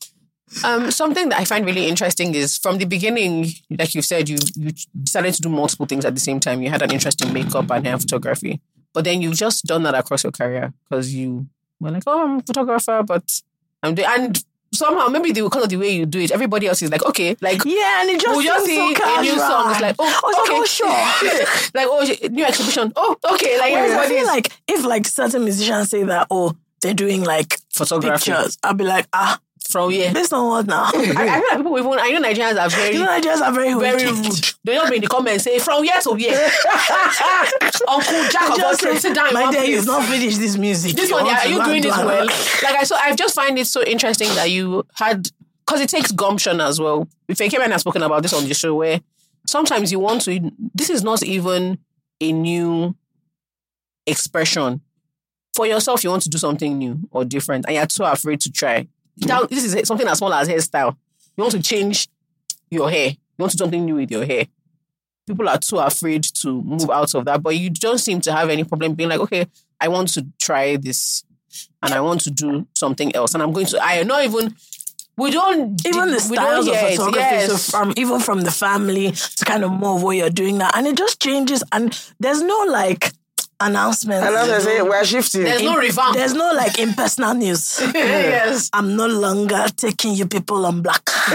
Um, 0.64 0.90
something 0.90 1.28
that 1.28 1.38
I 1.38 1.44
find 1.44 1.64
really 1.64 1.86
interesting 1.86 2.34
is 2.34 2.58
from 2.58 2.78
the 2.78 2.84
beginning, 2.84 3.46
like 3.70 3.94
you 3.94 4.02
said, 4.02 4.28
you 4.28 4.38
you 4.56 4.72
decided 5.00 5.34
to 5.34 5.42
do 5.42 5.48
multiple 5.48 5.86
things 5.86 6.04
at 6.04 6.14
the 6.14 6.20
same 6.20 6.40
time. 6.40 6.62
You 6.62 6.70
had 6.70 6.82
an 6.82 6.90
interest 6.90 7.22
in 7.24 7.32
makeup 7.32 7.70
and 7.70 7.86
hair 7.86 7.98
photography, 7.98 8.60
but 8.92 9.04
then 9.04 9.22
you've 9.22 9.36
just 9.36 9.64
done 9.64 9.84
that 9.84 9.94
across 9.94 10.24
your 10.24 10.32
career 10.32 10.72
because 10.88 11.14
you 11.14 11.46
were 11.78 11.90
like, 11.90 12.02
"Oh, 12.06 12.24
I'm 12.24 12.38
a 12.38 12.42
photographer," 12.42 13.02
but 13.06 13.42
I'm 13.82 13.94
doing 13.94 14.08
and 14.10 14.44
somehow 14.72 15.08
maybe 15.08 15.30
the 15.30 15.42
because 15.42 15.64
of 15.64 15.68
the 15.68 15.76
way 15.76 15.90
you 15.90 16.06
do 16.06 16.18
it, 16.18 16.32
everybody 16.32 16.66
else 16.66 16.82
is 16.82 16.90
like, 16.90 17.04
"Okay, 17.04 17.36
like." 17.40 17.64
Yeah, 17.64 18.00
and 18.00 18.10
it 18.10 18.20
just 18.20 18.34
We'll 18.34 18.44
just 18.44 18.66
see 18.66 18.94
so 18.94 19.18
a 19.18 19.22
new 19.22 19.38
song. 19.38 19.70
It's 19.70 19.80
like, 19.80 19.96
oh, 19.98 20.04
I 20.04 20.20
was 20.26 20.36
okay, 20.40 20.52
like, 20.52 20.62
oh, 20.62 21.44
sure. 21.44 21.70
like, 21.74 21.86
oh, 21.88 22.28
new 22.28 22.44
exhibition. 22.44 22.92
Oh, 22.96 23.16
okay. 23.34 23.58
Like 23.58 23.72
I 23.72 23.80
everybody 23.82 24.14
feel 24.16 24.26
like 24.26 24.50
if 24.66 24.84
like 24.84 25.06
certain 25.06 25.44
musicians 25.44 25.90
say 25.90 26.02
that, 26.04 26.26
oh, 26.30 26.56
they're 26.82 26.94
doing 26.94 27.22
like 27.22 27.58
photography 27.72 28.30
pictures, 28.30 28.58
I'll 28.62 28.74
be 28.74 28.84
like, 28.84 29.06
ah, 29.12 29.38
from 29.68 29.90
here. 29.90 30.12
based 30.12 30.32
on 30.32 30.48
what 30.48 30.66
now? 30.66 30.84
I, 30.94 30.94
I 30.94 31.40
feel 31.40 31.48
like 31.48 31.56
people 31.58 31.78
even 31.78 31.98
I 31.98 32.10
know 32.10 32.28
Nigerians 32.28 32.60
are 32.60 32.68
very 32.70 32.94
you 32.96 33.04
know, 33.04 33.20
just 33.20 33.42
are 33.42 33.52
very 33.52 33.74
very 33.74 34.06
wicked. 34.06 34.24
rude. 34.24 34.54
They 34.64 34.74
just 34.74 34.90
be 34.90 34.96
in 34.96 35.02
the 35.02 35.08
comments 35.08 35.44
say 35.44 35.58
from 35.58 35.84
here 35.84 36.00
to 36.02 36.14
here. 36.14 36.32
Uncle 37.88 38.28
Jack 38.30 38.42
of 38.44 38.50
all 38.50 38.56
Just 38.56 38.80
trades, 38.80 39.00
sit 39.02 39.14
down 39.14 39.32
my 39.32 39.50
day 39.52 39.70
is 39.70 39.86
not 39.86 40.04
finished 40.06 40.38
this 40.38 40.56
music. 40.56 40.96
this 40.96 41.08
You 41.10 41.14
one, 41.16 41.26
want 41.26 41.38
are 41.38 41.48
you 41.48 41.64
doing 41.64 41.82
this 41.82 41.96
well? 41.96 42.26
Like 42.26 42.74
I 42.74 42.82
so 42.84 42.96
I 42.96 43.14
just 43.14 43.34
find 43.34 43.58
it 43.58 43.66
so 43.66 43.82
interesting 43.82 44.28
that 44.34 44.50
you 44.50 44.84
had 44.94 45.30
because 45.66 45.80
it 45.80 45.88
takes 45.88 46.10
gumption 46.10 46.60
as 46.60 46.80
well. 46.80 47.08
If 47.28 47.40
I 47.40 47.48
came 47.48 47.60
and 47.60 47.72
has 47.72 47.82
spoken 47.82 48.02
about 48.02 48.22
this 48.22 48.32
on 48.32 48.46
the 48.48 48.54
show 48.54 48.74
where 48.74 49.00
sometimes 49.46 49.92
you 49.92 50.00
want 50.00 50.22
to 50.22 50.50
this 50.74 50.90
is 50.90 51.02
not 51.04 51.22
even 51.22 51.78
a 52.20 52.32
new 52.32 52.94
expression. 54.06 54.80
For 55.54 55.66
yourself, 55.66 56.04
you 56.04 56.10
want 56.10 56.22
to 56.22 56.28
do 56.28 56.38
something 56.38 56.78
new 56.78 57.00
or 57.10 57.24
different, 57.24 57.66
and 57.66 57.74
you're 57.76 57.86
too 57.86 58.04
afraid 58.04 58.40
to 58.42 58.52
try. 58.52 58.86
Now, 59.18 59.42
this 59.44 59.64
is 59.64 59.86
something 59.88 60.06
as 60.06 60.18
small 60.18 60.32
as 60.32 60.48
hairstyle. 60.48 60.96
You 61.36 61.42
want 61.44 61.52
to 61.52 61.62
change 61.62 62.08
your 62.70 62.88
hair. 62.90 63.08
You 63.10 63.16
want 63.38 63.50
to 63.52 63.56
do 63.58 63.62
something 63.64 63.84
new 63.84 63.96
with 63.96 64.10
your 64.10 64.24
hair. 64.24 64.46
People 65.26 65.48
are 65.48 65.58
too 65.58 65.78
afraid 65.78 66.22
to 66.24 66.62
move 66.62 66.88
out 66.90 67.14
of 67.14 67.24
that, 67.26 67.42
but 67.42 67.56
you 67.56 67.70
don't 67.70 67.98
seem 67.98 68.20
to 68.22 68.32
have 68.32 68.48
any 68.48 68.64
problem 68.64 68.94
being 68.94 69.08
like, 69.10 69.20
okay, 69.20 69.46
I 69.80 69.88
want 69.88 70.08
to 70.14 70.26
try 70.40 70.76
this 70.76 71.24
and 71.82 71.92
I 71.94 72.00
want 72.00 72.20
to 72.22 72.30
do 72.30 72.66
something 72.74 73.14
else. 73.14 73.34
And 73.34 73.42
I'm 73.42 73.52
going 73.52 73.66
to, 73.66 73.80
I 73.82 74.02
not 74.02 74.24
even, 74.24 74.54
we 75.16 75.30
don't, 75.30 75.84
even 75.86 76.10
the 76.12 76.20
styles 76.20 76.66
of 76.68 76.76
photography, 76.76 77.18
Yes. 77.20 77.62
so 77.62 77.78
from 77.78 77.92
even 77.96 78.20
from 78.20 78.40
the 78.42 78.50
family 78.50 79.10
to 79.12 79.44
kind 79.44 79.64
of 79.64 79.70
more 79.72 79.96
of 79.96 80.02
what 80.02 80.16
you're 80.16 80.30
doing 80.30 80.58
now, 80.58 80.70
and 80.74 80.86
it 80.86 80.96
just 80.96 81.20
changes, 81.20 81.62
and 81.72 81.92
there's 82.18 82.40
no 82.42 82.64
like 82.68 83.12
announcement. 83.60 84.24
And 84.24 84.34
as 84.34 84.48
I 84.48 84.58
say, 84.58 84.82
we're 84.82 85.04
shifting. 85.04 85.44
There's 85.44 85.62
no 85.62 85.76
revamp. 85.76 86.16
There's 86.16 86.34
no 86.34 86.52
like 86.52 86.78
impersonal 86.78 87.34
news. 87.34 87.80
yes. 87.94 88.70
I'm 88.72 88.96
no 88.96 89.06
longer 89.06 89.66
taking 89.76 90.14
you 90.14 90.26
people 90.26 90.64
on 90.66 90.82
black. 90.82 91.02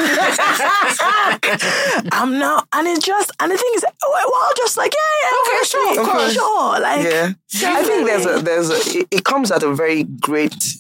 I'm 2.12 2.38
now, 2.40 2.64
and 2.74 2.88
it's 2.88 3.06
just, 3.06 3.32
and 3.40 3.52
the 3.52 3.58
thing 3.58 3.72
is, 3.76 3.86
we're 4.04 4.24
all 4.36 4.52
just 4.58 4.78
like, 4.78 4.94
yeah, 4.94 5.22
yeah, 5.24 5.38
okay, 5.42 5.64
sure, 5.66 6.02
of 6.02 6.08
course, 6.08 6.34
sure, 6.34 6.80
like, 6.80 7.04
yeah. 7.06 7.34
I 7.68 7.84
think 7.84 8.06
there's 8.08 8.26
a 8.26 8.42
there's 8.42 8.70
a 8.70 9.00
it, 9.00 9.08
it 9.12 9.24
comes 9.24 9.52
at 9.52 9.64
a 9.64 9.74
very 9.74 10.04
great 10.04 10.76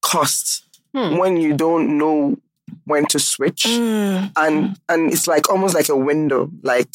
cost 0.00 0.64
Hmm. 0.94 1.16
when 1.16 1.38
you 1.38 1.54
don't 1.56 1.96
know 1.96 2.36
when 2.84 3.06
to 3.06 3.18
switch. 3.18 3.64
Mm, 3.64 4.32
and 4.36 4.78
and 4.88 5.12
it's 5.12 5.26
like 5.26 5.48
almost 5.50 5.74
like 5.74 5.88
a 5.88 5.96
window 5.96 6.50
like 6.62 6.88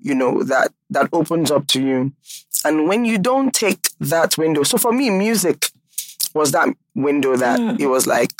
you 0.00 0.14
know 0.14 0.42
that 0.44 0.72
that 0.90 1.08
opens 1.12 1.50
up 1.50 1.66
to 1.68 1.80
you. 1.82 2.12
And 2.64 2.88
when 2.88 3.04
you 3.04 3.18
don't 3.18 3.52
take 3.52 3.88
that 4.00 4.38
window 4.38 4.62
so 4.62 4.78
for 4.78 4.92
me 4.92 5.10
music 5.10 5.70
was 6.34 6.52
that 6.52 6.68
window 6.94 7.36
that 7.36 7.58
Mm. 7.60 7.80
it 7.80 7.86
was 7.86 8.06
like 8.06 8.32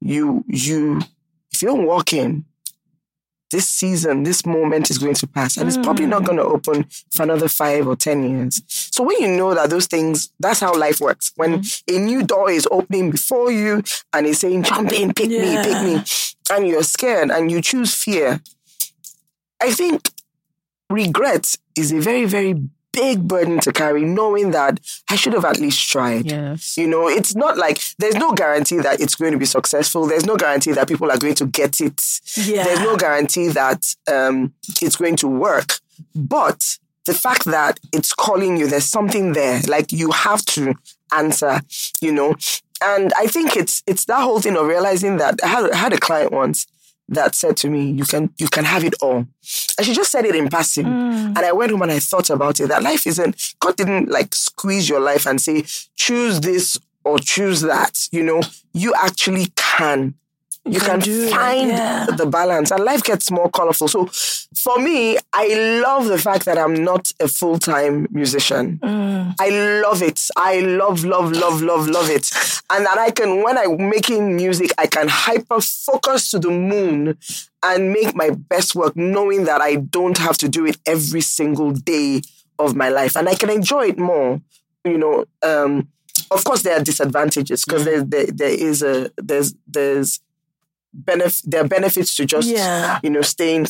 you 0.00 0.44
you 0.48 1.00
if 1.52 1.62
you 1.62 1.68
don't 1.68 1.86
walk 1.86 2.12
in 2.12 2.44
this 3.50 3.68
season 3.68 4.22
this 4.22 4.46
moment 4.46 4.90
is 4.90 4.98
going 4.98 5.14
to 5.14 5.26
pass 5.26 5.56
and 5.56 5.68
it's 5.68 5.76
probably 5.78 6.06
not 6.06 6.22
mm. 6.22 6.26
going 6.26 6.38
to 6.38 6.44
open 6.44 6.84
for 7.10 7.22
another 7.22 7.48
five 7.48 7.86
or 7.86 7.96
ten 7.96 8.28
years. 8.28 8.62
So 8.66 9.04
when 9.04 9.20
you 9.20 9.28
know 9.28 9.54
that 9.54 9.70
those 9.70 9.86
things 9.86 10.32
that's 10.38 10.60
how 10.60 10.76
life 10.78 11.00
works. 11.00 11.32
When 11.36 11.62
mm. 11.62 11.96
a 11.96 11.98
new 11.98 12.22
door 12.22 12.50
is 12.50 12.68
opening 12.70 13.10
before 13.10 13.50
you 13.50 13.82
and 14.12 14.26
it's 14.26 14.40
saying 14.40 14.62
jump 14.62 14.92
in 14.92 15.12
pick 15.14 15.28
me 15.28 15.56
pick 15.62 15.82
me 15.82 16.02
and 16.50 16.66
you're 16.66 16.82
scared 16.82 17.30
and 17.30 17.50
you 17.50 17.60
choose 17.62 17.94
fear 17.94 18.40
i 19.60 19.70
think 19.72 20.10
regret 20.88 21.56
is 21.76 21.92
a 21.92 22.00
very 22.00 22.24
very 22.24 22.54
big 23.00 23.26
burden 23.32 23.58
to 23.60 23.70
carry 23.72 24.04
knowing 24.04 24.50
that 24.58 24.74
i 25.12 25.16
should 25.20 25.32
have 25.38 25.44
at 25.52 25.58
least 25.64 25.80
tried 25.94 26.24
Yes. 26.30 26.76
you 26.76 26.86
know, 26.92 27.04
it's 27.18 27.34
not 27.34 27.54
like 27.64 27.76
there's 28.00 28.14
no 28.24 28.30
guarantee 28.32 28.78
that 28.86 29.00
it's 29.00 29.14
going 29.20 29.32
to 29.32 29.38
be 29.38 29.46
successful. 29.58 30.06
There's 30.06 30.26
no 30.32 30.36
guarantee 30.36 30.72
that 30.76 30.88
people 30.92 31.10
are 31.10 31.18
going 31.24 31.34
to 31.42 31.46
get 31.60 31.80
it. 31.80 31.98
Yeah. 32.36 32.64
There's 32.64 32.80
no 32.90 32.96
guarantee 32.96 33.48
that 33.62 33.80
um, 34.14 34.52
it's 34.86 34.96
going 35.02 35.16
to 35.22 35.28
work. 35.46 35.70
But 36.14 36.78
the 37.06 37.14
fact 37.14 37.44
that 37.56 37.74
it's 37.92 38.12
calling 38.14 38.56
you, 38.58 38.66
there's 38.66 38.84
something 38.98 39.32
there. 39.32 39.60
Like 39.74 39.88
you 40.00 40.08
have 40.26 40.42
to 40.56 40.74
answer, 41.22 41.60
you 42.00 42.12
know. 42.12 42.34
And 42.82 43.12
I 43.16 43.26
think 43.34 43.56
it's 43.56 43.82
it's 43.86 44.04
that 44.06 44.22
whole 44.26 44.40
thing 44.40 44.56
of 44.56 44.66
realizing 44.66 45.18
that 45.18 45.34
I 45.42 45.48
had, 45.54 45.70
I 45.70 45.76
had 45.84 45.92
a 45.92 45.98
client 46.06 46.32
once 46.32 46.66
that 47.10 47.34
said 47.34 47.56
to 47.58 47.68
me, 47.68 47.90
"You 47.90 48.04
can 48.04 48.32
you 48.38 48.48
can 48.48 48.64
have 48.64 48.84
it 48.84 48.94
all," 49.02 49.26
and 49.76 49.86
she 49.86 49.92
just 49.92 50.10
said 50.10 50.24
it 50.24 50.34
in 50.34 50.48
passing. 50.48 50.86
Mm. 50.86 51.36
And 51.36 51.38
I 51.38 51.52
went 51.52 51.70
home 51.72 51.82
and 51.82 51.92
I 51.92 51.98
thought 51.98 52.30
about 52.30 52.60
it. 52.60 52.68
That 52.68 52.82
life 52.82 53.06
isn't 53.06 53.54
God 53.60 53.76
didn't 53.76 54.08
like 54.08 54.34
squeeze 54.34 54.88
your 54.88 55.00
life 55.00 55.26
and 55.26 55.40
say 55.40 55.64
choose 55.96 56.40
this 56.40 56.78
or 57.04 57.18
choose 57.18 57.60
that. 57.62 58.08
You 58.10 58.22
know, 58.22 58.42
you 58.72 58.94
actually 58.94 59.48
can. 59.56 60.14
You, 60.72 60.80
can 60.80 61.00
find 61.00 61.68
yeah. 61.68 62.06
the 62.06 62.26
balance, 62.26 62.70
and 62.70 62.84
life 62.84 63.02
gets 63.02 63.30
more 63.30 63.50
colorful. 63.50 63.88
So, 63.88 64.06
for 64.54 64.78
me, 64.78 65.18
I 65.32 65.80
love 65.82 66.06
the 66.06 66.18
fact 66.18 66.44
that 66.44 66.58
I'm 66.58 66.84
not 66.84 67.12
a 67.20 67.28
full 67.28 67.58
time 67.58 68.06
musician. 68.10 68.78
mm, 68.82 69.34
I 69.38 69.48
love 69.82 70.02
it. 70.02 70.28
I 70.36 70.60
love, 70.60 71.04
love, 71.04 71.32
love, 71.32 71.62
love, 71.62 71.88
love 71.88 72.10
it. 72.10 72.30
And 72.70 72.86
that 72.86 72.98
I 72.98 73.10
can, 73.10 73.42
when 73.42 73.58
I'm 73.58 73.90
making 73.90 74.36
music, 74.36 74.70
I 74.78 74.86
can 74.86 75.08
hyper 75.08 75.60
focus 75.60 76.30
to 76.30 76.38
the 76.38 76.50
moon 76.50 77.18
and 77.62 77.92
make 77.92 78.14
my 78.14 78.30
best 78.30 78.74
work, 78.74 78.96
knowing 78.96 79.44
that 79.44 79.60
I 79.60 79.76
don't 79.76 80.18
have 80.18 80.38
to 80.38 80.48
do 80.48 80.66
it 80.66 80.78
every 80.86 81.20
single 81.20 81.72
day 81.72 82.22
of 82.58 82.76
my 82.76 82.88
life. 82.88 83.16
And 83.16 83.28
I 83.28 83.34
can 83.34 83.50
enjoy 83.50 83.88
it 83.88 83.98
more. 83.98 84.40
You 84.84 84.98
know, 84.98 85.24
um, 85.42 85.88
of 86.30 86.44
course 86.44 86.62
there 86.62 86.78
are 86.78 86.82
disadvantages 86.82 87.64
because 87.64 87.84
there, 87.84 88.02
there 88.02 88.26
there 88.26 88.50
is 88.50 88.82
a 88.82 89.10
there's 89.16 89.54
there's 89.66 90.20
benefit 90.92 91.42
there 91.50 91.60
are 91.64 91.68
benefits 91.68 92.14
to 92.16 92.24
just 92.26 92.48
Yeah. 92.48 92.98
you 93.02 93.10
know 93.10 93.22
staying 93.22 93.66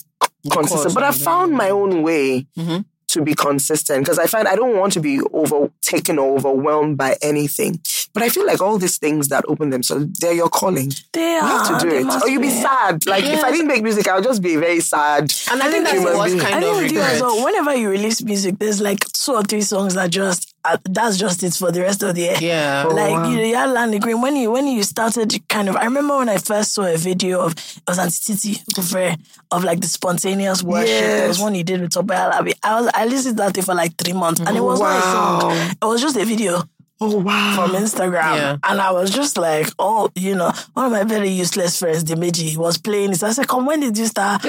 consistent. 0.51 0.83
course, 0.83 0.95
But 0.95 1.03
I 1.05 1.13
found 1.13 1.53
my 1.53 1.71
own 1.71 2.03
way 2.03 2.47
Mhm. 2.59 2.85
to 3.09 3.23
be 3.23 3.35
consistent 3.35 4.05
because 4.05 4.19
I 4.19 4.27
find 4.27 4.47
I 4.49 4.55
don't 4.57 4.77
want 4.77 4.93
to 4.95 5.01
be 5.01 5.21
overtaken 5.33 6.19
or 6.19 6.37
overwhelmed 6.37 6.97
by 6.97 7.17
anything. 7.23 7.81
But 8.13 8.23
I 8.25 8.29
feel 8.29 8.45
like 8.47 8.61
all 8.61 8.79
these 8.79 8.99
things 8.99 9.29
that 9.29 9.45
open 9.49 9.71
themselves, 9.71 10.07
they're 10.21 10.33
your 10.33 10.49
calling. 10.49 10.93
they 11.13 11.35
You 11.35 11.41
have 11.41 11.79
to 11.81 11.89
do 11.89 11.95
it. 11.95 12.07
Or 12.23 12.29
you'll 12.29 12.41
be 12.43 12.51
sad. 12.51 13.07
Like 13.07 13.25
if 13.25 13.45
I 13.45 13.51
didn't 13.53 13.69
make 13.69 13.83
music, 13.83 14.09
I 14.09 14.15
would 14.17 14.25
just 14.25 14.43
be 14.43 14.57
very 14.57 14.81
sad. 14.81 15.33
And 15.51 15.63
I 15.63 15.71
think 15.71 15.85
that's 15.85 15.99
Human 15.99 16.17
what's 16.17 16.33
being. 16.33 16.43
kind 16.45 16.55
I 16.57 16.61
think 16.61 16.77
of 16.77 16.83
with 16.83 16.93
you 16.93 17.01
as 17.01 17.21
well, 17.21 17.45
whenever 17.45 17.75
you 17.77 17.89
release 17.91 18.23
music, 18.23 18.59
there's 18.59 18.81
like 18.81 19.05
two 19.13 19.33
or 19.35 19.43
three 19.43 19.63
songs 19.63 19.95
that 19.95 20.11
just 20.11 20.50
uh, 20.65 20.77
that's 20.85 21.17
just 21.17 21.43
it 21.43 21.55
for 21.55 21.73
the 21.73 21.81
rest 21.81 22.03
of 22.03 22.15
the 22.15 22.23
year. 22.23 22.37
Yeah. 22.41 22.85
Oh, 22.91 22.95
like 22.95 23.13
wow. 23.13 23.31
you 23.31 23.37
know, 23.37 23.43
you 23.45 23.55
had 23.55 23.71
land 23.71 24.01
green 24.01 24.21
when 24.21 24.37
you 24.37 24.51
when 24.51 24.67
you 24.67 24.83
started 24.83 25.37
kind 25.49 25.69
of 25.69 25.77
I 25.77 25.85
remember 25.85 26.17
when 26.17 26.29
I 26.29 26.39
first 26.39 26.73
saw 26.75 26.83
a 26.83 26.97
video 26.97 27.41
of 27.41 27.53
it 27.53 27.83
was 27.87 27.99
Auntie 27.99 28.35
Titi 28.35 28.55
Kufre, 28.75 29.19
of 29.51 29.65
like 29.65 29.81
the 29.81 29.87
spontaneous 29.87 30.63
worship. 30.63 30.89
There 30.89 31.29
was 31.29 31.41
one 31.41 31.55
he 31.55 31.63
did 31.63 31.81
with 31.81 31.93
Tope 31.93 32.07
Alabi. 32.07 32.53
I 32.63 32.81
was 32.81 32.91
I 32.95 33.05
listened 33.07 33.37
to 33.37 33.43
that 33.45 33.55
thing 33.55 33.65
for 33.65 33.75
like 33.75 33.97
three 33.97 34.15
months 34.15 34.41
and 34.41 34.57
it 34.57 34.61
was 34.61 34.81
not 34.81 34.99
a 34.99 35.03
song. 35.03 35.77
It 35.83 35.85
was 35.85 36.01
just 36.01 36.17
a 36.17 36.25
video 36.25 36.63
Oh 37.03 37.17
wow. 37.19 37.55
from 37.57 37.71
Instagram. 37.77 38.37
Yeah. 38.37 38.57
And 38.63 38.81
I 38.81 38.91
was 38.93 39.11
just 39.11 39.39
like, 39.39 39.69
oh, 39.79 40.11
you 40.15 40.35
know, 40.35 40.53
one 40.75 40.87
of 40.87 40.93
my 40.93 41.05
very 41.05 41.31
useless 41.31 41.79
friends, 41.79 42.05
Dimeji, 42.05 42.57
was 42.59 42.77
playing 42.77 43.11
this. 43.11 43.23
I 43.23 43.33
said, 43.33 43.49
come, 43.49 43.65
when 43.65 43.81
did 43.81 43.97
you 43.97 44.05
start? 44.07 44.43
I 44.45 44.49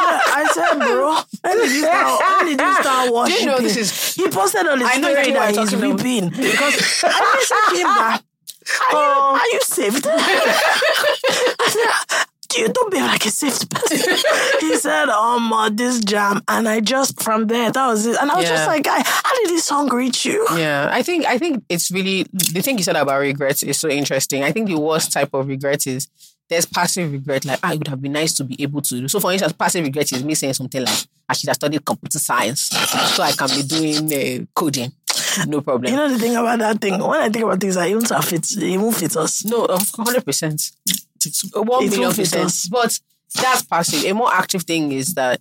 said, 0.00 0.20
I 0.34 0.46
said, 0.54 0.78
bro, 0.78 1.20
when 1.42 1.58
did 1.58 1.70
you 1.72 1.82
start, 1.84 2.20
when 2.20 2.46
did 2.56 2.60
you 2.60 2.74
start 2.82 3.12
watching? 3.12 3.36
Do 3.36 3.40
you 3.42 3.46
know 3.48 3.58
this 3.58 3.76
is- 3.76 4.14
He 4.14 4.28
posted 4.28 4.66
on 4.66 4.80
his 4.80 4.88
I 4.90 4.96
know 4.98 5.12
story 5.12 5.32
that 5.32 5.48
he's 5.48 5.56
talking 5.70 5.80
weeping. 5.96 6.30
Because 6.30 7.04
I 7.04 7.06
messaged 7.36 7.76
him 7.76 7.86
that, 7.86 8.22
are 8.80 8.92
you, 8.92 8.98
oh. 8.98 9.38
are 9.40 9.48
you 9.52 9.60
saved? 9.62 10.06
I 12.56 12.60
you 12.60 12.68
don't 12.68 12.90
behave 12.90 13.06
like 13.06 13.26
a 13.26 13.30
saved 13.30 13.70
person. 13.70 13.98
he 14.60 14.76
said, 14.76 15.08
um, 15.10 15.52
uh, 15.52 15.68
this 15.68 16.00
jam. 16.00 16.42
And 16.48 16.66
I 16.68 16.80
just, 16.80 17.20
from 17.22 17.46
there, 17.46 17.70
that 17.70 17.86
was 17.86 18.06
it. 18.06 18.16
And 18.20 18.30
I 18.30 18.36
was 18.36 18.44
Yeah. 18.44 18.50
just 18.56 18.66
like, 18.66 18.84
guy, 18.84 19.02
how 19.04 19.36
did 19.36 19.50
this 19.50 19.64
song 19.64 19.88
reach 19.94 20.24
you? 20.24 20.46
Yeah, 20.56 20.88
I 20.90 21.02
think 21.02 21.26
I 21.26 21.36
think 21.38 21.64
it's 21.68 21.90
really 21.90 22.22
the 22.32 22.62
thing 22.62 22.78
you 22.78 22.84
said 22.84 22.96
about 22.96 23.20
regrets 23.20 23.62
is 23.62 23.78
so 23.78 23.88
interesting. 23.88 24.44
I 24.44 24.52
think 24.52 24.68
the 24.68 24.78
worst 24.78 25.12
type 25.12 25.34
of 25.34 25.46
regret 25.46 25.86
is 25.86 26.08
there's 26.48 26.64
passive 26.64 27.12
regret, 27.12 27.44
like 27.44 27.60
ah, 27.62 27.72
it 27.72 27.78
would 27.78 27.88
have 27.88 28.00
been 28.00 28.12
nice 28.12 28.32
to 28.34 28.44
be 28.44 28.56
able 28.62 28.80
to 28.80 29.00
do. 29.00 29.08
So, 29.08 29.20
for 29.20 29.30
instance, 29.32 29.52
passive 29.52 29.84
regret 29.84 30.10
is 30.12 30.24
me 30.24 30.34
saying 30.34 30.54
something 30.54 30.82
like 30.82 30.98
I 31.28 31.34
should 31.34 31.48
have 31.48 31.56
studied 31.56 31.84
computer 31.84 32.18
science 32.18 32.62
so 33.14 33.22
I 33.22 33.32
can 33.32 33.48
be 33.48 33.62
doing 33.62 34.10
uh, 34.12 34.46
coding. 34.54 34.90
No 35.46 35.60
problem. 35.60 35.92
You 35.92 35.98
know 35.98 36.08
the 36.08 36.18
thing 36.18 36.34
about 36.36 36.58
that 36.60 36.80
thing. 36.80 36.98
When 36.98 37.20
I 37.20 37.28
think 37.28 37.44
about 37.44 37.60
things, 37.60 37.76
I 37.76 37.90
won't 37.90 38.08
fit. 38.24 38.46
It 38.56 38.78
won't 38.78 38.96
fit 38.96 39.14
us. 39.16 39.44
no, 39.44 39.66
hundred 39.94 40.24
percent, 40.24 40.70
one 41.54 41.84
It 41.84 41.90
million 41.90 42.12
percent. 42.14 42.52
But 42.70 42.98
that's 43.34 43.62
passive. 43.62 44.04
A 44.04 44.12
more 44.14 44.32
active 44.32 44.62
thing 44.62 44.92
is 44.92 45.14
that 45.14 45.40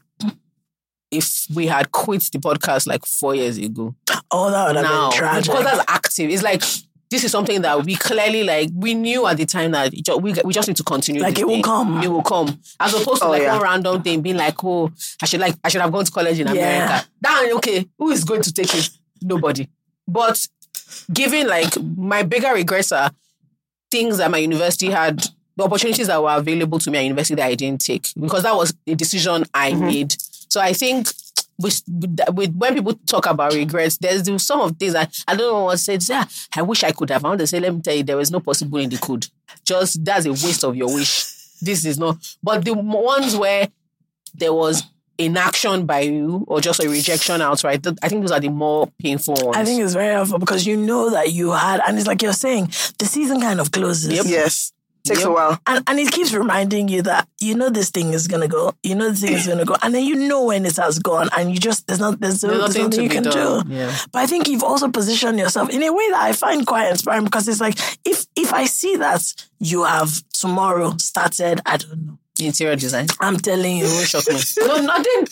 if 1.12 1.46
we 1.54 1.68
had 1.68 1.92
quit 1.92 2.22
the 2.34 2.40
podcast 2.40 2.88
like 2.88 3.06
four 3.06 3.34
years 3.36 3.58
ago, 3.58 3.96
Oh, 4.30 4.52
that 4.52 4.68
would 4.68 4.76
have 4.76 4.86
now 4.86 5.10
been 5.10 5.18
tragic. 5.20 5.46
because 5.52 5.64
that's 5.64 5.86
active. 5.88 6.30
It's 6.30 6.44
like 6.44 6.62
this 7.10 7.24
is 7.24 7.32
something 7.32 7.62
that 7.62 7.86
we 7.86 7.96
clearly 7.96 8.44
like. 8.44 8.70
We 8.74 8.94
knew 8.94 9.26
at 9.26 9.38
the 9.38 9.46
time 9.46 9.72
that 9.72 9.94
we 10.22 10.34
we 10.44 10.54
just 10.54 10.68
need 10.68 10.76
to 10.78 10.84
continue. 10.84 11.22
Like, 11.22 11.40
it 11.40 11.46
will 11.48 11.54
thing. 11.54 11.64
come. 11.64 12.04
It 12.04 12.10
will 12.10 12.24
come. 12.24 12.60
As 12.82 12.94
opposed 12.94 13.22
to 13.22 13.28
Oh, 13.28 13.32
like 13.32 13.44
yeah. 13.44 13.54
one 13.54 13.62
random 13.64 14.04
thing 14.04 14.22
being 14.22 14.36
like, 14.36 14.62
oh, 14.66 14.92
I 15.22 15.26
should 15.26 15.40
like 15.40 15.56
I 15.64 15.70
should 15.70 15.80
have 15.82 15.92
gone 15.94 16.04
to 16.04 16.12
college 16.12 16.38
in 16.42 16.48
Yeah. 16.48 16.54
America. 16.54 17.08
Then 17.22 17.54
okay, 17.54 17.86
who 17.98 18.10
is 18.10 18.26
going 18.26 18.42
to 18.42 18.52
take 18.54 18.74
it? 18.76 18.90
Nobody. 19.22 19.70
But 20.06 20.46
given 21.14 21.48
like 21.48 21.74
my 21.82 22.24
bigger 22.24 22.54
regrets 22.54 22.92
are 22.92 23.10
things 23.90 24.18
that 24.18 24.30
my 24.30 24.40
university 24.40 24.90
had. 24.90 25.26
The 25.58 25.64
opportunities 25.64 26.08
that 26.08 26.22
were 26.22 26.34
available 26.36 26.80
to 26.80 26.92
me 26.92 27.00
at 27.00 27.04
university 27.04 27.36
that 27.36 27.46
I 27.48 27.56
didn't 27.56 27.82
take 27.82 28.08
because 28.20 28.44
that 28.44 28.56
was 28.56 28.74
a 28.88 28.96
decision 28.96 29.44
I 29.54 29.72
Mm-hmm. 29.72 29.86
made. 29.86 30.16
So 30.50 30.62
I 30.62 30.72
think 30.74 31.08
with, 31.60 31.82
with, 31.88 32.20
with 32.34 32.56
when 32.56 32.76
people 32.76 32.94
talk 33.06 33.26
about 33.26 33.54
regrets, 33.54 33.98
there's 33.98 34.24
some 34.44 34.62
of 34.62 34.78
things 34.78 34.96
I, 34.96 35.08
I 35.28 35.36
don't 35.36 35.52
know 35.52 35.64
what 35.66 35.80
to 35.80 36.00
say. 36.00 36.14
Yeah, 36.14 36.26
I 36.56 36.62
wish 36.62 36.84
I 36.84 36.92
could 36.92 37.10
have. 37.10 37.26
I 37.26 37.30
want 37.30 37.40
to 37.42 37.48
say, 37.48 37.60
let 37.60 37.74
me 37.74 37.82
tell 37.82 37.96
you, 37.96 38.04
there 38.04 38.16
was 38.18 38.32
no 38.32 38.40
possible 38.40 38.78
in 38.78 38.90
the 38.90 38.98
code. 38.98 39.28
Just 39.66 40.06
that's 40.06 40.26
a 40.26 40.30
waste 40.32 40.64
of 40.64 40.76
your 40.76 40.94
wish. 40.94 41.26
This 41.60 41.84
is 41.86 41.98
not. 41.98 42.18
But 42.44 42.64
the 42.64 42.74
ones 42.76 43.36
where 43.36 43.68
there 44.36 44.54
was 44.54 44.84
inaction 45.18 45.88
by 45.88 46.02
you 46.02 46.46
or 46.48 46.62
just 46.62 46.80
a 46.84 46.88
rejection 46.88 47.42
outright, 47.42 47.82
th- 47.84 47.96
I 48.04 48.08
think 48.10 48.22
those 48.22 48.32
are 48.32 48.40
the 48.40 48.50
more 48.50 48.88
painful 49.02 49.34
ones. 49.34 49.58
I 49.58 49.66
think 49.66 49.82
it's 49.82 49.94
very 49.94 50.14
helpful 50.14 50.38
because 50.38 50.68
you 50.68 50.78
know 50.78 51.10
that 51.10 51.32
you 51.34 51.52
had, 51.54 51.82
and 51.88 51.98
it's 51.98 52.06
like 52.08 52.22
you're 52.22 52.34
saying, 52.34 52.68
the 53.00 53.06
season 53.06 53.42
kind 53.42 53.60
of 53.60 53.72
closes. 53.72 54.30
Yes. 54.30 54.72
Takes 55.08 55.22
Yep. 55.22 55.30
a 55.30 55.32
while. 55.32 55.60
And, 55.68 55.84
and 55.88 56.00
it 56.00 56.12
keeps 56.12 56.34
reminding 56.34 56.88
you 56.90 57.02
that 57.04 57.28
you 57.40 57.56
know 57.56 57.70
this 57.70 57.90
thing 57.90 58.14
is 58.14 58.28
gonna 58.28 58.48
go, 58.48 58.74
you 58.84 58.96
know 58.96 59.10
this 59.10 59.22
thing 59.22 59.34
is 59.34 59.48
gonna 59.48 59.66
go, 59.66 59.76
and 59.82 59.94
then 59.96 60.04
you 60.04 60.16
know 60.16 60.44
when 60.46 60.66
it 60.66 60.76
has 60.78 61.00
gone, 61.00 61.30
and 61.38 61.52
you 61.52 61.58
just 61.60 61.88
there's 61.88 62.00
not 62.00 62.20
there's, 62.20 62.42
There's 62.42 62.52
there's 62.60 62.76
nothing 62.76 62.84
nothing 62.90 63.04
you 63.04 63.10
can 63.10 63.24
done. 63.24 63.68
do. 63.68 63.74
Yeah. 63.74 63.96
But 64.12 64.20
I 64.20 64.26
think 64.28 64.48
you've 64.48 64.64
also 64.64 64.90
positioned 64.90 65.40
yourself 65.40 65.70
in 65.70 65.82
a 65.84 65.92
way 65.92 66.10
that 66.12 66.22
I 66.22 66.34
find 66.34 66.66
quite 66.66 66.90
inspiring 66.92 67.26
because 67.26 67.48
it's 67.48 67.62
like 67.62 67.78
if 68.06 68.26
if 68.36 68.54
I 68.54 68.66
see 68.66 68.96
that 68.98 69.22
you 69.60 69.84
have 69.86 70.12
tomorrow 70.34 70.96
started, 70.98 71.62
I 71.66 71.78
don't 71.78 72.06
know. 72.06 72.18
Interior 72.40 72.76
design. 72.76 73.08
I'm 73.20 73.38
telling 73.38 73.78
you, 73.78 73.86
It 73.86 73.90
won't 73.90 74.08
shock 74.08 74.28
me. 74.30 74.36
no, 74.68 74.80
nothing. 74.82 75.26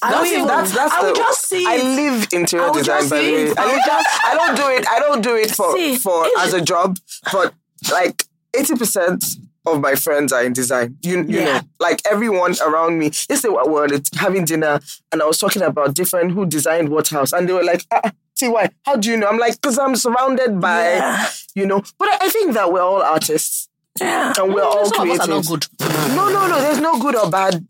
I 0.00 0.10
don't 0.12 0.22
That's, 0.22 0.32
even. 0.32 0.46
that's, 0.46 0.72
that's 0.72 0.92
I 0.94 1.02
would 1.02 1.16
the, 1.16 1.18
just 1.18 1.48
see 1.48 1.64
I 1.66 1.76
live 1.78 2.28
interior 2.32 2.70
design, 2.72 3.00
just 3.00 3.10
by 3.10 3.18
the 3.18 3.32
way. 3.32 3.54
I, 3.58 3.66
live 3.66 3.82
just, 3.84 4.24
I 4.24 4.34
don't 4.34 4.54
do 4.56 4.68
it. 4.68 4.88
I 4.88 4.98
don't 5.00 5.20
do 5.20 5.34
it 5.34 5.50
for 5.50 5.76
See, 5.76 5.96
for 5.96 6.26
if- 6.26 6.38
as 6.38 6.54
a 6.54 6.60
job. 6.60 6.96
But 7.32 7.54
like 7.90 8.22
eighty 8.56 8.74
percent 8.74 9.24
of 9.66 9.80
my 9.80 9.94
friends 9.94 10.32
are 10.32 10.42
in 10.44 10.52
design. 10.52 10.96
You 11.02 11.18
you 11.24 11.40
Yeah. 11.40 11.44
know, 11.44 11.60
like 11.80 12.00
everyone 12.10 12.54
around 12.64 12.98
me. 12.98 13.06
Yesterday 13.28 13.48
we 13.50 13.70
were 13.72 13.88
having 14.16 14.44
dinner, 14.44 14.80
and 15.12 15.22
I 15.22 15.26
was 15.26 15.38
talking 15.38 15.62
about 15.62 15.94
different 15.94 16.32
who 16.32 16.46
designed 16.46 16.88
what 16.88 17.08
house, 17.08 17.32
and 17.32 17.48
they 17.48 17.52
were 17.52 17.64
like, 17.64 17.84
ah, 17.92 18.10
"Ty, 18.38 18.70
how 18.84 18.96
do 18.96 19.10
you 19.10 19.16
know?" 19.16 19.28
I'm 19.28 19.38
like, 19.38 19.60
"Cause 19.60 19.78
I'm 19.78 19.96
surrounded 19.96 20.60
by." 20.60 20.94
Yeah. 20.94 21.28
You 21.54 21.66
know, 21.66 21.82
but 21.98 22.08
I 22.22 22.28
think 22.28 22.54
that 22.54 22.72
we're 22.72 22.82
all 22.82 23.02
artists 23.02 23.68
Yeah. 24.00 24.32
and 24.38 24.54
we're 24.54 24.62
all 24.64 24.86
Some 24.86 25.10
of 25.10 25.18
us 25.20 25.26
are 25.28 25.30
not 25.34 25.44
creative. 25.44 26.14
No, 26.14 26.28
no, 26.28 26.46
no. 26.46 26.60
There's 26.60 26.80
no 26.80 26.98
good 27.00 27.16
or 27.16 27.28
bad 27.30 27.66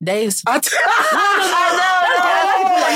There 0.00 0.18
is. 0.22 0.42
art. 0.46 0.68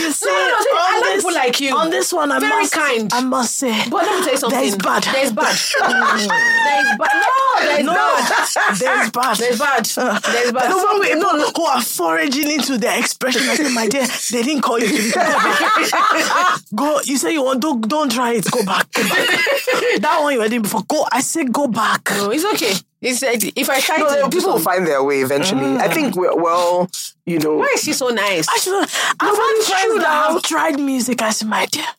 You 0.01 0.13
see, 0.13 0.27
No, 0.27 0.33
no, 0.33 0.49
no, 0.49 0.55
I 0.55 0.93
on 0.95 1.01
like 1.01 1.05
this, 1.05 1.23
people 1.25 1.35
like 1.35 1.61
you. 1.61 1.77
on 1.77 1.91
this 1.91 2.13
one, 2.13 2.33
I 2.33 2.39
Very 2.39 2.51
must, 2.63 2.73
kind. 2.73 3.13
I 3.13 3.21
must 3.23 3.55
say, 3.57 3.89
But 3.91 4.05
let 4.05 4.19
me 4.19 4.25
tell 4.25 4.33
you 4.33 4.39
something. 4.39 4.61
There's 4.61 4.77
bad. 4.77 5.03
There's 5.05 5.33
bad. 5.33 5.57
there's 5.81 6.99
bad. 6.99 7.13
No, 7.15 7.61
there's 7.61 7.85
no, 7.85 7.95
bad. 7.95 8.77
there's 8.79 9.11
bad. 9.11 9.37
There's 9.37 9.59
bad. 9.59 9.89
Uh, 9.97 10.19
there's 10.21 10.53
bad. 10.53 10.71
No, 10.71 10.79
some 10.79 11.01
people 11.03 11.53
who 11.57 11.65
are 11.65 11.83
foraging 11.83 12.51
into 12.51 12.79
their 12.79 12.99
expression. 12.99 13.43
I 13.49 13.55
say, 13.57 13.73
my 13.75 13.87
dear, 13.89 14.07
they 14.31 14.43
didn't 14.43 14.63
call 14.63 14.79
you 14.79 14.89
to 14.89 15.19
Go. 16.75 17.01
You 17.05 17.17
say 17.19 17.33
you 17.33 17.43
want. 17.43 17.61
Don't 17.61 17.81
don't 17.89 18.11
try 18.11 18.33
it. 18.35 18.51
Go 18.51 18.65
back. 18.65 18.91
Go 18.93 19.03
back. 19.09 19.19
that 20.01 20.19
one 20.23 20.33
you 20.35 20.41
were 20.41 20.49
doing 20.49 20.63
before. 20.63 20.83
Go. 20.89 21.07
I 21.11 21.21
say 21.21 21.45
go 21.45 21.67
back. 21.67 22.09
No, 22.11 22.31
it's 22.31 22.45
okay. 22.55 22.75
It's 23.01 23.23
if 23.23 23.71
I 23.71 23.79
try 23.81 23.97
No, 23.99 24.09
to 24.09 24.15
there- 24.15 24.29
do 24.29 24.39
people 24.39 24.53
will 24.55 24.59
find 24.61 24.85
their 24.87 25.03
way 25.05 25.21
eventually. 25.21 25.77
I 25.77 25.87
think 25.89 26.15
mm. 26.15 26.17
we're 26.17 26.35
well, 26.35 26.91
you 27.27 27.39
know. 27.39 27.59
Why 27.59 27.71
is 27.75 27.83
she 27.85 27.93
so 27.93 28.09
nice? 28.09 28.49
I 28.49 28.57
should. 28.59 28.75
I've 29.21 29.37
had 29.37 29.63
friends 29.65 29.99
that 30.03 30.31
have 30.33 30.43
tried 30.43 30.81
music. 30.81 31.23
I 31.23 31.31
say, 31.31 31.47
my 31.47 31.67
dear. 31.67 31.85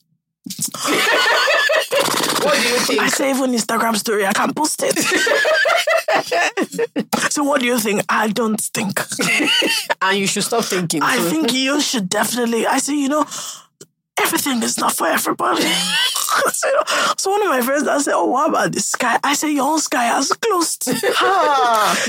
What 2.42 2.56
do 2.56 2.62
you 2.70 2.78
think? 2.80 3.00
I 3.02 3.10
think? 3.10 3.16
say 3.16 3.30
even 3.32 3.52
Instagram 3.52 3.96
story. 3.98 4.26
I 4.26 4.32
can 4.34 4.54
post 4.54 4.82
it. 4.84 4.98
so 7.32 7.44
what 7.44 7.60
do 7.60 7.68
you 7.68 7.78
think? 7.80 8.02
I 8.10 8.30
don't 8.30 8.60
think. 8.60 9.00
And 10.02 10.18
you 10.18 10.26
should 10.28 10.44
stop 10.44 10.64
thinking. 10.64 11.04
I 11.04 11.18
So- 11.18 11.30
think 11.30 11.54
you 11.54 11.82
should 11.82 12.08
definitely. 12.10 12.66
I 12.66 12.78
say, 12.80 12.96
you 12.96 13.10
know, 13.10 13.26
everything 14.22 14.62
is 14.64 14.78
not 14.78 14.94
for 14.94 15.08
everybody. 15.08 15.64
so, 16.52 16.70
so 17.18 17.32
one 17.32 17.42
of 17.42 17.50
my 17.50 17.62
friends, 17.62 17.88
I 17.88 17.98
said, 18.00 18.14
"Oh, 18.16 18.26
what 18.26 18.50
about 18.50 18.72
the 18.72 18.80
sky?" 18.80 19.20
I 19.24 19.34
said, 19.34 19.50
"Your 19.50 19.80
sky 19.80 20.06
has 20.06 20.32
closed." 20.32 20.90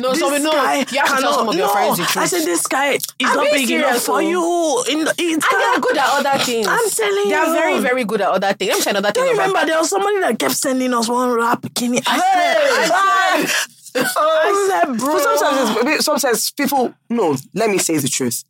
No, 0.01 0.15
so 0.15 0.29
we 0.31 0.37
This 0.37 0.45
know. 0.45 0.53
guy 0.53 0.77
You 0.79 1.01
have 1.01 1.17
to 1.17 1.23
tell 1.23 1.33
some 1.35 1.49
of 1.49 1.55
your 1.55 1.67
no. 1.67 1.73
friends 1.73 1.99
the 1.99 2.05
truth. 2.05 2.25
I 2.25 2.27
said, 2.27 2.45
"This 2.45 2.67
guy 2.67 2.93
is 2.93 3.05
I'm 3.23 3.37
not 3.37 3.51
big 3.53 3.71
enough 3.71 4.03
for 4.03 4.17
oh. 4.17 4.19
you." 4.19 4.85
In 4.91 5.07
it's 5.07 5.19
And 5.19 5.61
they 5.61 5.65
are 5.65 5.81
good 5.81 5.97
at 5.97 6.09
other 6.09 6.45
things. 6.45 6.67
I'm 6.67 6.91
telling 6.91 7.25
you. 7.25 7.29
They 7.29 7.35
are 7.35 7.53
very, 7.53 7.81
very 7.81 8.05
good 8.05 8.21
at 8.21 8.29
other 8.29 8.53
things. 8.55 8.71
Let 8.71 8.77
me 8.77 8.83
say 8.83 8.91
another 8.91 9.13
thing. 9.13 9.23
Do 9.25 9.29
you 9.29 9.33
remember 9.33 9.67
there 9.67 9.79
was 9.79 9.91
somebody 9.91 10.21
that 10.21 10.39
kept 10.39 10.55
sending 10.55 10.95
us 10.95 11.09
one 11.09 11.31
rap 11.31 11.63
bikini? 11.63 12.03
I 12.07 12.19
said, 12.19 12.93
I 12.93 13.45
said, 13.47 14.07
oh. 14.17 14.41
I 14.45 14.85
said, 14.85 14.99
bro. 14.99 15.13
But 15.13 15.39
sometimes, 15.39 15.87
it's, 15.87 16.05
sometimes 16.05 16.51
people, 16.53 16.95
no, 17.09 17.37
let 17.55 17.71
me 17.71 17.79
say 17.79 17.99
the 17.99 18.09
truth. 18.09 18.45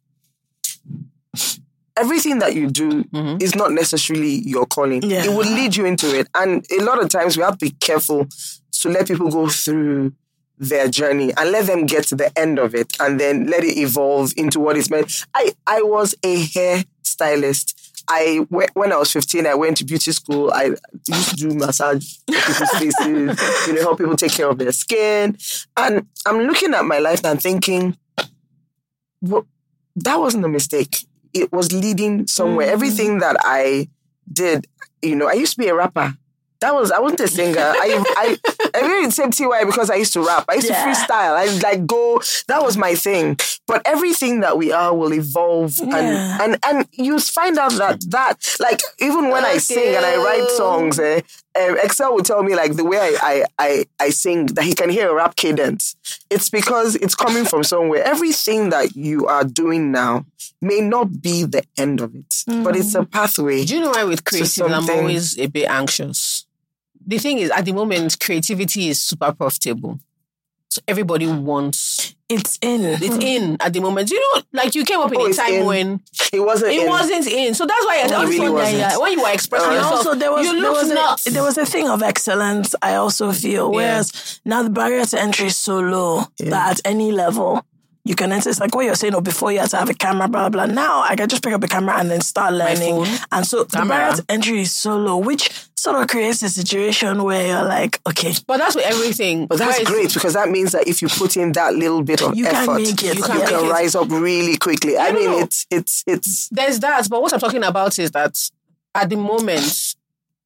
Everything 2.01 2.39
that 2.39 2.55
you 2.55 2.69
do 2.69 3.05
mm-hmm. 3.05 3.37
is 3.41 3.55
not 3.55 3.73
necessarily 3.73 4.41
your 4.41 4.67
calling. 4.67 5.03
Yeah. 5.03 5.25
It 5.25 5.29
will 5.29 5.39
lead 5.39 5.77
you 5.77 5.85
into 5.85 6.19
it. 6.19 6.29
And 6.35 6.65
a 6.71 6.83
lot 6.83 7.03
of 7.03 7.09
times 7.11 7.37
we 7.37 7.43
have 7.43 7.59
to 7.59 7.67
be 7.67 7.73
careful 7.73 8.27
to 8.81 8.89
let 8.89 9.07
people 9.07 9.31
go 9.31 9.49
through 9.49 10.13
their 10.59 10.89
journey 10.89 11.33
and 11.37 11.51
let 11.51 11.67
them 11.67 11.87
get 11.87 12.05
to 12.05 12.15
the 12.15 12.31
end 12.39 12.59
of 12.59 12.75
it 12.75 12.97
and 13.01 13.19
then 13.19 13.47
let 13.47 13.65
it 13.65 13.77
evolve 13.77 14.33
into 14.37 14.61
what 14.61 14.77
it's 14.77 14.91
meant. 14.91 15.27
I, 15.35 15.53
I 15.67 15.83
was 15.83 16.15
a 16.23 16.45
hair 16.47 16.85
stylist. 17.03 17.77
I 18.09 18.47
when 18.49 18.93
I 18.93 18.97
was 18.97 19.13
15, 19.13 19.47
I 19.47 19.55
went 19.55 19.77
to 19.79 19.85
beauty 19.85 20.11
school. 20.13 20.51
I 20.53 20.75
used 21.07 21.31
to 21.31 21.37
do 21.37 21.55
massage 21.55 22.17
people's 22.27 22.71
faces, 22.71 23.07
you 23.67 23.75
know, 23.75 23.81
help 23.83 23.99
people 23.99 24.17
take 24.17 24.33
care 24.33 24.49
of 24.49 24.59
their 24.59 24.73
skin. 24.73 25.37
And 25.77 26.07
I'm 26.27 26.39
looking 26.41 26.75
at 26.75 26.85
my 26.85 26.99
life 26.99 27.25
and 27.25 27.41
thinking, 27.41 27.97
well, 29.21 29.47
that 29.97 30.17
wasn't 30.17 30.45
a 30.45 30.49
mistake. 30.49 31.05
It 31.33 31.53
was 31.53 31.73
leading 31.73 32.27
somewhere. 32.27 32.69
Everything 32.71 33.19
that 33.19 33.37
I 33.41 33.89
did, 34.33 34.67
you 35.03 35.17
know, 35.17 35.29
I 35.29 35.33
used 35.35 35.53
to 35.55 35.59
be 35.59 35.69
a 35.69 35.75
rapper. 35.75 36.15
That 36.61 36.75
was 36.75 36.91
I 36.93 36.99
wasn't 37.01 37.21
a 37.21 37.29
singer. 37.29 37.59
I 37.87 38.05
I 38.19 38.37
I 38.75 38.81
really 38.87 39.11
same 39.11 39.31
TY 39.31 39.65
because 39.65 39.89
I 39.89 39.95
used 39.95 40.13
to 40.13 40.21
rap. 40.27 40.45
I 40.47 40.57
used 40.57 40.69
Yeah. 40.69 40.85
to 40.85 40.91
freestyle. 40.91 41.33
I 41.35 41.47
like 41.63 41.87
go. 41.87 42.21
That 42.49 42.63
was 42.63 42.77
my 42.77 42.95
thing. 42.95 43.39
But 43.67 43.81
everything 43.87 44.41
that 44.41 44.59
we 44.59 44.71
are 44.71 44.95
will 44.95 45.15
evolve, 45.15 45.73
Yeah. 45.79 45.97
and 45.97 46.43
and 46.43 46.59
and 46.67 46.87
you 46.93 47.19
find 47.19 47.57
out 47.59 47.73
that 47.79 48.03
that 48.11 48.57
like 48.61 48.83
even 48.99 49.31
when 49.31 49.45
I 49.47 49.57
sing 49.57 49.95
and 49.97 50.05
I 50.05 50.17
write 50.23 50.51
songs, 50.51 50.99
eh, 50.99 51.23
um, 51.59 51.77
Excel 51.83 52.15
will 52.15 52.23
tell 52.23 52.43
me 52.43 52.55
like 52.55 52.77
the 52.77 52.85
way 52.85 52.99
I, 52.99 53.17
I 53.21 53.45
I 53.59 53.85
I 53.99 54.11
sing 54.11 54.47
that 54.47 54.65
he 54.65 54.75
can 54.75 54.89
hear 54.89 55.11
a 55.11 55.15
rap 55.15 55.37
cadence. 55.37 55.97
It's 56.31 56.49
because 56.49 56.95
it's 56.97 57.15
coming 57.15 57.45
from 57.45 57.65
somewhere. 57.65 58.05
Everything 58.05 58.71
that 58.71 58.95
you 58.95 59.27
are 59.27 59.45
doing 59.45 59.91
now 59.91 60.27
may 60.61 60.81
not 60.81 61.21
be 61.23 61.45
the 61.45 61.65
end 61.77 62.01
of 62.01 62.15
it, 62.15 62.45
but 62.47 62.77
it's 62.77 62.95
a 62.95 63.05
pathway. 63.05 63.65
Do 63.65 63.75
you 63.75 63.81
know 63.81 63.91
why 63.91 64.05
with 64.05 64.25
creative 64.25 64.71
I'm 64.71 64.89
always 64.89 65.39
a 65.39 65.47
bit 65.47 65.69
anxious? 65.69 66.47
The 67.07 67.19
thing 67.19 67.39
is, 67.39 67.51
at 67.51 67.65
the 67.65 67.73
moment, 67.73 68.21
creativity 68.21 68.89
is 68.89 69.01
super 69.01 69.33
profitable. 69.33 69.99
So 70.69 70.81
everybody 70.87 71.27
wants 71.27 72.15
It's 72.31 72.59
in. 72.63 72.85
it's 72.85 73.17
in 73.25 73.57
at 73.61 73.73
the 73.73 73.81
moment. 73.81 74.11
You 74.11 74.21
know, 74.21 74.43
like 74.53 74.75
you 74.75 74.85
came 74.85 75.01
up 75.01 75.13
in 75.13 75.21
Oh, 75.21 75.27
a 75.27 75.33
time 75.33 75.53
in. 75.55 75.67
when 75.67 76.01
It 76.33 76.41
wasn't. 76.41 76.73
it 76.73 76.83
in. 76.83 76.89
wasn't 76.89 77.27
in. 77.27 77.55
So 77.55 77.67
that's 77.67 77.85
why 77.85 77.97
I 78.03 78.07
it 78.07 78.13
also 78.13 78.29
really 78.29 78.51
wasn't. 78.51 78.79
yeah, 78.79 78.97
when 78.99 79.13
you 79.13 79.23
were 79.23 79.33
expressing 79.33 79.71
Uh, 79.71 79.75
yourself, 79.75 79.93
also, 80.07 80.15
there 80.15 80.31
was 80.33 80.47
you 80.47 80.61
there 80.61 80.71
was, 80.73 80.89
nuts. 80.89 81.27
a, 81.27 81.31
there 81.33 81.43
was 81.43 81.59
a 81.59 81.67
thing 81.67 81.89
of 81.89 82.03
excellence. 82.03 82.75
I 82.83 82.95
also 82.95 83.33
feel, 83.33 83.71
whereas 83.73 84.41
now 84.45 84.63
the 84.63 84.71
barrier 84.71 85.05
to 85.05 85.21
entry 85.21 85.47
is 85.49 85.57
so 85.57 85.81
low 85.81 86.25
that 86.39 86.71
at 86.73 86.81
any 86.85 87.11
level 87.13 87.65
you 88.05 88.15
can 88.15 88.33
enter. 88.33 88.49
It's 88.49 88.61
like 88.61 88.75
what 88.75 88.85
you're 88.87 88.95
saying. 88.95 89.15
Oh, 89.15 89.21
before 89.21 89.53
you 89.53 89.59
had 89.59 89.71
to 89.71 89.77
have 89.77 89.91
a 89.91 89.95
camera, 89.95 90.27
blah 90.29 90.49
blah. 90.49 90.65
blah. 90.67 90.75
Now 90.75 91.03
I 91.03 91.17
can 91.17 91.29
just 91.29 91.43
pick 91.45 91.53
up 91.53 91.63
a 91.63 91.69
camera 91.69 91.97
and 91.99 92.11
then 92.11 92.21
start 92.23 92.55
learning. 92.55 93.05
And 93.31 93.47
so 93.47 93.65
the 93.65 93.85
barrier 93.85 94.17
to 94.17 94.25
entry 94.29 94.63
is 94.63 94.73
so 94.73 94.97
low, 94.97 95.19
which 95.19 95.51
sort 95.81 96.01
of 96.01 96.07
creates 96.09 96.43
a 96.43 96.49
situation 96.49 97.23
where 97.23 97.47
you're 97.47 97.65
like, 97.65 98.01
okay, 98.09 98.33
but 98.47 98.59
that's 98.59 98.75
with 98.77 98.85
everything. 98.85 99.47
But 99.47 99.59
that's 99.59 99.79
Whereas- 99.79 99.89
great 99.89 100.15
because 100.15 100.35
that 100.35 100.49
means 100.51 100.73
that 100.73 100.87
if 100.87 101.01
you 101.03 101.09
put 101.09 101.37
in 101.37 101.53
that 101.53 101.75
little 101.75 102.03
bit 102.03 102.23
of 102.23 102.37
You 102.37 102.45
can 102.45 102.55
effort, 102.55 102.75
make 102.75 103.03
it, 103.03 103.17
you 103.17 103.21
yeah. 103.21 103.27
can, 103.27 103.39
make 103.39 103.49
it. 103.51 103.71
rise 103.71 103.95
up 103.95 104.11
really 104.11 104.57
quickly. 104.57 104.99
I 104.99 105.11
no, 105.11 105.19
mean, 105.19 105.31
no. 105.31 105.39
it's 105.41 105.67
it's 105.71 106.05
it's 106.07 106.49
There's 106.51 106.81
that, 106.81 107.09
but 107.09 107.23
what 107.23 107.33
I'm 107.33 107.41
talking 107.41 107.65
about 107.65 107.99
is 107.99 108.11
that 108.11 108.37
at 108.95 109.09
the 109.09 109.17
moment, 109.17 109.95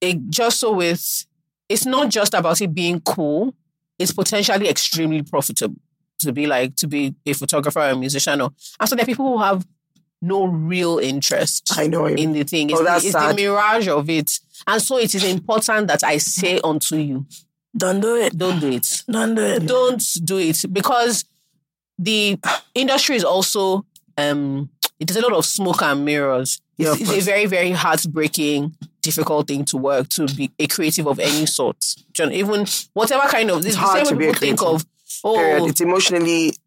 it 0.01 0.19
just 0.31 0.61
so 0.61 0.73
with 0.73 1.27
it's 1.69 1.87
not 1.87 2.11
just 2.11 2.35
about 2.35 2.61
it 2.61 2.75
being 2.75 3.01
cool. 3.01 3.55
It's 3.99 4.13
potentially 4.13 4.69
extremely 4.69 5.23
profitable 5.23 5.77
to 6.21 6.33
be 6.33 6.47
like 6.47 6.77
to 6.77 6.87
be 6.87 7.15
a 7.27 7.33
photographer 7.33 7.81
or 7.81 7.91
a 7.91 7.97
musician. 7.97 8.41
Or 8.41 8.51
and 8.79 8.89
so 8.89 8.95
there 8.95 9.03
are 9.03 9.07
people 9.07 9.27
who 9.27 9.43
have 9.43 9.67
no 10.25 10.47
real 10.47 10.99
interest 10.99 11.73
I 11.77 11.87
know 11.87 12.07
him. 12.07 12.17
in 12.19 12.33
the 12.33 12.45
thing. 12.45 12.71
It's, 12.71 12.79
Oh, 12.81 12.83
the, 12.83 12.91
that's 12.91 13.05
it's 13.05 13.15
the 13.15 13.35
mirage 13.35 13.89
of 13.89 14.09
it. 14.11 14.41
And 14.67 14.81
so 14.81 14.99
it 14.99 15.15
is 15.15 15.25
important 15.25 15.89
that 15.89 16.03
I 16.03 16.19
say 16.19 16.59
unto 16.65 16.97
you, 16.97 17.27
don't 17.77 18.01
do 18.01 18.17
it, 18.17 18.37
don't 18.37 18.61
do 18.61 18.71
it 18.73 19.03
don't 19.11 19.35
do 19.35 19.43
it. 19.43 19.67
don't 19.67 20.03
do 20.25 20.39
it 20.39 20.65
because 20.73 21.25
the 21.99 22.39
industry 22.75 23.17
is 23.17 23.25
also 23.25 23.85
um 24.19 24.71
it 25.01 25.11
is 25.11 25.17
a 25.17 25.21
lot 25.21 25.33
of 25.33 25.45
smoke 25.45 25.83
and 25.83 26.05
mirrors. 26.05 26.61
Yeah, 26.77 26.93
It's, 26.93 27.03
it's 27.03 27.13
a 27.29 27.31
very, 27.31 27.47
very 27.47 27.71
heartbreaking, 27.73 28.75
difficult 29.03 29.47
thing 29.49 29.65
to 29.67 29.77
work 29.77 30.09
to 30.11 30.27
be 30.27 30.51
a 30.59 30.67
creative 30.67 31.07
of 31.07 31.19
any 31.19 31.47
sort. 31.47 31.77
John, 32.13 32.33
even 32.33 32.67
whatever 32.95 33.29
kind 33.29 33.51
of 33.51 33.65
it's 33.67 33.75
the 33.75 33.81
hard 33.81 34.07
same 34.07 34.07
to 34.07 34.15
way 34.15 34.19
be 34.19 34.29
a 34.31 34.33
people 34.33 34.47
think 34.47 34.59
creative. 34.59 34.75
of 34.83 34.87
oh 35.25 35.37
period. 35.37 35.69
It's 35.71 35.81
emotionally 35.81 36.47
It 36.49 36.49
it's 36.49 36.59
must 36.59 36.64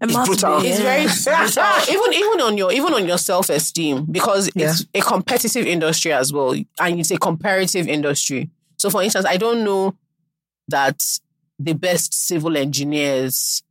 brutal. 0.00 0.60
be, 0.60 0.68
it's 0.68 0.80
very 0.80 1.04
brutal. 1.04 1.94
even 1.94 2.12
even 2.14 2.40
on 2.40 2.58
your 2.58 2.72
even 2.72 2.94
on 2.94 3.06
your 3.06 3.18
self 3.18 3.48
esteem 3.48 4.04
because 4.10 4.50
it's 4.54 4.86
a 4.94 5.00
competitive 5.00 5.66
industry 5.66 6.12
as 6.12 6.32
well, 6.32 6.52
and 6.52 7.00
it's 7.00 7.10
a 7.10 7.18
comparative 7.18 7.88
industry. 7.88 8.50
So, 8.78 8.90
for 8.90 9.02
instance, 9.02 9.26
I 9.26 9.36
don't 9.36 9.64
know 9.64 9.94
that 10.68 11.02
the 11.58 11.74
best 11.74 12.14
civil 12.14 12.56
engineers 12.56 13.62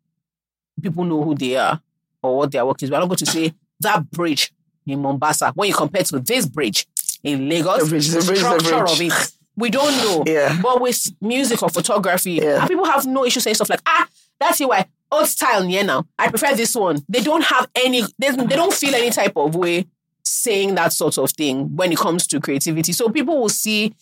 people 0.81 1.03
know 1.03 1.23
who 1.23 1.35
they 1.35 1.55
are 1.57 1.81
or 2.21 2.37
what 2.37 2.51
their 2.51 2.65
work 2.65 2.81
is. 2.83 2.89
But 2.89 2.97
I'm 2.97 3.01
not 3.01 3.07
going 3.09 3.17
to 3.17 3.25
say 3.25 3.53
that 3.81 4.09
bridge 4.11 4.51
in 4.85 5.01
Mombasa 5.01 5.51
when 5.55 5.67
you 5.69 5.73
compare 5.75 6.03
to 6.03 6.19
this 6.19 6.45
bridge 6.45 6.87
in 7.23 7.49
Lagos, 7.49 7.83
The 7.83 7.89
bridge, 7.89 8.07
the 8.07 8.19
the 8.19 8.25
bridge, 8.25 8.39
the 8.39 8.59
structure 8.59 8.95
bridge. 8.95 9.11
of 9.11 9.19
it. 9.19 9.31
We 9.55 9.69
don't 9.69 9.91
know. 9.97 10.23
Yeah. 10.25 10.57
But 10.61 10.79
with 10.79 11.11
music 11.19 11.61
or 11.61 11.69
photography, 11.69 12.33
Yeah. 12.33 12.61
and 12.61 12.69
people 12.69 12.85
have 12.85 13.05
no 13.05 13.25
issue 13.25 13.41
saying 13.41 13.55
stuff 13.55 13.69
like, 13.69 13.81
ah, 13.85 14.07
that's 14.39 14.59
why 14.61 14.85
old 15.11 15.27
style 15.27 15.65
yeah 15.65 15.83
now. 15.83 16.05
I 16.17 16.29
prefer 16.29 16.55
this 16.55 16.75
one. 16.75 17.03
They 17.09 17.21
don't 17.21 17.43
have 17.43 17.67
any, 17.75 18.03
they, 18.17 18.29
they 18.31 18.55
don't 18.55 18.73
feel 18.73 18.93
any 18.95 19.09
type 19.09 19.33
of 19.35 19.55
way 19.55 19.87
saying 20.23 20.75
that 20.75 20.93
sort 20.93 21.17
of 21.17 21.31
thing 21.31 21.75
when 21.75 21.91
it 21.91 21.97
comes 21.97 22.27
to 22.27 22.39
creativity. 22.39 22.91
So 22.93 23.09
people 23.09 23.39
will 23.41 23.49
see 23.49 23.95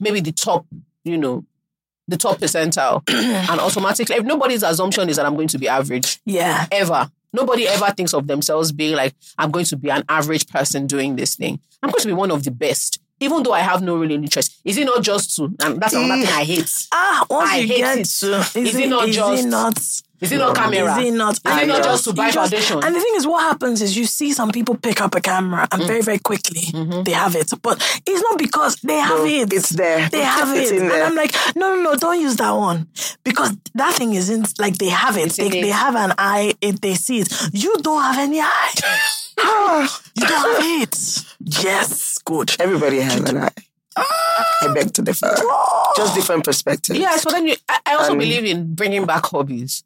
maybe 0.00 0.20
the 0.20 0.32
top, 0.32 0.66
you 1.04 1.18
know, 1.18 1.44
the 2.08 2.16
top 2.16 2.38
percentile 2.38 3.02
and 3.08 3.60
automatically 3.60 4.14
if 4.16 4.24
nobody's 4.24 4.62
assumption 4.62 5.08
is 5.08 5.16
that 5.16 5.26
I'm 5.26 5.34
going 5.34 5.48
to 5.48 5.58
be 5.58 5.68
average 5.68 6.20
Yeah. 6.24 6.66
ever. 6.70 7.10
Nobody 7.32 7.66
ever 7.68 7.86
thinks 7.92 8.14
of 8.14 8.26
themselves 8.28 8.72
being 8.72 8.94
like, 8.94 9.14
I'm 9.36 9.50
going 9.50 9.64
to 9.66 9.76
be 9.76 9.90
an 9.90 10.04
average 10.08 10.48
person 10.48 10.86
doing 10.86 11.16
this 11.16 11.36
thing. 11.36 11.60
I'm 11.82 11.90
going 11.90 12.00
to 12.00 12.06
be 12.06 12.12
one 12.14 12.30
of 12.30 12.44
the 12.44 12.50
best, 12.50 13.00
even 13.20 13.42
though 13.42 13.52
I 13.52 13.60
have 13.60 13.82
no 13.82 13.96
real 13.96 14.10
interest. 14.12 14.58
Is 14.64 14.78
it 14.78 14.84
not 14.84 15.02
just 15.02 15.36
to? 15.36 15.54
And 15.62 15.80
that's 15.80 15.92
another 15.92 16.22
thing 16.24 16.32
I 16.32 16.44
hate. 16.44 16.86
Ah, 16.92 17.26
once 17.28 17.50
I 17.50 17.56
you 17.58 17.66
hate 17.68 17.76
get 17.78 17.98
it. 17.98 18.04
to, 18.06 18.38
is, 18.38 18.56
Is 18.56 18.74
it 18.76 18.88
not 18.88 19.08
is 19.08 19.16
just- 19.16 19.44
it 19.44 19.48
not? 19.48 20.02
Is 20.20 20.32
it 20.32 20.38
not 20.38 20.56
camera? 20.56 20.98
Is 20.98 21.06
it 21.06 21.12
not? 21.14 21.34
Is 21.34 21.40
it 21.62 21.66
not 21.66 21.82
just 21.84 22.04
to 22.04 22.12
buy 22.14 22.26
you 22.28 22.32
foundation? 22.32 22.82
And 22.82 22.94
the 22.94 23.00
thing 23.00 23.12
is, 23.16 23.26
what 23.26 23.42
happens 23.42 23.82
is 23.82 23.96
you 23.96 24.04
see 24.06 24.32
some 24.32 24.50
people 24.50 24.74
pick 24.76 25.00
up 25.00 25.14
a 25.14 25.20
camera 25.20 25.68
and 25.70 25.82
very, 25.84 26.00
very 26.02 26.18
quickly 26.18 26.62
they 27.04 27.12
have 27.12 27.36
it. 27.36 27.50
But 27.62 27.76
it's 28.06 28.22
not 28.22 28.38
because 28.38 28.76
they 28.76 28.96
have 28.96 29.18
No, 29.18 29.24
it. 29.26 29.52
it's 29.52 29.70
there. 29.70 30.08
They 30.08 30.22
have 30.22 30.54
it. 30.56 30.72
And. 30.80 30.90
I'm 30.92 31.14
like, 31.14 31.34
no, 31.54 31.74
no, 31.74 31.82
no, 31.82 31.94
don't 31.96 32.20
use 32.20 32.36
that 32.36 32.52
one. 32.52 32.88
Because 33.24 33.56
that 33.74 33.94
thing 33.94 34.14
isn't 34.14 34.58
like 34.58 34.78
they 34.78 34.88
have 34.88 35.16
it. 35.16 35.32
They, 35.32 35.48
they 35.50 35.68
have 35.68 35.94
an 35.96 36.12
eye, 36.18 36.54
it, 36.60 36.80
they 36.80 36.94
see 36.94 37.20
it. 37.20 37.32
You 37.52 37.76
don't 37.82 38.02
have 38.02 38.18
any 38.18 38.40
eye. 38.40 38.72
you 40.14 40.26
don't 40.26 40.62
have 40.62 40.82
it. 40.82 41.24
Yes, 41.40 42.18
good. 42.24 42.56
everybody 42.58 43.00
has 43.00 43.20
an 43.20 43.36
eye. 43.36 43.50
I 43.98 44.72
beg 44.74 44.92
to 44.94 45.02
differ. 45.02 45.34
Just 45.96 46.14
different 46.14 46.44
perspectives. 46.44 46.98
Yeah, 46.98 47.16
so 47.16 47.30
then 47.30 47.46
you, 47.46 47.56
I, 47.68 47.78
I 47.86 47.94
also 47.96 48.12
Um, 48.12 48.18
believe 48.18 48.44
in 48.44 48.74
bringing 48.74 49.06
back 49.06 49.24
hobbies. 49.26 49.84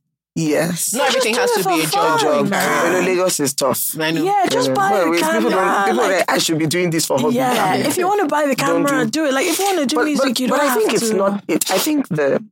Yes. 0.49 0.95
Not 0.95 1.09
everything 1.09 1.35
has 1.35 1.51
to 1.53 1.65
be 1.69 1.81
a 1.83 1.85
for 1.87 1.93
job. 1.93 2.21
fun, 2.21 2.45
Job. 2.45 2.49
man. 2.51 2.93
Know, 2.93 3.01
Lagos 3.11 3.41
is 3.41 3.53
tough. 3.55 3.99
I 4.01 4.11
know. 4.13 4.25
Yeah, 4.25 4.47
just 4.49 4.69
Yeah. 4.69 4.75
buy 4.75 4.91
Well, 4.93 5.09
a 5.09 5.13
it's 5.13 5.21
camera. 5.21 5.37
people 5.41 5.51
don't, 5.51 5.85
people 5.85 5.97
like- 6.05 6.17
like, 6.19 6.31
I 6.31 6.39
should 6.39 6.59
be 6.59 6.67
doing 6.67 6.91
this 6.91 7.07
for 7.07 7.19
hobby. 7.19 7.35
yeah, 7.37 7.75
if 7.77 7.97
you 7.99 8.07
want 8.07 8.21
to 8.23 8.27
buy 8.27 8.47
the 8.47 8.57
camera, 8.57 9.05
do- 9.05 9.11
do. 9.11 9.25
it. 9.27 9.35
Like 9.35 9.47
if 9.47 9.59
you 9.59 9.65
want 9.67 9.79
to 9.81 9.87
do 9.87 9.97
but, 9.97 10.05
music, 10.07 10.25
but, 10.29 10.41
you 10.41 10.49
but 10.49 10.57
don't 10.57 10.65
I 10.67 10.69
have 10.69 10.79
think 10.79 10.91
to. 10.91 10.97
it's 10.97 11.11
not. 11.11 11.45
It, 11.49 11.71
I 11.71 11.79
think 11.79 12.09
the 12.09 12.43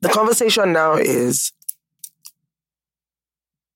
the 0.00 0.08
conversation 0.10 0.72
now 0.72 0.94
is 0.94 1.52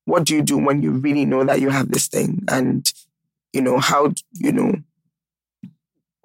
what 0.05 0.25
do 0.25 0.35
you 0.35 0.43
do 0.43 0.59
when 0.59 0.83
you 0.83 0.93
really 0.93 1.25
know 1.25 1.45
that 1.45 1.61
you 1.61 1.71
have 1.71 1.91
this 1.91 2.09
thing, 2.09 2.43
and 2.49 2.91
you 3.53 3.61
know 3.63 3.79
how 3.79 4.13
you 4.35 4.53
know 4.53 4.75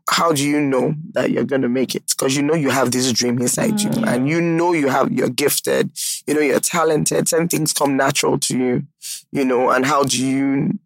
how 0.09 0.31
do 0.31 0.47
you 0.47 0.61
know 0.61 0.93
that 1.13 1.31
you're 1.31 1.45
going 1.45 1.63
to 1.63 1.69
make 1.69 1.95
it? 1.95 2.03
Because 2.07 2.35
you 2.35 2.43
know 2.43 2.53
you 2.53 2.69
have 2.69 2.91
this 2.91 3.11
dream 3.11 3.39
inside 3.39 3.81
you, 3.81 3.89
and 4.05 4.29
you 4.29 4.39
know 4.39 4.73
you 4.73 4.87
have 4.87 5.11
you're 5.11 5.29
gifted. 5.29 5.91
You 6.27 6.35
know 6.35 6.41
you're 6.41 6.59
talented. 6.59 7.27
Some 7.27 7.47
things 7.47 7.73
come 7.73 7.97
natural 7.97 8.37
to 8.39 8.57
you. 8.57 8.83
You 9.31 9.45
know, 9.45 9.71
and 9.71 9.85
how 9.85 10.03
do 10.03 10.23
you 10.23 10.79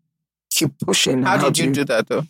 keep 0.49 0.71
pushing? 0.79 1.23
How 1.23 1.33
And 1.33 1.43
did 1.43 1.57
you 1.57 1.65
do 1.67 1.73
do 1.73 1.85
that 1.85 2.07
though? 2.07 2.23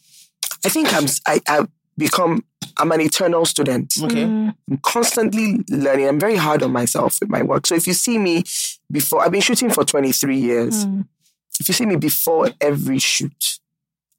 I 0.66 0.70
think 0.70 0.94
I'm. 0.94 1.06
i've 1.48 1.68
become. 1.98 2.44
I'm 2.78 2.92
an 2.92 3.02
eternal 3.02 3.46
student. 3.46 3.96
Okay. 4.02 4.24
Mm. 4.24 4.56
I'm 4.70 4.78
constantly 4.78 5.64
learning. 5.70 6.08
I'm 6.08 6.20
very 6.20 6.38
hard 6.38 6.64
on 6.64 6.72
myself 6.72 7.18
with 7.20 7.30
my 7.30 7.44
work. 7.44 7.68
So 7.68 7.76
if 7.76 7.88
you 7.88 7.94
see 7.94 8.18
me 8.18 8.44
before, 8.90 9.22
I've 9.22 9.32
been 9.32 9.42
shooting 9.42 9.70
for 9.70 9.84
23 9.84 10.38
years. 10.38 10.86
Mm. 10.86 11.06
If 11.60 11.68
you 11.68 11.74
see 11.74 11.86
me 11.86 11.98
before 11.98 12.50
every 12.62 13.00
shoot, 13.00 13.60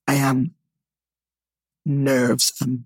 I 0.06 0.14
am 0.14 0.54
nerves. 1.84 2.52
I'm, 2.62 2.84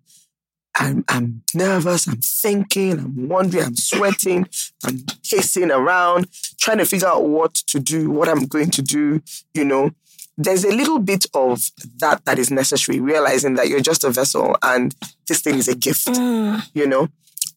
I'm, 0.77 1.05
I'm 1.09 1.43
nervous. 1.55 2.07
I'm 2.09 2.21
thinking. 2.21 2.93
I'm 2.99 3.29
wondering. 3.29 3.65
I'm 3.65 3.77
sweating. 3.77 4.49
I'm 4.85 5.05
pacing 5.31 5.71
around, 5.71 6.29
trying 6.59 6.79
to 6.79 6.85
figure 6.87 7.09
out 7.09 7.25
what 7.29 7.55
to 7.55 7.79
do, 7.81 8.11
what 8.11 8.29
I'm 8.29 8.47
going 8.47 8.71
to 8.73 8.83
do. 8.83 9.23
You 9.55 9.65
know, 9.65 9.91
there's 10.37 10.65
a 10.65 10.75
little 10.75 10.99
bit 10.99 11.27
of 11.33 11.61
that 11.99 12.25
that 12.25 12.39
is 12.41 12.51
necessary, 12.51 12.99
realizing 13.01 13.55
that 13.55 13.69
you're 13.69 13.81
just 13.81 14.03
a 14.05 14.11
vessel 14.11 14.57
and 14.63 14.95
this 15.29 15.41
thing 15.43 15.57
is 15.57 15.69
a 15.69 15.77
gift 15.77 16.07
Mm. 16.09 16.63
you 16.75 16.87
know. 16.87 17.09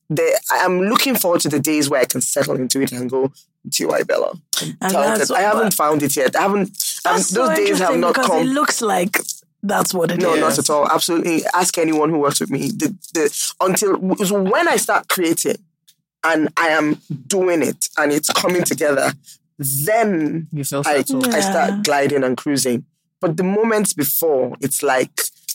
The, 0.10 0.40
I'm 0.52 0.84
looking 0.84 1.16
forward 1.16 1.42
to 1.42 1.50
the 1.50 1.60
days 1.60 1.90
where 1.90 2.00
I 2.00 2.06
can 2.06 2.22
settle 2.22 2.56
into 2.56 2.80
it 2.82 2.94
and 2.94 3.10
go, 3.10 3.34
T.Y. 3.70 4.04
Bello. 4.04 4.40
I'm 4.62 4.78
And 4.80 4.92
talented. 4.94 5.20
that's 5.20 5.32
I 5.32 5.42
haven't 5.42 5.74
found 5.74 6.02
it 6.02 6.16
yet. 6.16 6.34
I 6.38 6.44
haven't, 6.44 6.70
um, 6.70 7.16
That's 7.18 7.30
those 7.32 7.50
so 7.50 7.56
days 7.56 7.80
have 7.80 7.98
not 7.98 8.14
come. 8.16 8.38
It 8.38 8.46
looks 8.46 8.82
like 8.82 9.18
that's 9.68 9.94
what 9.94 10.12
it 10.12 10.18
is. 10.20 10.24
no, 10.24 10.36
not 10.36 10.58
at 10.58 10.70
all. 10.70 10.88
Absolutely. 10.90 11.44
Ask 11.54 11.78
anyone 11.78 12.10
who 12.10 12.20
works 12.20 12.40
with 12.40 12.50
me. 12.50 12.70
The, 12.70 12.96
the, 13.14 13.54
until 13.62 14.16
so 14.26 14.42
when 14.42 14.68
I 14.68 14.78
start 14.78 15.08
creating 15.10 15.58
and 16.24 16.50
I 16.58 16.70
am 16.70 17.00
doing 17.28 17.62
it 17.62 17.90
and 17.98 18.12
it's 18.12 18.30
coming 18.30 18.64
together, 18.64 19.14
then 19.60 20.48
You 20.52 20.64
feel 20.64 20.84
I, 20.86 21.02
settled. 21.02 21.28
I 21.30 21.40
start 21.40 21.84
gliding 21.84 22.24
and 22.24 22.38
cruising. 22.38 22.86
But 23.22 23.38
the 23.38 23.44
moments 23.44 23.94
before, 23.94 24.56
it's 24.62 24.84
like 24.84 25.10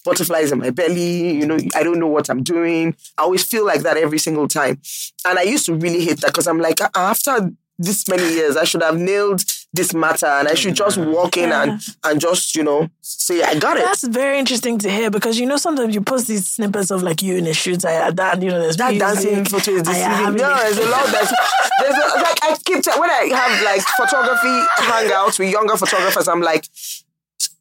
butterflies 0.04 0.50
in 0.50 0.58
my 0.58 0.70
belly. 0.70 1.32
You 1.36 1.46
know, 1.46 1.58
I 1.76 1.82
don't 1.84 2.00
know 2.00 2.08
what 2.08 2.28
I'm 2.28 2.42
doing. 2.42 2.96
I 3.18 3.22
always 3.22 3.44
feel 3.44 3.64
like 3.64 3.82
that 3.82 3.96
every 3.96 4.18
single 4.18 4.48
time. 4.48 4.80
And 5.24 5.38
I 5.38 5.42
used 5.42 5.66
to 5.66 5.74
really 5.74 6.04
hate 6.04 6.20
that 6.22 6.28
because 6.28 6.48
I'm 6.48 6.58
like, 6.58 6.80
"Ah, 6.82 7.10
after 7.10 7.52
this 7.78 8.08
many 8.08 8.22
years, 8.34 8.56
I 8.56 8.64
should 8.64 8.82
have 8.82 8.98
nailed 8.98 9.42
this 9.74 9.94
matter 9.94 10.26
and 10.26 10.48
I 10.48 10.54
should 10.54 10.74
just 10.74 10.98
walk 10.98 11.36
in 11.36 11.50
and, 11.50 11.80
and 12.04 12.20
just, 12.20 12.54
you 12.54 12.62
know, 12.62 12.90
say, 13.00 13.42
I 13.42 13.58
got 13.58 13.78
it. 13.78 13.84
That's 13.84 14.06
very 14.06 14.38
interesting 14.38 14.78
to 14.78 14.90
hear 14.90 15.10
because 15.10 15.38
you 15.38 15.46
know 15.46 15.56
sometimes 15.56 15.94
you 15.94 16.02
post 16.02 16.26
these 16.28 16.46
snippets 16.48 16.90
of 16.90 17.02
like 17.02 17.22
you 17.22 17.36
in 17.36 17.46
a 17.46 17.54
shoot. 17.54 17.84
I 17.84 18.10
that 18.10 18.42
you 18.42 18.50
know 18.50 18.60
there's 18.60 18.76
that 18.76 18.90
music, 18.90 19.08
dancing 19.08 19.44
photo 19.46 19.70
is 19.72 19.82
deceiving. 19.82 20.34
No, 20.34 20.56
there's 20.56 20.78
a 20.78 20.88
lot. 20.90 21.06
There's, 21.06 21.32
there's 21.80 21.94
a, 21.94 22.18
like 22.20 22.38
I 22.44 22.56
keep 22.64 22.82
t- 22.82 22.90
when 23.00 23.10
I 23.10 23.30
have 23.34 23.62
like 23.64 23.80
photography 23.96 24.60
hangouts 24.78 25.38
with 25.38 25.50
younger 25.50 25.76
photographers. 25.76 26.28
I'm 26.28 26.42
like, 26.42 26.66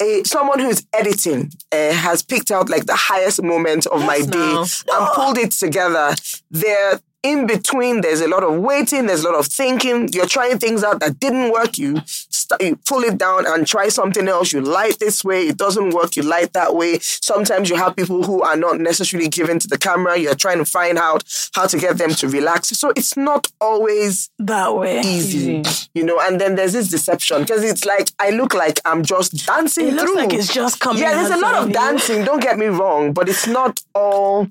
a, 0.02 0.24
someone 0.26 0.60
who's 0.60 0.86
editing 0.94 1.52
uh, 1.72 1.94
has 1.94 2.24
picked 2.24 2.52
out 2.52 2.70
like 2.70 2.86
the 2.86 2.96
highest 2.96 3.42
moment 3.42 3.86
of 3.88 4.06
my 4.06 4.20
day 4.20 4.38
now. 4.38 4.62
and 4.64 5.08
pulled 5.14 5.38
it 5.38 5.52
together. 5.52 6.14
There, 6.50 7.00
in 7.24 7.46
between, 7.46 8.02
there's 8.02 8.22
a 8.22 8.28
lot 8.28 8.44
of 8.44 8.56
waiting. 8.60 9.06
There's 9.06 9.24
a 9.24 9.30
lot 9.30 9.38
of 9.40 9.46
thinking. 9.46 10.10
You're 10.12 10.26
trying 10.26 10.58
things 10.58 10.84
out 10.84 11.00
that 11.02 11.20
didn't 11.20 11.52
work. 11.52 11.78
You 11.78 12.02
st- 12.06 12.62
you 12.62 12.76
pull 12.88 13.04
it 13.04 13.18
down 13.18 13.46
and 13.48 13.66
try 13.68 13.90
something 13.90 14.28
else. 14.28 14.52
You 14.52 14.62
light 14.62 14.98
this 15.00 15.24
way. 15.24 15.48
It 15.48 15.58
doesn't 15.58 15.92
work. 15.92 16.16
You 16.16 16.24
light 16.24 16.54
that 16.54 16.76
way. 16.76 16.98
Sometimes 17.00 17.70
you 17.70 17.76
have 17.76 17.96
people 17.96 18.24
who 18.24 18.42
are 18.42 18.58
not 18.58 18.80
necessarily 18.80 19.30
given 19.30 19.60
to 19.60 19.68
the 19.68 19.78
camera. 19.78 20.18
You're 20.18 20.36
trying 20.36 20.58
to 20.58 20.66
find 20.66 20.98
out 20.98 21.24
how 21.54 21.68
to 21.68 21.78
get 21.78 21.98
them 21.98 22.10
to 22.16 22.28
relax. 22.28 22.70
So 22.70 22.92
it's 22.96 23.16
not 23.16 23.48
always 23.62 24.30
that 24.40 24.76
way. 24.76 25.02
easy, 25.02 25.64
you 25.94 26.04
know. 26.04 26.20
And 26.20 26.42
then 26.42 26.56
there's 26.56 26.74
this 26.74 26.90
deception 26.90 27.42
because 27.42 27.64
it's 27.64 27.86
like 27.86 28.10
I 28.20 28.32
look 28.32 28.54
like 28.54 28.80
I'm 28.84 29.04
just 29.04 29.46
dancing 29.46 29.88
It 29.90 29.94
looks 29.94 30.12
through. 30.12 30.16
like 30.22 30.34
it's 30.34 30.52
just 30.54 30.80
coming. 30.80 31.02
yeah, 31.04 31.14
there's 31.14 31.32
a 31.32 31.38
lot 31.42 31.56
of 31.64 31.72
dancing. 31.72 32.26
Don't 32.26 32.42
get 32.42 32.58
me 32.58 32.66
wrong, 32.66 33.14
but 33.14 33.30
it's 33.30 33.46
not 33.48 33.80
all. 33.94 34.48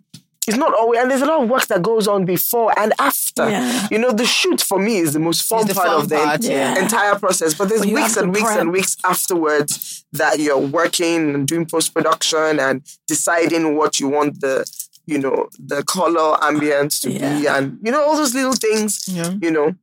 It's 0.51 0.59
not 0.59 0.74
always, 0.74 1.01
and 1.01 1.09
there's 1.09 1.22
a 1.22 1.27
lot 1.27 1.44
of 1.44 1.48
work 1.48 1.66
that 1.68 1.81
goes 1.81 2.09
on 2.09 2.24
before 2.24 2.77
and 2.77 2.93
after. 2.98 3.48
Yeah. 3.48 3.86
You 3.89 3.98
know, 3.98 4.10
the 4.10 4.27
shoot 4.27 4.60
for 4.60 4.81
me 4.81 4.97
is 4.97 5.12
the 5.12 5.20
most 5.20 5.43
fun 5.43 5.68
the 5.68 5.74
part 5.74 5.86
fun 5.86 6.01
of 6.01 6.09
the 6.09 6.16
part, 6.16 6.43
yeah. 6.43 6.77
entire 6.77 7.16
process. 7.20 7.55
But 7.55 7.68
there's 7.68 7.86
you 7.86 7.94
weeks 7.94 8.16
and 8.16 8.35
weeks 8.35 8.51
and 8.51 8.72
weeks 8.72 8.97
afterwards 9.05 10.05
that 10.12 10.40
you're 10.40 10.59
working 10.59 11.35
and 11.35 11.47
doing 11.47 11.66
post 11.66 11.94
production 11.94 12.59
and 12.59 12.82
deciding 13.06 13.77
what 13.77 14.01
you 14.01 14.09
want 14.09 14.40
the, 14.40 14.68
you 15.06 15.18
know, 15.18 15.48
the 15.59 15.85
color 15.85 16.36
ambience 16.39 17.01
to 17.02 17.09
be, 17.10 17.47
and 17.47 17.78
you 17.85 17.93
know 17.93 18.02
all 18.02 18.16
those 18.16 18.35
little 18.35 18.55
things. 18.55 19.05
Yeah. 19.06 19.35
You 19.40 19.52
know, 19.52 19.74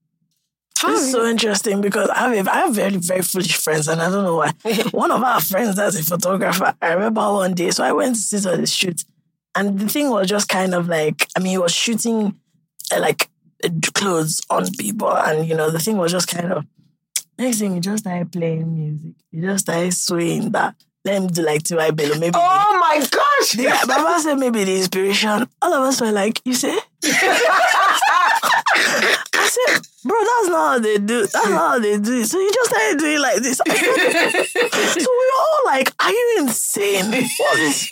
it's 0.84 1.12
so 1.12 1.26
interesting 1.26 1.82
because 1.82 2.10
I 2.10 2.36
have, 2.36 2.48
I 2.48 2.56
have 2.58 2.76
very, 2.76 2.98
very 2.98 3.22
foolish 3.22 3.56
friends 3.56 3.88
and 3.88 4.02
I 4.02 4.10
don't 4.10 4.24
know 4.24 4.36
why. 4.36 4.52
one 4.92 5.12
of 5.12 5.24
our 5.24 5.42
friends 5.42 5.76
that's 5.76 6.00
a 6.00 6.04
photographer, 6.04 6.76
I 6.82 6.94
remember 6.94 7.22
one 7.22 7.54
day, 7.54 7.72
so 7.72 7.84
I 7.84 7.94
went 7.94 8.16
to 8.16 8.22
sit 8.22 8.46
on 8.46 8.62
the 8.62 8.68
shoot 8.68 9.04
and 9.58 9.80
the 9.80 9.90
thing 9.90 10.12
was 10.12 10.28
just 10.28 10.48
kind 10.48 10.76
of 10.76 10.88
like, 10.88 11.28
I 11.36 11.40
mean, 11.40 11.52
he 11.54 11.58
was 11.58 11.74
shooting 11.74 12.40
uh, 12.94 13.00
like 13.00 13.28
uh, 13.64 13.70
clothes 13.96 14.40
on 14.52 14.72
people 14.78 15.12
and, 15.12 15.48
you 15.48 15.56
know, 15.56 15.72
the 15.72 15.80
thing 15.80 15.98
was 15.98 16.12
just 16.12 16.28
kind 16.28 16.52
of, 16.54 16.66
next 17.40 17.58
thing 17.58 17.74
he 17.74 17.80
just 17.80 18.04
started 18.04 18.32
playing 18.32 18.72
music. 18.76 19.16
He 19.32 19.42
just 19.42 19.66
started 19.66 19.94
swaying 19.96 20.52
that. 20.52 20.76
Let 21.04 21.16
him 21.16 21.28
do 21.28 21.42
like 21.42 21.64
T.Y. 21.64 21.92
Bello, 21.92 22.20
maybe. 22.20 22.36
Oh 22.36 22.78
my 22.80 23.00
gosh! 23.10 23.56
yeah, 23.56 23.82
Baba 23.86 24.20
said 24.20 24.36
maybe 24.36 24.66
the 24.66 24.76
inspiration. 24.76 25.48
All 25.62 25.74
of 25.74 25.84
us 25.84 26.02
were 26.02 26.12
like, 26.12 26.42
you 26.44 26.54
say? 26.54 26.78
I 28.44 29.50
said, 29.50 29.88
bro, 30.04 30.18
that's 30.20 30.50
not 30.50 30.70
how 30.72 30.80
they 30.80 30.98
do. 30.98 31.22
That's 31.22 31.34
not 31.36 31.72
how 31.72 31.80
they 31.80 31.98
do 31.98 32.22
it. 32.22 32.28
So 32.28 32.40
you 32.40 32.52
just 32.54 32.70
started 32.70 33.00
doing 33.00 33.20
like 33.20 33.42
this. 33.42 33.62
So 33.68 35.00
we 35.00 35.06
were 35.06 35.40
all 35.40 35.62
like, 35.66 35.94
are 36.04 36.12
you 36.12 36.36
insane? 36.40 37.12
What 37.12 37.60
is 37.60 37.90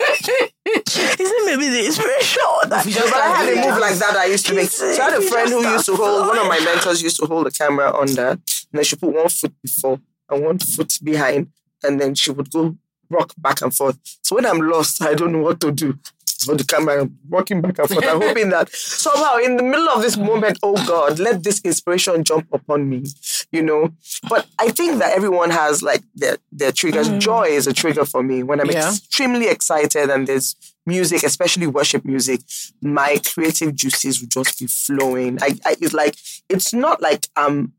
Is 0.66 1.30
it 1.30 1.46
maybe 1.46 1.68
the 1.68 1.86
inspiration 1.86 2.42
that? 2.68 2.84
But 2.84 3.14
I 3.14 3.36
had 3.36 3.52
a 3.52 3.56
move 3.68 3.78
like 3.78 3.96
that 3.96 4.16
I 4.16 4.26
used 4.26 4.46
to 4.46 4.54
make. 4.54 4.68
So 4.70 4.90
I 4.90 5.10
had 5.10 5.14
a 5.14 5.22
friend 5.22 5.48
who 5.50 5.66
used 5.68 5.86
to 5.86 5.96
hold, 5.96 6.26
one 6.26 6.38
of 6.38 6.46
my 6.46 6.58
mentors 6.60 7.02
used 7.02 7.18
to 7.20 7.26
hold 7.26 7.46
the 7.46 7.50
camera 7.50 7.92
on 7.96 8.06
that. 8.14 8.38
And 8.72 8.78
then 8.78 8.84
she 8.84 8.96
put 8.96 9.14
one 9.14 9.28
foot 9.28 9.54
before 9.62 10.00
and 10.28 10.44
one 10.44 10.58
foot 10.58 10.98
behind. 11.02 11.48
And 11.84 12.00
then 12.00 12.14
she 12.14 12.30
would 12.32 12.50
go 12.50 12.76
rock 13.10 13.32
back 13.38 13.62
and 13.62 13.74
forth. 13.74 13.98
So 14.22 14.36
when 14.36 14.46
I'm 14.46 14.58
lost, 14.60 15.02
I 15.02 15.14
don't 15.14 15.32
know 15.32 15.40
what 15.42 15.60
to 15.60 15.72
do. 15.72 15.98
So 16.24 16.54
the 16.54 16.64
camera, 16.64 17.00
I'm 17.02 17.18
walking 17.28 17.60
back 17.62 17.78
and 17.78 17.88
forth. 17.88 18.06
I'm 18.06 18.20
hoping 18.20 18.50
that 18.50 18.68
somehow 18.70 19.36
in 19.38 19.56
the 19.56 19.62
middle 19.62 19.88
of 19.88 20.02
this 20.02 20.16
moment, 20.16 20.58
oh 20.62 20.74
God, 20.86 21.18
let 21.18 21.42
this 21.42 21.60
inspiration 21.62 22.22
jump 22.24 22.46
upon 22.52 22.88
me, 22.88 23.04
you 23.50 23.62
know. 23.62 23.90
But 24.28 24.46
I 24.58 24.68
think 24.68 24.98
that 24.98 25.16
everyone 25.16 25.50
has 25.50 25.82
like 25.82 26.02
their, 26.14 26.36
their 26.52 26.72
triggers. 26.72 27.08
Joy 27.18 27.44
is 27.44 27.66
a 27.66 27.72
trigger 27.72 28.04
for 28.04 28.22
me. 28.22 28.42
When 28.42 28.60
I'm 28.60 28.70
Yeah. 28.70 28.86
extremely 28.90 29.48
excited 29.48 30.10
and 30.10 30.26
there's 30.26 30.54
music, 30.84 31.22
especially 31.24 31.66
worship 31.66 32.04
music, 32.04 32.42
my 32.82 33.18
creative 33.24 33.74
juices 33.74 34.20
will 34.20 34.28
just 34.28 34.58
be 34.60 34.66
flowing. 34.66 35.38
I, 35.42 35.58
I 35.64 35.76
it's 35.80 35.94
like 35.94 36.16
it's 36.48 36.72
not 36.74 37.00
like 37.00 37.26
I'm 37.34 37.72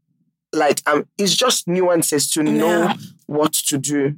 like 0.51 0.81
um 0.87 1.05
it's 1.17 1.35
just 1.35 1.67
nuances 1.67 2.29
to 2.31 2.43
know 2.43 2.89
what 3.27 3.53
to 3.53 3.77
do. 3.77 4.15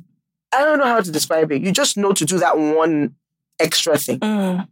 I 0.52 0.64
don't 0.64 0.80
know 0.80 0.86
how 0.86 1.02
to 1.02 1.12
describe 1.12 1.52
it. 1.52 1.62
You 1.62 1.72
just 1.72 1.98
know 1.98 2.14
to 2.14 2.26
do 2.26 2.40
that 2.40 2.58
one 2.58 3.16
extra 3.60 3.98
thing. 3.98 4.20
Mm. 4.20 4.68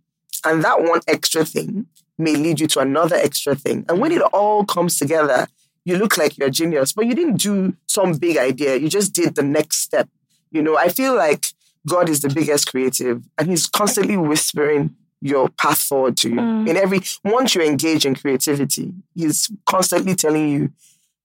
And 0.45 0.63
that 0.63 0.81
one 0.81 1.01
extra 1.07 1.45
thing 1.45 1.87
may 2.17 2.35
lead 2.35 2.59
you 2.59 2.67
to 2.67 2.79
another 2.79 3.15
extra 3.15 3.55
thing. 3.55 3.85
And 3.87 3.99
when 3.99 4.11
it 4.11 4.21
all 4.21 4.65
comes 4.65 4.97
together, 4.97 5.47
you 5.85 5.97
look 5.97 6.17
like 6.17 6.37
you're 6.37 6.47
a 6.47 6.51
genius, 6.51 6.91
but 6.91 7.05
you 7.05 7.13
didn't 7.13 7.37
do 7.37 7.75
some 7.87 8.13
big 8.13 8.37
idea. 8.37 8.75
You 8.77 8.89
just 8.89 9.13
did 9.13 9.35
the 9.35 9.43
next 9.43 9.77
step. 9.77 10.09
You 10.51 10.61
know, 10.61 10.77
I 10.77 10.89
feel 10.89 11.15
like 11.15 11.47
God 11.87 12.09
is 12.09 12.21
the 12.21 12.29
biggest 12.29 12.67
creative 12.71 13.23
and 13.37 13.49
he's 13.49 13.67
constantly 13.67 14.17
whispering 14.17 14.95
your 15.21 15.49
path 15.49 15.79
forward 15.79 16.17
to 16.17 16.29
you. 16.29 16.39
In 16.39 16.77
every 16.77 17.01
once 17.23 17.55
you 17.55 17.61
engage 17.61 18.05
in 18.05 18.15
creativity, 18.15 18.93
he's 19.15 19.49
constantly 19.65 20.15
telling 20.15 20.49
you, 20.49 20.71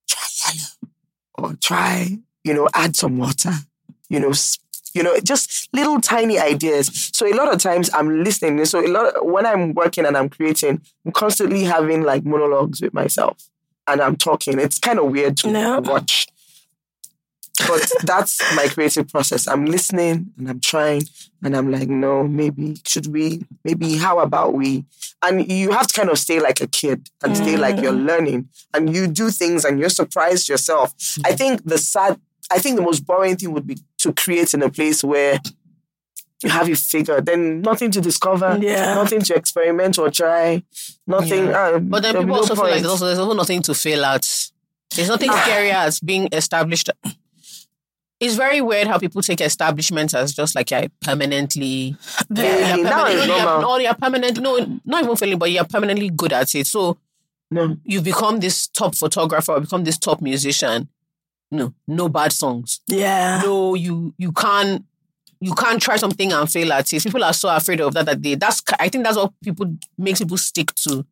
try 0.09 0.53
yellow 0.55 0.93
or 1.35 1.57
try, 1.61 2.19
you 2.45 2.55
know, 2.55 2.69
add 2.74 2.97
some 2.97 3.19
water, 3.19 3.53
you 4.12 4.20
know, 4.20 4.32
you 4.94 5.02
know, 5.02 5.18
just 5.20 5.68
little 5.72 6.01
tiny 6.01 6.39
ideas. 6.39 7.10
So 7.14 7.26
a 7.26 7.34
lot 7.34 7.52
of 7.52 7.59
times 7.60 7.89
I'm 7.94 8.22
listening. 8.22 8.62
So 8.66 8.84
a 8.84 8.89
lot 8.89 9.26
when 9.26 9.47
I'm 9.47 9.72
working 9.72 10.05
and 10.05 10.16
I'm 10.16 10.28
creating, 10.28 10.82
I'm 11.06 11.12
constantly 11.12 11.64
having 11.64 12.02
like 12.02 12.24
monologues 12.24 12.82
with 12.82 12.93
myself 12.93 13.48
and 13.89 14.02
I'm 14.02 14.16
talking. 14.16 14.59
It's 14.59 14.78
kind 14.78 14.98
of 14.98 15.06
weird 15.06 15.39
to 15.39 15.51
No. 15.51 15.80
watch. 15.80 16.26
But 17.66 17.90
that's 18.05 18.40
my 18.55 18.66
creative 18.68 19.09
process. 19.09 19.47
I'm 19.47 19.64
listening 19.64 20.32
and 20.36 20.51
I'm 20.51 20.60
trying 20.60 21.02
and 21.43 21.56
I'm 21.56 21.70
like, 21.70 21.89
no, 21.89 22.26
maybe 22.26 22.76
should 22.86 23.06
we? 23.06 23.44
Maybe 23.64 23.97
how 23.97 24.18
about 24.18 24.52
we? 24.52 24.84
And 25.22 25.51
you 25.51 25.70
have 25.70 25.86
to 25.86 25.94
kind 25.94 26.10
of 26.10 26.18
stay 26.18 26.40
like 26.40 26.60
a 26.60 26.66
kid 26.66 27.09
and 27.22 27.36
stay 27.36 27.56
like 27.56 27.80
you're 27.80 27.93
mm. 27.93 28.06
learning 28.06 28.48
and 28.74 28.94
you 28.94 29.06
do 29.06 29.30
things 29.30 29.64
and 29.64 29.78
you're 29.78 29.89
surprised 29.89 30.48
yourself. 30.48 30.93
I 31.24 31.32
mm. 31.32 31.39
think 31.39 31.64
the 31.64 31.78
sad, 31.78 32.20
I 32.53 32.59
think 32.59 32.77
the 32.77 32.83
most 32.83 33.07
boring 33.07 33.37
thing 33.37 33.53
would 33.53 33.66
be 33.66 33.79
to 33.99 34.12
create 34.12 34.53
in 34.55 34.62
a 34.62 34.70
place 34.70 35.03
where 35.03 35.41
you 36.43 36.51
have 36.51 36.69
it 36.69 36.79
figured, 36.79 37.24
then 37.27 37.62
nothing 37.62 37.91
to 37.93 38.01
discover, 38.01 38.59
Yeah. 38.61 38.95
nothing 38.95 39.20
to 39.23 39.35
experiment 39.35 39.99
or 39.99 40.11
try, 40.11 40.62
nothing. 41.07 41.49
uh, 41.49 41.79
But 41.79 42.03
then 42.03 42.12
there'll 42.15 42.23
people 42.27 42.27
no 42.27 42.41
also 42.43 42.55
feel 42.57 42.65
like 42.65 42.73
there's 42.83 42.87
also 42.87 43.07
there's 43.07 43.19
also 43.19 43.35
nothing 43.35 43.62
to 43.62 43.74
fail 43.74 44.05
at. 44.05 44.51
There's 44.95 45.09
nothing 45.09 45.31
scarier 45.31 45.73
as 45.74 46.01
being 46.01 46.29
established. 46.33 46.91
It's 48.20 48.35
very 48.37 48.61
weird 48.61 48.87
how 48.87 48.99
people 48.99 49.20
take 49.23 49.41
establishments 49.41 50.15
as 50.15 50.33
just 50.33 50.55
like 50.55 50.70
you're 50.70 50.87
permanently. 51.01 51.97
Yeah, 52.31 52.77
you're 52.77 52.85
now 52.85 53.05
permanent- 53.05 53.19
it's 53.19 53.27
no, 53.29 53.37
you're, 53.37 53.45
normal. 53.45 53.61
no, 53.62 53.77
you're 53.79 53.95
permanent. 53.95 54.41
No, 54.41 54.81
not 54.85 55.03
even 55.05 55.16
failing, 55.16 55.39
but 55.39 55.51
you're 55.51 55.65
permanently 55.65 56.09
good 56.11 56.33
at 56.33 56.55
it. 56.55 56.66
So 56.69 56.99
No. 57.51 57.77
you've 57.85 58.05
become 58.05 58.39
this 58.41 58.69
top 58.69 58.95
photographer, 58.95 59.53
or 59.53 59.61
become 59.61 59.83
this 59.85 59.99
top 59.99 60.20
musician. 60.20 60.89
No, 61.53 61.73
no 61.87 62.09
bad 62.09 62.33
songs. 62.33 62.81
Yeah. 62.89 63.43
No, 63.45 63.74
you 63.74 64.15
you 64.19 64.33
can't 64.33 64.85
you 65.41 65.55
can't 65.55 65.81
try 65.83 65.97
something 65.97 66.33
and 66.33 66.51
fail 66.51 66.73
at 66.73 66.93
it. 66.93 67.03
People 67.03 67.23
are 67.23 67.33
so 67.35 67.55
afraid 67.55 67.81
of 67.81 67.93
that 67.95 68.07
that 68.07 68.23
they 68.23 68.35
that's 68.37 68.62
I 68.81 68.89
think 68.89 69.05
that's 69.05 69.16
what 69.19 69.33
people 69.45 69.77
makes 69.99 70.19
people 70.20 70.39
stick 70.39 70.74
to 70.87 71.05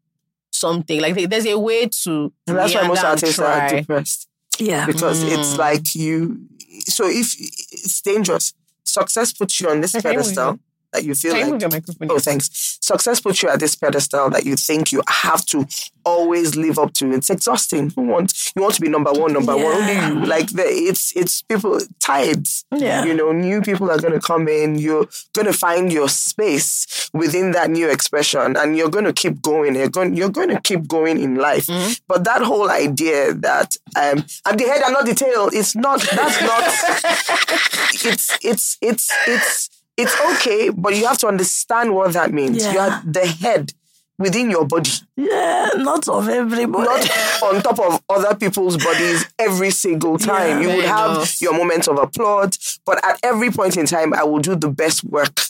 something. 0.50 1.00
Like 1.00 1.28
there's 1.28 1.46
a 1.46 1.58
way 1.58 1.86
to 2.04 2.32
And 2.46 2.56
that's 2.58 2.74
why 2.74 2.86
most 2.88 3.04
artists 3.04 3.38
are 3.38 3.68
depressed. 3.68 4.28
Yeah. 4.58 4.86
because 4.86 5.22
it's 5.22 5.54
Mm. 5.54 5.58
like 5.58 5.94
you. 5.94 6.40
So 6.86 7.06
if 7.06 7.34
it's 7.38 8.00
dangerous, 8.00 8.54
success 8.84 9.32
puts 9.32 9.60
you 9.60 9.68
on 9.68 9.80
this 9.82 9.94
Okay, 9.94 10.02
can 10.02 10.12
you 10.12 10.18
pedestal 10.18 10.58
that 10.92 11.04
you 11.04 11.14
feel 11.14 11.34
Can 11.34 11.58
like. 11.58 11.72
your? 11.72 12.10
Oh, 12.10 12.18
thanks. 12.18 12.78
Success 12.80 13.20
puts 13.20 13.42
you 13.42 13.48
at 13.48 13.60
this 13.60 13.74
pedestal 13.76 14.30
that 14.30 14.44
you 14.44 14.56
think 14.56 14.92
you 14.92 15.02
have 15.08 15.44
to 15.46 15.66
always 16.04 16.56
live 16.56 16.78
up 16.78 16.92
to. 16.94 17.12
It's 17.12 17.30
exhausting. 17.30 17.90
Who 17.90 18.02
wants 18.02 18.52
you 18.56 18.62
want 18.62 18.74
to 18.74 18.80
be 18.80 18.88
number 18.88 19.12
one, 19.12 19.32
number 19.32 19.56
one? 19.56 19.66
Only 19.66 19.94
you. 19.94 20.26
Like 20.26 20.48
the, 20.50 20.64
it's 20.64 21.14
it's 21.16 21.42
people 21.42 21.78
tides. 22.00 22.64
Yeah. 22.74 23.04
You 23.04 23.14
know, 23.14 23.32
new 23.32 23.60
people 23.62 23.90
are 23.90 23.98
going 23.98 24.14
to 24.14 24.20
come 24.20 24.48
in. 24.48 24.78
You're 24.78 25.06
going 25.34 25.46
to 25.46 25.52
find 25.52 25.92
your 25.92 26.08
space 26.08 27.10
within 27.12 27.52
that 27.52 27.70
new 27.70 27.88
expression, 27.88 28.56
and 28.56 28.76
you're 28.76 28.90
going 28.90 29.04
to 29.04 29.12
keep 29.12 29.42
going. 29.42 29.74
You're 29.74 29.88
going 29.88 30.16
you're 30.16 30.30
going 30.30 30.48
to 30.48 30.60
keep 30.60 30.88
going 30.88 31.20
in 31.20 31.36
life. 31.36 31.68
But 32.08 32.24
that 32.24 32.42
whole 32.42 32.70
idea 32.70 33.34
that 33.34 33.76
um, 33.96 34.24
I'm 34.44 34.56
the 34.56 34.64
head, 34.64 34.82
I'm 34.84 34.92
not 34.92 35.06
the 35.06 35.14
tail. 35.14 35.48
It's 35.52 35.76
not. 35.76 36.00
That's 36.00 36.40
not. 36.42 36.64
it's 38.04 38.38
it's 38.42 38.78
it's 38.80 39.12
it's 39.26 39.79
it's 39.96 40.14
okay, 40.32 40.70
but 40.70 40.96
you 40.96 41.06
have 41.06 41.18
to 41.18 41.26
understand 41.28 41.94
what 41.94 42.12
that 42.14 42.32
means. 42.32 42.64
You 42.64 42.72
Yeah. 42.72 42.86
are 42.86 43.02
the 43.04 43.26
head 43.26 43.72
within 44.18 44.50
your 44.50 44.66
body, 44.66 44.90
Yeah, 45.16 45.70
not 45.76 46.06
of 46.08 46.28
everybody. 46.28 46.84
not 46.84 47.42
on 47.42 47.62
top 47.62 47.78
of 47.78 48.02
other 48.08 48.34
people's 48.34 48.76
bodies 48.76 49.24
every 49.38 49.70
single 49.70 50.18
time. 50.18 50.60
Yeah. 50.62 50.68
you 50.68 50.76
would 50.76 50.84
have 50.84 51.10
enough. 51.12 51.40
your 51.40 51.54
moments 51.54 51.88
of 51.88 51.98
applause, 51.98 52.80
but 52.84 53.02
at 53.04 53.18
every 53.22 53.50
point 53.50 53.76
in 53.78 53.86
time, 53.86 54.12
I 54.12 54.24
will 54.24 54.40
do 54.40 54.54
the 54.54 54.68
best 54.68 55.04
work 55.04 55.40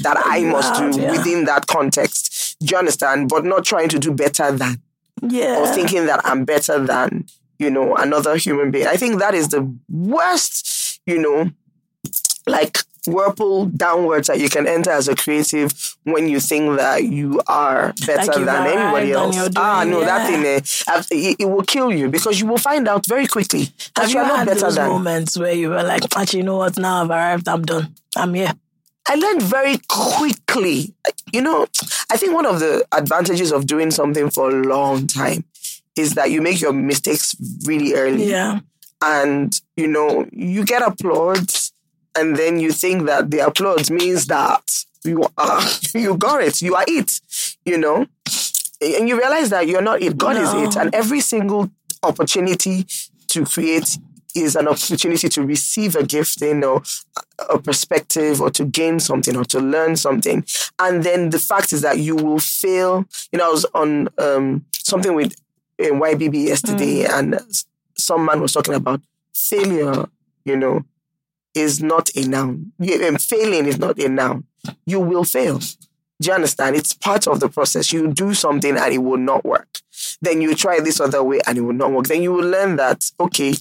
that 0.00 0.20
I 0.24 0.40
must 0.42 0.74
do 0.74 1.00
yeah. 1.00 1.10
within 1.12 1.44
that 1.44 1.66
context. 1.68 2.56
Do 2.60 2.66
you 2.72 2.76
understand? 2.78 3.28
But 3.28 3.44
not 3.44 3.64
trying 3.64 3.88
to 3.90 3.98
do 3.98 4.12
better 4.12 4.50
than 4.50 4.82
yeah. 5.22 5.58
or 5.60 5.66
thinking 5.72 6.06
that 6.06 6.20
I'm 6.24 6.44
better 6.44 6.84
than, 6.84 7.26
you 7.58 7.70
know, 7.70 7.94
another 7.94 8.36
human 8.36 8.70
being. 8.72 8.86
I 8.88 8.96
think 8.96 9.20
that 9.20 9.34
is 9.34 9.48
the 9.48 9.72
worst, 9.88 11.00
you 11.06 11.18
know, 11.18 11.50
like 12.46 12.78
whirlpool 13.06 13.66
downwards 13.66 14.28
that 14.28 14.38
you 14.40 14.48
can 14.48 14.66
enter 14.66 14.90
as 14.90 15.08
a 15.08 15.14
creative 15.16 15.72
when 16.04 16.28
you 16.28 16.40
think 16.40 16.76
that 16.78 17.04
you 17.04 17.40
are 17.46 17.92
better 18.06 18.38
you've 18.38 18.46
than 18.46 18.66
anybody 18.66 19.12
else. 19.12 19.36
ah, 19.56 19.82
doing- 19.84 19.90
no, 19.94 20.00
that 20.04 20.28
thing, 20.28 20.44
eh, 20.44 20.60
it, 21.10 21.36
it 21.40 21.44
will 21.48 21.62
kill 21.62 21.92
you 21.92 22.08
because 22.08 22.40
you 22.40 22.46
will 22.46 22.58
find 22.58 22.88
out 22.88 23.06
very 23.06 23.26
quickly 23.26 23.64
that 23.94 24.02
Have 24.02 24.10
you 24.10 24.18
are 24.18 24.26
not 24.26 24.38
had 24.40 24.48
better 24.48 24.60
those 24.60 24.74
than. 24.76 24.88
moments 24.88 25.38
where 25.38 25.52
you 25.52 25.70
were 25.70 25.82
like, 25.82 26.02
actually, 26.16 26.40
you 26.40 26.44
know 26.44 26.56
what? 26.58 26.76
Now 26.78 27.02
I've 27.04 27.10
arrived. 27.10 27.48
I'm 27.48 27.62
done. 27.64 27.94
I'm 28.16 28.34
here. 28.34 28.52
I 29.08 29.14
learned 29.14 29.42
very 29.42 29.78
quickly. 29.88 30.92
You 31.32 31.42
know, 31.42 31.66
I 32.10 32.16
think 32.16 32.34
one 32.34 32.46
of 32.46 32.58
the 32.60 32.84
advantages 32.92 33.52
of 33.52 33.66
doing 33.66 33.90
something 33.90 34.30
for 34.30 34.50
a 34.50 34.54
long 34.66 35.06
time 35.06 35.44
is 35.96 36.14
that 36.14 36.30
you 36.30 36.42
make 36.42 36.60
your 36.60 36.72
mistakes 36.72 37.36
really 37.64 37.94
early. 37.94 38.24
Yeah. 38.30 38.60
And, 39.02 39.58
you 39.76 39.86
know, 39.88 40.26
you 40.32 40.64
get 40.64 40.82
applause 40.82 41.65
and 42.18 42.36
then 42.36 42.58
you 42.60 42.72
think 42.72 43.06
that 43.06 43.30
the 43.30 43.38
applause 43.40 43.90
means 43.90 44.26
that 44.26 44.84
you 45.04 45.24
are, 45.38 45.62
you 45.94 46.16
got 46.16 46.42
it. 46.42 46.62
You 46.62 46.74
are 46.74 46.84
it, 46.88 47.20
you 47.64 47.78
know? 47.78 48.06
And 48.80 49.08
you 49.08 49.16
realize 49.18 49.50
that 49.50 49.66
you're 49.68 49.82
not 49.82 50.02
it. 50.02 50.18
God 50.18 50.36
No. 50.36 50.42
is 50.64 50.68
it. 50.76 50.80
And 50.80 50.94
every 50.94 51.20
single 51.20 51.70
opportunity 52.02 52.86
to 53.28 53.44
create 53.44 53.98
is 54.34 54.54
an 54.54 54.68
opportunity 54.68 55.28
to 55.30 55.42
receive 55.42 55.96
a 55.96 56.02
gifting 56.04 56.62
or 56.62 56.82
a 57.48 57.58
perspective 57.58 58.40
or 58.42 58.50
to 58.50 58.64
gain 58.66 59.00
something 59.00 59.34
or 59.36 59.44
to 59.46 59.60
learn 59.60 59.96
something. 59.96 60.44
And 60.78 61.02
then 61.04 61.30
the 61.30 61.38
fact 61.38 61.72
is 61.72 61.80
that 61.82 61.98
you 61.98 62.16
will 62.16 62.38
fail. 62.38 63.06
You 63.32 63.38
know, 63.38 63.48
I 63.48 63.50
was 63.52 63.64
on 63.74 64.08
um, 64.18 64.66
something 64.74 65.14
with 65.14 65.34
uh, 65.80 65.84
YBB 65.84 66.44
yesterday 66.48 67.04
and 67.06 67.36
s- 67.36 67.64
some 67.96 68.26
man 68.26 68.40
was 68.42 68.52
talking 68.52 68.74
about 68.74 69.00
failure, 69.32 70.04
you 70.44 70.56
know, 70.56 70.84
is 71.56 71.82
not 71.82 72.10
a 72.14 72.26
noun. 72.28 72.72
Yeah, 72.78 73.06
um, 73.08 73.16
failing 73.16 73.66
is 73.66 73.78
not 73.78 73.98
a 73.98 74.08
noun. 74.08 74.44
You 74.84 75.00
will 75.00 75.24
fail. 75.24 75.58
Do 75.58 76.28
you 76.28 76.32
understand? 76.32 76.76
It's 76.76 76.92
part 76.92 77.26
of 77.26 77.40
the 77.40 77.48
process. 77.48 77.92
You 77.92 78.12
do 78.12 78.34
something 78.34 78.76
and 78.76 78.94
it 78.94 78.98
will 78.98 79.18
not 79.18 79.44
work. 79.44 79.80
Then 80.22 80.40
you 80.40 80.54
try 80.54 80.80
this 80.80 81.00
other 81.00 81.22
way 81.22 81.40
and 81.46 81.58
it 81.58 81.60
will 81.62 81.74
not 81.74 81.92
work. 81.92 82.06
Then 82.06 82.22
you 82.22 82.32
will 82.32 82.48
learn 82.48 82.76
that, 82.76 83.10
okay, 83.20 83.54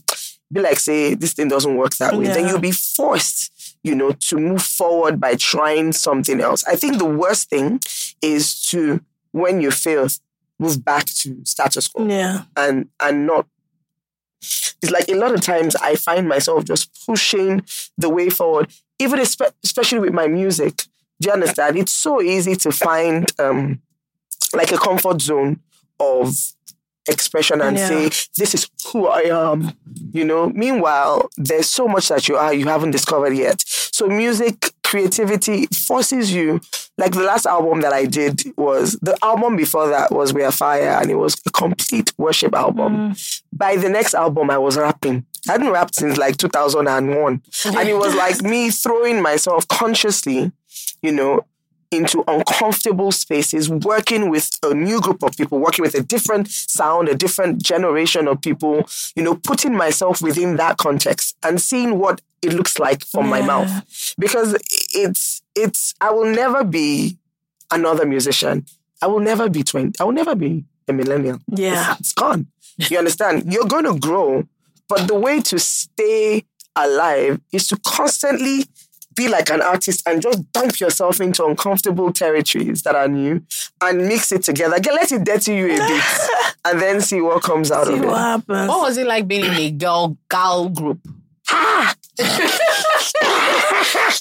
be 0.51 0.61
like, 0.61 0.80
say, 0.80 1.15
this 1.15 1.34
thing 1.34 1.47
doesn't 1.49 1.76
work 1.76 1.95
that 1.97 2.15
way. 2.15 2.26
Then 2.27 2.47
you'll 2.47 2.59
be 2.59 2.72
forced, 2.72 3.77
you 3.84 3.93
know, 3.95 4.11
to 4.11 4.38
move 4.38 4.61
forward 4.61 5.19
by 5.19 5.35
trying 5.35 5.91
something 5.91 6.39
else. 6.39 6.63
I 6.65 6.76
think 6.76 6.97
the 6.97 7.05
worst 7.05 7.49
thing 7.49 7.80
is 8.22 8.61
to, 8.67 9.01
when 9.31 9.59
you 9.59 9.72
fail, 9.72 10.07
move 10.59 10.84
back 10.85 11.05
to 11.05 11.38
status 11.43 11.89
quo 11.89 12.07
Yeah. 12.07 12.43
and 12.55 12.88
and 13.01 13.27
not 13.27 13.45
it's 14.81 14.91
like 14.91 15.07
a 15.09 15.15
lot 15.15 15.34
of 15.34 15.41
times 15.41 15.76
I 15.76 15.95
find 15.95 16.27
myself 16.27 16.65
just 16.65 17.05
pushing 17.05 17.63
the 17.97 18.09
way 18.09 18.30
forward, 18.30 18.72
even 18.99 19.19
espe- 19.19 19.51
especially 19.63 19.99
with 19.99 20.13
my 20.13 20.27
music. 20.27 20.84
Do 21.22 21.27
you 21.30 21.34
understand? 21.34 21.77
It's 21.77 21.93
so 21.93 22.22
easy 22.22 22.55
to 22.57 22.72
find 22.72 23.26
um, 23.39 23.81
like 24.53 24.72
a 24.72 24.77
comfort 24.77 25.22
zone 25.22 25.59
of 25.99 26.34
expression 27.07 27.61
and 27.61 27.77
Yeah. 27.77 27.88
say, 27.88 28.09
This 28.38 28.53
is 28.55 28.69
who 28.91 29.07
I 29.07 29.22
am. 29.22 29.73
You 30.11 30.26
know, 30.26 30.49
meanwhile, 30.49 31.30
there's 31.38 31.67
so 31.69 31.88
much 31.88 32.09
that 32.09 32.27
you 32.27 32.35
are 32.35 32.53
you 32.53 32.65
haven't 32.67 32.91
discovered 32.91 33.34
yet. 33.35 33.63
So 33.65 34.07
music 34.07 34.72
creativity 34.84 35.67
forces 35.67 36.34
you. 36.34 36.59
Like 36.97 37.11
the 37.13 37.23
last 37.23 37.45
album 37.45 37.81
that 37.81 37.91
I 37.93 38.05
did 38.05 38.43
was 38.57 38.93
the 39.01 39.17
album 39.22 39.55
before 39.57 39.88
that 39.89 40.11
was 40.11 40.34
We 40.34 40.43
Are 40.43 40.51
Fire, 40.51 40.97
and 41.01 41.11
it 41.11 41.15
was 41.15 41.35
a 41.45 41.51
complete 41.51 42.13
worship 42.17 42.55
album. 42.55 43.15
By 43.56 43.77
the 43.77 43.90
next 43.90 44.14
album, 44.14 44.49
I 44.49 44.57
was 44.57 44.77
rapping. 44.77 45.26
I 45.48 45.53
hadn't 45.53 45.69
rapped 45.69 45.95
since 45.95 46.18
like 46.18 46.38
2001. 46.38 47.41
and 47.65 47.90
it 47.90 47.98
was 47.98 48.14
like 48.15 48.41
me 48.41 48.69
throwing 48.69 49.22
myself 49.22 49.68
consciously, 49.68 50.52
you 51.02 51.11
know, 51.11 51.45
into 51.91 52.23
uncomfortable 52.27 53.11
spaces, 53.11 53.69
working 53.69 54.30
with 54.30 54.49
a 54.64 54.73
new 54.73 54.99
group 54.99 55.23
of 55.23 55.38
people, 55.38 55.60
working 55.60 55.84
with 55.84 55.94
a 55.95 56.02
different 56.02 56.49
sound, 56.49 57.07
a 57.07 57.15
different 57.15 57.61
generation 57.64 58.27
of 58.27 58.41
people, 58.41 58.86
you 59.15 59.23
know, 59.23 59.36
putting 59.36 59.76
myself 59.76 60.22
within 60.22 60.57
that 60.57 60.77
context 60.77 61.38
and 61.44 61.61
seeing 61.61 61.99
what 61.99 62.22
it 62.41 62.53
looks 62.53 62.80
like 62.80 63.06
from 63.06 63.27
my 63.30 63.41
mouth. 63.41 64.15
Because 64.18 64.56
it's, 64.94 65.41
it's, 65.56 65.94
I 66.02 66.11
will 66.11 66.26
never 66.34 66.64
be 66.64 67.18
another 67.72 68.06
musician. 68.06 68.65
I 69.02 69.07
will 69.07 69.19
never 69.19 69.49
be 69.49 69.64
20. 69.64 69.99
I 69.99 70.03
will 70.03 70.11
never 70.11 70.36
be 70.36 70.65
a 70.88 70.94
millennial. 70.94 71.40
Yeah. 71.48 71.95
It's 71.99 72.14
gone. 72.14 72.48
You 72.77 72.97
understand? 72.97 73.52
You're 73.52 73.65
going 73.65 73.85
to 73.85 73.97
grow, 73.97 74.47
but 74.89 75.07
the 75.07 75.15
way 75.15 75.41
to 75.41 75.60
stay 75.60 76.43
alive 76.76 77.39
is 77.52 77.68
to 77.68 77.77
constantly 77.85 78.65
be 79.15 79.30
like 79.30 79.49
an 79.49 79.61
artist 79.61 80.03
and 80.06 80.22
just 80.22 80.52
dump 80.52 80.77
yourself 80.81 81.22
into 81.22 81.45
uncomfortable 81.45 82.11
territories 82.11 82.81
that 82.84 82.95
are 82.95 83.07
new 83.07 83.41
and 83.81 84.07
mix 84.10 84.34
it 84.34 84.43
together. 84.43 84.77
Get 84.80 84.93
let 84.93 85.10
it 85.11 85.23
dirty 85.23 85.56
you 85.56 85.65
a 85.73 85.77
bit 85.77 86.03
and 86.65 86.81
then 86.81 86.99
see 86.99 87.22
what 87.22 87.41
comes 87.41 87.72
out 87.72 87.88
See 87.88 87.93
of 87.93 87.99
what 88.02 88.10
it. 88.10 88.18
happens. 88.18 88.68
What 88.68 88.81
was 88.81 88.97
it 88.97 89.07
like 89.07 89.26
being 89.26 89.45
in 89.45 89.53
a 89.53 89.72
girl 89.72 90.18
girl 90.27 90.68
group? 90.68 90.99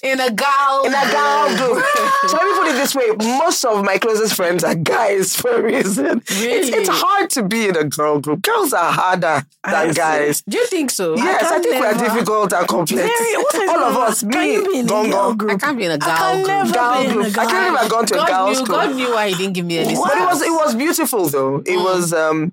In 0.03 0.21
a 0.21 0.31
gal 0.31 0.85
In 0.85 0.93
a 0.93 1.11
girl 1.13 1.57
group. 1.57 1.85
so 2.27 2.37
let 2.37 2.45
me 2.45 2.59
put 2.59 2.67
it 2.69 2.75
this 2.75 2.95
way: 2.95 3.07
most 3.39 3.65
of 3.65 3.85
my 3.85 3.99
closest 3.99 4.35
friends 4.35 4.63
are 4.65 4.75
guys 4.75 5.35
for 5.37 5.51
a 5.57 5.63
reason. 5.63 6.19
It's, 6.27 6.41
Really? 6.41 6.69
it's 6.73 6.89
hard 6.91 7.31
to 7.31 7.43
be 7.43 7.69
in 7.69 7.77
a 7.77 7.85
girl 7.85 8.21
group. 8.21 8.43
Girls 8.43 8.73
are 8.73 8.93
harder 8.93 9.47
than 9.65 9.93
see. 9.95 10.01
guys. 10.01 10.43
Do 10.49 10.59
you 10.59 10.67
think 10.67 10.91
so? 10.91 11.17
Yes, 11.17 11.45
I, 11.45 11.55
can 11.55 11.63
think 11.63 11.81
we're 11.81 11.95
difficult 11.95 12.53
and 12.53 12.67
complex. 12.69 13.09
Very- 13.19 13.69
All 13.69 13.79
of 13.85 13.97
us, 13.97 14.21
Can 14.23 14.31
me, 14.31 14.53
you 14.55 14.65
be 14.73 14.79
in 14.81 14.87
a 14.87 14.89
Gong 14.89 15.11
girl 15.11 15.29
Gong. 15.29 15.37
group? 15.39 15.51
I 15.53 15.57
can't 15.59 15.79
be 15.79 15.85
in 15.85 15.91
a 15.93 15.99
gal 15.99 16.17
can 16.17 16.37
group. 16.37 16.47
never 16.49 16.73
Gal 16.73 17.01
be 17.03 17.07
in 17.09 17.13
group. 17.15 17.27
I 17.27 17.45
can't 17.47 17.51
even 17.53 17.65
believe 17.65 17.79
I've 17.85 17.91
gone 17.91 18.07
to 18.07 18.15
a 18.15 18.19
God 18.19 18.29
girls 18.29 18.59
knew, 18.59 18.67
group. 18.67 18.79
God 18.79 18.95
knew 18.97 19.11
why 19.15 19.29
he 19.31 19.35
didn't 19.37 19.53
give 19.55 19.65
me 19.67 19.79
any 19.79 19.95
But 19.95 20.17
it 20.19 20.25
was 20.25 20.43
it 20.43 20.51
was 20.51 20.75
beautiful 20.75 21.27
though. 21.29 21.63
It 21.65 21.77
was 21.79 22.13
um 22.13 22.53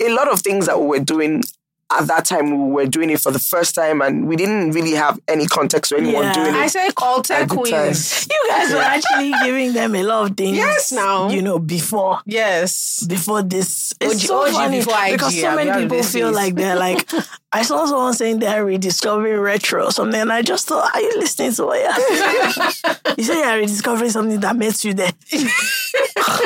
a 0.00 0.08
lot 0.10 0.28
of 0.30 0.40
things 0.42 0.66
that 0.66 0.78
we 0.80 0.86
were 0.86 0.98
doing 1.04 1.42
at 1.90 2.06
that 2.08 2.24
time. 2.24 2.50
We 2.68 2.72
were 2.72 2.86
doing 2.86 3.10
it 3.10 3.20
for 3.20 3.30
the 3.30 3.38
first 3.38 3.74
time, 3.74 4.00
and 4.02 4.26
we 4.26 4.36
didn't 4.36 4.72
really 4.72 4.92
have 4.92 5.20
any 5.28 5.46
context 5.46 5.92
or 5.92 5.96
anyone 5.98 6.24
Yeah. 6.24 6.32
doing 6.34 6.54
I 6.54 6.64
it. 6.64 6.70
said 6.70 6.90
altar 6.96 7.34
at 7.34 7.48
the 7.48 7.54
time. 7.54 7.64
queens. 7.64 8.26
You 8.30 8.50
guys 8.50 8.72
were 8.72 8.78
actually 8.80 9.32
giving 9.44 9.72
them 9.72 9.94
a 9.94 10.02
lot 10.02 10.30
of 10.30 10.36
things. 10.36 10.56
Yes, 10.56 10.92
now. 10.92 11.28
You 11.30 11.42
know, 11.42 11.58
before 11.58 12.20
Yes. 12.26 13.04
before 13.08 13.42
this. 13.42 13.92
It's 14.00 14.14
OG 14.14 14.26
so 14.26 14.52
funny 14.52 14.78
before 14.78 14.94
IG, 14.98 15.12
because 15.12 15.40
so 15.40 15.54
many 15.56 15.70
heard 15.70 15.82
people 15.82 16.02
feel 16.02 16.28
is- 16.30 16.34
like 16.36 16.54
they're 16.54 16.76
like. 16.76 17.08
I 17.52 17.62
saw 17.62 17.86
someone 17.86 18.12
saying 18.12 18.40
they're 18.40 18.64
rediscovering 18.66 19.40
retro 19.40 19.86
or 19.86 19.90
something, 19.90 20.20
and 20.20 20.30
I 20.32 20.42
just 20.42 20.66
thought, 20.68 20.94
are 20.94 21.00
you 21.00 21.18
listening 21.18 21.52
to 21.54 21.64
what 21.64 21.80
you're 21.80 22.16
saying? 22.18 22.96
you 23.18 23.24
say 23.24 23.38
you're 23.38 23.56
rediscovering 23.56 24.10
something 24.10 24.40
that 24.40 24.56
makes 24.56 24.84
you 24.84 24.92
there. 24.92 25.12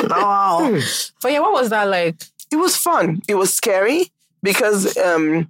no. 0.07 0.79
But 1.21 1.31
yeah, 1.31 1.39
what 1.39 1.53
was 1.53 1.69
that 1.69 1.87
like? 1.87 2.15
It 2.51 2.55
was 2.57 2.75
fun. 2.75 3.21
It 3.27 3.35
was 3.35 3.53
scary 3.53 4.11
because 4.41 4.97
um 4.97 5.49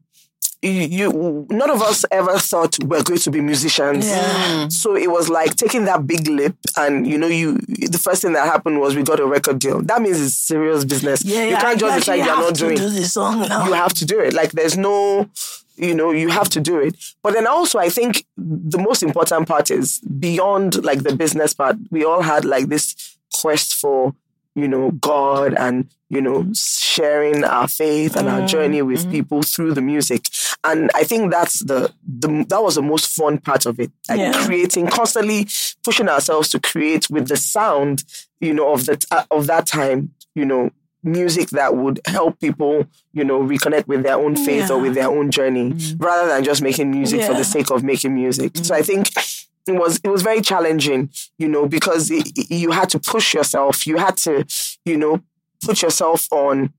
you, 0.62 0.72
you 0.72 1.48
none 1.50 1.70
of 1.72 1.82
us 1.82 2.06
ever 2.12 2.38
thought 2.38 2.78
we're 2.84 3.02
going 3.04 3.20
to 3.20 3.32
be 3.32 3.42
musicians. 3.42 4.08
Yeah. 4.08 4.68
So 4.68 4.96
it 4.96 5.10
was 5.10 5.28
like 5.30 5.56
taking 5.56 5.86
that 5.86 6.06
big 6.06 6.28
leap, 6.28 6.56
and 6.78 7.08
you 7.08 7.18
know, 7.18 7.28
you 7.28 7.58
the 7.58 8.00
first 8.02 8.22
thing 8.22 8.34
that 8.34 8.46
happened 8.46 8.80
was 8.80 8.96
we 8.96 9.04
got 9.04 9.20
a 9.20 9.26
record 9.26 9.60
deal. 9.60 9.82
That 9.82 10.02
means 10.02 10.22
it's 10.22 10.36
serious 10.36 10.86
business. 10.86 11.24
Yeah, 11.26 11.44
you 11.44 11.50
yeah, 11.52 11.62
can't 11.62 11.80
just 11.80 12.00
decide 12.00 12.16
you're 12.16 12.26
have 12.26 12.38
not 12.40 12.56
to 12.56 12.62
doing. 12.62 12.78
do 12.78 12.90
this 12.90 13.14
song 13.14 13.42
now. 13.42 13.66
you 13.66 13.74
have 13.74 13.94
to 13.94 14.06
do 14.06 14.20
it. 14.20 14.34
Like 14.34 14.52
there's 14.52 14.78
no, 14.78 15.30
you 15.78 15.96
know, 15.96 16.12
you 16.12 16.30
have 16.30 16.50
to 16.50 16.60
do 16.62 16.80
it. 16.80 16.96
But 17.24 17.34
then 17.34 17.48
also, 17.48 17.80
I 17.80 17.90
think 17.90 18.26
the 18.38 18.78
most 18.78 19.02
important 19.02 19.48
part 19.48 19.72
is 19.72 20.00
beyond 20.00 20.84
like 20.84 21.04
the 21.04 21.16
business 21.16 21.54
part. 21.56 21.78
We 21.90 22.06
all 22.06 22.22
had 22.22 22.46
like 22.46 22.68
this 22.68 23.18
quest 23.34 23.74
for, 23.74 24.14
you 24.56 24.68
know, 24.68 24.92
God 24.92 25.54
and 25.54 25.88
you 26.10 26.22
know 26.22 26.46
sharing 26.54 27.44
our 27.44 27.68
faith 27.68 28.16
and 28.16 28.28
our 28.28 28.40
mm-hmm. 28.40 28.48
journey 28.48 28.82
with 28.82 29.02
mm-hmm. 29.02 29.12
people 29.12 29.44
through 29.44 29.74
the 29.74 29.82
music. 29.82 30.28
And 30.64 30.92
I 30.94 31.04
think 31.04 31.32
that's 31.32 31.60
the 31.60 31.94
the 32.06 32.46
that 32.50 32.62
was 32.62 32.76
the 32.76 32.82
most 32.82 33.14
fun 33.16 33.38
part 33.38 33.66
of 33.66 33.80
it. 33.80 33.92
Like 34.10 34.20
Yeah. 34.20 34.46
creating, 34.46 34.88
constantly 34.88 35.48
pushing 35.84 36.10
ourselves 36.10 36.50
to 36.50 36.60
create 36.60 37.10
with 37.10 37.28
the 37.28 37.38
sound, 37.38 38.04
you 38.40 38.54
know, 38.54 38.74
of 38.74 38.86
the 38.86 39.04
uh, 39.12 39.24
of 39.32 39.48
that 39.48 39.66
time, 39.68 40.14
you 40.36 40.46
know, 40.46 40.72
music 41.04 41.50
that 41.50 41.76
would 41.76 42.00
help 42.06 42.40
people, 42.40 42.86
you 43.14 43.24
know, 43.24 43.42
reconnect 43.42 43.88
with 43.88 44.04
their 44.04 44.16
own 44.16 44.36
faith 44.36 44.70
or 44.70 44.80
with 44.80 44.94
their 44.94 45.10
own 45.10 45.32
journey, 45.32 45.72
mm-hmm. 45.72 46.04
rather 46.04 46.28
than 46.28 46.44
just 46.44 46.62
making 46.62 46.92
music 46.92 47.22
for 47.24 47.34
the 47.34 47.44
sake 47.44 47.72
of 47.72 47.84
making 47.84 48.14
music. 48.14 48.56
So 48.58 48.76
I 48.76 48.82
think 48.82 49.10
it 49.68 49.74
was 49.74 50.00
it 50.04 50.10
was 50.10 50.22
very 50.22 50.42
challenging, 50.42 51.10
you 51.38 51.48
know, 51.48 51.68
because 51.68 52.10
it, 52.12 52.28
it- 52.36 52.52
you 52.52 52.72
had 52.72 52.90
to 52.90 53.00
push 53.00 53.34
yourself. 53.34 53.86
You 53.88 53.98
had 53.98 54.18
to, 54.18 54.46
you 54.86 54.98
know, 54.98 55.22
put 55.64 55.82
yourself 55.82 56.28
on. 56.32 56.74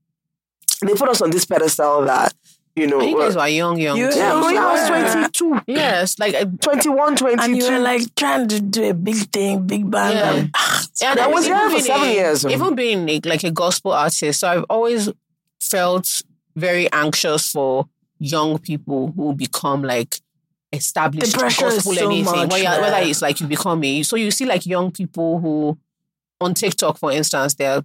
They 0.85 0.93
put 0.93 1.07
us 1.09 1.21
on 1.21 1.29
this 1.31 1.45
pedestal 1.45 2.03
that, 2.05 2.33
you 2.75 2.87
know, 2.87 2.99
And 2.99 3.09
you 3.11 3.17
guys 3.19 3.35
uh, 3.35 3.39
were 3.39 3.47
young, 3.47 3.79
young. 3.79 3.97
You- 3.97 4.09
yeah, 4.13 4.35
you 4.37 4.43
when 4.43 4.57
I 4.57 4.71
was 4.73 4.87
22, 4.89 5.61
Yes, 5.67 6.19
like 6.19 6.35
uh, 6.35 6.45
21, 6.59 7.15
22. 7.15 7.41
And 7.41 7.57
you 7.57 7.71
were 7.71 7.79
like 7.79 8.13
trying 8.15 8.47
to 8.49 8.59
do 8.59 8.89
a 8.89 8.93
big 8.93 9.15
thing, 9.31 9.65
big 9.65 9.89
band. 9.89 10.13
Yeah. 10.15 10.33
and- 10.33 10.49
ah, 10.55 10.85
Yeah, 11.01 11.15
I 11.21 11.27
was 11.27 11.45
there 11.45 11.69
for 11.69 11.79
seven 11.79 12.09
a- 12.09 12.13
years. 12.13 12.45
Even 12.45 12.75
being 12.75 13.07
a, 13.07 13.21
like 13.23 13.43
a 13.45 13.51
gospel 13.51 13.93
artist, 13.93 14.41
so 14.41 14.47
I've 14.49 14.65
always 14.69 15.09
felt 15.61 16.21
very 16.55 16.91
anxious 16.91 17.51
for 17.51 17.87
young 18.19 18.57
people 18.59 19.11
who 19.15 19.33
become 19.33 19.83
like 19.83 20.19
established 20.73 21.31
The 21.31 21.37
pressure 21.37 21.69
gospel 21.69 21.93
so 21.93 22.05
anything. 22.09 22.25
much 22.25 22.51
Whether, 22.51 22.81
whether 22.81 23.07
it's 23.07 23.21
like 23.21 23.39
you 23.39 23.47
become 23.47 23.83
a 23.83 24.03
so 24.03 24.15
you 24.15 24.31
see 24.31 24.45
like 24.45 24.65
young 24.65 24.91
people 24.91 25.39
who 25.39 25.77
on 26.41 26.53
TikTok, 26.53 26.97
for 26.97 27.11
instance, 27.11 27.53
they're 27.53 27.83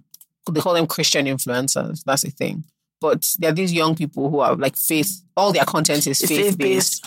they 0.51 0.61
call 0.61 0.73
them 0.73 0.87
Christian 0.87 1.25
influencers. 1.25 2.03
That's 2.03 2.23
the 2.23 2.31
thing. 2.31 2.63
But 3.01 3.35
there 3.39 3.51
are 3.51 3.53
these 3.53 3.71
young 3.71 3.95
people 3.95 4.29
who 4.29 4.39
are 4.39 4.55
like 4.55 4.75
faith. 4.75 5.21
All 5.37 5.53
their 5.53 5.63
content 5.63 6.07
is 6.07 6.19
faith 6.19 6.57
based. 6.57 7.05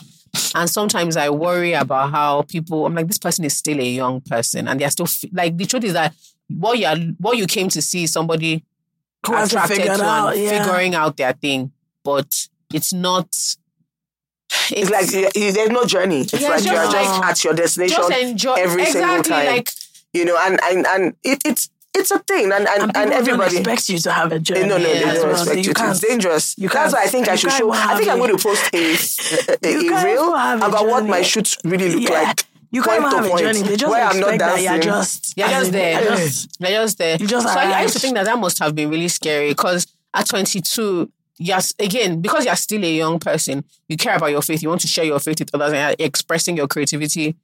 And 0.55 0.71
sometimes 0.71 1.17
I 1.17 1.29
worry 1.29 1.75
about 1.75 2.11
how 2.11 2.43
people, 2.43 2.87
I'm 2.87 2.95
like, 2.95 3.07
this 3.07 3.19
person 3.19 3.45
is 3.45 3.55
still 3.55 3.79
a 3.79 3.85
young 3.85 4.23
person 4.23 4.67
and 4.67 4.81
they're 4.81 4.91
still, 4.91 5.07
like, 5.33 5.59
the 5.59 5.67
truth 5.67 5.85
is 5.85 5.93
that 5.93 6.15
what 6.49 6.79
you 6.79 6.87
are, 6.87 6.97
what 7.19 7.37
you 7.37 7.47
came 7.47 7.69
to 7.69 7.83
see 7.83 8.05
is 8.05 8.13
somebody 8.13 8.65
Who 9.27 9.35
has 9.35 9.51
to 9.51 9.57
attracted 9.57 9.85
to 9.85 10.03
out, 10.03 10.35
and 10.35 10.43
yeah. 10.43 10.65
figuring 10.65 10.95
out 10.95 11.19
their 11.19 11.35
thing. 11.35 11.73
But 12.03 12.49
it's 12.73 12.95
not, 12.95 13.57
It's 14.71 14.91
like 14.91 15.11
yeah, 15.13 15.51
there's 15.53 15.71
no 15.71 15.85
journey. 15.85 16.21
It's 16.23 16.33
Yeah, 16.33 16.49
like 16.49 16.65
you 16.65 16.73
are 16.73 16.85
just 16.91 16.95
just 16.95 17.23
at 17.25 17.45
your 17.45 17.55
destination, 17.55 17.97
just 17.97 18.13
enjoy 18.13 18.55
every 18.55 18.85
single 18.87 19.19
exactly 19.21 19.31
time. 19.33 19.47
like, 19.47 19.71
you 20.13 20.25
know, 20.25 20.39
and 20.47 20.59
and 20.65 20.87
and 20.87 21.15
it, 21.23 21.41
it's 21.45 21.71
it's 21.95 22.11
a 22.11 22.19
thing, 22.21 22.53
and 22.53 22.67
and, 22.67 22.69
And, 22.69 22.97
and, 22.97 22.97
people 22.97 23.05
don't 23.11 23.13
everybody. 23.13 23.57
expect 23.59 23.89
you 23.91 23.99
to 23.99 24.13
have 24.13 24.33
a 24.33 24.39
journey. 24.39 24.67
No, 24.67 24.79
no, 24.79 24.87
Yeah, 24.89 24.95
they 24.95 25.01
don't 25.15 25.29
well, 25.29 25.31
expect 25.33 25.57
you 25.59 25.63
you 25.65 25.75
to. 25.75 25.91
It's 25.91 26.01
dangerous. 26.01 26.55
you 26.59 26.69
That's 26.69 26.75
can't- 26.75 26.93
why 26.95 27.03
I 27.05 27.07
think 27.09 27.29
I 27.29 27.37
should 27.37 27.53
show. 27.53 27.71
I 27.71 27.97
think 27.97 28.09
have 28.09 28.19
I'm 28.19 28.19
going 28.19 28.37
to 28.37 28.43
post 28.43 28.63
a, 28.73 28.79
a, 28.79 29.57
a, 29.63 29.73
You 29.83 29.87
a 29.87 29.91
can't 29.91 30.05
reel 30.07 30.23
even 30.23 30.37
have 30.39 30.63
a 30.63 30.67
about 30.67 30.87
what 30.87 31.07
my 31.07 31.21
shoots 31.23 31.59
really 31.65 31.91
look 31.95 32.09
Yeah. 32.09 32.23
like. 32.23 32.45
You 32.71 32.81
can't 32.83 33.03
Point 33.03 33.05
even 33.05 33.11
to 33.11 33.17
have 33.17 33.27
a 33.27 33.29
point, 33.29 33.41
journey. 33.43 33.69
They 33.69 33.77
just 33.77 33.91
where 33.91 34.03
I'm 34.07 34.21
not 34.21 34.35
expect 34.35 34.57
that 34.57 34.63
you're 34.63 34.79
just. 34.83 35.35
You're 35.37 35.49
just 35.49 35.67
in- 35.67 35.73
there. 35.73 35.99
I 35.99 36.05
just- 36.17 36.61
they're 36.61 36.83
just 36.83 36.99
there. 36.99 37.17
You 37.21 37.27
just 37.27 37.47
so 37.53 37.59
I, 37.61 37.65
I 37.71 37.83
used 37.83 37.93
to 37.95 38.01
think 38.01 38.15
that 38.15 38.25
that 38.25 38.39
must 38.39 38.59
have 38.61 38.75
been 38.75 38.89
really 38.89 39.09
scary 39.09 39.49
because 39.51 39.87
at 40.15 40.27
22, 40.27 41.11
yes, 41.43 41.75
again, 41.79 42.21
because 42.21 42.45
you're 42.45 42.57
still 42.57 42.85
a 42.85 42.97
young 42.97 43.19
person, 43.19 43.65
you 43.89 43.97
care 43.97 44.17
about 44.17 44.31
your 44.31 44.43
faith. 44.43 44.63
You 44.63 44.69
want 44.69 44.81
to 44.83 44.89
share 44.89 45.05
your 45.05 45.19
faith 45.21 45.39
with 45.41 45.55
others 45.55 45.73
and 45.73 45.97
you're 45.99 46.07
expressing 46.07 46.57
your 46.57 46.69
creativity 46.69 47.37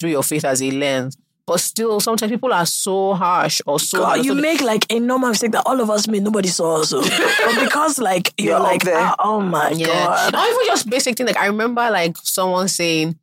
through 0.00 0.10
your 0.10 0.22
faith 0.22 0.44
as 0.44 0.62
a 0.62 0.70
lens. 0.70 1.16
But 1.46 1.60
still, 1.60 2.00
sometimes 2.00 2.32
people 2.32 2.54
are 2.54 2.64
so 2.64 3.12
harsh 3.12 3.60
or 3.66 3.78
so. 3.78 3.98
God, 3.98 4.24
you 4.24 4.34
they- 4.34 4.40
make 4.40 4.60
like 4.62 4.86
a 4.90 4.98
normal 4.98 5.28
mistake 5.28 5.52
that 5.52 5.64
all 5.66 5.78
of 5.80 5.90
us 5.90 6.08
made. 6.08 6.22
Nobody 6.22 6.48
saw 6.48 6.80
us. 6.80 6.92
oh. 6.96 7.02
but 7.02 7.64
because 7.64 7.98
like 7.98 8.32
you're, 8.38 8.52
You're 8.52 8.60
like, 8.60 8.82
there. 8.82 8.96
ah, 8.96 9.14
oh 9.18 9.40
my 9.42 9.68
Yeah. 9.70 9.86
god. 9.86 10.34
Or 10.34 10.38
even 10.46 10.66
just 10.66 10.88
basic 10.88 11.16
thing. 11.18 11.26
Like 11.26 11.36
I 11.36 11.46
remember 11.46 11.82
like 11.90 12.16
someone 12.22 12.68
saying, 12.68 13.18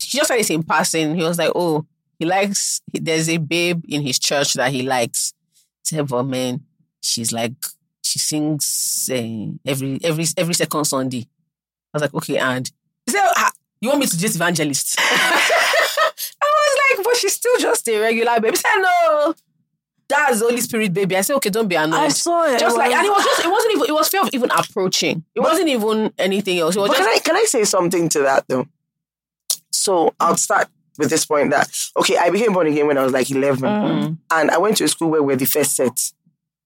he 0.00 0.16
just 0.16 0.28
said 0.28 0.38
this 0.38 0.48
in 0.48 0.62
passing. 0.62 1.14
He 1.14 1.22
was 1.22 1.36
like, 1.38 1.52
oh, 1.54 1.84
he 2.18 2.24
likes, 2.24 2.80
there's 2.92 3.28
a 3.28 3.36
babe 3.36 3.84
in 3.86 4.00
his 4.00 4.18
church 4.18 4.54
that 4.54 4.72
he 4.72 4.82
likes. 4.82 5.34
He 5.86 5.94
said, 5.96 6.08
but 6.08 6.22
man, 6.22 6.62
she's 7.02 7.32
like, 7.32 7.52
she 8.02 8.18
sings 8.18 9.08
uh, 9.12 9.52
every, 9.66 9.98
every, 10.02 10.24
every 10.36 10.54
second 10.54 10.84
Sunday. 10.84 11.26
I 11.92 11.96
was 11.98 12.02
like, 12.02 12.14
okay, 12.14 12.38
and 12.38 12.70
he 13.06 13.12
said, 13.12 13.22
ah, 13.36 13.50
you 13.80 13.88
want 13.88 14.00
me 14.00 14.06
to 14.06 14.18
just 14.18 14.36
evangelist? 14.36 14.96
I 15.00 16.20
was 16.42 16.96
like, 16.98 17.04
but 17.04 17.16
she's 17.16 17.32
still 17.34 17.56
just 17.58 17.88
a 17.88 17.98
regular 17.98 18.40
baby. 18.40 18.50
He 18.50 18.56
said, 18.56 18.76
no, 18.76 19.34
that's 20.08 20.40
the 20.40 20.46
Holy 20.46 20.60
Spirit 20.60 20.92
baby. 20.92 21.16
I 21.16 21.20
said, 21.22 21.36
okay, 21.36 21.50
don't 21.50 21.68
be 21.68 21.76
annoyed 21.76 21.98
I 21.98 22.08
saw 22.08 22.44
it. 22.46 22.58
just 22.58 22.76
like, 22.76 22.92
and 22.92 23.06
it 23.06 23.10
was 23.10 23.24
just, 23.24 23.44
it 23.44 23.50
wasn't 23.50 23.72
even, 23.74 23.88
it 23.88 23.92
was 23.92 24.08
fear 24.08 24.22
of 24.22 24.30
even 24.32 24.50
approaching. 24.50 25.24
It 25.34 25.40
wasn't 25.40 25.68
even 25.68 26.12
anything 26.18 26.58
else. 26.58 26.76
But 26.76 26.88
just, 26.88 26.98
can 26.98 27.08
I 27.08 27.18
can 27.18 27.36
I 27.36 27.44
say 27.44 27.64
something 27.64 28.08
to 28.10 28.20
that 28.20 28.44
though? 28.48 28.66
So 29.70 30.14
I'll 30.20 30.36
start 30.36 30.68
with 30.98 31.10
this 31.10 31.24
point 31.26 31.50
that 31.50 31.68
okay, 31.98 32.16
I 32.16 32.30
became 32.30 32.52
born 32.52 32.66
again 32.66 32.86
when 32.86 32.98
I 32.98 33.04
was 33.04 33.12
like 33.12 33.30
11, 33.30 33.62
Mm. 33.62 34.18
and 34.30 34.50
I 34.50 34.58
went 34.58 34.76
to 34.78 34.84
a 34.84 34.88
school 34.88 35.10
where 35.10 35.22
we're 35.22 35.36
the 35.36 35.44
first 35.46 35.76
set. 35.76 36.12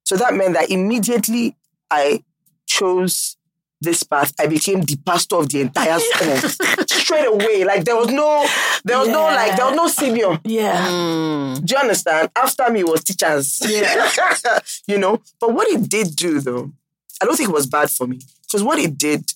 So 0.04 0.16
that 0.16 0.34
meant 0.34 0.54
that 0.54 0.70
immediately 0.70 1.56
I 1.90 2.22
chose 2.66 3.36
this 3.82 4.02
path. 4.02 4.32
I 4.38 4.46
became 4.46 4.82
the 4.82 4.96
pastor 5.04 5.36
of 5.36 5.48
the 5.48 5.60
entire 5.60 5.98
school 5.98 6.36
straight 6.88 7.26
away. 7.26 7.64
Like 7.64 7.84
there 7.84 7.96
was 7.96 8.08
no, 8.08 8.46
there 8.84 8.98
was 8.98 9.08
no 9.08 9.24
like 9.24 9.56
there 9.56 9.66
was 9.66 9.74
no 9.74 9.88
senior. 9.88 10.38
yeah. 10.44 10.88
Mm. 10.88 11.64
Do 11.64 11.74
you 11.74 11.80
understand? 11.80 12.30
After 12.36 12.70
me 12.70 12.84
was 12.84 13.04
teachers. 13.04 13.60
Yeah. 13.66 14.10
you 14.86 14.98
know? 14.98 15.20
But 15.40 15.52
what 15.52 15.68
it 15.68 15.88
did 15.88 16.16
do 16.16 16.40
though, 16.40 16.72
I 17.20 17.24
don't 17.24 17.36
think 17.36 17.50
it 17.50 17.54
was 17.54 17.66
bad 17.66 17.90
for 17.90 18.06
me. 18.06 18.20
Because 18.42 18.62
what 18.62 18.78
it 18.78 18.96
did 18.96 19.32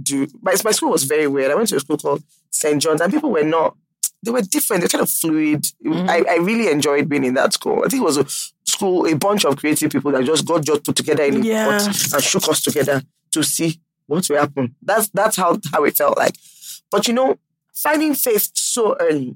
do, 0.00 0.26
my, 0.42 0.54
my 0.64 0.72
school 0.72 0.90
was 0.90 1.04
very 1.04 1.26
weird. 1.26 1.50
I 1.50 1.54
went 1.54 1.68
to 1.70 1.76
a 1.76 1.80
school 1.80 1.96
called 1.98 2.22
St. 2.50 2.80
John's 2.80 3.00
and 3.00 3.12
people 3.12 3.30
were 3.30 3.44
not, 3.44 3.76
they 4.22 4.30
were 4.30 4.42
different. 4.42 4.80
They're 4.80 4.88
kind 4.88 5.02
of 5.02 5.10
fluid. 5.10 5.66
I, 5.86 6.24
I 6.28 6.36
really 6.36 6.70
enjoyed 6.70 7.08
being 7.08 7.24
in 7.24 7.34
that 7.34 7.52
school. 7.52 7.82
I 7.84 7.88
think 7.88 8.02
it 8.02 8.04
was 8.04 8.18
a 8.18 8.26
school, 8.76 9.06
a 9.06 9.14
bunch 9.16 9.44
of 9.44 9.56
creative 9.56 9.90
people 9.90 10.12
that 10.12 10.24
just 10.24 10.46
got 10.46 10.62
just 10.64 10.84
put 10.84 10.96
together 10.96 11.24
in 11.24 11.36
a 11.42 11.44
Yeah. 11.44 11.78
pot 11.78 11.86
and 12.14 12.22
shook 12.22 12.48
us 12.48 12.60
together 12.60 13.02
to 13.32 13.42
see 13.42 13.80
what 14.06 14.28
will 14.28 14.38
happen. 14.38 14.74
That's 14.82 15.08
that's 15.08 15.36
how, 15.36 15.58
how 15.72 15.84
it 15.84 15.96
felt 15.96 16.16
like. 16.18 16.34
But 16.90 17.08
you 17.08 17.14
know, 17.14 17.38
finding 17.74 18.14
faith 18.14 18.50
so 18.54 18.96
early 19.00 19.34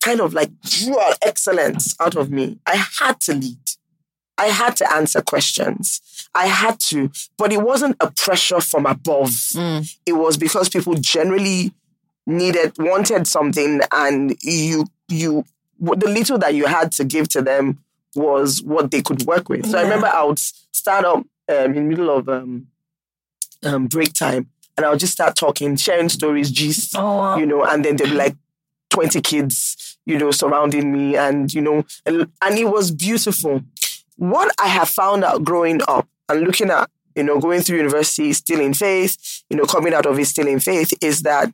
kind 0.00 0.20
of 0.20 0.34
like 0.34 0.50
drew 0.62 0.98
excellence 1.22 1.94
out 2.00 2.16
of 2.16 2.30
me. 2.30 2.58
I 2.66 2.76
had 3.00 3.20
to 3.20 3.34
lead. 3.34 3.58
I 4.38 4.46
had 4.46 4.76
to 4.76 4.92
answer 4.92 5.20
questions. 5.22 6.00
I 6.34 6.46
had 6.46 6.80
to, 6.90 7.10
but 7.36 7.52
it 7.52 7.62
wasn't 7.62 7.96
a 8.00 8.10
pressure 8.10 8.60
from 8.60 8.86
above. 8.86 9.28
Mm. 9.54 9.94
It 10.06 10.14
was 10.14 10.36
because 10.36 10.68
people 10.68 10.94
generally 10.94 11.72
needed, 12.26 12.72
wanted 12.78 13.26
something, 13.26 13.80
and 13.92 14.34
you, 14.42 14.86
you, 15.08 15.44
the 15.78 16.08
little 16.08 16.38
that 16.38 16.54
you 16.54 16.66
had 16.66 16.90
to 16.92 17.04
give 17.04 17.28
to 17.28 17.42
them 17.42 17.78
was 18.14 18.62
what 18.62 18.90
they 18.90 19.02
could 19.02 19.22
work 19.24 19.48
with. 19.48 19.66
So 19.66 19.78
I 19.78 19.82
remember 19.82 20.06
I 20.06 20.24
would 20.24 20.38
start 20.38 21.04
up 21.04 21.18
um, 21.18 21.26
in 21.48 21.74
the 21.74 21.80
middle 21.80 22.10
of 22.10 22.28
um, 22.28 22.66
um, 23.62 23.86
break 23.86 24.12
time, 24.12 24.48
and 24.76 24.84
I 24.86 24.90
would 24.90 25.00
just 25.00 25.12
start 25.12 25.36
talking, 25.36 25.76
sharing 25.76 26.08
stories, 26.08 26.50
gist, 26.50 26.94
Oh, 26.96 27.16
wow. 27.18 27.36
you 27.36 27.46
know, 27.46 27.64
and 27.64 27.84
then 27.84 27.96
there'd 27.96 28.10
be 28.10 28.16
like 28.16 28.36
20 28.90 29.20
kids, 29.20 29.96
you 30.06 30.18
know, 30.18 30.30
surrounding 30.30 30.92
me 30.92 31.16
and, 31.16 31.52
you 31.52 31.60
know, 31.60 31.84
and, 32.06 32.28
and 32.44 32.58
it 32.58 32.64
was 32.66 32.90
beautiful. 32.90 33.62
What 34.16 34.54
I 34.60 34.68
have 34.68 34.88
found 34.88 35.24
out 35.24 35.44
growing 35.44 35.80
up 35.88 36.08
and 36.28 36.42
looking 36.42 36.70
at, 36.70 36.90
you 37.14 37.22
know, 37.22 37.38
going 37.40 37.60
through 37.62 37.78
university, 37.78 38.32
still 38.32 38.60
in 38.60 38.74
faith, 38.74 39.42
you 39.50 39.56
know, 39.56 39.64
coming 39.64 39.94
out 39.94 40.06
of 40.06 40.18
it 40.18 40.26
still 40.26 40.46
in 40.46 40.60
faith 40.60 40.92
is 41.02 41.22
that 41.22 41.52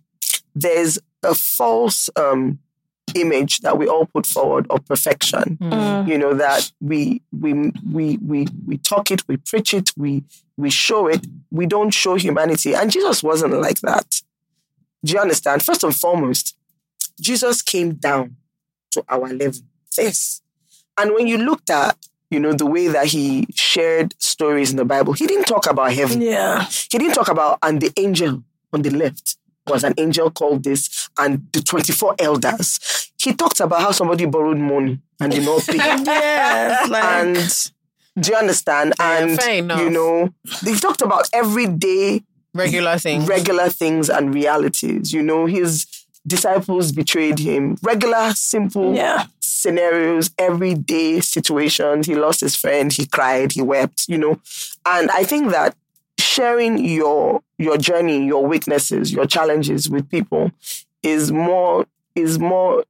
there's 0.54 0.98
a 1.22 1.34
false 1.34 2.10
um, 2.16 2.58
image 3.14 3.60
that 3.60 3.78
we 3.78 3.86
all 3.86 4.06
put 4.06 4.26
forward 4.26 4.66
of 4.70 4.84
perfection. 4.86 5.58
Mm. 5.60 6.08
you 6.08 6.18
know 6.18 6.34
that 6.34 6.70
we 6.80 7.22
we 7.32 7.72
we 7.92 8.16
we 8.18 8.46
we 8.66 8.76
talk 8.78 9.10
it 9.10 9.26
we 9.28 9.36
preach 9.36 9.74
it 9.74 9.92
we 9.96 10.24
we 10.56 10.70
show 10.70 11.06
it. 11.06 11.24
We 11.52 11.66
don't 11.66 11.90
show 11.90 12.16
humanity. 12.16 12.74
And 12.74 12.90
jesus 12.90 13.22
wasn't 13.22 13.54
like 13.60 13.80
that. 13.82 14.22
Do 15.04 15.12
you 15.12 15.20
understand? 15.20 15.62
First 15.64 15.84
and 15.84 15.94
foremost 15.94 16.56
jesus 17.20 17.62
came 17.62 17.94
down 17.94 18.36
to 18.92 19.04
our 19.08 19.28
level. 19.32 19.60
Yes. 19.96 20.42
And 20.96 21.14
when 21.14 21.26
you 21.26 21.38
looked 21.38 21.70
at 21.70 21.96
you 22.30 22.38
know 22.40 22.52
the 22.52 22.66
way 22.66 22.88
that 22.88 23.06
he 23.06 23.46
shared 23.54 24.14
stories 24.20 24.70
in 24.70 24.76
the 24.76 24.84
bible 24.84 25.14
he 25.14 25.26
didn't 25.26 25.46
talk 25.46 25.66
about 25.70 25.92
heaven. 25.92 26.20
Yeah. 26.20 26.66
he 26.90 26.98
didn't 26.98 27.14
talk 27.14 27.28
about 27.28 27.58
and 27.62 27.80
the 27.80 27.90
angel 27.96 28.44
on 28.72 28.82
the 28.82 28.90
left 28.90 29.37
was 29.68 29.84
an 29.84 29.94
angel 29.98 30.30
called 30.30 30.64
this 30.64 31.08
and 31.18 31.46
the 31.52 31.60
24 31.62 32.16
elders 32.18 33.08
he 33.20 33.34
talked 33.34 33.60
about 33.60 33.80
how 33.80 33.90
somebody 33.90 34.26
borrowed 34.26 34.58
money 34.58 35.00
and 35.20 35.32
did 35.32 35.44
not 35.44 35.66
pay 35.66 35.76
yes. 35.76 36.88
Like, 36.88 37.04
and 37.04 37.72
do 38.24 38.30
you 38.30 38.36
understand? 38.36 38.94
And 39.00 39.38
you 39.80 39.90
know, 39.90 40.32
they 40.62 40.74
talked 40.76 41.02
about 41.02 41.28
everyday, 41.32 42.22
Regular 42.54 42.98
things, 42.98 43.28
regular 43.28 43.68
things 43.68 44.08
and 44.08 44.34
realities. 44.34 45.12
You 45.12 45.22
know, 45.22 45.46
his 45.46 45.86
disciples 46.26 46.92
betrayed 46.92 47.38
him. 47.38 47.76
Regular, 47.82 48.32
simple 48.34 48.94
yeah. 48.94 49.26
scenarios, 49.40 50.30
everyday 50.38 51.20
situations. 51.20 52.06
He 52.06 52.14
lost 52.14 52.40
his 52.40 52.56
friend. 52.56 52.92
He 52.92 53.06
cried. 53.06 53.52
He 53.52 53.62
wept. 53.62 54.08
You 54.08 54.18
know, 54.18 54.40
and 54.86 55.10
I 55.10 55.24
think 55.24 55.50
that 55.50 55.76
sharing 56.38 56.84
your 56.84 57.42
your 57.58 57.76
journey, 57.76 58.24
your 58.24 58.46
weaknesses, 58.46 59.12
your 59.12 59.26
challenges 59.26 59.90
with 59.90 60.08
people 60.08 60.50
is 61.02 61.32
more 61.32 61.86
is 62.14 62.38
more 62.38 62.84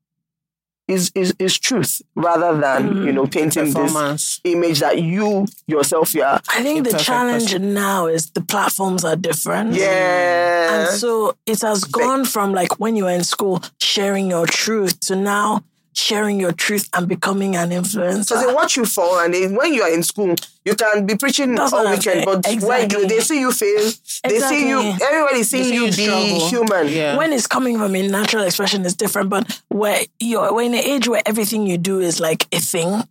is 0.86 1.12
is 1.14 1.34
is 1.38 1.58
truth 1.58 2.00
rather 2.14 2.58
than 2.58 2.88
mm. 2.88 3.06
you 3.06 3.12
know 3.12 3.26
painting 3.26 3.72
this 3.72 4.40
image 4.44 4.80
that 4.80 5.00
you 5.02 5.46
yourself 5.66 6.14
you 6.14 6.22
are. 6.22 6.40
I 6.48 6.62
think 6.62 6.88
the 6.90 6.98
challenge 6.98 7.58
now 7.58 8.06
is 8.06 8.30
the 8.30 8.40
platforms 8.40 9.04
are 9.04 9.16
different. 9.16 9.74
Yeah. 9.74 10.88
And 10.88 10.98
so 10.98 11.36
it 11.46 11.60
has 11.60 11.84
gone 11.84 12.24
from 12.24 12.52
like 12.52 12.80
when 12.80 12.96
you 12.96 13.04
were 13.04 13.16
in 13.20 13.24
school 13.24 13.62
sharing 13.80 14.30
your 14.30 14.46
truth 14.46 15.00
to 15.00 15.16
now 15.16 15.62
sharing 15.98 16.38
your 16.40 16.52
truth 16.52 16.88
and 16.94 17.08
becoming 17.08 17.56
an 17.56 17.70
influencer. 17.70 18.24
So 18.24 18.40
they 18.46 18.52
watch 18.54 18.76
you 18.76 18.84
fall, 18.84 19.18
and 19.20 19.32
they, 19.34 19.46
when 19.48 19.72
you 19.74 19.82
are 19.82 19.92
in 19.92 20.02
school, 20.02 20.34
you 20.64 20.74
can 20.74 21.06
be 21.06 21.16
preaching 21.16 21.54
That's 21.54 21.72
all 21.72 21.84
weekend, 21.84 22.02
saying. 22.02 22.24
but 22.26 22.44
when 22.44 22.54
Exactly. 22.54 23.00
you, 23.02 23.08
they 23.08 23.20
see 23.20 23.40
you 23.40 23.52
fail, 23.52 23.90
they 24.24 24.38
see 24.40 24.68
you. 24.68 24.78
Everybody 24.80 25.42
seeing 25.42 25.64
see 25.64 25.74
you, 25.74 25.84
you 25.86 25.90
be 25.96 26.38
human. 26.50 26.88
Yeah. 26.88 27.16
when 27.16 27.32
it's 27.32 27.46
coming 27.46 27.78
from 27.78 27.94
a 27.96 28.06
natural 28.06 28.44
expression 28.44 28.84
is 28.84 28.94
different, 28.94 29.30
but 29.30 29.62
where 29.68 30.02
you're 30.20 30.52
we're 30.54 30.62
in 30.62 30.74
an 30.74 30.80
age 30.80 31.08
where 31.08 31.22
everything 31.26 31.66
you 31.66 31.78
do 31.78 32.00
is 32.00 32.20
like 32.20 32.46
a 32.52 32.60
thing. 32.60 33.02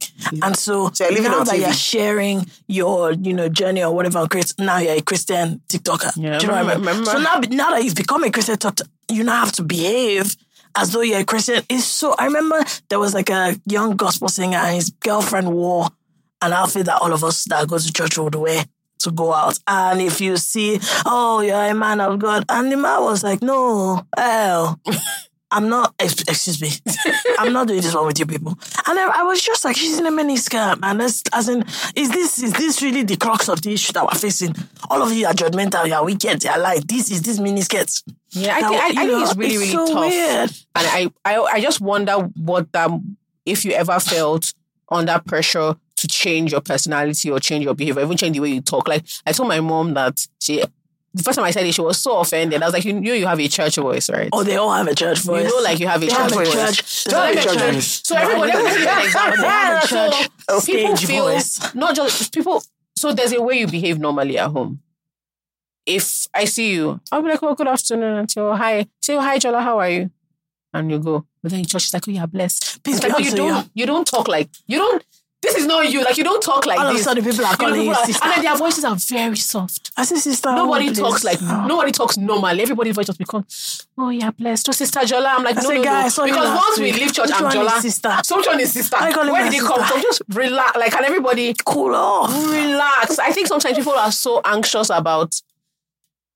And 0.43 0.55
so, 0.55 0.91
So 0.93 1.09
you're 1.09 1.23
now 1.23 1.39
on 1.39 1.45
that 1.45 1.55
TV. 1.55 1.61
you're 1.61 1.73
sharing 1.73 2.45
your, 2.67 3.13
you 3.13 3.33
know, 3.33 3.49
journey 3.49 3.83
or 3.83 3.93
whatever 3.93 4.27
now 4.59 4.77
you're 4.77 4.93
a 4.95 5.01
Christian 5.01 5.61
TikToker. 5.67 6.11
Yeah, 6.15 6.37
Do 6.37 6.45
you 6.45 6.51
know 6.51 6.63
what 6.63 6.65
I 6.65 6.75
mean? 6.77 6.85
remember- 6.85 7.11
So 7.11 7.19
now, 7.19 7.39
now 7.49 7.69
that 7.71 7.83
you've 7.83 7.95
become 7.95 8.23
a 8.23 8.31
Christian 8.31 8.55
TikToker, 8.57 8.87
you 9.09 9.23
now 9.23 9.39
have 9.45 9.51
to 9.53 9.63
behave 9.63 10.35
as 10.77 10.91
though 10.91 11.01
you're 11.01 11.19
a 11.19 11.25
Christian. 11.25 11.63
It's 11.69 11.83
so 11.83 12.15
I 12.17 12.25
remember 12.25 12.63
there 12.89 12.99
was 12.99 13.13
like 13.13 13.29
a 13.29 13.59
young 13.65 13.97
gospel 13.97 14.29
singer 14.29 14.57
and 14.57 14.75
his 14.75 14.91
girlfriend 14.91 15.53
wore 15.53 15.89
an 16.41 16.53
outfit 16.53 16.85
that 16.85 17.01
all 17.01 17.11
of 17.11 17.23
us 17.23 17.45
that 17.45 17.67
go 17.67 17.77
to 17.77 17.93
church 17.93 18.17
would 18.17 18.35
wear 18.35 18.63
to 18.99 19.11
go 19.11 19.33
out. 19.33 19.59
And 19.67 20.01
if 20.01 20.21
you 20.21 20.37
see, 20.37 20.79
oh, 21.05 21.41
you're 21.41 21.55
a 21.55 21.73
man 21.73 21.99
of 21.99 22.19
God. 22.19 22.45
And 22.49 22.71
the 22.71 22.77
man 22.77 23.01
was 23.01 23.23
like, 23.23 23.41
no, 23.41 24.05
hell. 24.15 24.79
I'm 25.49 25.69
not, 25.69 25.93
excuse 25.99 26.61
me, 26.61 26.69
I'm 27.39 27.53
not 27.53 27.67
doing 27.67 27.81
this 27.81 27.95
one 27.95 28.05
with 28.05 28.19
you 28.19 28.25
people. 28.25 28.57
And 28.85 28.99
I, 28.99 29.21
I 29.21 29.23
was 29.23 29.41
just 29.41 29.63
like, 29.63 29.77
she's 29.77 29.97
in 29.97 30.05
a 30.05 30.11
mini 30.11 30.37
man. 30.53 30.97
That's, 30.97 31.23
as 31.33 31.47
in, 31.47 31.63
is 31.95 32.09
this 32.09 32.43
is 32.43 32.53
this 32.53 32.81
really 32.81 33.03
the 33.03 33.15
crux 33.15 33.47
of 33.47 33.61
the 33.61 33.73
issue 33.73 33.93
that 33.93 34.03
we're 34.03 34.19
facing? 34.19 34.53
All 34.89 35.01
of 35.01 35.13
you 35.13 35.25
are 35.25 35.33
judgmental, 35.33 35.87
you're 35.87 36.03
wicked, 36.03 36.43
you're 36.43 36.57
like, 36.57 36.85
this 36.87 37.09
is 37.11 37.21
this 37.21 37.39
mini 37.39 37.61
skirt. 37.61 37.89
Yeah, 38.31 38.57
I 38.57 38.61
think, 38.61 38.81
I, 38.81 38.85
I 38.85 39.03
you 39.05 39.09
think 39.09 39.23
it's 39.23 39.35
really, 39.37 39.57
really 39.57 39.71
so 39.71 39.87
tough. 39.87 39.99
weird. 39.99 40.49
And 40.49 40.63
I, 40.75 41.11
I, 41.23 41.37
I 41.53 41.61
just 41.61 41.79
wonder 41.79 42.13
what 42.13 42.75
um, 42.75 43.17
if 43.45 43.63
you 43.63 43.71
ever 43.71 43.99
felt 43.99 44.53
under 44.89 45.19
pressure 45.25 45.75
to 45.97 46.07
change 46.07 46.51
your 46.51 46.61
personality 46.61 47.31
or 47.31 47.39
change 47.39 47.65
your 47.65 47.73
behavior, 47.73 48.03
even 48.03 48.17
change 48.17 48.35
the 48.35 48.41
way 48.41 48.49
you 48.49 48.61
talk. 48.61 48.87
Like 48.87 49.05
I 49.25 49.31
told 49.31 49.49
my 49.49 49.59
mom 49.59 49.93
that 49.95 50.27
she, 50.39 50.63
the 51.17 51.23
first 51.23 51.35
time 51.37 51.45
I 51.45 51.51
said 51.51 51.65
it, 51.65 51.73
she 51.73 51.81
was 51.81 51.99
so 51.99 52.19
offended. 52.19 52.61
I 52.61 52.65
was 52.65 52.73
like, 52.73 52.85
you 52.85 52.93
know, 52.93 53.13
you 53.13 53.27
have 53.27 53.39
a 53.39 53.47
church 53.47 53.75
voice, 53.75 54.09
right? 54.09 54.29
Oh, 54.31 54.43
they 54.43 54.55
all 54.55 54.71
have 54.71 54.87
a 54.87 54.95
church 54.95 55.19
voice. 55.19 55.45
you 55.45 55.49
know, 55.55 55.63
like 55.63 55.79
you 55.79 55.87
have 55.87 56.01
a 56.01 56.05
they 56.05 56.11
church 56.11 56.19
have 56.19 56.31
a 56.31 56.35
voice. 56.35 56.53
church. 56.53 56.83
So, 56.83 57.17
have 57.19 57.31
a 57.31 57.35
me 57.35 57.41
church 57.41 57.83
so 58.05 58.15
let 58.15 58.27
me 58.37 58.87
an 58.87 59.05
example. 59.05 59.43
Have 59.43 59.83
a 59.83 59.87
So 59.87 60.11
church 60.11 60.65
people 60.65 60.95
stage 60.97 61.07
feel 61.09 61.23
voice. 61.25 61.75
not 61.75 61.95
just 61.95 62.33
people. 62.33 62.63
So 62.95 63.11
there's 63.13 63.33
a 63.33 63.41
way 63.41 63.59
you 63.59 63.67
behave 63.67 63.99
normally 63.99 64.37
at 64.37 64.49
home. 64.49 64.79
If 65.85 66.27
I 66.33 66.45
see 66.45 66.73
you, 66.73 66.99
I'll 67.11 67.21
be 67.21 67.29
like, 67.29 67.41
"Oh, 67.43 67.55
good 67.55 67.67
afternoon," 67.67 68.17
until 68.17 68.47
oh, 68.47 68.55
hi, 68.55 68.87
say, 69.01 69.15
oh, 69.15 69.21
"Hi, 69.21 69.37
Jola, 69.37 69.61
how 69.63 69.79
are 69.79 69.89
you?" 69.89 70.11
And 70.73 70.91
you 70.91 70.99
go, 70.99 71.25
but 71.41 71.51
then 71.51 71.61
in 71.61 71.65
church, 71.65 71.85
it's 71.85 71.93
like, 71.93 72.03
"Oh, 72.07 72.11
you 72.11 72.19
are 72.19 72.27
blessed." 72.27 72.79
It's 72.85 73.01
like, 73.01 73.13
"Oh, 73.15 73.19
you 73.19 73.31
don't, 73.33 73.65
you." 73.65 73.71
you 73.81 73.85
don't 73.85 74.05
talk 74.05 74.27
like 74.27 74.49
you 74.67 74.79
don't. 74.79 75.03
This 75.47 75.55
is 75.55 75.65
not 75.65 75.89
you. 75.91 76.03
Like 76.03 76.17
you 76.17 76.23
don't 76.25 76.41
talk 76.43 76.65
like 76.65 76.77
All 76.79 76.87
of 76.87 76.91
a 76.91 76.97
this. 76.97 77.03
sudden, 77.05 77.23
people 77.23 77.45
are 77.45 77.51
You 77.51 77.57
know, 77.57 77.57
calling 77.57 77.81
you 77.85 77.91
are- 77.91 78.05
sister. 78.05 78.23
and 78.25 78.33
then 78.33 78.43
their 78.43 78.55
voices 78.57 78.83
are 78.83 78.95
very 78.95 79.35
soft. 79.37 79.91
I 79.95 80.03
say, 80.03 80.15
sister. 80.17 80.49
Oh, 80.49 80.55
nobody 80.55 80.89
oh, 80.89 80.93
talks 80.93 81.23
like 81.23 81.39
Oh. 81.41 81.65
nobody 81.65 81.91
talks 81.91 82.17
normally. 82.17 82.61
Everybody's 82.61 82.95
voice 82.95 83.07
just 83.07 83.17
becomes, 83.19 83.87
"Oh, 83.97 84.09
yeah, 84.09 84.31
blessed." 84.31 84.65
So, 84.65 84.71
Sister 84.73 84.99
Jola, 85.01 85.35
I'm 85.37 85.43
like, 85.43 85.57
I 85.57 85.61
no, 85.61 85.69
say, 85.69 85.75
no, 85.77 85.83
guy, 85.83 86.01
I 86.05 86.09
no. 86.17 86.25
Because 86.25 86.49
once 86.63 86.79
we 86.79 86.91
leave 86.91 87.13
church, 87.13 87.29
I'm 87.33 87.49
Jola. 87.51 87.79
sister? 87.81 88.17
So 88.23 88.37
which 88.37 88.47
one 88.47 88.59
is 88.59 88.73
sister? 88.73 88.97
I 88.99 89.11
call 89.11 89.23
him 89.25 89.31
Where 89.31 89.43
did 89.43 89.53
they 89.53 89.65
come 89.65 89.83
from? 89.83 90.01
Just 90.01 90.21
relax. 90.29 90.77
Like, 90.77 90.91
can 90.91 91.05
everybody 91.05 91.55
cool 91.65 91.95
off. 91.95 92.29
relax? 92.51 93.17
I 93.19 93.31
think 93.31 93.47
sometimes 93.47 93.77
people 93.77 93.93
are 93.93 94.11
so 94.11 94.41
anxious 94.43 94.89
about. 94.89 95.41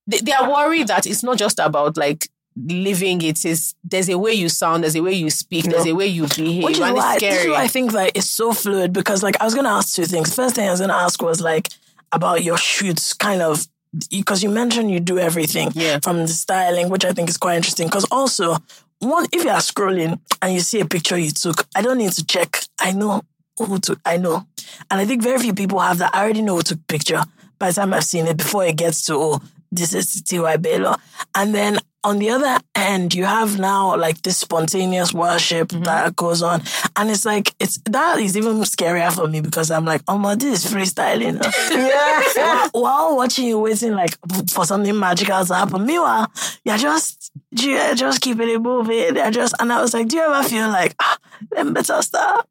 They, 0.07 0.17
they 0.19 0.31
are 0.31 0.49
worried 0.49 0.87
that 0.87 1.05
it's 1.05 1.21
not 1.21 1.37
just 1.37 1.59
about 1.59 1.95
like 1.97 2.27
living. 2.55 3.21
It 3.21 3.45
is 3.45 3.75
there's 3.83 4.09
a 4.09 4.17
way 4.17 4.33
you 4.33 4.49
sound, 4.49 4.83
there's 4.83 4.95
a 4.95 5.01
way 5.01 5.13
you 5.13 5.29
speak, 5.29 5.65
there's 5.65 5.85
a 5.87 5.93
way 5.93 6.07
you 6.07 6.27
behave, 6.27 6.63
Which 6.63 6.73
is 6.75 6.79
and 6.81 6.95
why 6.95 7.13
it's 7.15 7.21
this 7.23 7.43
is 7.45 7.49
why 7.51 7.61
I 7.63 7.67
think 7.67 7.91
that 7.93 8.11
it's 8.15 8.29
so 8.29 8.53
fluid 8.53 8.93
because 8.93 9.23
like 9.23 9.39
I 9.41 9.45
was 9.45 9.55
gonna 9.55 9.69
ask 9.69 9.95
two 9.95 10.05
things. 10.05 10.33
First 10.35 10.55
thing 10.55 10.67
I 10.67 10.71
was 10.71 10.79
gonna 10.81 10.93
ask 10.93 11.21
was 11.21 11.41
like 11.41 11.69
about 12.11 12.43
your 12.43 12.57
shoots, 12.57 13.13
kind 13.13 13.41
of 13.41 13.67
because 14.09 14.41
you 14.43 14.49
mentioned 14.49 14.91
you 14.91 14.99
do 14.99 15.19
everything 15.19 15.69
Yeah. 15.75 15.99
from 16.01 16.17
the 16.19 16.27
styling, 16.29 16.89
which 16.89 17.03
I 17.05 17.11
think 17.13 17.29
is 17.29 17.37
quite 17.37 17.55
interesting. 17.57 17.87
Because 17.87 18.05
also, 18.11 18.57
one 18.99 19.25
if 19.31 19.43
you 19.43 19.49
are 19.49 19.59
scrolling 19.59 20.19
and 20.41 20.53
you 20.53 20.59
see 20.59 20.79
a 20.79 20.85
picture 20.85 21.17
you 21.17 21.31
took, 21.31 21.65
I 21.75 21.81
don't 21.81 21.97
need 21.97 22.11
to 22.13 22.25
check. 22.25 22.63
I 22.79 22.91
know 22.91 23.21
who 23.57 23.79
took. 23.79 23.99
I 24.05 24.17
know, 24.17 24.45
and 24.89 24.99
I 24.99 25.05
think 25.05 25.21
very 25.23 25.39
few 25.39 25.53
people 25.53 25.79
have 25.79 25.97
that. 25.99 26.13
I 26.15 26.23
already 26.23 26.41
know 26.41 26.55
who 26.55 26.61
took 26.63 26.85
picture 26.87 27.23
by 27.59 27.67
the 27.69 27.73
time 27.75 27.93
I've 27.93 28.03
seen 28.05 28.27
it 28.27 28.37
before 28.37 28.65
it 28.65 28.75
gets 28.75 29.03
to 29.05 29.15
oh 29.15 29.41
this 29.73 29.93
is 29.93 30.21
T.Y. 30.23 30.57
Bello, 30.57 30.95
and 31.35 31.55
then. 31.55 31.79
On 32.03 32.17
the 32.17 32.31
other 32.31 32.57
end, 32.73 33.13
you 33.13 33.25
have 33.25 33.59
now 33.59 33.95
like 33.95 34.23
this 34.23 34.37
spontaneous 34.37 35.13
worship 35.13 35.69
that 35.69 36.15
goes 36.15 36.41
on, 36.41 36.63
and 36.95 37.11
it's 37.11 37.25
like 37.25 37.53
it's 37.59 37.77
that 37.91 38.17
is 38.19 38.35
even 38.35 38.57
scarier 38.61 39.11
for 39.13 39.27
me 39.27 39.39
because 39.39 39.69
I'm 39.69 39.85
like, 39.85 40.01
oh 40.07 40.17
my, 40.17 40.33
this 40.33 40.65
is 40.65 40.71
freestyling. 40.73 41.39
Yeah. 42.35 42.69
while 42.71 43.15
watching 43.15 43.45
you 43.47 43.59
waiting 43.59 43.91
like 43.93 44.17
for 44.51 44.65
something 44.65 44.97
magical 44.97 45.45
to 45.45 45.53
happen. 45.53 45.85
Meanwhile, 45.85 46.31
you're 46.65 46.77
just 46.77 47.31
you're 47.51 47.93
just 47.93 48.19
keeping 48.21 48.49
it 48.49 48.59
moving. 48.59 49.13
They're 49.13 49.29
just 49.29 49.53
and 49.59 49.71
I 49.71 49.79
was 49.81 49.93
like, 49.93 50.07
do 50.07 50.15
you 50.17 50.23
ever 50.23 50.47
feel 50.47 50.69
like 50.69 50.95
ah, 50.99 51.17
them 51.51 51.73
better 51.73 52.01
start 52.01 52.47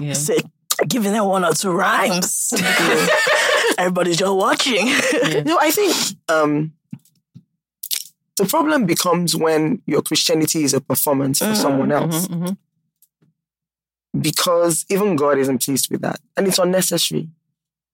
Yeah. 0.00 0.14
say 0.14 0.38
giving 0.88 1.12
them 1.12 1.26
one 1.26 1.44
or 1.44 1.52
two 1.52 1.72
rhymes? 1.72 2.54
Everybody's 3.78 4.16
just 4.16 4.32
watching. 4.34 4.86
You 4.86 5.44
know, 5.44 5.58
I 5.60 5.70
think 5.70 5.94
um, 6.28 6.72
the 8.36 8.46
problem 8.46 8.86
becomes 8.86 9.36
when 9.36 9.82
your 9.86 10.02
Christianity 10.02 10.64
is 10.64 10.74
a 10.74 10.80
performance 10.80 11.38
for 11.40 11.54
someone 11.54 11.92
else. 11.92 12.26
Mhm, 12.28 12.40
mhm. 12.42 12.56
because 14.20 14.84
even 14.90 15.16
God 15.16 15.38
isn't 15.38 15.62
pleased 15.64 15.90
with 15.90 16.02
that. 16.02 16.20
And 16.36 16.46
it's 16.46 16.58
unnecessary, 16.58 17.28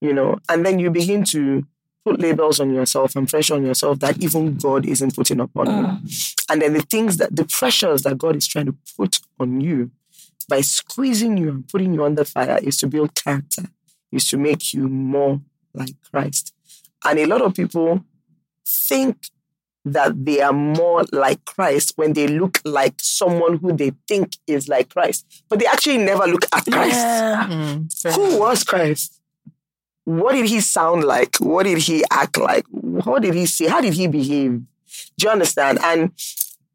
you 0.01 0.13
know. 0.13 0.39
And 0.49 0.65
then 0.67 0.79
you 0.79 0.91
begin 0.91 1.25
to 1.27 1.65
put 2.05 2.21
labels 2.21 2.59
on 2.61 2.73
yourself 2.75 3.15
and 3.17 3.29
pressure 3.29 3.55
on 3.55 3.65
yourself 3.65 4.01
that 4.01 4.23
even 4.23 4.57
God 4.57 4.87
isn't 4.87 5.15
putting 5.15 5.41
upon 5.41 5.67
you. 5.67 6.11
And 6.51 6.63
then 6.63 6.73
the 6.73 6.83
things 6.83 7.19
that, 7.19 7.35
the 7.37 7.45
pressures 7.45 8.03
that 8.03 8.19
God 8.19 8.35
is 8.37 8.47
trying 8.47 8.67
to 8.67 8.75
put 8.97 9.21
on 9.39 9.61
you 9.61 9.91
by 10.49 10.61
squeezing 10.63 11.37
you 11.37 11.51
and 11.51 11.69
putting 11.69 11.93
you 11.95 12.05
under 12.05 12.25
fire 12.25 12.59
is 12.63 12.77
to 12.79 12.87
build 12.87 13.15
character, 13.15 13.65
is 14.11 14.27
to 14.29 14.39
make 14.39 14.73
you 14.73 14.89
more 14.89 15.41
like 15.75 15.95
Christ. 16.11 16.53
And 17.05 17.19
a 17.19 17.27
lot 17.27 17.43
of 17.43 17.55
people 17.55 18.05
think 18.67 19.29
that 19.93 20.25
they 20.25 20.41
are 20.41 20.53
more 20.53 21.05
like 21.13 21.45
Christ 21.45 21.93
when 21.97 22.13
they 22.13 22.29
look 22.29 22.61
like 22.65 22.95
someone 22.99 23.59
who 23.59 23.73
they 23.73 23.93
think 24.07 24.37
is 24.47 24.69
like 24.69 24.91
Christ, 24.91 25.27
but 25.49 25.59
they 25.59 25.67
actually 25.67 25.99
never 25.99 26.27
look 26.27 26.45
at 26.53 26.65
Christ. 26.67 26.97
Yeah. 26.97 27.47
Mm, 27.49 28.15
Who 28.15 28.39
was 28.39 28.65
Christ? 28.65 29.21
What 30.05 30.33
did 30.33 30.47
he 30.47 30.61
sound 30.61 31.05
like? 31.05 31.37
What 31.37 31.65
did 31.65 31.79
he 31.79 32.03
act 32.11 32.39
like? 32.39 32.65
What 32.71 33.23
did 33.23 33.35
he 33.35 33.45
say? 33.47 33.67
How 33.67 33.81
did 33.81 33.93
he 33.93 34.07
behave? 34.07 34.53
Do 35.19 35.27
you 35.27 35.29
understand? 35.31 35.79
And 35.83 36.13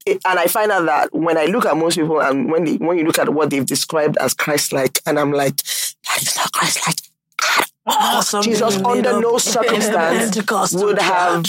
it, 0.05 0.19
and 0.25 0.37
I 0.37 0.45
find 0.45 0.71
out 0.71 0.85
that 0.85 1.13
when 1.15 1.37
I 1.37 1.45
look 1.45 1.65
at 1.65 1.75
most 1.77 1.95
people 1.95 2.21
and 2.21 2.51
when 2.51 2.65
they, 2.65 2.75
when 2.75 2.97
you 2.97 3.05
look 3.05 3.17
at 3.17 3.29
what 3.33 3.49
they've 3.49 3.65
described 3.65 4.17
as 4.17 4.33
Christ-like, 4.33 4.99
and 5.05 5.17
I'm 5.17 5.31
like, 5.31 5.55
that 5.57 6.21
is 6.21 6.35
not 6.35 6.51
Christ-like. 6.51 6.97
Oh, 7.85 8.21
something 8.21 8.51
Jesus, 8.53 8.77
under 8.77 9.19
no 9.19 9.37
circumstance 9.39 10.73
would 10.73 10.99
have 10.99 11.45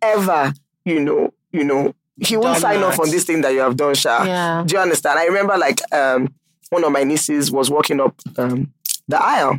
ever, 0.00 0.54
you 0.84 1.00
know, 1.00 1.32
you 1.52 1.64
know, 1.64 1.94
he 2.20 2.36
won't 2.36 2.58
sign 2.58 2.82
off 2.82 3.00
on 3.00 3.10
this 3.10 3.24
thing 3.24 3.40
that 3.40 3.52
you 3.52 3.60
have 3.60 3.76
done, 3.76 3.94
Sha. 3.94 4.24
Yeah. 4.24 4.62
Do 4.64 4.76
you 4.76 4.80
understand? 4.80 5.18
I 5.18 5.26
remember 5.26 5.56
like 5.58 5.80
um, 5.92 6.32
one 6.70 6.84
of 6.84 6.92
my 6.92 7.02
nieces 7.04 7.50
was 7.50 7.70
walking 7.70 8.00
up 8.00 8.14
um, 8.36 8.72
the 9.08 9.22
aisle. 9.22 9.58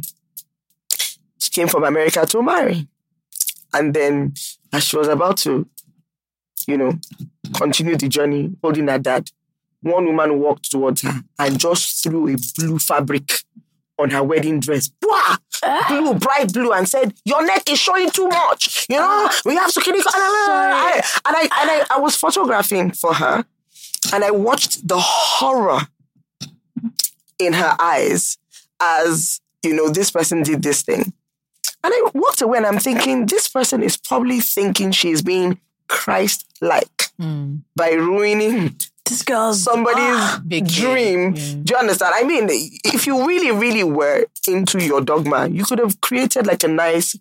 She 1.41 1.51
came 1.51 1.67
from 1.67 1.83
America 1.83 2.25
to 2.25 2.41
marry. 2.41 2.87
And 3.73 3.93
then 3.93 4.33
as 4.71 4.85
she 4.85 4.97
was 4.97 5.07
about 5.07 5.37
to, 5.37 5.67
you 6.67 6.77
know, 6.77 6.93
continue 7.53 7.97
the 7.97 8.07
journey 8.07 8.55
holding 8.61 8.87
her 8.87 8.99
dad, 8.99 9.29
one 9.81 10.05
woman 10.05 10.39
walked 10.39 10.71
towards 10.71 11.01
her 11.01 11.23
and 11.37 11.59
just 11.59 12.03
threw 12.03 12.33
a 12.33 12.37
blue 12.57 12.79
fabric 12.79 13.43
on 13.97 14.09
her 14.11 14.23
wedding 14.23 14.59
dress. 14.59 14.89
Bwah! 14.89 15.37
Blue, 15.87 16.13
bright 16.15 16.53
blue, 16.53 16.71
and 16.73 16.87
said, 16.87 17.13
Your 17.25 17.45
neck 17.45 17.69
is 17.69 17.79
showing 17.79 18.09
too 18.11 18.27
much. 18.27 18.85
You 18.89 18.97
know, 18.97 19.29
we 19.45 19.55
have 19.55 19.71
to 19.73 19.81
kill 19.81 19.95
it. 19.95 20.05
And 20.05 20.13
I, 20.15 21.01
and 21.25 21.35
I, 21.35 21.41
and 21.41 21.49
I, 21.71 21.85
I 21.91 21.99
was 21.99 22.15
photographing 22.15 22.91
for 22.91 23.13
her 23.15 23.45
and 24.13 24.23
I 24.23 24.31
watched 24.31 24.87
the 24.87 24.99
horror 24.99 25.81
in 27.39 27.53
her 27.53 27.75
eyes 27.79 28.37
as, 28.79 29.41
you 29.63 29.73
know, 29.75 29.89
this 29.89 30.11
person 30.11 30.43
did 30.43 30.61
this 30.61 30.81
thing. 30.83 31.13
And 31.83 31.93
I 31.93 32.09
walked 32.13 32.41
away 32.41 32.57
and 32.57 32.67
I'm 32.67 32.79
thinking, 32.79 33.25
this 33.25 33.47
person 33.47 33.81
is 33.81 33.97
probably 33.97 34.39
thinking 34.39 34.91
she's 34.91 35.21
being 35.21 35.59
Christ 35.87 36.45
like 36.61 36.89
Mm. 37.17 37.61
by 37.77 37.91
ruining 37.91 38.75
This 39.07 39.21
girl's 39.23 39.61
somebody's 39.61 39.97
ah, 40.17 40.41
Big 40.47 40.67
dream. 40.67 41.35
yeah. 41.35 41.53
Do 41.63 41.73
you 41.73 41.77
understand? 41.77 42.13
I 42.15 42.23
mean, 42.23 42.47
if 42.49 43.05
you 43.05 43.25
really, 43.27 43.51
really 43.51 43.83
were 43.83 44.25
into 44.47 44.83
your 44.83 45.01
dogma, 45.01 45.47
you 45.47 45.63
could 45.63 45.79
have 45.79 46.01
created 46.01 46.47
like 46.47 46.63
a 46.63 46.67
nice 46.67 47.15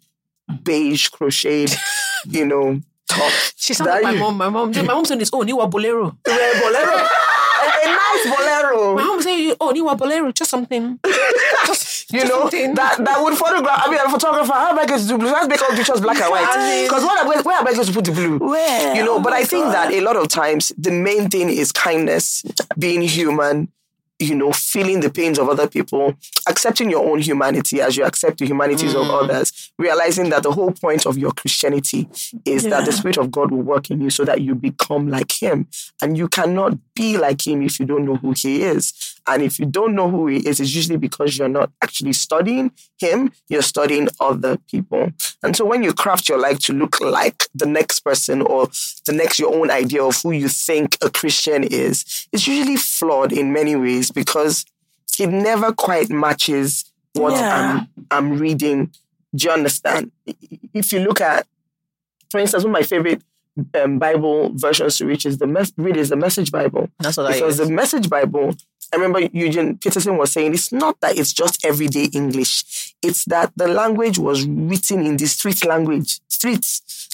beige 0.63 1.09
crocheted, 1.09 1.77
you 2.25 2.47
know, 2.47 2.81
top. 3.07 3.31
She 3.57 3.75
sounds 3.75 3.89
like 3.91 4.03
my 4.03 4.13
you- 4.13 4.19
mom. 4.19 4.37
My 4.39 4.49
mom, 4.49 4.71
my 4.73 4.83
mom's 4.83 5.09
saying 5.09 5.19
this. 5.19 5.31
Oh, 5.33 5.41
Niwa 5.43 5.71
Bolero. 5.71 6.07
A 6.27 6.31
bolero. 6.61 6.97
a, 6.97 7.05
a 7.85 7.87
nice 7.87 8.27
bolero. 8.37 8.95
My 8.97 9.05
mom 9.05 9.21
saying, 9.23 9.55
oh, 9.61 9.73
Niwa 9.75 9.97
Bolero, 9.99 10.33
just 10.33 10.51
something. 10.51 10.99
Just, 11.67 11.84
You 12.11 12.25
know 12.25 12.49
that 12.51 12.97
that 12.99 13.23
would 13.23 13.37
photograph. 13.37 13.83
I 13.87 13.91
mean, 13.91 14.01
a 14.01 14.11
photographer. 14.11 14.53
How 14.53 14.71
am 14.71 14.79
I 14.79 14.87
going 14.87 15.01
to 15.01 15.09
do 15.09 15.19
blue? 15.19 15.33
Let's 15.33 15.49
make 15.49 15.63
all 15.63 15.75
pictures 15.77 16.01
black 16.01 16.21
and 16.21 16.31
white. 16.31 16.85
Because 16.85 17.03
am 17.03 17.27
where 17.27 17.57
am 17.57 17.67
I 17.67 17.73
going 17.73 17.87
to 17.87 17.93
put 17.93 18.05
the 18.05 18.13
blue? 18.13 18.39
Where? 18.39 18.95
You 18.95 19.05
know, 19.05 19.15
Oh 19.15 19.21
but 19.21 19.33
I 19.33 19.43
oh 19.43 19.45
think 19.45 19.65
God. 19.67 19.73
that 19.73 19.93
a 19.93 20.01
lot 20.01 20.17
of 20.17 20.29
times 20.29 20.73
the 20.77 20.91
main 20.91 21.31
thing 21.31 21.49
is 21.49 21.71
kindness, 21.71 22.43
being 22.79 23.03
human, 23.03 23.69
you 24.19 24.35
know, 24.35 24.53
feeling 24.53 25.01
the 25.01 25.11
pains 25.11 25.39
of 25.39 25.49
other 25.49 25.69
people, 25.69 26.15
accepting 26.49 26.91
your 26.91 27.05
own 27.09 27.21
humanity 27.21 27.81
as 27.81 27.97
you 27.97 28.05
accept 28.05 28.39
the 28.39 28.47
humanities 28.47 28.95
of 28.95 29.07
mm. 29.07 29.23
others, 29.23 29.73
realizing 29.79 30.31
that 30.31 30.43
the 30.43 30.53
whole 30.53 30.71
point 30.73 31.07
of 31.07 31.19
your 31.19 31.33
Christianity 31.33 32.09
is 32.45 32.65
that 32.65 32.85
the 32.87 32.93
Spirit 32.93 33.19
of 33.19 33.31
God 33.31 33.51
will 33.51 33.63
work 33.63 33.91
in 33.91 34.01
you 34.01 34.11
so 34.11 34.25
that 34.25 34.41
you 34.41 34.55
become 34.55 35.09
like 35.09 35.33
Him. 35.43 35.69
And 36.01 36.17
you 36.17 36.29
cannot 36.29 36.79
be 36.95 37.19
like 37.19 37.47
Him 37.47 37.63
if 37.63 37.81
you 37.81 37.87
don't 37.87 38.05
know 38.05 38.17
who 38.17 38.33
He 38.33 38.63
is. 38.63 39.21
And 39.27 39.43
if 39.43 39.59
you 39.59 39.67
don't 39.67 39.95
know 39.95 40.11
who 40.11 40.27
He 40.27 40.39
is, 40.47 40.61
it's 40.61 40.75
usually 40.75 40.99
because 40.99 41.39
you're 41.39 41.49
not 41.49 41.71
actually 41.83 42.13
studying 42.13 42.71
Him, 42.99 43.33
you're 43.49 43.63
studying 43.63 44.09
other 44.21 44.59
people. 44.71 45.13
And 45.43 45.57
so 45.57 45.65
when 45.65 45.83
you 45.83 45.93
craft 45.95 46.29
your 46.29 46.39
life 46.39 46.59
to 46.61 46.73
look 46.73 47.01
like 47.01 47.47
the 47.55 47.67
next 47.67 48.01
person 48.01 48.43
or 48.43 48.67
the 49.07 49.13
next 49.13 49.39
your 49.39 49.55
own 49.55 49.71
idea 49.71 50.03
of 50.03 50.21
who 50.23 50.33
you 50.33 50.49
think 50.49 50.97
a 51.03 51.11
Christian 51.11 51.65
is, 51.65 52.27
it's 52.33 52.47
usually 52.47 52.77
flawed 52.77 53.33
in 53.33 53.53
many 53.53 53.77
ways 53.77 54.11
because 54.11 54.65
it 55.19 55.29
never 55.29 55.73
quite 55.73 56.11
matches 56.11 56.85
what 57.15 57.33
Yeah. 57.33 57.81
I'm 57.81 58.07
I'm 58.11 58.39
reading. 58.39 58.91
Do 59.35 59.47
you 59.47 59.53
understand? 59.53 60.13
If 60.75 60.93
you 60.93 61.01
look 61.01 61.21
at, 61.21 61.47
for 62.31 62.41
instance, 62.41 62.65
one 62.65 62.71
of 62.71 62.81
my 62.81 62.83
favorite 62.87 63.23
um, 63.81 63.99
Bible 64.01 64.51
versions 64.55 64.99
to 64.99 65.07
reach 65.07 65.25
is 65.27 65.39
the 65.39 65.47
mes- 65.47 65.73
read 65.77 65.97
is 65.97 66.09
the 66.09 66.17
Message 66.17 66.51
Bible 66.51 66.91
That's 66.99 67.17
what 67.17 67.27
I 67.27 67.35
because 67.35 67.59
use. 67.59 67.69
the 67.69 67.73
Message 67.73 68.09
Bible. 68.11 68.57
I 68.93 68.97
remember 68.97 69.29
Eugene 69.33 69.79
Peterson 69.79 70.17
was 70.17 70.33
saying 70.33 70.55
it's 70.55 70.73
not 70.73 71.01
that 71.01 71.19
it's 71.19 71.33
just 71.33 71.65
everyday 71.65 72.05
English. 72.13 72.95
It's 73.03 73.25
that 73.27 73.53
the 73.57 73.69
language 73.69 74.19
was 74.19 74.47
written 74.47 75.07
in 75.07 75.17
the 75.17 75.27
street 75.27 75.65
language, 75.65 76.21
street 76.29 76.67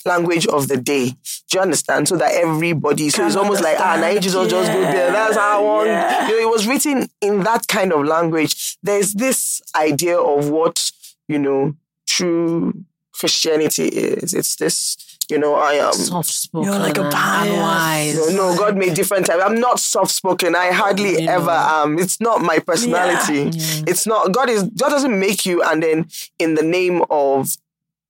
language 0.04 0.46
of 0.46 0.68
the 0.68 0.76
day. 0.76 1.10
Do 1.10 1.54
you 1.54 1.60
understand? 1.60 2.08
So 2.08 2.16
that 2.16 2.32
everybody, 2.32 3.10
so 3.10 3.18
Can 3.18 3.26
it's 3.26 3.36
almost 3.36 3.62
like 3.62 3.78
ah, 3.80 3.96
now. 4.00 4.18
Jesus 4.18 4.50
just 4.50 4.72
go 4.72 4.80
there. 4.80 5.12
That's 5.12 5.36
how 5.36 5.60
I 5.60 5.62
want. 5.62 5.86
Yeah. 5.88 6.28
You 6.28 6.34
know, 6.40 6.48
it 6.48 6.50
was 6.50 6.66
written 6.66 7.08
in 7.20 7.42
that 7.42 7.66
kind 7.68 7.92
of 7.92 8.04
language. 8.04 8.78
There's 8.82 9.14
this 9.14 9.62
idea 9.74 10.18
of 10.18 10.50
what 10.50 10.90
you 11.28 11.38
know 11.38 11.74
true 12.06 12.84
Christianity 13.12 13.88
is. 13.88 14.34
It's 14.34 14.56
this, 14.56 14.96
you 15.30 15.38
know, 15.38 15.54
I 15.54 15.74
am. 15.74 15.92
Soft 15.92 16.30
spoken. 16.30 16.70
You're 16.70 16.78
like 16.78 16.98
a 16.98 17.02
uh, 17.02 17.04
and 17.04 17.12
bias. 17.12 18.16
No, 18.16 18.50
no, 18.50 18.58
God 18.58 18.76
made 18.76 18.94
different 18.94 19.26
types. 19.26 19.42
I'm 19.42 19.60
not 19.60 19.80
soft 19.80 20.10
spoken. 20.10 20.54
I 20.54 20.72
hardly 20.72 21.20
You 21.20 21.26
know. 21.26 21.32
ever 21.32 21.50
am. 21.50 21.98
It's 21.98 22.20
not 22.20 22.42
my 22.42 22.58
personality. 22.58 23.50
Yeah. 23.56 23.84
It's 23.86 24.06
not 24.06 24.32
God 24.32 24.50
is 24.50 24.64
God 24.64 24.90
doesn't 24.90 25.18
make 25.18 25.46
you 25.46 25.62
and 25.62 25.82
then 25.82 26.08
in 26.38 26.54
the 26.54 26.62
name 26.62 27.02
of 27.10 27.48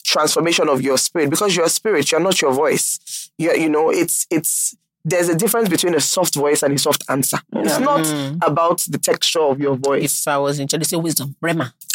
transformation 0.02 0.68
of 0.68 0.82
your 0.82 0.98
spirit, 0.98 1.30
because 1.30 1.54
you're 1.54 1.66
a 1.66 1.70
spirit, 1.70 2.10
you're 2.10 2.20
not 2.20 2.40
your 2.40 2.52
voice. 2.52 3.30
You 3.38 3.52
you 3.54 3.68
know, 3.68 3.90
it's 3.90 4.26
it's 4.30 4.76
there's 5.04 5.28
a 5.28 5.34
difference 5.34 5.68
between 5.68 5.94
a 5.94 6.00
soft 6.00 6.34
voice 6.34 6.62
and 6.62 6.74
a 6.74 6.78
soft 6.78 7.04
answer. 7.08 7.38
It's 7.54 7.78
not 7.78 8.04
mm-hmm. 8.04 8.38
about 8.42 8.80
the 8.80 8.98
texture 8.98 9.40
of 9.40 9.58
your 9.58 9.76
voice. 9.76 10.20
If 10.20 10.28
I 10.28 10.36
was 10.38 10.58
in 10.58 10.68
church, 10.68 10.80
they 10.80 10.84
say 10.84 10.96
wisdom, 10.96 11.36
Rema. 11.40 11.72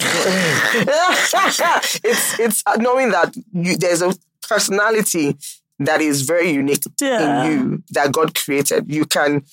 it's 2.04 2.40
it's 2.40 2.64
uh, 2.66 2.78
knowing 2.78 3.12
that 3.12 3.36
you, 3.54 3.78
there's 3.78 4.02
a 4.02 4.14
personality 4.48 5.38
that 5.80 6.02
is 6.02 6.22
very 6.24 6.50
unique 6.52 6.84
Yeah. 7.02 7.44
in 7.46 7.52
you 7.52 7.84
that 7.92 8.12
God 8.12 8.34
created. 8.36 8.92
You 8.92 9.06
can. 9.06 9.44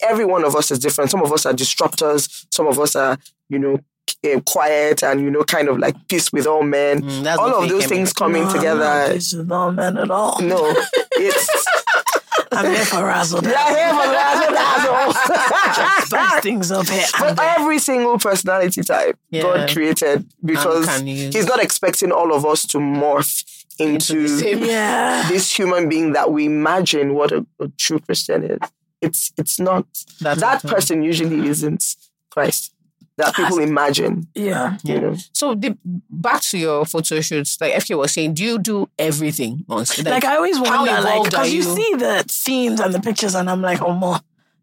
Every 0.00 0.24
one 0.24 0.44
of 0.44 0.54
us 0.54 0.70
is 0.70 0.78
different. 0.78 1.10
Some 1.10 1.22
of 1.22 1.32
us 1.32 1.44
are 1.44 1.52
disruptors. 1.52 2.46
Some 2.50 2.66
of 2.68 2.78
us 2.78 2.94
are, 2.96 3.18
you 3.48 3.58
know, 3.58 3.78
eh, 4.24 4.40
quiet 4.46 5.02
and 5.02 5.20
you 5.20 5.30
know, 5.30 5.42
kind 5.42 5.68
of 5.68 5.78
like 5.78 5.96
peace 6.08 6.32
with 6.32 6.46
all 6.46 6.62
men. 6.62 7.02
Mm, 7.02 7.36
all 7.36 7.62
of 7.62 7.68
those 7.68 7.86
things 7.86 8.12
coming 8.12 8.44
No, 8.44 8.52
together. 8.52 9.08
this 9.12 9.32
is 9.32 9.44
not 9.46 9.70
man 9.74 9.98
at 9.98 10.10
all. 10.10 10.40
No, 10.40 10.72
it's 11.12 11.66
I'm 12.52 12.66
here 12.72 12.84
for 12.84 13.04
razzle. 13.04 13.42
yeah, 13.42 13.68
here 13.74 13.88
for 13.90 14.12
last 14.12 16.06
Spice 16.06 16.42
things 16.42 16.70
up 16.70 16.86
here. 16.88 17.04
But 17.18 17.38
every 17.40 17.78
single 17.78 18.18
personality 18.18 18.82
type 18.82 19.18
Yeah. 19.30 19.42
God 19.42 19.70
created 19.70 20.26
because 20.44 21.00
He's 21.00 21.46
not 21.46 21.60
expecting 21.62 22.12
all 22.12 22.32
of 22.34 22.44
us 22.46 22.66
to 22.68 22.78
morph 22.78 23.61
into, 23.78 24.28
same- 24.28 24.64
yeah. 24.64 25.28
this 25.28 25.50
human 25.56 25.88
being 25.88 26.12
that 26.12 26.32
we 26.32 26.46
imagine 26.46 27.14
what 27.14 27.32
a, 27.32 27.46
a 27.60 27.68
true 27.68 27.98
Christian 28.00 28.44
is. 28.44 28.58
It's 29.00 29.32
it's 29.36 29.58
not 29.58 29.86
That's 30.20 30.40
that 30.40 30.64
okay. 30.64 30.74
person 30.74 31.02
usually 31.02 31.46
isn't 31.48 31.96
Christ. 32.30 32.72
That 33.18 33.34
people 33.34 33.58
imagine, 33.58 34.26
Yeah. 34.34 34.78
you 34.84 34.98
know. 35.00 35.16
So 35.34 35.54
the, 35.54 35.76
back 36.08 36.40
to 36.42 36.56
your 36.58 36.86
photo 36.86 37.20
shoots, 37.20 37.60
like 37.60 37.74
FK 37.74 37.98
was 37.98 38.12
saying, 38.12 38.34
do 38.34 38.42
you 38.42 38.58
do 38.58 38.88
everything 38.98 39.64
on 39.68 39.84
stage? 39.84 40.06
Like 40.06 40.24
I 40.24 40.36
always 40.36 40.56
how 40.56 40.86
wonder, 40.86 41.02
like, 41.02 41.24
because 41.24 41.52
you 41.52 41.58
you? 41.62 41.62
see 41.76 41.94
the 41.96 42.24
themes 42.26 42.80
and 42.80 42.94
the 42.94 43.00
pictures, 43.00 43.34
and 43.34 43.50
I'm 43.50 43.60
like, 43.60 43.82
oh, 43.82 43.92
more. 43.92 44.18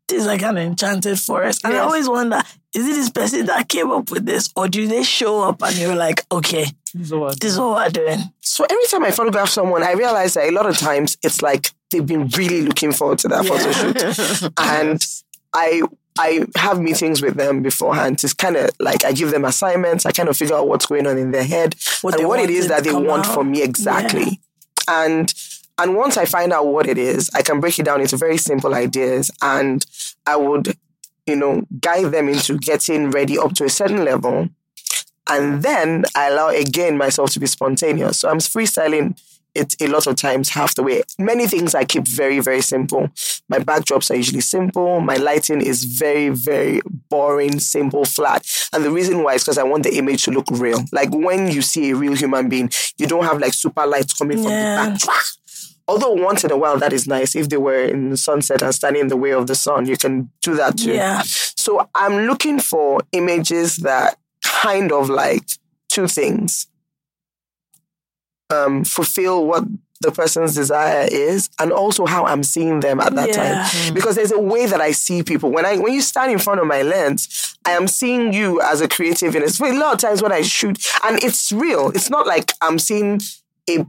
This 0.07 0.21
is 0.21 0.25
like 0.25 0.41
an 0.41 0.57
enchanted 0.57 1.19
forest. 1.19 1.61
And 1.63 1.75
I 1.75 1.79
always 1.79 2.09
wonder, 2.09 2.41
is 2.73 2.87
it 2.87 2.93
this 2.95 3.11
person 3.11 3.45
that 3.45 3.69
came 3.69 3.91
up 3.91 4.09
with 4.09 4.25
this? 4.25 4.49
Or 4.55 4.67
do 4.67 4.87
they 4.87 5.03
show 5.03 5.43
up 5.43 5.61
and 5.61 5.77
you're 5.77 5.95
like, 5.95 6.25
okay, 6.31 6.65
this 7.39 7.53
is 7.53 7.59
what 7.59 7.75
we're 7.75 7.89
doing? 7.89 8.19
So 8.41 8.65
every 8.69 8.85
time 8.85 9.03
I 9.03 9.11
photograph 9.11 9.49
someone, 9.49 9.83
I 9.83 9.93
realize 9.93 10.33
that 10.33 10.49
a 10.49 10.51
lot 10.51 10.65
of 10.65 10.77
times 10.77 11.17
it's 11.23 11.41
like 11.41 11.71
they've 11.91 12.05
been 12.05 12.27
really 12.29 12.61
looking 12.61 12.91
forward 12.91 13.19
to 13.19 13.27
that 13.29 13.45
photo 13.45 13.71
shoot. 13.71 14.51
and 14.57 15.05
I 15.53 15.81
I 16.19 16.45
have 16.55 16.81
meetings 16.81 17.21
with 17.21 17.35
them 17.35 17.61
beforehand. 17.61 18.21
It's 18.23 18.33
kind 18.33 18.57
of 18.57 18.69
like 18.79 19.05
I 19.05 19.13
give 19.13 19.31
them 19.31 19.45
assignments. 19.45 20.05
I 20.05 20.11
kind 20.11 20.27
of 20.27 20.35
figure 20.35 20.55
out 20.55 20.67
what's 20.67 20.85
going 20.85 21.07
on 21.07 21.17
in 21.17 21.31
their 21.31 21.45
head 21.45 21.75
What 22.01 22.15
and 22.19 22.27
what 22.27 22.39
it 22.39 22.43
want 22.43 22.51
is 22.51 22.65
it 22.65 22.69
that 22.69 22.83
they 22.83 22.93
want 22.93 23.25
out. 23.25 23.33
from 23.33 23.51
me 23.51 23.61
exactly. 23.61 24.41
And 24.87 25.33
and 25.77 25.95
once 25.95 26.17
I 26.17 26.25
find 26.25 26.51
out 26.51 26.67
what 26.67 26.87
it 26.87 26.97
is, 26.97 27.29
I 27.33 27.41
can 27.41 27.61
break 27.61 27.79
it 27.79 27.83
down 27.83 28.01
into 28.01 28.17
very 28.17 28.37
simple 28.37 28.75
ideas, 28.75 29.31
and 29.41 29.85
I 30.27 30.35
would, 30.35 30.75
you 31.25 31.37
know, 31.37 31.63
guide 31.79 32.11
them 32.11 32.27
into 32.27 32.57
getting 32.57 33.11
ready 33.11 33.39
up 33.39 33.53
to 33.55 33.63
a 33.63 33.69
certain 33.69 34.03
level. 34.03 34.49
And 35.29 35.63
then 35.63 36.05
I 36.15 36.29
allow 36.29 36.49
again 36.49 36.97
myself 36.97 37.31
to 37.31 37.39
be 37.39 37.47
spontaneous. 37.47 38.19
So 38.19 38.29
I'm 38.29 38.39
freestyling 38.39 39.19
it 39.55 39.75
a 39.81 39.87
lot 39.87 40.07
of 40.07 40.15
times 40.15 40.49
half 40.49 40.75
the 40.75 40.83
way. 40.83 41.01
Many 41.17 41.47
things 41.47 41.73
I 41.73 41.83
keep 41.83 42.07
very, 42.07 42.39
very 42.39 42.61
simple. 42.61 43.09
My 43.47 43.57
backdrops 43.59 44.11
are 44.11 44.15
usually 44.15 44.41
simple. 44.41 45.01
My 45.01 45.15
lighting 45.15 45.61
is 45.61 45.83
very, 45.83 46.29
very 46.29 46.81
boring, 47.09 47.59
simple, 47.59 48.05
flat. 48.05 48.45
And 48.73 48.85
the 48.85 48.91
reason 48.91 49.23
why 49.23 49.33
is 49.33 49.43
because 49.43 49.57
I 49.57 49.63
want 49.63 49.83
the 49.83 49.97
image 49.97 50.23
to 50.25 50.31
look 50.31 50.45
real. 50.51 50.83
Like 50.91 51.09
when 51.11 51.49
you 51.51 51.61
see 51.61 51.89
a 51.89 51.95
real 51.95 52.15
human 52.15 52.47
being, 52.47 52.69
you 52.97 53.07
don't 53.07 53.25
have 53.25 53.39
like 53.39 53.53
super 53.53 53.85
lights 53.85 54.13
coming 54.13 54.37
from 54.37 54.51
the 54.51 54.99
back. 54.99 55.01
Although 55.87 56.13
once 56.13 56.43
in 56.43 56.51
a 56.51 56.57
while 56.57 56.77
that 56.77 56.93
is 56.93 57.07
nice. 57.07 57.35
If 57.35 57.49
they 57.49 57.57
were 57.57 57.83
in 57.83 58.11
the 58.11 58.17
sunset 58.17 58.61
and 58.61 58.73
standing 58.75 59.01
in 59.01 59.07
the 59.07 59.17
way 59.17 59.31
of 59.31 59.47
the 59.47 59.55
sun, 59.55 59.87
you 59.87 59.97
can 59.97 60.29
do 60.43 60.55
that 60.55 60.77
too. 60.77 60.93
Yeah. 60.93 61.23
So 61.25 61.89
I'm 61.95 62.27
looking 62.27 62.59
for 62.59 63.01
images 63.11 63.77
that 63.77 64.19
kind 64.63 64.91
of 64.91 65.09
like 65.09 65.43
two 65.89 66.07
things. 66.07 66.67
Um, 68.51 68.83
fulfill 68.83 69.45
what 69.45 69.63
the 70.01 70.11
person's 70.11 70.55
desire 70.55 71.07
is 71.11 71.49
and 71.59 71.71
also 71.71 72.05
how 72.07 72.25
I'm 72.25 72.41
seeing 72.41 72.79
them 72.79 72.99
at 72.99 73.13
that 73.15 73.27
Yeah. 73.29 73.67
time. 73.69 73.93
Because 73.93 74.15
there's 74.15 74.31
a 74.31 74.39
way 74.39 74.65
that 74.65 74.81
I 74.81 74.91
see 74.91 75.21
people. 75.23 75.51
When 75.51 75.65
I 75.65 75.77
when 75.77 75.93
you 75.93 76.01
stand 76.01 76.31
in 76.31 76.39
front 76.39 76.59
of 76.59 76.65
my 76.67 76.81
lens, 76.81 77.55
I 77.65 77.71
am 77.71 77.87
seeing 77.87 78.33
you 78.33 78.59
as 78.61 78.81
a 78.81 78.87
creative 78.87 79.35
in 79.35 79.43
it. 79.43 79.59
A 79.59 79.73
lot 79.73 79.93
of 79.93 79.99
times 79.99 80.21
when 80.23 80.31
I 80.31 80.41
shoot, 80.41 80.77
and 81.05 81.23
it's 81.23 81.51
real. 81.51 81.89
It's 81.93 82.09
not 82.09 82.25
like 82.25 82.53
I'm 82.61 82.79
seeing 82.79 83.21
a 83.69 83.85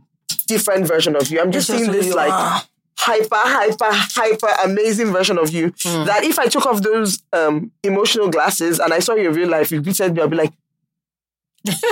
different 0.46 0.86
version 0.86 1.16
of 1.16 1.28
you. 1.30 1.40
I'm 1.40 1.52
just 1.52 1.70
It's 1.70 1.78
just 1.78 1.84
seeing 1.84 1.94
who 1.96 2.02
this 2.06 2.14
like 2.14 2.32
are. 2.32 2.62
Hyper, 3.00 3.36
hyper, 3.36 3.88
hyper 3.90 4.48
amazing 4.64 5.12
version 5.12 5.38
of 5.38 5.50
you. 5.50 5.72
Hmm. 5.82 6.04
That 6.04 6.22
if 6.22 6.38
I 6.38 6.46
took 6.46 6.66
off 6.66 6.82
those 6.82 7.22
um, 7.32 7.72
emotional 7.82 8.28
glasses 8.28 8.78
and 8.78 8.92
I 8.92 8.98
saw 8.98 9.14
you 9.14 9.30
in 9.30 9.34
real 9.34 9.48
life, 9.48 9.70
you 9.70 9.80
greeted 9.80 10.14
me, 10.14 10.22
I'd 10.22 10.30
be 10.30 10.36
like, 10.36 10.52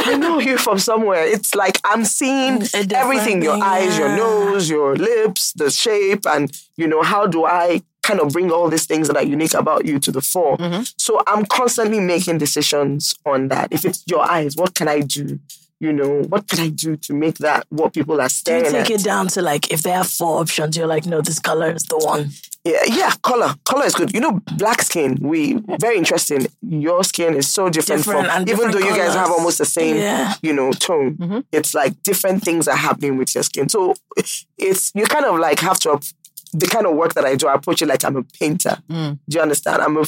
I 0.01 0.17
know 0.17 0.39
you 0.39 0.59
from 0.67 0.79
somewhere. 0.79 1.25
It's 1.25 1.55
like 1.55 1.81
I'm 1.85 2.05
seeing 2.05 2.63
everything 2.75 3.43
your 3.43 3.63
eyes, 3.63 3.99
your 3.99 4.17
nose, 4.17 4.69
your 4.69 4.97
lips, 4.97 5.53
the 5.53 5.71
shape, 5.71 6.27
and 6.27 6.51
you 6.77 6.87
know, 6.87 7.03
how 7.03 7.27
do 7.27 7.45
I 7.45 7.83
kind 8.03 8.21
of 8.21 8.33
bring 8.33 8.51
all 8.51 8.69
these 8.71 8.87
things 8.87 9.09
that 9.09 9.17
are 9.17 9.25
unique 9.25 9.55
about 9.55 9.85
you 9.85 9.99
to 10.01 10.13
the 10.13 10.23
fore? 10.23 10.57
Mm-hmm. 10.57 10.83
So 10.97 11.23
I'm 11.27 11.45
constantly 11.47 12.01
making 12.01 12.39
decisions 12.39 13.15
on 13.27 13.49
that. 13.49 13.73
If 13.73 13.85
it's 13.85 14.05
your 14.07 14.31
eyes, 14.31 14.57
what 14.57 14.75
can 14.75 14.89
I 14.89 15.01
do 15.01 15.39
You 15.81 15.93
know, 15.93 16.23
what 16.23 16.49
can 16.49 16.59
I 16.59 16.69
do 16.71 16.97
to 16.97 17.15
make 17.15 17.39
that 17.39 17.65
what 17.69 17.95
people 17.95 18.21
are 18.21 18.29
Do 18.45 18.57
you 18.57 18.63
take 18.65 18.75
at? 18.75 18.91
it 18.91 19.05
down 19.05 19.29
to 19.29 19.43
like 19.43 19.71
if 19.73 19.83
they 19.83 19.91
have 19.91 20.09
four 20.09 20.41
options, 20.41 20.77
you're 20.77 20.89
like, 20.89 21.07
no, 21.07 21.21
this 21.21 21.39
color 21.39 21.71
is 21.71 21.85
the 21.85 21.99
one. 21.99 22.31
Yeah, 22.65 22.81
yeah, 22.89 23.13
color. 23.23 23.55
Color 23.65 23.87
is 23.87 23.95
good. 23.95 24.13
You 24.13 24.21
know, 24.21 24.41
black 24.57 24.83
skin, 24.83 25.17
we 25.21 25.55
very 25.81 25.97
interesting. 25.97 26.49
Your 26.63 27.05
skin 27.05 27.35
is 27.37 27.47
so 27.49 27.69
different, 27.71 28.05
Different 28.05 28.29
from 28.29 28.49
even 28.49 28.71
though 28.73 28.79
you 28.85 28.95
guys 28.97 29.15
have 29.15 29.31
almost 29.31 29.59
the 29.59 29.65
same, 29.65 29.97
Yeah. 29.97 30.35
you 30.43 30.53
know, 30.53 30.73
tone. 30.73 31.17
Mm-hmm. 31.17 31.41
It's 31.53 31.75
like 31.75 32.03
different 32.03 32.43
things 32.43 32.67
are 32.67 32.77
happening 32.77 33.17
with 33.17 33.33
your 33.35 33.45
skin. 33.45 33.69
So 33.69 33.95
it's 34.59 34.91
you 34.97 35.05
kind 35.07 35.25
of 35.27 35.39
like 35.39 35.61
have 35.61 35.79
to 35.81 36.01
the 36.53 36.67
kind 36.67 36.87
of 36.87 36.97
work 36.97 37.15
that 37.15 37.25
I 37.25 37.37
do, 37.37 37.47
I 37.47 37.55
approach 37.55 37.83
it 37.83 37.87
like 37.87 38.05
I'm 38.05 38.17
a 38.17 38.23
painter. 38.25 38.79
Mm. 38.91 39.19
Do 39.29 39.37
you 39.37 39.43
understand? 39.43 39.83
I'm 39.83 39.97
a 39.97 40.05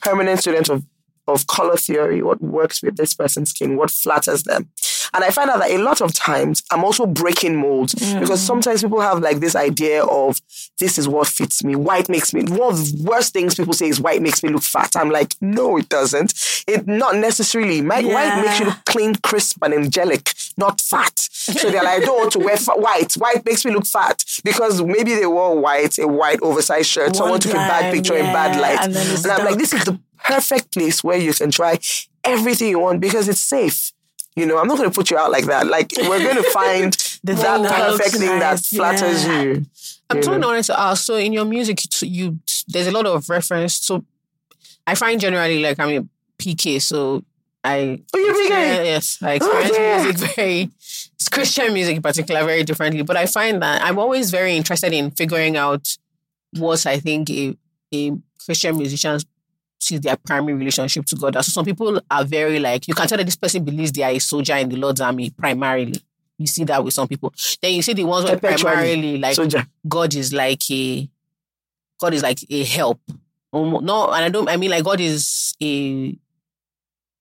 permanent 0.00 0.40
student 0.40 0.68
of 0.70 0.84
of 1.28 1.46
color 1.46 1.76
theory, 1.76 2.22
what 2.22 2.40
works 2.42 2.82
with 2.82 2.96
this 2.96 3.14
person's 3.14 3.50
skin, 3.50 3.76
what 3.76 3.90
flatters 3.90 4.42
them. 4.44 4.70
And 5.14 5.24
I 5.24 5.30
find 5.30 5.48
out 5.48 5.60
that 5.60 5.70
a 5.70 5.78
lot 5.78 6.00
of 6.00 6.12
times 6.12 6.62
I'm 6.70 6.84
also 6.84 7.06
breaking 7.06 7.56
molds 7.56 7.94
mm. 7.94 8.20
because 8.20 8.40
sometimes 8.40 8.82
people 8.82 9.00
have 9.00 9.20
like 9.20 9.40
this 9.40 9.56
idea 9.56 10.04
of 10.04 10.40
this 10.80 10.98
is 10.98 11.08
what 11.08 11.28
fits 11.28 11.64
me. 11.64 11.76
White 11.76 12.08
makes 12.08 12.34
me 12.34 12.42
one 12.42 12.72
of 12.72 12.78
the 12.78 13.04
worst 13.04 13.32
things 13.32 13.54
people 13.54 13.72
say 13.72 13.88
is 13.88 14.00
white 14.00 14.20
makes 14.20 14.42
me 14.42 14.50
look 14.50 14.62
fat. 14.62 14.96
I'm 14.96 15.10
like, 15.10 15.34
no, 15.40 15.76
it 15.78 15.88
doesn't. 15.88 16.34
It 16.66 16.86
not 16.86 17.16
necessarily. 17.16 17.80
My, 17.80 18.02
White 18.02 18.42
makes 18.42 18.60
you 18.60 18.66
look 18.66 18.84
clean, 18.84 19.14
crisp, 19.16 19.58
and 19.62 19.74
angelic, 19.74 20.32
not 20.56 20.80
fat. 20.80 21.18
So 21.18 21.70
they're 21.70 21.82
like, 21.82 22.02
I 22.02 22.04
don't 22.04 22.18
want 22.18 22.32
to 22.32 22.38
wear 22.40 22.56
white. 22.76 23.14
White 23.14 23.44
makes 23.44 23.64
me 23.64 23.72
look 23.72 23.86
fat 23.86 24.22
because 24.44 24.82
maybe 24.82 25.14
they 25.14 25.26
wore 25.26 25.58
white, 25.58 25.98
a 25.98 26.06
white 26.06 26.40
oversized 26.42 26.88
shirt. 26.88 27.16
Someone 27.16 27.32
One 27.32 27.40
took 27.40 27.52
a 27.52 27.56
bad 27.56 27.80
time, 27.82 27.94
picture 27.94 28.16
in 28.16 28.26
bad 28.26 28.60
light. 28.60 28.80
and 28.80 28.96
and 28.96 29.26
I'm 29.26 29.44
like, 29.44 29.58
this 29.58 29.72
is 29.72 29.84
the 29.84 29.98
perfect 30.24 30.72
place 30.72 31.02
where 31.04 31.18
you 31.18 31.32
can 31.32 31.50
try 31.50 31.78
everything 32.24 32.68
you 32.68 32.78
want 32.80 33.00
because 33.00 33.28
it's 33.28 33.40
safe. 33.40 33.92
You 34.36 34.46
know, 34.46 34.58
I'm 34.58 34.68
not 34.68 34.78
going 34.78 34.88
to 34.88 34.94
put 34.94 35.10
you 35.10 35.18
out 35.18 35.30
like 35.32 35.46
that. 35.46 35.66
Like, 35.66 35.90
we're 35.96 36.22
going 36.22 36.36
to 36.42 36.50
find 36.50 36.92
The 37.24 37.34
that 37.34 37.68
perfect 37.68 38.16
thing 38.16 38.38
that 38.38 38.60
flatters 38.60 39.24
yeah. 39.24 39.42
you. 39.42 39.66
I'm 40.10 40.20
totally 40.20 40.46
wanted 40.46 40.64
to 40.64 40.78
ask. 40.80 41.04
So 41.04 41.16
in 41.16 41.32
your 41.32 41.44
music, 41.44 41.80
you- 42.02 42.08
you 42.08 42.38
there's 42.68 42.86
a 42.86 42.92
lot 42.92 43.06
of 43.06 43.28
reference. 43.28 43.74
So 43.74 44.04
I 44.86 44.94
find 44.94 45.20
generally 45.20 45.60
like 45.60 45.78
I'm 45.80 45.90
a 46.02 46.06
PK, 46.42 46.80
so 46.80 47.24
I 47.64 48.00
Oh, 48.14 48.18
you're 48.18 48.34
PK? 48.34 48.50
Yes, 48.84 49.18
I 49.22 49.32
experience 49.34 49.70
oh, 49.74 49.82
yeah. 49.82 50.02
music 50.04 50.34
very 50.36 50.70
it's 51.14 51.28
Christian 51.28 51.72
music 51.74 51.96
in 51.96 52.02
particular 52.02 52.44
very 52.44 52.62
differently. 52.62 53.02
But 53.02 53.16
I 53.16 53.26
find 53.26 53.60
that 53.62 53.82
I'm 53.82 53.98
always 53.98 54.30
very 54.30 54.56
interested 54.56 54.92
in 54.92 55.10
figuring 55.10 55.56
out 55.56 55.96
what 56.52 56.86
I 56.86 57.00
think 57.00 57.28
a 57.30 57.56
a 57.92 58.12
Christian 58.44 58.76
musician 58.78 59.18
sees 59.80 60.00
their 60.00 60.16
primary 60.16 60.54
relationship 60.54 61.04
to 61.06 61.16
God. 61.16 61.34
So 61.36 61.42
some 61.42 61.64
people 61.64 62.00
are 62.10 62.24
very 62.24 62.58
like 62.58 62.88
you 62.88 62.94
can 62.94 63.06
tell 63.06 63.18
that 63.18 63.24
this 63.24 63.36
person 63.36 63.64
believes 63.64 63.92
they 63.92 64.02
are 64.02 64.10
a 64.10 64.18
soldier 64.18 64.56
in 64.56 64.68
the 64.68 64.76
Lord's 64.76 65.00
army 65.00 65.30
primarily. 65.30 66.00
You 66.36 66.46
see 66.46 66.64
that 66.64 66.82
with 66.84 66.94
some 66.94 67.08
people. 67.08 67.32
Then 67.60 67.74
you 67.74 67.82
see 67.82 67.94
the 67.94 68.04
ones 68.04 68.28
Perpetually. 68.30 68.62
primarily 68.74 69.18
like 69.18 69.34
Soldier. 69.34 69.66
God 69.88 70.14
is 70.14 70.32
like 70.32 70.70
a 70.70 71.08
God 72.00 72.14
is 72.14 72.22
like 72.22 72.38
a 72.48 72.64
help. 72.64 73.00
Um, 73.52 73.78
No, 73.82 74.06
and 74.12 74.24
I 74.24 74.28
don't 74.28 74.48
I 74.48 74.56
mean 74.56 74.70
like 74.70 74.84
God 74.84 75.00
is 75.00 75.54
a 75.62 76.16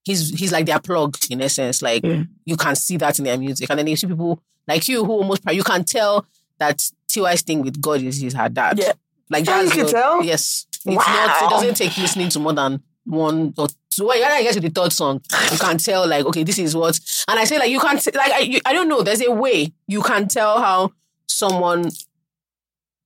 he's 0.03 0.29
he's 0.39 0.51
like 0.51 0.65
their 0.65 0.79
plug 0.79 1.17
in 1.29 1.41
essence. 1.41 1.81
Like 1.81 2.03
Yeah. 2.05 2.23
you 2.45 2.57
can 2.57 2.75
see 2.75 2.97
that 2.97 3.17
in 3.19 3.25
their 3.25 3.37
music. 3.37 3.69
And 3.69 3.79
then 3.79 3.87
you 3.87 3.95
see 3.95 4.07
people 4.07 4.41
like 4.67 4.87
you 4.87 5.03
who 5.03 5.11
almost 5.13 5.41
you 5.51 5.63
can 5.63 5.83
tell 5.83 6.25
that 6.59 6.81
TY's 7.07 7.41
thing 7.41 7.61
with 7.63 7.81
God 7.81 8.01
is 8.01 8.21
is 8.21 8.33
her 8.33 8.49
dad. 8.49 8.77
Yeah. 8.79 8.93
Like 9.29 9.45
Yeah, 9.47 9.61
you 9.63 9.69
can 9.71 9.87
tell? 9.87 10.23
Yes. 10.23 10.66
It's 10.87 10.95
Wow. 11.07 11.25
not 11.27 11.43
it 11.43 11.49
doesn't 11.49 11.75
take 11.75 11.97
listening 11.97 12.29
to 12.29 12.39
more 12.39 12.53
than 12.53 12.81
one 13.05 13.53
or 13.57 13.67
two. 13.89 14.07
When 14.07 14.23
I 14.23 14.43
get 14.43 14.53
to 14.53 14.59
the 14.59 14.69
third 14.69 14.91
song, 14.93 15.21
you 15.51 15.57
can 15.57 15.77
tell 15.77 16.07
like, 16.07 16.25
okay, 16.25 16.43
this 16.43 16.59
is 16.59 16.75
what 16.75 16.99
and 17.27 17.39
I 17.39 17.45
say 17.45 17.57
like 17.59 17.69
you 17.71 17.79
can't 17.79 18.03
like 18.15 18.31
I, 18.31 18.39
you, 18.39 18.59
I 18.65 18.73
don't 18.73 18.87
know, 18.89 19.01
there's 19.01 19.21
a 19.25 19.31
way 19.31 19.71
you 19.87 20.01
can 20.01 20.27
tell 20.27 20.59
how 20.59 20.91
someone 21.27 21.89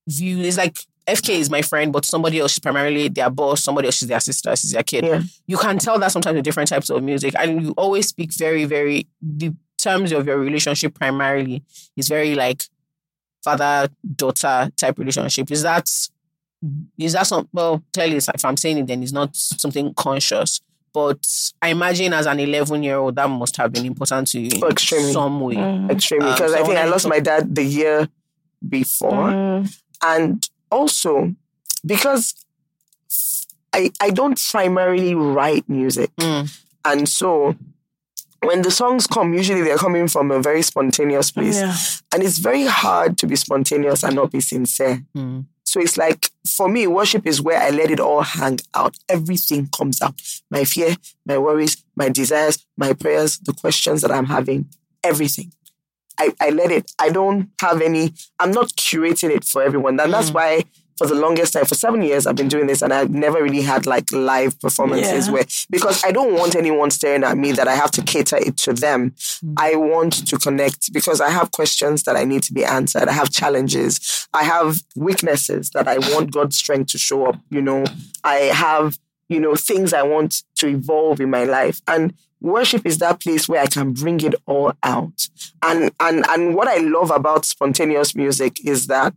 views 0.07 0.45
it's 0.45 0.57
like 0.57 0.77
FK 1.07 1.29
is 1.39 1.49
my 1.49 1.61
friend, 1.61 1.91
but 1.91 2.05
somebody 2.05 2.39
else 2.39 2.53
is 2.53 2.59
primarily 2.59 3.07
their 3.09 3.29
boss, 3.29 3.63
somebody 3.63 3.87
else 3.87 4.01
is 4.01 4.07
their 4.07 4.19
sister, 4.19 4.55
She's 4.55 4.71
their 4.71 4.83
kid. 4.83 5.03
Yeah. 5.05 5.21
You 5.47 5.57
can 5.57 5.79
tell 5.79 5.97
that 5.99 6.11
sometimes 6.11 6.35
with 6.35 6.45
different 6.45 6.69
types 6.69 6.89
of 6.89 7.01
music. 7.03 7.33
And 7.37 7.61
you 7.63 7.71
always 7.75 8.07
speak 8.07 8.31
very, 8.33 8.65
very 8.65 9.07
the 9.21 9.53
terms 9.77 10.11
of 10.11 10.27
your 10.27 10.37
relationship 10.37 10.93
primarily 10.93 11.63
is 11.97 12.07
very 12.07 12.35
like 12.35 12.63
father 13.43 13.89
daughter 14.15 14.69
type 14.77 14.99
relationship. 14.99 15.49
Is 15.51 15.63
that 15.63 15.89
is 16.97 17.13
that 17.13 17.27
some 17.27 17.47
well 17.53 17.81
clearly 17.93 18.17
it's, 18.17 18.29
if 18.33 18.45
I'm 18.45 18.57
saying 18.57 18.77
it 18.79 18.87
then 18.87 19.01
it's 19.03 19.11
not 19.11 19.35
something 19.35 19.93
conscious. 19.95 20.61
But 20.93 21.25
I 21.61 21.69
imagine 21.69 22.11
as 22.13 22.25
an 22.25 22.39
11 22.41 22.83
year 22.83 22.97
old 22.97 23.15
that 23.15 23.29
must 23.29 23.55
have 23.57 23.71
been 23.71 23.85
important 23.85 24.27
to 24.29 24.41
you 24.41 24.49
in 24.61 24.69
extremely. 24.69 25.13
some 25.13 25.39
way. 25.39 25.55
Extremely. 25.89 26.27
Um, 26.27 26.33
Because 26.33 26.51
so 26.51 26.59
I 26.59 26.63
think 26.63 26.77
I 26.77 26.85
lost 26.85 27.03
talk- 27.03 27.11
my 27.11 27.19
dad 27.21 27.55
the 27.55 27.63
year 27.63 28.09
before. 28.67 29.63
And 30.03 30.49
also 30.69 31.33
because 31.85 32.33
I 33.73 33.91
I 34.01 34.09
don't 34.11 34.37
primarily 34.51 35.15
write 35.15 35.67
music. 35.69 36.11
Mm. 36.17 36.59
And 36.83 37.07
so 37.07 37.55
when 38.43 38.63
the 38.63 38.71
songs 38.71 39.07
come, 39.07 39.33
usually 39.33 39.61
they're 39.61 39.77
coming 39.77 40.07
from 40.07 40.31
a 40.31 40.41
very 40.41 40.61
spontaneous 40.61 41.31
place. 41.31 41.55
Yeah. 41.59 41.75
And 42.13 42.23
it's 42.23 42.39
very 42.39 42.65
hard 42.65 43.17
to 43.19 43.27
be 43.27 43.35
spontaneous 43.35 44.03
and 44.03 44.15
not 44.15 44.31
be 44.31 44.41
sincere. 44.41 45.05
Mm. 45.15 45.45
So 45.71 45.79
it's 45.79 45.97
like, 45.97 46.29
for 46.45 46.67
me, 46.67 46.85
worship 46.85 47.25
is 47.25 47.41
where 47.41 47.57
I 47.57 47.69
let 47.69 47.91
it 47.91 48.01
all 48.01 48.23
hang 48.23 48.59
out. 48.75 48.97
Everything 49.07 49.69
comes 49.73 50.01
out. 50.01 50.21
My 50.49 50.65
fear, 50.65 50.97
my 51.25 51.37
worries, 51.37 51.81
my 51.95 52.09
desires, 52.09 52.65
my 52.75 52.91
prayers, 52.91 53.37
the 53.37 53.53
questions 53.53 54.01
that 54.01 54.11
I'm 54.11 54.25
having, 54.25 54.67
everything. 55.01 55.53
I, 56.19 56.33
I 56.41 56.49
let 56.49 56.71
it, 56.71 56.91
I 56.99 57.07
don't 57.07 57.51
have 57.61 57.81
any, 57.81 58.13
I'm 58.37 58.51
not 58.51 58.73
curating 58.73 59.29
it 59.33 59.45
for 59.45 59.63
everyone. 59.63 59.97
And 59.97 60.11
that's 60.11 60.31
mm. 60.31 60.33
why 60.33 60.63
for 61.01 61.07
the 61.07 61.15
longest 61.19 61.53
time, 61.53 61.65
for 61.65 61.73
seven 61.73 62.03
years, 62.03 62.27
I've 62.27 62.35
been 62.35 62.47
doing 62.47 62.67
this 62.67 62.83
and 62.83 62.93
I've 62.93 63.09
never 63.09 63.41
really 63.41 63.63
had 63.63 63.87
like 63.87 64.11
live 64.11 64.59
performances 64.59 65.25
Yeah. 65.25 65.33
where, 65.33 65.45
because 65.71 66.03
I 66.03 66.11
don't 66.11 66.33
want 66.35 66.55
anyone 66.55 66.91
staring 66.91 67.23
at 67.23 67.39
me 67.39 67.51
that 67.53 67.67
I 67.67 67.73
have 67.73 67.89
to 67.91 68.03
cater 68.03 68.37
it 68.37 68.55
to 68.57 68.73
them. 68.73 69.09
Mm. 69.43 69.55
I 69.57 69.75
want 69.77 70.27
to 70.27 70.37
connect 70.37 70.93
because 70.93 71.19
I 71.19 71.31
have 71.31 71.51
questions 71.53 72.03
that 72.03 72.15
I 72.15 72.23
need 72.23 72.43
to 72.43 72.53
be 72.53 72.63
answered. 72.63 73.07
I 73.07 73.13
have 73.13 73.31
challenges. 73.31 74.27
I 74.31 74.43
have 74.43 74.83
weaknesses 74.95 75.71
that 75.71 75.87
I 75.87 75.97
want 75.97 76.29
God's 76.31 76.57
strength 76.57 76.91
to 76.91 76.99
show 76.99 77.25
up. 77.25 77.39
You 77.49 77.63
know, 77.63 77.83
I 78.23 78.35
have, 78.53 78.99
you 79.27 79.39
know, 79.39 79.55
things 79.55 79.93
I 79.93 80.03
want 80.03 80.43
to 80.57 80.67
evolve 80.67 81.19
in 81.19 81.31
my 81.31 81.45
life. 81.45 81.81
And 81.87 82.13
worship 82.41 82.85
is 82.85 82.99
that 82.99 83.21
place 83.21 83.49
where 83.49 83.63
I 83.63 83.65
can 83.65 83.93
bring 83.93 84.21
it 84.21 84.35
all 84.45 84.73
out. 84.83 85.29
And 85.63 85.89
and 85.99 86.23
and 86.29 86.53
what 86.53 86.67
I 86.67 86.77
love 86.77 87.09
about 87.09 87.45
spontaneous 87.45 88.15
music 88.15 88.63
is 88.63 88.85
that 88.85 89.15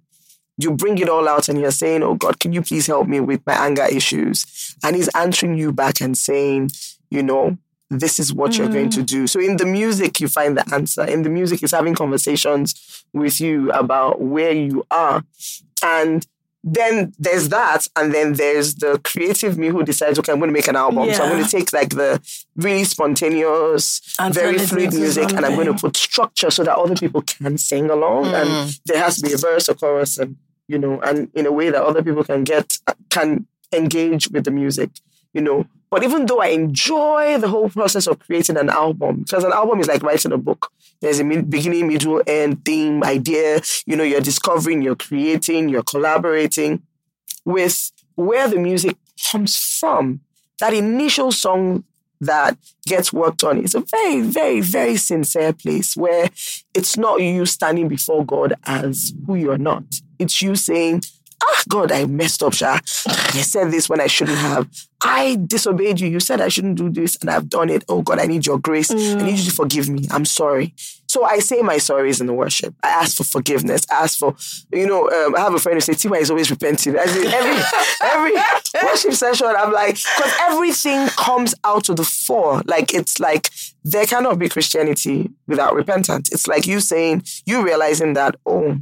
you 0.59 0.71
bring 0.73 0.99
it 0.99 1.09
all 1.09 1.29
out 1.29 1.49
and 1.49 1.59
you're 1.61 1.71
saying, 1.71 2.03
Oh 2.03 2.15
God, 2.15 2.39
can 2.41 2.53
you 2.53 2.63
please 2.63 2.87
help 2.87 3.09
me 3.09 3.21
with 3.21 3.41
my 3.47 3.55
anger 3.55 3.87
issues? 3.91 4.77
And 4.85 4.95
he's 4.97 5.09
answering 5.09 5.57
you 5.59 5.73
back 5.73 6.01
and 6.01 6.17
saying, 6.17 6.71
you 7.11 7.23
know, 7.23 7.59
this 7.91 8.19
is 8.19 8.33
what 8.33 8.57
you're 8.57 8.69
going 8.69 8.91
to 8.91 9.03
do. 9.03 9.27
So 9.27 9.39
in 9.41 9.57
the 9.57 9.67
music, 9.67 10.21
you 10.21 10.27
find 10.29 10.57
the 10.57 10.75
answer. 10.75 11.05
In 11.05 11.23
the 11.23 11.29
music, 11.29 11.63
it's 11.63 11.73
having 11.73 11.95
conversations 11.95 13.05
with 13.13 13.41
you 13.41 13.71
about 13.73 14.21
where 14.21 14.53
you 14.53 14.85
are. 14.91 15.23
And 15.83 16.27
then 16.67 17.13
there's 17.19 17.51
that, 17.51 17.87
and 17.95 18.15
then 18.15 18.33
there's 18.33 18.77
the 18.77 18.99
creative 19.05 19.59
me 19.59 19.69
who 19.69 19.83
decides, 19.85 20.19
okay, 20.19 20.33
I'm 20.33 20.39
going 20.39 20.49
to 20.49 20.53
make 20.55 20.67
an 20.67 20.77
album. 20.77 21.13
So 21.13 21.23
I'm 21.23 21.31
going 21.31 21.45
to 21.45 21.51
take 21.51 21.75
like 21.75 21.91
the 21.91 22.23
really 22.57 22.85
spontaneous, 22.85 24.01
And 24.19 24.33
very 24.35 24.59
fluid 24.59 24.95
music, 24.95 25.31
and 25.33 25.45
I'm 25.45 25.55
going 25.57 25.67
to 25.67 25.75
put 25.75 25.95
structure 25.97 26.51
so 26.51 26.65
that 26.65 26.75
other 26.77 26.95
people 26.95 27.21
can 27.23 27.59
sing 27.59 27.91
along, 27.91 28.25
Mm. 28.25 28.35
and 28.43 28.79
there 28.87 28.99
has 28.99 29.17
to 29.21 29.27
be 29.27 29.35
a 29.35 29.37
verse, 29.37 29.69
a 29.69 29.75
chorus, 29.75 30.17
and 30.19 30.37
you 30.69 30.79
know, 30.79 31.01
and 31.01 31.31
in 31.35 31.47
a 31.47 31.53
way 31.53 31.71
that 31.71 31.83
other 31.83 32.03
people 32.03 32.25
can 32.25 32.45
get 32.45 32.79
can 33.11 33.47
engage 33.73 34.31
with 34.31 34.45
the 34.45 34.51
music, 34.51 34.91
you 35.33 35.41
know. 35.41 35.67
But 35.91 36.03
even 36.03 36.27
though 36.27 36.41
I 36.41 36.49
enjoy 36.49 37.39
the 37.39 37.49
whole 37.49 37.69
process 37.69 38.07
of 38.07 38.19
creating 38.19 38.57
an 38.57 38.69
album, 38.69 39.21
because 39.23 39.45
an 39.45 39.53
album 39.53 39.81
is 39.81 39.87
like 39.87 40.03
writing 40.03 40.33
a 40.33 40.39
book. 40.39 40.73
There's 41.01 41.21
a 41.21 41.25
beginning, 41.25 41.87
middle, 41.87 42.23
end, 42.27 42.65
theme, 42.65 43.05
idea. 43.05 43.61
You 43.87 43.97
know, 43.97 44.05
you're 44.05 44.21
discovering, 44.21 44.83
you're 44.83 44.97
creating, 44.97 45.69
you're 45.69 45.83
collaborating 45.83 46.83
with 47.45 47.93
where 48.17 48.49
the 48.49 48.59
music 48.59 48.97
comes 49.31 49.57
from. 49.57 50.21
That 50.61 50.73
initial 50.73 51.31
song 51.31 51.85
that 52.25 52.57
gets 52.87 53.13
worked 53.13 53.45
on 53.45 53.59
is 53.63 53.75
a 53.75 53.81
very, 53.81 54.21
very, 54.21 54.61
very 54.61 54.97
sincere 54.97 55.53
place 55.53 55.97
where 55.97 56.29
it's 56.75 56.97
not 56.97 57.21
you 57.21 57.47
standing 57.47 57.89
before 57.89 58.25
God 58.25 58.55
as 58.65 59.15
who 59.27 59.35
you're 59.35 59.59
not. 59.59 59.85
It's 60.19 60.43
you 60.43 60.57
saying, 60.57 61.03
Ah, 61.43 61.63
God, 61.69 61.93
I 61.93 62.07
messed 62.07 62.43
up, 62.43 62.55
Sha. 62.55 62.79
I 63.07 63.43
said 63.43 63.71
this 63.71 63.89
when 63.89 64.01
I 64.01 64.07
shouldn't 64.07 64.39
have. 64.39 64.69
I 65.03 65.37
disobeyed 65.47 66.01
you. 66.01 66.09
You 66.09 66.21
said 66.21 66.41
I 66.41 66.49
shouldn't 66.49 66.77
do 66.77 66.89
this, 66.89 67.17
and 67.17 67.29
I've 67.29 67.51
done 67.51 67.69
it. 67.69 67.85
Oh 67.89 68.01
God, 68.03 68.19
I 68.19 68.25
need 68.27 68.47
your 68.47 68.59
grace. 68.59 68.91
I 68.91 69.25
need 69.25 69.39
you 69.39 69.45
to 69.45 69.51
forgive 69.51 69.89
me. 69.91 70.07
I'm 70.11 70.25
sorry. 70.25 70.75
So 71.15 71.23
I 71.25 71.39
say 71.39 71.63
my 71.63 71.77
sorries 71.77 72.21
in 72.21 72.27
the 72.27 72.33
worship. 72.33 72.75
I 72.83 72.89
ask 72.89 73.17
for 73.17 73.23
forgiveness. 73.23 73.87
I 73.89 74.03
ask 74.03 74.19
for, 74.19 74.35
you 74.73 74.85
know, 74.85 75.09
um, 75.09 75.37
I 75.37 75.43
have 75.43 75.55
a 75.55 75.61
friend 75.61 75.77
who 75.77 75.81
says 75.81 75.99
Tiwa 75.99 76.21
is 76.21 76.29
always 76.29 76.51
repenting. 76.51 76.97
As 76.97 77.17
in 77.17 77.29
every 77.29 77.63
every 78.03 78.33
worship 78.83 79.13
session, 79.13 79.47
I'm 79.47 79.73
like, 79.73 79.95
because 79.95 80.33
everything 80.41 81.07
comes 81.11 81.55
out 81.63 81.85
to 81.85 81.95
the 81.95 82.03
fore. 82.03 82.63
Like 82.67 82.93
it's 82.93 83.21
like 83.21 83.51
there 83.85 84.07
cannot 84.07 84.41
be 84.41 84.49
Christianity 84.49 85.31
without 85.47 85.77
repentance. 85.77 86.33
It's 86.33 86.49
like 86.49 86.67
you 86.67 86.81
saying, 86.81 87.23
you 87.47 87.65
realizing 87.65 88.15
that, 88.15 88.35
oh, 88.45 88.79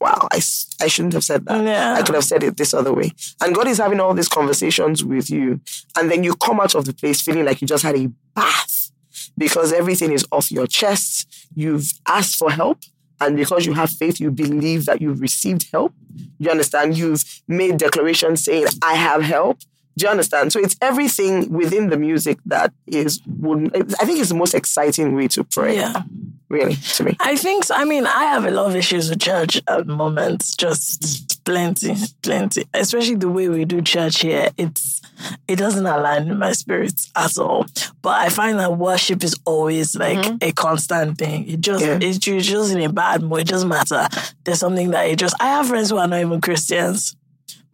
wow, 0.00 0.26
I, 0.32 0.40
I 0.80 0.86
shouldn't 0.86 1.12
have 1.12 1.24
said 1.24 1.44
that. 1.44 1.62
Yeah. 1.62 1.96
I 1.98 2.02
could 2.02 2.14
have 2.14 2.24
said 2.24 2.44
it 2.44 2.56
this 2.56 2.72
other 2.72 2.94
way. 2.94 3.12
And 3.42 3.54
God 3.54 3.68
is 3.68 3.76
having 3.76 4.00
all 4.00 4.14
these 4.14 4.30
conversations 4.30 5.04
with 5.04 5.28
you. 5.28 5.60
And 5.98 6.10
then 6.10 6.24
you 6.24 6.34
come 6.34 6.60
out 6.60 6.74
of 6.74 6.86
the 6.86 6.94
place 6.94 7.20
feeling 7.20 7.44
like 7.44 7.60
you 7.60 7.68
just 7.68 7.82
had 7.82 7.94
a 7.94 8.06
bath 8.34 8.90
because 9.36 9.72
everything 9.72 10.12
is 10.12 10.26
off 10.32 10.50
your 10.50 10.66
chest. 10.66 11.17
You've 11.58 11.92
asked 12.06 12.36
for 12.36 12.52
help. 12.52 12.78
And 13.20 13.36
because 13.36 13.66
you 13.66 13.72
have 13.74 13.90
faith, 13.90 14.20
you 14.20 14.30
believe 14.30 14.86
that 14.86 15.02
you've 15.02 15.20
received 15.20 15.66
help. 15.72 15.92
You 16.38 16.52
understand? 16.52 16.96
You've 16.96 17.24
made 17.48 17.78
declarations 17.78 18.44
saying, 18.44 18.66
I 18.80 18.94
have 18.94 19.22
help. 19.22 19.58
Do 19.98 20.06
you 20.06 20.10
understand? 20.10 20.52
So 20.52 20.60
it's 20.60 20.76
everything 20.80 21.52
within 21.52 21.90
the 21.90 21.96
music 21.98 22.38
that 22.46 22.72
is, 22.86 23.20
would, 23.26 23.74
I 24.00 24.04
think 24.04 24.20
it's 24.20 24.28
the 24.28 24.36
most 24.36 24.54
exciting 24.54 25.16
way 25.16 25.26
to 25.28 25.42
pray, 25.42 25.74
Yeah. 25.76 26.02
really, 26.48 26.76
to 26.76 27.02
me. 27.02 27.16
I 27.18 27.34
think, 27.34 27.64
so. 27.64 27.74
I 27.74 27.84
mean, 27.84 28.06
I 28.06 28.24
have 28.26 28.44
a 28.44 28.52
lot 28.52 28.66
of 28.66 28.76
issues 28.76 29.10
with 29.10 29.20
church 29.20 29.60
at 29.66 29.86
the 29.88 29.92
moment, 29.92 30.54
just 30.56 31.44
plenty, 31.44 31.96
plenty. 32.22 32.64
Especially 32.72 33.16
the 33.16 33.28
way 33.28 33.48
we 33.48 33.64
do 33.64 33.82
church 33.82 34.20
here. 34.20 34.50
It's, 34.56 35.02
it 35.48 35.56
doesn't 35.56 35.84
align 35.84 36.28
with 36.28 36.38
my 36.38 36.52
spirits 36.52 37.10
at 37.16 37.36
all. 37.36 37.66
But 38.00 38.20
I 38.20 38.28
find 38.28 38.60
that 38.60 38.78
worship 38.78 39.24
is 39.24 39.34
always 39.44 39.96
like 39.96 40.18
mm-hmm. 40.18 40.36
a 40.42 40.52
constant 40.52 41.18
thing. 41.18 41.48
It 41.48 41.60
just, 41.60 41.84
Yeah. 41.84 41.98
it's 42.00 42.24
you're 42.24 42.40
just 42.40 42.72
in 42.72 42.80
a 42.82 42.92
bad 42.92 43.22
mood. 43.22 43.40
It 43.40 43.48
doesn't 43.48 43.68
matter. 43.68 44.06
There's 44.44 44.60
something 44.60 44.90
that 44.92 45.08
it 45.08 45.18
just, 45.18 45.34
I 45.40 45.46
have 45.46 45.66
friends 45.66 45.90
who 45.90 45.96
are 45.96 46.06
not 46.06 46.20
even 46.20 46.40
Christians 46.40 47.16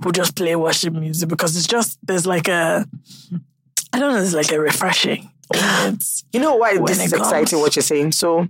who 0.05 0.13
just 0.13 0.37
play 0.37 0.55
worship 0.55 0.93
music 0.93 1.29
because 1.29 1.57
it's 1.57 1.67
just, 1.67 1.99
there's 2.03 2.27
like 2.27 2.47
a, 2.47 2.87
I 3.93 3.99
don't 3.99 4.13
know, 4.13 4.23
it's 4.23 4.35
like 4.35 4.53
a 4.53 4.61
refreshing. 4.61 5.31
You 6.33 6.41
know 6.41 6.57
why 6.57 6.79
this 6.79 7.05
is 7.05 7.13
exciting 7.13 7.59
what 7.61 7.75
you're 7.75 7.83
saying? 7.83 8.13
So 8.13 8.49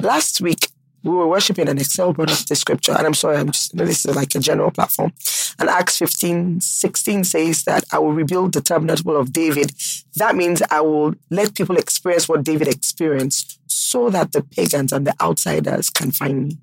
last 0.00 0.40
week 0.40 0.68
we 1.02 1.12
were 1.12 1.26
worshiping 1.26 1.68
an 1.68 1.78
Excel 1.78 2.12
brought 2.12 2.32
up 2.32 2.38
the 2.46 2.56
scripture, 2.56 2.92
and 2.92 3.06
I'm 3.06 3.14
sorry, 3.14 3.36
I'm 3.36 3.52
just 3.52 3.76
this 3.76 4.04
is 4.04 4.16
like 4.16 4.34
a 4.34 4.40
general 4.40 4.70
platform. 4.70 5.12
And 5.58 5.68
Acts 5.68 5.98
15, 5.98 6.60
16 6.60 7.24
says 7.24 7.64
that 7.64 7.84
I 7.92 7.98
will 7.98 8.12
rebuild 8.12 8.52
the 8.52 8.60
tabernacle 8.60 9.16
of 9.16 9.32
David. 9.32 9.72
That 10.16 10.34
means 10.34 10.62
I 10.70 10.80
will 10.80 11.14
let 11.30 11.54
people 11.54 11.76
experience 11.76 12.28
what 12.28 12.42
David 12.42 12.68
experienced 12.68 13.60
so 13.66 14.10
that 14.10 14.32
the 14.32 14.42
pagans 14.42 14.92
and 14.92 15.06
the 15.06 15.14
outsiders 15.22 15.90
can 15.90 16.10
find 16.10 16.48
me. 16.48 16.58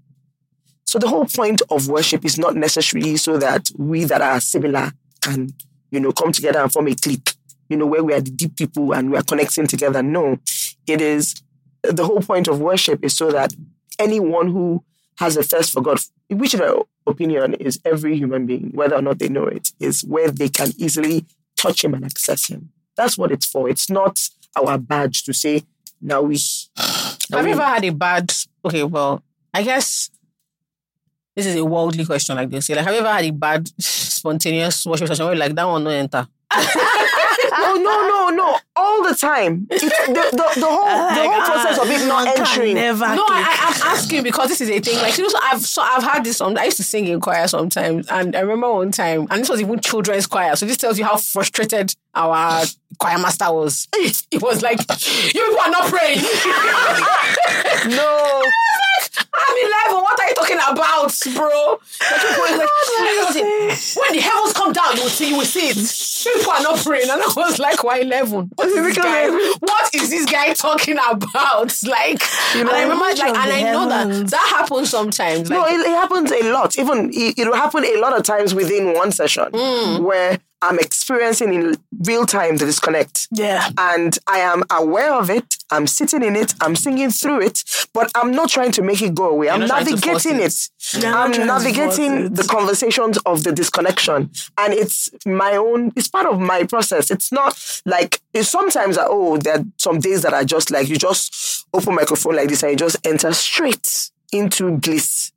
So 0.93 0.99
the 0.99 1.07
whole 1.07 1.25
point 1.25 1.63
of 1.71 1.87
worship 1.87 2.23
is 2.23 2.37
not 2.37 2.55
necessarily 2.55 3.17
so 3.17 3.39
that 3.39 3.71
we 3.79 4.03
that 4.03 4.21
are 4.21 4.39
similar 4.39 4.91
can, 5.21 5.49
you 5.89 5.99
know, 5.99 6.11
come 6.11 6.31
together 6.31 6.59
and 6.59 6.71
form 6.71 6.87
a 6.87 6.93
clique, 6.93 7.33
you 7.67 7.77
know, 7.77 7.87
where 7.87 8.03
we 8.03 8.13
are 8.13 8.21
the 8.21 8.29
deep 8.29 8.55
people 8.55 8.93
and 8.93 9.09
we 9.09 9.17
are 9.17 9.23
connecting 9.23 9.65
together. 9.65 10.03
No, 10.03 10.37
it 10.85 11.01
is 11.01 11.41
the 11.81 12.05
whole 12.05 12.21
point 12.21 12.47
of 12.47 12.59
worship 12.61 13.03
is 13.03 13.17
so 13.17 13.31
that 13.31 13.55
anyone 13.97 14.51
who 14.51 14.83
has 15.17 15.35
a 15.35 15.41
thirst 15.41 15.71
for 15.73 15.81
God, 15.81 15.97
which 16.29 16.53
in 16.53 16.59
my 16.59 16.79
opinion 17.07 17.55
is 17.55 17.79
every 17.83 18.15
human 18.15 18.45
being, 18.45 18.69
whether 18.75 18.95
or 18.95 19.01
not 19.01 19.17
they 19.17 19.29
know 19.29 19.45
it, 19.45 19.71
is 19.79 20.03
where 20.03 20.29
they 20.29 20.47
can 20.47 20.73
easily 20.77 21.25
touch 21.57 21.83
Him 21.83 21.95
and 21.95 22.05
access 22.05 22.45
Him. 22.49 22.69
That's 22.97 23.17
what 23.17 23.31
it's 23.31 23.47
for. 23.47 23.67
It's 23.67 23.89
not 23.89 24.29
our 24.55 24.77
badge 24.77 25.23
to 25.23 25.33
say, 25.33 25.63
now 25.99 26.21
we. 26.21 26.37
now 27.31 27.37
Have 27.37 27.45
we- 27.45 27.49
you 27.49 27.55
ever 27.55 27.63
had 27.65 27.83
a 27.83 27.89
bad? 27.89 28.31
Okay, 28.63 28.83
well, 28.83 29.23
I 29.55 29.63
guess 29.63 30.11
this 31.35 31.45
is 31.45 31.55
a 31.55 31.65
worldly 31.65 32.05
question, 32.05 32.35
like 32.35 32.49
they 32.49 32.59
say. 32.59 32.75
Like, 32.75 32.85
have 32.85 32.93
you 32.93 32.99
ever 32.99 33.11
had 33.11 33.25
a 33.25 33.31
bad 33.31 33.69
spontaneous 33.81 34.85
worship 34.85 35.07
session 35.07 35.25
where 35.25 35.33
you're 35.33 35.39
like 35.39 35.55
that 35.55 35.65
one 35.65 35.83
no 35.83 35.89
enter? 35.89 36.27
no, 37.59 37.75
no, 37.75 38.07
no, 38.07 38.29
no. 38.29 38.59
All 38.75 39.03
the 39.07 39.13
time. 39.13 39.67
It's 39.69 39.83
the, 39.83 39.89
the, 39.89 40.59
the 40.59 40.65
whole 40.65 41.09
the 41.09 41.29
whole 41.29 41.41
process 41.45 41.77
of 41.77 41.87
it 41.89 42.07
not 42.07 42.25
man 42.25 42.37
entering. 42.39 42.73
Never 42.73 43.15
No, 43.15 43.23
click. 43.23 43.37
I, 43.37 43.71
I'm 43.75 43.95
asking 43.95 44.23
because 44.23 44.49
this 44.49 44.61
is 44.61 44.69
a 44.69 44.79
thing. 44.79 44.97
Like, 44.97 45.13
seriously, 45.13 45.39
I've 45.43 45.61
so 45.61 45.81
I've 45.83 46.01
had 46.01 46.23
this. 46.23 46.41
Um, 46.41 46.57
I 46.57 46.65
used 46.65 46.77
to 46.77 46.83
sing 46.83 47.05
in 47.05 47.19
choir 47.21 47.47
sometimes, 47.47 48.07
and 48.07 48.35
I 48.35 48.39
remember 48.39 48.73
one 48.73 48.91
time, 48.91 49.27
and 49.29 49.41
this 49.41 49.49
was 49.49 49.61
even 49.61 49.79
children's 49.79 50.25
choir. 50.25 50.55
So 50.55 50.65
this 50.65 50.77
tells 50.77 50.97
you 50.97 51.05
how 51.05 51.17
frustrated 51.17 51.93
our 52.15 52.63
choir 52.99 53.19
master 53.19 53.51
was. 53.51 53.87
It 54.31 54.41
was 54.41 54.63
like, 54.63 54.79
you 54.79 55.41
people 55.41 55.59
are 55.59 55.69
not 55.69 55.91
praying. 55.91 56.19
No. 57.85 58.41
I'm 59.35 59.57
11. 59.57 60.03
What 60.03 60.19
are 60.19 60.27
you 60.27 60.35
talking 60.35 60.57
about, 60.57 61.13
bro? 61.35 61.79
Like, 61.99 62.23
like, 62.47 63.35
when 63.35 64.13
the 64.13 64.19
heavens 64.21 64.53
come 64.53 64.71
down, 64.73 64.95
you 64.95 65.03
will 65.03 65.09
see, 65.09 65.29
you 65.29 65.37
will 65.37 65.45
see 65.45 65.67
it. 65.69 66.33
People 66.37 66.51
are 66.51 66.61
not 66.63 66.79
praying. 66.79 67.09
And 67.09 67.21
I 67.21 67.27
was 67.35 67.59
like, 67.59 67.83
why 67.83 67.99
11? 67.99 68.51
What 68.63 68.77
is 68.77 68.95
this 68.95 68.97
guy? 68.97 69.29
What 69.59 69.95
is 69.95 70.09
this 70.09 70.25
guy 70.25 70.53
talking 70.53 70.97
about? 70.97 71.73
Like, 71.93 72.21
you 72.55 72.61
and 72.61 72.69
I 72.69 72.83
remember, 72.83 73.03
like, 73.03 73.19
and 73.19 73.37
I 73.37 73.71
know 73.71 73.87
that 73.87 74.07
heavens? 74.07 74.31
that 74.31 74.47
happens 74.57 74.89
sometimes. 74.89 75.49
No, 75.49 75.65
it, 75.65 75.73
it 75.73 75.87
happens 75.87 76.31
a 76.31 76.51
lot. 76.51 76.77
Even 76.79 77.09
it, 77.13 77.37
it 77.37 77.47
will 77.47 77.55
happen 77.55 77.83
a 77.85 77.99
lot 77.99 78.17
of 78.17 78.23
times 78.23 78.55
within 78.55 78.93
one 78.93 79.11
session 79.11 79.45
mm. 79.51 79.99
where 79.99 80.39
I'm 80.63 80.79
experiencing 80.79 81.53
in 81.53 81.75
real 82.05 82.25
time 82.25 82.55
the 82.55 82.65
disconnect. 82.65 83.27
yeah. 83.31 83.69
And 83.77 84.17
I 84.27 84.39
am 84.39 84.63
aware 84.71 85.13
of 85.13 85.29
it. 85.29 85.57
I'm 85.69 85.87
sitting 85.87 86.23
in 86.23 86.37
it. 86.37 86.53
I'm 86.61 86.77
singing 86.77 87.09
through 87.09 87.41
it, 87.41 87.63
but 87.93 88.09
I'm 88.15 88.31
not 88.31 88.47
trying 88.49 88.71
to 88.73 88.81
make 88.81 89.01
it 89.01 89.13
go 89.13 89.29
away. 89.29 89.49
I'm 89.49 89.59
not 89.59 89.67
trying 89.67 89.85
to 89.87 89.97
force 89.97 90.25
navigating 90.25 90.45
it. 90.45 90.69
it. 91.03 91.05
I'm 91.05 91.33
trying 91.33 91.33
to 91.33 91.37
force 91.37 91.47
navigating 91.47 92.33
the 92.33 92.43
conversations 92.43 93.17
of 93.25 93.43
the 93.43 93.51
disconnection. 93.51 94.31
And 94.57 94.73
it's 94.73 95.09
my 95.25 95.57
own, 95.57 95.91
it's 95.97 96.07
part 96.07 96.27
of 96.27 96.39
my 96.39 96.63
process. 96.63 97.11
It's 97.11 97.31
not 97.33 97.81
like, 97.85 98.21
it's 98.33 98.47
sometimes, 98.47 98.95
that, 98.95 99.07
oh, 99.09 99.35
there 99.35 99.59
are 99.59 99.65
some 99.77 99.99
days 99.99 100.21
that 100.21 100.33
are 100.33 100.45
just 100.45 100.71
like, 100.71 100.87
you 100.87 100.95
just 100.95 101.65
open 101.73 101.93
microphone 101.93 102.37
like 102.37 102.47
this 102.47 102.63
and 102.63 102.71
you 102.71 102.77
just 102.77 103.05
enter 103.05 103.33
straight 103.33 104.11
into 104.31 104.77
bliss. 104.77 105.33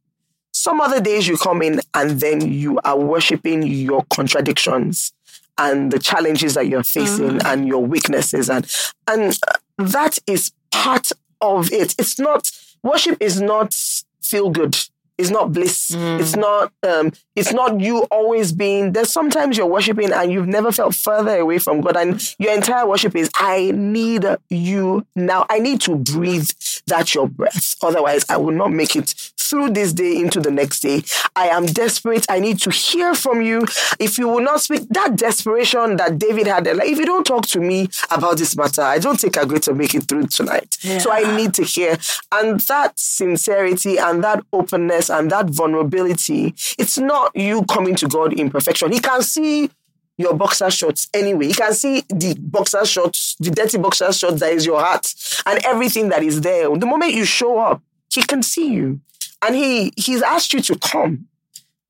Some 0.53 0.81
other 0.81 1.01
days 1.01 1.27
you 1.27 1.36
come 1.36 1.62
in 1.62 1.81
and 1.94 2.20
then 2.20 2.40
you 2.40 2.78
are 2.85 2.98
worshiping 2.98 3.62
your 3.65 4.05
contradictions 4.09 5.12
and 5.59 5.91
the 5.93 5.99
challenges 5.99 6.55
that 6.55 6.66
you're 6.69 6.83
facing 6.83 7.41
and 7.45 7.66
your 7.66 7.85
weaknesses 7.85 8.51
and 8.51 8.66
and 9.09 9.39
that 9.78 10.19
is 10.27 10.53
part 10.70 11.12
of 11.41 11.73
it. 11.73 11.95
It's 11.99 12.19
not 12.19 12.51
worship 12.83 13.16
is 13.20 13.41
not 13.41 13.74
feel 14.23 14.51
good. 14.51 14.77
It's 15.19 15.31
not 15.31 15.51
bliss. 15.53 15.93
It's 15.95 16.37
not 16.37 16.73
um 16.87 17.11
it's 17.35 17.53
not 17.53 17.81
you 17.81 18.03
always 18.11 18.53
being 18.53 18.93
there's 18.93 19.11
sometimes 19.11 19.57
you're 19.57 19.66
worshiping 19.66 20.12
and 20.12 20.31
you've 20.31 20.47
never 20.49 20.70
felt 20.70 20.95
further 20.95 21.37
away 21.39 21.59
from 21.59 21.81
God 21.81 21.97
and 21.97 22.35
your 22.39 22.53
entire 22.53 22.87
worship 22.87 23.16
is 23.16 23.31
I 23.35 23.70
need 23.74 24.27
you 24.51 25.07
now. 25.15 25.47
I 25.49 25.59
need 25.59 25.81
to 25.83 25.97
breathe 25.97 26.51
that 26.87 27.15
your 27.15 27.28
breath. 27.28 27.77
Otherwise 27.83 28.27
I 28.28 28.37
will 28.37 28.53
not 28.53 28.73
make 28.73 28.95
it 28.95 29.33
through 29.48 29.70
this 29.70 29.93
day 29.93 30.16
into 30.16 30.40
the 30.40 30.51
next 30.51 30.81
day. 30.81 31.02
I 31.35 31.48
am 31.48 31.66
desperate. 31.66 32.27
I 32.28 32.39
need 32.40 32.59
to 32.60 32.70
hear 32.70 33.14
from 33.14 33.40
you. 33.43 33.66
If 33.98 34.18
you 34.18 34.28
will 34.28 34.40
not 34.40 34.60
speak, 34.60 34.89
that 34.90 35.16
desperation 35.16 35.97
that 35.97 36.18
David 36.18 36.47
had, 36.47 36.66
like, 36.66 36.89
if 36.89 36.98
you 36.98 37.06
don't 37.06 37.27
talk 37.27 37.47
to 37.48 37.60
me 37.60 37.89
about 38.10 38.39
this 38.39 38.56
matter, 38.56 38.82
I 38.82 38.98
don't 38.98 39.20
think 39.20 39.36
I'm 39.39 39.48
going 39.48 39.60
to 39.62 39.74
make 39.74 39.94
it 39.94 40.05
through 40.05 40.27
tonight. 40.27 40.77
So 41.01 41.10
I 41.10 41.36
need 41.36 41.55
to 41.55 41.64
hear. 41.64 41.98
And 42.32 42.60
that 42.60 42.98
sincerity 42.98 43.98
and 43.98 44.23
that 44.24 44.44
openness 44.52 45.10
and 45.10 45.31
that 45.31 45.51
vulnerability, 45.51 46.55
it's 46.78 46.98
not 46.98 47.35
you 47.35 47.64
coming 47.64 47.94
to 47.97 48.09
God 48.09 48.32
in 48.32 48.51
perfection. 48.51 48.93
He 48.93 49.01
can 49.01 49.23
see 49.23 49.70
your 50.18 50.35
boxer 50.35 50.70
shorts 50.70 51.09
anyway. 51.12 51.48
He 51.48 51.52
can 51.52 51.74
see 51.74 52.02
the 52.09 52.35
boxer 52.39 52.86
shorts, 52.86 53.36
the 53.39 53.51
dirty 53.51 53.78
boxer 53.78 54.12
shorts 54.12 54.40
that 54.40 54.52
is 54.52 54.64
your 54.64 54.81
heart 54.81 55.12
and 55.44 55.64
everything 55.64 56.09
that 56.09 56.23
is 56.23 56.40
there. 56.40 56.74
The 56.74 56.86
moment 56.86 57.12
you 57.12 57.24
show 57.24 57.59
up, 57.59 57.82
he 58.10 58.23
can 58.23 58.43
see 58.43 58.73
you. 58.73 59.01
And 59.45 59.55
he 59.55 59.93
he's 59.97 60.23
asked 60.23 60.53
you 60.53 60.61
to 60.61 60.79
come. 60.79 61.27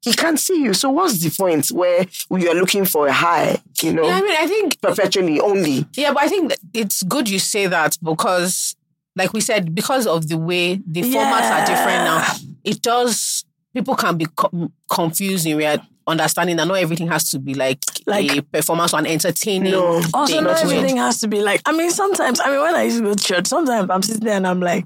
He 0.02 0.12
can't 0.12 0.38
see 0.38 0.62
you. 0.62 0.72
So 0.72 0.90
what's 0.90 1.18
the 1.18 1.30
point 1.30 1.68
where 1.68 2.06
you 2.30 2.48
are 2.48 2.54
looking 2.54 2.84
for 2.84 3.08
a 3.08 3.12
high, 3.12 3.58
you 3.82 3.92
know, 3.92 4.04
yeah, 4.04 4.16
I 4.16 4.22
mean, 4.22 4.36
I 4.38 4.46
think 4.46 4.80
perpetually 4.80 5.40
only? 5.40 5.84
Yeah, 5.96 6.12
but 6.12 6.22
I 6.22 6.28
think 6.28 6.54
it's 6.74 7.02
good 7.02 7.28
you 7.28 7.40
say 7.40 7.66
that 7.66 7.96
because, 8.02 8.76
like 9.16 9.32
we 9.32 9.40
said, 9.40 9.74
because 9.74 10.06
of 10.06 10.28
the 10.28 10.38
way 10.38 10.76
the 10.86 11.02
formats 11.02 11.50
are 11.50 11.66
different 11.66 12.04
now, 12.04 12.24
it 12.62 12.82
does 12.82 13.44
people 13.74 13.96
can 13.96 14.16
be 14.16 14.26
co- 14.36 14.70
confused 14.88 15.44
in 15.46 15.56
real 15.56 15.78
understanding 16.06 16.56
that 16.56 16.68
not 16.68 16.74
everything 16.78 17.08
has 17.08 17.28
to 17.30 17.38
be 17.40 17.54
like, 17.54 17.78
Like- 18.06 18.30
a 18.36 18.42
performance 18.42 18.94
or 18.94 19.00
an 19.00 19.06
entertaining. 19.06 19.72
No. 19.72 20.00
Also, 20.14 20.34
thing 20.34 20.44
not 20.44 20.62
everything 20.62 20.98
has 20.98 21.18
to 21.20 21.26
be 21.28 21.40
like. 21.42 21.62
I 21.66 21.72
mean, 21.72 21.90
sometimes. 21.90 22.38
I 22.40 22.50
mean, 22.50 22.60
when 22.60 22.74
I 22.76 22.84
used 22.84 22.98
to 22.98 23.02
go 23.02 23.14
to 23.14 23.24
church, 23.24 23.46
sometimes 23.48 23.90
I'm 23.90 24.02
sitting 24.02 24.24
there 24.24 24.36
and 24.36 24.46
I'm 24.46 24.60
like, 24.60 24.84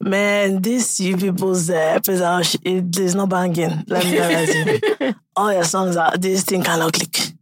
"Man, 0.00 0.62
this 0.62 1.00
you 1.00 1.16
people's 1.16 1.68
uh, 1.70 1.74
episode 1.74 2.42
sh- 2.46 2.56
it 2.64 2.98
is 2.98 3.14
not 3.14 3.28
banging." 3.28 3.84
Let 3.86 4.04
me 4.04 4.12
tell 4.12 4.46
you, 5.08 5.14
all 5.36 5.52
your 5.52 5.64
songs 5.64 5.96
are 5.96 6.16
this 6.16 6.44
thing 6.44 6.62
cannot 6.62 6.92
click. 6.92 7.32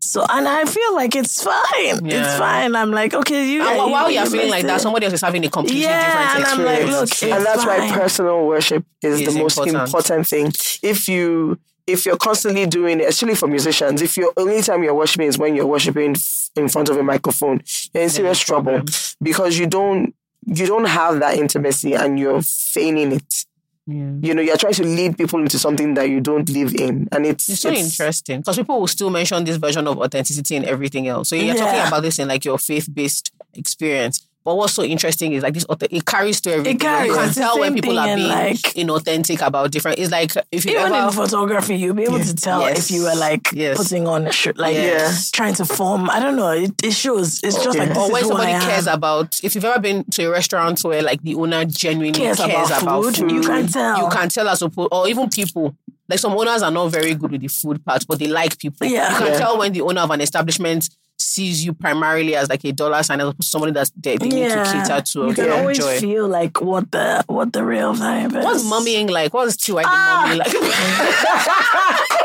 So 0.00 0.26
and 0.28 0.48
I 0.48 0.64
feel 0.64 0.94
like 0.96 1.14
it's 1.14 1.42
fine. 1.42 2.04
It's 2.06 2.36
fine. 2.36 2.74
I'm 2.74 2.90
like, 2.90 3.14
okay, 3.14 3.48
you. 3.50 3.62
And 3.62 3.78
while 3.90 4.10
you're 4.10 4.24
you 4.24 4.30
feeling 4.30 4.50
like 4.50 4.66
that, 4.66 4.80
somebody 4.80 5.06
else 5.06 5.14
is 5.14 5.20
having 5.20 5.44
a 5.44 5.48
completely 5.48 5.82
Yeah, 5.82 6.06
different 6.06 6.34
and 6.36 6.44
I'm 6.44 6.64
like, 6.66 6.80
experience. 6.80 7.00
look, 7.00 7.02
it's 7.04 7.22
and 7.22 7.46
that's 7.46 7.64
why 7.64 7.90
personal 7.92 8.46
worship 8.46 8.84
is 9.00 9.20
Is 9.20 9.32
the 9.34 9.40
most 9.40 9.58
important. 9.58 9.86
important. 9.86 10.26
thing. 10.26 10.52
If 10.82 11.08
you 11.08 11.58
if 11.86 12.04
you're 12.04 12.16
constantly 12.16 12.66
doing 12.66 13.00
it, 13.00 13.08
especially 13.08 13.36
for 13.36 13.46
musicians, 13.46 14.02
if 14.02 14.16
your 14.16 14.32
only 14.36 14.60
time 14.60 14.82
you're 14.82 14.94
worshiping 14.94 15.28
is 15.28 15.38
when 15.38 15.54
you're 15.54 15.66
worshiping 15.66 16.14
in 16.56 16.68
front 16.68 16.88
of 16.90 16.96
a 16.96 17.02
microphone, 17.02 17.62
you're 17.94 18.02
in 18.02 18.10
serious 18.10 18.40
trouble 18.40 18.82
because 19.22 19.56
you 19.56 19.66
don't 19.66 20.14
you 20.46 20.66
don't 20.66 20.86
have 20.86 21.20
that 21.20 21.38
intimacy 21.38 21.94
and 21.94 22.18
you're 22.18 22.42
feigning 22.42 23.12
it. 23.12 23.44
Yeah. 23.86 24.12
You 24.22 24.34
know, 24.34 24.42
you're 24.42 24.56
trying 24.56 24.74
to 24.74 24.84
lead 24.84 25.18
people 25.18 25.40
into 25.40 25.58
something 25.58 25.94
that 25.94 26.08
you 26.08 26.20
don't 26.20 26.48
live 26.48 26.72
in, 26.74 27.08
and 27.10 27.26
it's 27.26 27.48
It's 27.48 27.62
so 27.62 27.70
interesting 27.70 28.38
because 28.40 28.56
people 28.56 28.78
will 28.78 28.86
still 28.86 29.10
mention 29.10 29.42
this 29.42 29.56
version 29.56 29.88
of 29.88 29.98
authenticity 29.98 30.54
and 30.54 30.64
everything 30.64 31.08
else. 31.08 31.30
So 31.30 31.36
you're 31.36 31.56
talking 31.56 31.86
about 31.86 32.02
this 32.02 32.20
in 32.20 32.28
like 32.28 32.44
your 32.44 32.58
faith 32.58 32.88
based 32.92 33.32
experience. 33.54 34.26
But 34.44 34.56
what's 34.56 34.72
so 34.74 34.82
interesting 34.82 35.32
is 35.34 35.42
like 35.42 35.54
this, 35.54 35.64
auth- 35.66 35.86
it 35.90 36.04
carries 36.04 36.40
to 36.42 36.50
everything. 36.52 36.78
carries. 36.78 37.08
You 37.10 37.14
can 37.16 37.32
tell 37.32 37.60
when 37.60 37.74
people 37.74 37.96
are 37.98 38.16
being 38.16 38.26
like- 38.28 38.56
inauthentic 38.74 39.40
about 39.46 39.70
different. 39.70 39.98
It's 40.00 40.10
like 40.10 40.32
if 40.50 40.64
you 40.64 40.72
Even 40.72 40.92
ever 40.92 41.06
in 41.08 41.12
photography, 41.12 41.76
you'll 41.76 41.94
be 41.94 42.02
able 42.04 42.18
to 42.18 42.34
tell 42.34 42.60
Yes. 42.62 42.78
if 42.78 42.90
you 42.90 43.04
were 43.04 43.14
like 43.14 43.48
Yes. 43.52 43.76
putting 43.76 44.08
on 44.08 44.26
a 44.26 44.32
shirt, 44.32 44.58
like 44.58 44.74
Yes. 44.74 45.30
trying 45.30 45.54
to 45.54 45.64
form. 45.64 46.10
I 46.10 46.18
don't 46.20 46.36
know. 46.36 46.50
It, 46.50 46.72
it 46.84 46.92
shows. 46.92 47.40
It's 47.42 47.62
just 47.62 47.78
like 47.78 47.88
yeah. 47.88 47.94
this 47.94 47.98
or 47.98 48.06
is 48.06 48.12
when 48.12 48.22
who 48.22 48.28
somebody 48.28 48.52
I 48.52 48.56
am. 48.56 48.62
cares 48.62 48.86
about 48.88 49.40
if 49.44 49.54
you've 49.54 49.64
ever 49.64 49.78
been 49.80 50.04
to 50.04 50.24
a 50.24 50.30
restaurant 50.30 50.82
where 50.82 51.02
like 51.02 51.22
the 51.22 51.34
owner 51.36 51.64
genuinely 51.64 52.18
Cares 52.18 52.38
cares, 52.38 52.68
about 52.70 52.82
about, 52.82 53.04
food, 53.04 53.16
food, 53.16 53.30
you 53.32 53.40
can 53.42 53.66
tell. 53.68 53.98
you 54.02 54.08
can 54.08 54.28
tell 54.28 54.48
as 54.48 54.60
opposed 54.62 54.88
or 54.92 55.08
even 55.08 55.28
people 55.28 55.74
like 56.08 56.18
some 56.18 56.32
owners 56.32 56.62
are 56.62 56.70
not 56.70 56.88
very 56.88 57.14
good 57.14 57.30
with 57.30 57.40
the 57.40 57.48
food 57.48 57.82
part 57.84 58.04
but 58.08 58.18
they 58.18 58.26
like 58.26 58.58
people 58.58 58.86
Yeah. 58.86 59.12
you 59.12 59.18
can 59.18 59.26
Yeah. 59.28 59.38
tell 59.38 59.56
when 59.58 59.72
the 59.72 59.80
owner 59.82 60.00
of 60.00 60.10
an 60.10 60.20
establishment 60.20 60.90
sees 61.22 61.64
you 61.64 61.72
primarily 61.72 62.34
as 62.36 62.48
like 62.48 62.64
a 62.64 62.72
dollar 62.72 63.02
sign 63.02 63.20
as 63.20 63.28
opposed 63.28 63.42
to 63.42 63.46
somebody 63.48 63.72
that 63.72 63.90
they, 63.96 64.16
they 64.16 64.28
need 64.28 64.48
to 64.50 64.64
cater 64.64 65.00
to 65.00 65.22
or 65.22 65.28
you 65.28 65.34
can 65.34 65.46
to 65.46 65.54
always 65.56 65.78
enjoy 65.78 65.98
feel 66.00 66.28
like 66.28 66.60
what 66.60 66.90
the 66.90 67.22
what 67.28 67.52
the 67.52 67.64
real 67.64 67.94
vibe 67.94 68.36
is. 68.36 68.44
What's 68.44 68.64
mummying 68.64 69.10
like? 69.10 69.32
What's 69.32 69.56
TY 69.56 69.74
the 69.74 69.82
Ah. 69.86 70.24
mummy 70.26 70.38
like? 70.38 70.52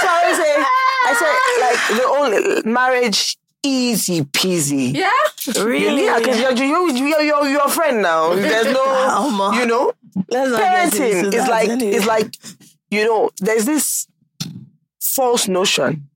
So 0.00 0.08
I 0.10 0.32
say, 0.34 0.52
I 1.06 1.12
say, 1.20 1.32
like 1.64 2.00
the 2.00 2.06
only 2.08 2.72
marriage 2.72 3.36
easy 3.62 4.22
peasy. 4.24 4.94
yeah. 4.94 5.10
really? 5.64 6.04
Yeah, 6.04 6.18
because 6.18 6.38
you're, 6.40 6.52
you're, 6.52 6.90
you're, 6.90 7.22
you're 7.22 7.48
your 7.48 7.68
friend 7.68 8.02
now. 8.02 8.34
There's 8.34 8.66
no, 8.66 9.52
you 9.58 9.66
know, 9.66 9.92
Let's 10.28 10.50
not 10.50 10.58
get 10.60 10.84
into 10.84 10.98
parenting 10.98 11.34
is 11.34 11.48
like 11.48 11.68
anyway. 11.70 11.92
it's 11.96 12.06
like 12.06 12.36
you 12.90 13.04
know 13.04 13.30
there's 13.40 13.64
this 13.64 14.06
false 15.00 15.48
notion 15.48 16.08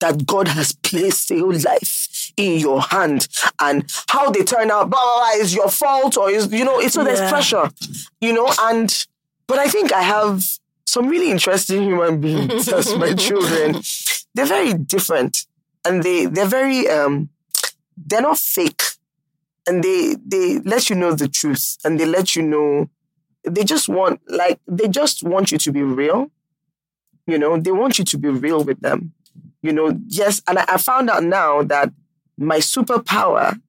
that 0.00 0.26
God 0.26 0.48
has 0.48 0.72
placed 0.72 1.30
a 1.30 1.38
whole 1.38 1.52
life 1.52 2.32
in 2.36 2.58
your 2.58 2.80
hand. 2.82 3.28
And 3.60 3.90
how 4.08 4.30
they 4.30 4.42
turn 4.44 4.70
out 4.70 4.90
blah 4.90 5.02
blah 5.02 5.16
blah 5.16 5.40
is 5.42 5.54
your 5.54 5.68
fault 5.68 6.16
or 6.16 6.30
is 6.30 6.52
you 6.52 6.64
know 6.64 6.80
it's 6.80 6.94
so 6.94 7.04
there's 7.04 7.30
pressure 7.30 7.70
you 8.20 8.32
know 8.32 8.50
and 8.62 9.06
but 9.46 9.58
I 9.58 9.68
think 9.68 9.92
I 9.92 10.02
have 10.02 10.44
some 10.86 11.08
really 11.08 11.30
interesting 11.30 11.82
human 11.82 12.20
beings 12.20 12.68
as 12.68 12.96
my 12.96 13.14
children. 13.26 13.82
They're 14.34 14.46
very 14.46 14.74
different 14.74 15.46
and 15.84 16.02
they 16.02 16.26
they're 16.26 16.46
very 16.46 16.88
um 16.88 17.28
they're 17.96 18.22
not 18.22 18.38
fake. 18.38 18.82
And 19.66 19.84
they 19.84 20.16
they 20.24 20.58
let 20.60 20.88
you 20.90 20.96
know 20.96 21.12
the 21.12 21.28
truth 21.28 21.76
and 21.84 22.00
they 22.00 22.06
let 22.06 22.34
you 22.34 22.42
know 22.42 22.88
they 23.44 23.64
just 23.64 23.88
want 23.88 24.20
like 24.28 24.60
they 24.66 24.88
just 24.88 25.22
want 25.22 25.52
you 25.52 25.58
to 25.58 25.72
be 25.72 25.82
real 25.82 26.30
you 27.26 27.38
know 27.38 27.58
they 27.58 27.72
want 27.72 27.98
you 27.98 28.04
to 28.04 28.18
be 28.18 28.28
real 28.28 28.62
with 28.64 28.80
them 28.80 29.12
you 29.62 29.72
know 29.72 29.98
yes 30.08 30.42
and 30.46 30.58
i, 30.58 30.64
I 30.68 30.76
found 30.78 31.10
out 31.10 31.24
now 31.24 31.62
that 31.62 31.92
my 32.36 32.58
superpower 32.58 33.60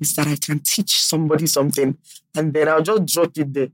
is 0.00 0.14
that 0.16 0.26
i 0.26 0.36
can 0.36 0.60
teach 0.60 1.02
somebody 1.02 1.46
something 1.46 1.96
and 2.36 2.52
then 2.52 2.68
i'll 2.68 2.82
just 2.82 3.06
drop 3.06 3.36
it 3.36 3.52
there 3.52 3.68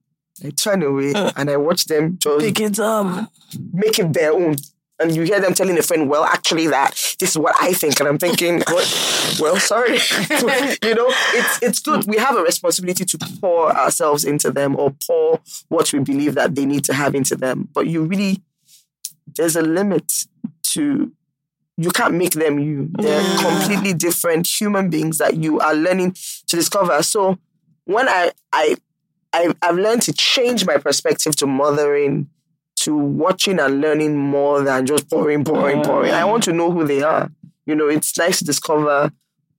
i 0.44 0.50
turn 0.50 0.82
away 0.82 1.12
and 1.36 1.50
i 1.50 1.56
watch 1.56 1.86
them 1.86 2.18
just 2.18 2.40
pick 2.40 2.60
it 2.60 2.78
up. 2.78 3.30
make 3.72 3.98
it 3.98 4.12
their 4.12 4.32
own. 4.32 4.56
And 4.98 5.14
you 5.14 5.22
hear 5.22 5.40
them 5.40 5.52
telling 5.52 5.78
a 5.78 5.82
friend, 5.82 6.08
well, 6.08 6.24
actually, 6.24 6.68
that 6.68 6.92
this 7.20 7.30
is 7.30 7.38
what 7.38 7.54
I 7.60 7.74
think. 7.74 8.00
And 8.00 8.08
I'm 8.08 8.16
thinking, 8.16 8.62
what? 8.66 9.36
well, 9.38 9.56
sorry. 9.56 9.98
you 10.82 10.94
know, 10.94 11.06
it's, 11.34 11.62
it's 11.62 11.78
good. 11.80 12.06
We 12.06 12.16
have 12.16 12.34
a 12.36 12.42
responsibility 12.42 13.04
to 13.04 13.18
pour 13.40 13.76
ourselves 13.76 14.24
into 14.24 14.50
them 14.50 14.74
or 14.76 14.94
pour 15.06 15.40
what 15.68 15.92
we 15.92 15.98
believe 15.98 16.34
that 16.36 16.54
they 16.54 16.64
need 16.64 16.84
to 16.84 16.94
have 16.94 17.14
into 17.14 17.36
them. 17.36 17.68
But 17.74 17.88
you 17.88 18.04
really, 18.04 18.42
there's 19.36 19.54
a 19.54 19.62
limit 19.62 20.10
to, 20.62 21.12
you 21.76 21.90
can't 21.90 22.14
make 22.14 22.32
them 22.32 22.58
you. 22.58 22.88
They're 22.98 23.20
Yeah. 23.22 23.42
completely 23.42 23.92
different 23.94 24.46
human 24.46 24.88
beings 24.90 25.18
that 25.18 25.36
you 25.36 25.60
are 25.60 25.74
learning 25.74 26.16
to 26.46 26.56
discover. 26.56 27.02
So 27.02 27.38
when 27.84 28.08
I, 28.08 28.32
I, 28.52 28.76
I, 29.32 29.54
I've 29.62 29.76
learned 29.76 30.02
to 30.02 30.12
change 30.12 30.64
my 30.64 30.78
perspective 30.78 31.36
to 31.36 31.46
mothering, 31.46 32.28
to 32.76 32.96
watching 32.96 33.58
and 33.58 33.80
learning 33.80 34.16
more 34.16 34.62
than 34.62 34.86
just 34.86 35.10
pouring, 35.10 35.44
pouring, 35.44 35.82
pouring. 35.82 36.12
Mm. 36.12 36.14
I 36.14 36.24
want 36.24 36.44
to 36.44 36.52
know 36.52 36.70
who 36.70 36.86
they 36.86 37.02
are. 37.02 37.30
You 37.66 37.74
know, 37.74 37.88
it's 37.88 38.16
nice 38.16 38.38
to 38.38 38.44
discover 38.44 39.10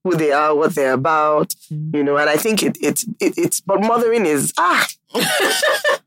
who 0.03 0.15
they 0.15 0.31
are, 0.31 0.55
what 0.55 0.73
they're 0.75 0.93
about. 0.93 1.49
Mm. 1.71 1.95
You 1.95 2.03
know, 2.03 2.17
and 2.17 2.29
I 2.29 2.37
think 2.37 2.63
it, 2.63 2.77
it, 2.81 3.03
it 3.19 3.33
it's 3.37 3.59
but 3.61 3.81
mothering 3.81 4.25
is 4.25 4.53
ah, 4.57 4.87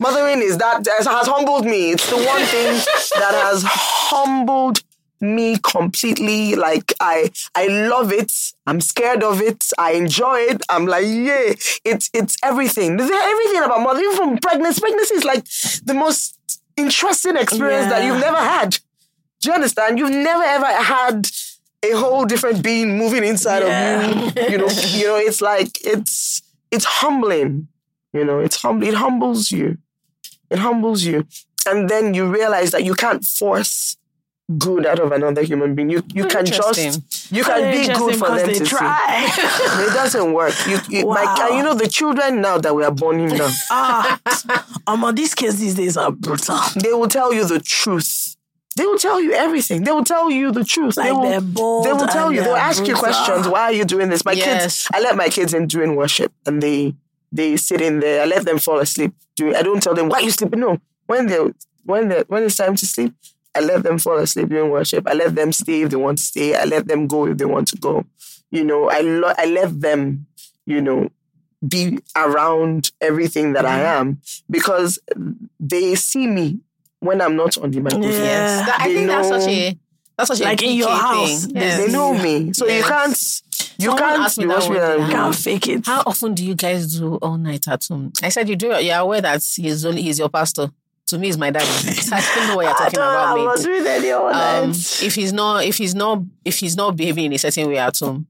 mothering 0.00 0.42
is 0.42 0.58
that 0.58 0.84
that 0.84 1.06
has 1.06 1.26
humbled 1.26 1.64
me. 1.66 1.92
It's 1.92 2.08
the 2.10 2.16
one 2.16 2.42
thing 2.42 2.72
that 3.20 3.34
has 3.44 3.62
humbled 3.66 4.82
me 5.20 5.56
completely. 5.62 6.54
Like 6.56 6.92
I, 7.00 7.30
I 7.54 7.66
love 7.66 8.12
it. 8.12 8.32
I'm 8.66 8.80
scared 8.80 9.22
of 9.22 9.40
it. 9.40 9.70
I 9.78 9.92
enjoy 9.92 10.38
it. 10.40 10.62
I'm 10.68 10.86
like, 10.86 11.04
yeah, 11.06 11.52
it's 11.84 12.10
it's 12.14 12.36
everything. 12.42 12.96
There's 12.96 13.10
everything 13.10 13.62
about 13.62 13.80
mother. 13.82 14.00
Even 14.00 14.16
from 14.16 14.38
pregnancy, 14.38 14.80
pregnancy 14.80 15.14
is 15.14 15.24
like 15.24 15.44
the 15.84 15.94
most 15.94 16.36
interesting 16.76 17.36
experience 17.36 17.88
that 17.90 18.04
you've 18.04 18.20
never 18.20 18.38
had. 18.38 18.78
Do 19.40 19.48
you 19.50 19.54
understand? 19.54 19.98
You've 19.98 20.10
never 20.10 20.42
ever 20.42 20.66
had 20.66 21.26
a 21.82 21.92
whole 21.92 22.24
different 22.26 22.62
being 22.62 22.98
moving 22.98 23.24
inside 23.24 23.62
Yeah. 23.62 24.10
of 24.10 24.36
you. 24.36 24.42
You 24.52 24.58
know, 24.58 24.68
you 24.68 25.06
know, 25.06 25.16
it's 25.16 25.40
like 25.40 25.84
it's 25.84 26.42
it's 26.70 26.84
humbling. 26.84 27.68
You 28.12 28.24
know, 28.24 28.40
it's 28.40 28.56
hum- 28.56 28.82
it 28.82 28.94
humbles 28.94 29.50
you. 29.50 29.78
It 30.50 30.58
humbles 30.58 31.04
you. 31.04 31.26
And 31.66 31.88
then 31.88 32.14
you 32.14 32.26
realize 32.30 32.70
that 32.72 32.84
you 32.84 32.94
can't 32.94 33.24
force 33.24 33.96
good 34.58 34.86
out 34.86 34.98
of 34.98 35.12
another 35.12 35.42
human 35.42 35.74
being. 35.74 35.90
You 35.90 36.02
you 36.12 36.26
can 36.26 36.44
just 36.46 37.32
you 37.32 37.44
can 37.44 37.70
be 37.70 37.86
good 37.94 38.16
for 38.16 38.28
them 38.36 38.48
to 38.48 38.54
see. 38.54 38.64
try. 38.64 39.28
It 39.86 39.92
doesn't 39.94 40.32
work. 40.32 40.54
You, 40.66 40.78
you 40.88 41.06
Wow. 41.06 41.36
and 41.40 41.56
you 41.56 41.62
know 41.62 41.74
the 41.74 41.88
children 41.88 42.40
now 42.40 42.58
that 42.58 42.74
we 42.74 42.84
are 42.84 42.90
born 42.90 43.20
in 43.20 43.36
now, 43.36 43.48
ah, 43.70 44.20
um, 44.86 45.14
these 45.14 45.34
kids 45.34 45.58
these 45.58 45.74
days 45.74 45.96
are 45.96 46.10
brutal. 46.10 46.58
they 46.82 46.92
will 46.92 47.08
tell 47.08 47.32
you 47.32 47.44
the 47.46 47.60
truth. 47.60 48.36
They 48.76 48.86
will 48.86 48.98
tell 48.98 49.20
you 49.20 49.32
everything. 49.32 49.82
They 49.84 49.90
will 49.90 50.04
tell 50.04 50.30
you 50.30 50.52
the 50.52 50.64
truth. 50.64 50.96
Like 50.96 51.06
they 51.06 51.12
will, 51.12 51.22
they're 51.22 51.40
bold 51.40 51.84
They 51.86 51.92
will 51.92 52.06
tell 52.06 52.32
you. 52.32 52.42
They'll 52.42 52.54
ask 52.56 52.86
you 52.86 52.94
questions. 52.94 53.46
Why 53.48 53.62
are 53.62 53.72
you 53.72 53.84
doing 53.84 54.08
this? 54.08 54.24
My 54.24 54.32
Yes. 54.32 54.46
kids. 54.62 54.88
I 54.94 55.00
let 55.00 55.16
my 55.16 55.28
kids 55.28 55.52
in 55.54 55.66
doing 55.66 55.96
worship, 55.96 56.32
and 56.46 56.62
they 56.62 56.94
they 57.32 57.56
sit 57.56 57.80
in 57.80 58.00
there. 58.00 58.22
I 58.22 58.26
let 58.26 58.44
them 58.44 58.58
fall 58.58 58.78
asleep. 58.78 59.12
Doing. 59.36 59.54
I 59.56 59.62
don't 59.62 59.82
tell 59.82 59.94
them 59.94 60.08
why 60.08 60.18
are 60.18 60.22
you 60.22 60.30
sleeping. 60.30 60.60
No, 60.60 60.78
when 61.06 61.26
they 61.26 61.38
when 61.84 62.08
they 62.08 62.22
when 62.28 62.42
it's 62.44 62.56
time 62.56 62.76
to 62.76 62.86
sleep, 62.86 63.12
I 63.54 63.60
let 63.60 63.82
them 63.82 63.98
fall 63.98 64.18
asleep 64.18 64.48
during 64.48 64.70
worship. 64.70 65.06
I 65.08 65.14
let 65.14 65.34
them 65.34 65.52
stay 65.52 65.82
if 65.82 65.90
they 65.90 65.96
want 65.96 66.18
to 66.18 66.24
stay. 66.24 66.54
I 66.54 66.64
let 66.64 66.86
them 66.86 67.06
go 67.06 67.26
if 67.26 67.36
they 67.38 67.44
want 67.44 67.68
to 67.68 67.76
go. 67.76 68.04
You 68.50 68.64
know, 68.64 68.88
I 68.90 69.00
lo- 69.00 69.32
I 69.36 69.46
let 69.46 69.80
them. 69.80 70.26
You 70.66 70.80
know, 70.80 71.08
be 71.66 71.98
around 72.16 72.92
everything 73.00 73.54
that 73.54 73.64
Mm-hmm. 73.64 73.86
I 73.86 73.94
am 73.98 74.20
because 74.48 74.98
they 75.58 75.94
see 75.96 76.26
me 76.26 76.60
when 77.00 77.20
I'm 77.20 77.34
not 77.34 77.58
on 77.58 77.70
the 77.70 77.80
microphone. 77.80 78.04
Yeah. 78.10 78.18
Yes. 78.18 78.66
That- 78.66 78.80
I 78.80 78.88
They 78.88 78.94
think 78.94 79.06
that's 79.08 79.28
know- 79.30 79.38
such 79.40 79.48
a 79.50 79.78
that's 80.16 80.28
such 80.28 80.40
a 80.40 80.44
Like 80.44 80.62
in 80.62 80.76
your 80.76 80.90
house, 80.90 81.44
Thing. 81.46 81.54
they- 81.54 81.60
Yes. 81.60 81.78
They 81.86 81.92
know 81.92 82.12
me, 82.14 82.52
so 82.52 82.66
you 82.66 82.82
can't. 82.82 83.42
You 83.78 83.86
Someone 83.86 83.98
can't 83.98 84.22
asked 84.22 84.38
me 84.38 84.44
be 84.44 84.48
that 84.48 84.56
watching 84.58 84.72
me 84.74 84.78
one 84.78 85.00
day. 85.08 85.12
Can't 85.14 85.34
fake 85.34 85.68
it. 85.68 85.86
How 85.86 86.02
often 86.06 86.34
do 86.34 86.44
you 86.44 86.54
guys 86.54 86.98
do 86.98 87.14
all 87.16 87.38
night 87.38 87.66
at 87.66 87.86
home? 87.88 88.12
I 88.22 88.28
said 88.28 88.48
you 88.48 88.54
do. 88.56 88.68
You're 88.78 88.98
aware 88.98 89.22
that 89.22 89.42
he's 89.56 89.84
only 89.86 90.02
he's 90.02 90.18
your 90.18 90.28
pastor. 90.28 90.70
To 91.10 91.18
me, 91.18 91.26
he's 91.26 91.38
my 91.38 91.50
daddy. 91.50 91.66
I 92.12 92.34
don't 92.36 92.48
know 92.48 92.56
what 92.56 92.64
you're 92.66 92.74
talking 92.74 92.98
about. 93.00 93.38
I 93.38 93.44
was 93.44 93.66
reading 93.66 93.86
any 93.86 94.10
other 94.10 94.32
um, 94.32 94.70
if 94.70 95.14
he's 95.16 95.32
not 95.32 95.64
if 95.64 95.76
he's 95.76 95.94
not 95.94 96.22
if 96.44 96.58
he's 96.60 96.76
not 96.76 96.96
behaving 96.96 97.24
in 97.24 97.32
a 97.32 97.38
certain 97.38 97.68
way 97.68 97.78
at 97.78 97.98
home, 97.98 98.28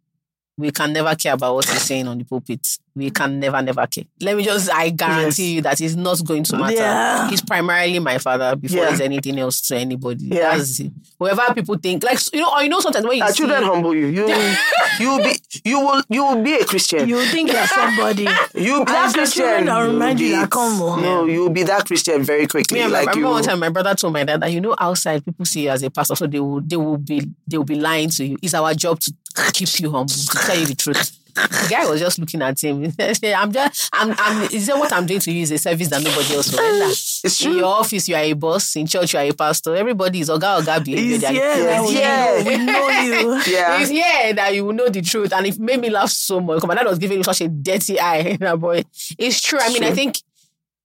we 0.56 0.70
can 0.70 0.92
never 0.94 1.14
care 1.14 1.34
about 1.34 1.56
what 1.56 1.68
he's 1.68 1.82
saying 1.82 2.08
on 2.08 2.16
the 2.16 2.24
pulpit. 2.24 2.66
We 2.96 3.10
can 3.10 3.38
never, 3.40 3.62
never 3.62 3.86
care. 3.86 4.04
Let 4.20 4.36
me 4.36 4.42
just, 4.42 4.70
I 4.72 4.90
guarantee 4.90 5.54
you 5.54 5.62
that 5.62 5.78
he's 5.78 5.96
not 5.96 6.24
going 6.26 6.42
to 6.44 6.56
matter. 6.58 6.74
Yeah. 6.76 7.30
He's 7.30 7.40
primarily 7.40 7.98
my 8.00 8.18
father 8.18 8.56
before 8.56 8.80
Yeah. 8.80 8.90
he's 8.90 9.00
anything 9.00 9.38
else 9.38 9.60
to 9.68 9.76
anybody. 9.76 10.24
Yeah. 10.26 10.56
That's 10.56 10.80
it. 10.80 10.92
Whoever 11.18 11.54
people 11.54 11.76
think, 11.76 12.02
like, 12.02 12.18
you 12.32 12.40
know, 12.40 12.52
or 12.52 12.62
you 12.62 12.68
know, 12.68 12.80
sometimes 12.80 13.06
when 13.06 13.18
you 13.18 13.22
Our 13.22 13.30
see, 13.30 13.38
children 13.38 13.62
humble 13.62 13.94
you. 13.94 14.06
You 14.06 14.26
you 15.00 15.08
will 15.16 15.22
be 15.24 15.36
you 15.64 15.80
will 15.80 16.02
you 16.08 16.24
will 16.24 16.42
be 16.42 16.54
a 16.54 16.64
Christian. 16.64 17.08
You 17.08 17.22
think 17.26 17.52
you're 17.52 17.66
somebody. 17.66 18.26
You 18.54 18.80
be 18.84 18.92
that 18.92 19.12
Christian. 19.14 19.42
children 19.42 19.64
that 19.66 19.78
will 19.82 19.92
remind 19.92 20.20
you 20.20 20.26
be 20.28 20.32
that 20.36 20.50
come 20.50 20.82
on. 20.82 21.02
No, 21.02 21.26
you 21.26 21.40
will 21.40 21.50
be 21.50 21.62
that 21.62 21.86
Christian 21.86 22.22
very 22.24 22.46
quickly. 22.46 22.78
Me, 22.78 22.82
I 22.84 23.00
remember 23.00 23.18
you. 23.18 23.24
one 23.26 23.42
time 23.42 23.60
my 23.60 23.68
brother 23.68 23.94
told 23.94 24.12
my 24.12 24.24
dad 24.24 24.40
that 24.40 24.50
you 24.52 24.60
know 24.60 24.74
outside 24.78 25.24
people 25.24 25.44
see 25.46 25.62
you 25.64 25.70
as 25.70 25.82
a 25.82 25.90
pastor, 25.90 26.16
so 26.16 26.26
they 26.26 26.40
will 26.40 26.60
they 26.60 26.76
will 26.76 26.98
be 26.98 27.26
they 27.46 27.56
will 27.56 27.64
be 27.64 27.76
lying 27.76 28.10
to 28.10 28.24
you. 28.26 28.36
It's 28.42 28.54
our 28.54 28.74
job 28.74 28.98
to 29.00 29.12
keep 29.52 29.78
you 29.80 29.90
humble, 29.90 30.12
to 30.12 30.26
tell 30.46 30.58
you 30.58 30.66
the 30.66 30.74
truth. 30.74 31.16
The 31.34 31.66
guy 31.70 31.86
was 31.88 32.00
just 32.00 32.18
looking 32.18 32.42
at 32.42 32.62
him. 32.62 32.82
He 32.82 32.90
said, 33.14 33.34
I'm 33.34 33.52
just 33.52 33.90
I'm 33.92 34.14
I'm 34.18 34.42
is 34.50 34.66
that 34.66 34.76
what 34.78 34.92
I'm 34.92 35.06
doing 35.06 35.20
to 35.20 35.32
you 35.32 35.42
is 35.42 35.50
a 35.50 35.58
service 35.58 35.88
that 35.88 36.02
nobody 36.02 36.34
else 36.34 36.52
will 36.52 36.58
render. 36.62 36.86
It's 37.22 37.44
In 37.44 37.52
your 37.52 37.66
office, 37.66 38.08
you 38.08 38.14
are 38.14 38.22
a 38.22 38.32
boss. 38.32 38.76
In 38.76 38.86
church, 38.86 39.12
you 39.12 39.18
are 39.20 39.24
a 39.26 39.32
pastor. 39.32 39.76
Everybody 39.76 40.20
is 40.20 40.28
Oga 40.30 40.60
Oga 40.62 40.82
behavior. 40.84 41.28
Yeah, 41.32 41.82
We 41.82 41.94
yeah. 41.94 42.42
know, 42.42 42.44
we 42.46 42.56
know 42.58 42.88
you. 43.02 43.42
Yeah. 43.52 43.80
It's 43.80 43.90
here 43.90 44.32
that 44.34 44.54
you 44.54 44.64
will 44.64 44.72
know 44.72 44.88
the 44.88 45.02
truth. 45.02 45.32
And 45.32 45.46
it 45.46 45.58
made 45.58 45.80
me 45.80 45.90
laugh 45.90 46.10
so 46.10 46.40
much. 46.40 46.62
My 46.64 46.74
dad 46.74 46.86
was 46.86 46.98
giving 46.98 47.18
me 47.18 47.24
such 47.24 47.42
a 47.42 47.48
dirty 47.48 48.00
eye. 48.00 48.36
Boy. 48.56 48.84
It's 49.18 49.40
true. 49.42 49.58
I 49.60 49.70
mean, 49.72 49.84
I 49.84 49.90
think 49.92 50.18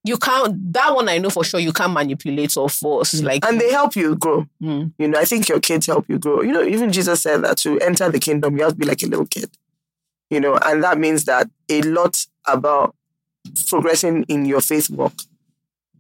you 0.04 0.18
can't, 0.18 0.72
that 0.74 0.94
one 0.94 1.10
I 1.10 1.18
know 1.18 1.30
for 1.30 1.44
sure, 1.44 1.60
you 1.60 1.74
can't 1.74 1.94
manipulate 1.94 2.56
or 2.58 2.70
force. 2.70 3.22
Like, 3.24 3.44
and 3.46 3.60
they 3.60 3.72
help 3.72 3.96
you 3.96 4.16
grow. 4.16 4.46
Mm. 4.62 4.92
You 5.00 5.08
know, 5.08 5.20
I 5.20 5.26
think 5.26 5.48
your 5.50 5.60
kids 5.60 5.88
help 5.88 6.08
you 6.10 6.20
grow. 6.20 6.42
You 6.42 6.52
know, 6.52 6.64
even 6.64 6.92
Jesus 6.92 7.22
said 7.24 7.44
that 7.44 7.58
to 7.60 7.80
enter 7.80 8.12
the 8.12 8.20
kingdom, 8.20 8.56
you 8.58 8.64
have 8.64 8.74
to 8.74 8.78
be 8.78 8.86
like 8.86 9.02
a 9.02 9.08
little 9.08 9.26
kid. 9.26 9.50
You 10.30 10.40
know, 10.40 10.58
and 10.58 10.84
that 10.84 10.98
means 10.98 11.26
that 11.26 11.50
a 11.70 11.82
lot 11.84 12.26
about 12.46 12.96
progressing 13.68 14.24
in 14.24 14.46
your 14.46 14.62
faith 14.62 14.90
walk 14.90 15.14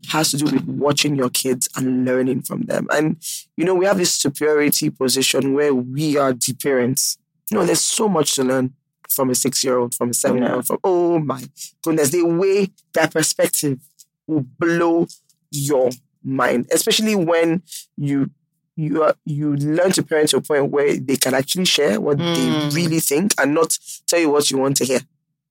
has 0.09 0.31
to 0.31 0.37
do 0.37 0.45
with 0.45 0.65
watching 0.65 1.15
your 1.15 1.29
kids 1.29 1.67
and 1.75 2.05
learning 2.05 2.41
from 2.41 2.63
them. 2.63 2.87
And, 2.91 3.17
you 3.57 3.65
know, 3.65 3.75
we 3.75 3.85
have 3.85 3.97
this 3.97 4.13
superiority 4.13 4.89
position 4.89 5.53
where 5.53 5.73
we 5.73 6.17
are 6.17 6.33
the 6.33 6.53
parents. 6.53 7.17
You 7.49 7.57
know, 7.57 7.65
there's 7.65 7.81
so 7.81 8.07
much 8.07 8.35
to 8.35 8.43
learn 8.43 8.73
from 9.09 9.29
a 9.29 9.35
six 9.35 9.63
year 9.63 9.77
old, 9.77 9.95
from 9.95 10.09
a 10.09 10.13
seven 10.13 10.43
year 10.43 10.53
old, 10.55 10.67
from, 10.67 10.79
oh 10.83 11.19
my 11.19 11.43
goodness, 11.83 12.09
the 12.09 12.23
way 12.23 12.69
that 12.93 13.13
perspective 13.13 13.79
will 14.27 14.45
blow 14.59 15.07
your 15.51 15.89
mind, 16.23 16.67
especially 16.71 17.15
when 17.15 17.63
you 17.97 18.29
you 18.75 19.03
are, 19.03 19.15
you 19.25 19.55
learn 19.55 19.91
to 19.93 20.03
parent 20.03 20.29
to 20.29 20.37
a 20.37 20.41
point 20.41 20.71
where 20.71 20.97
they 20.97 21.15
can 21.15 21.33
actually 21.33 21.65
share 21.65 21.99
what 22.01 22.17
Mm. 22.17 22.35
they 22.71 22.75
really 22.75 22.99
think 22.99 23.33
and 23.39 23.53
not 23.53 23.77
tell 24.07 24.19
you 24.19 24.29
what 24.29 24.51
you 24.51 24.57
want 24.57 24.77
to 24.77 24.85
hear. 24.85 24.99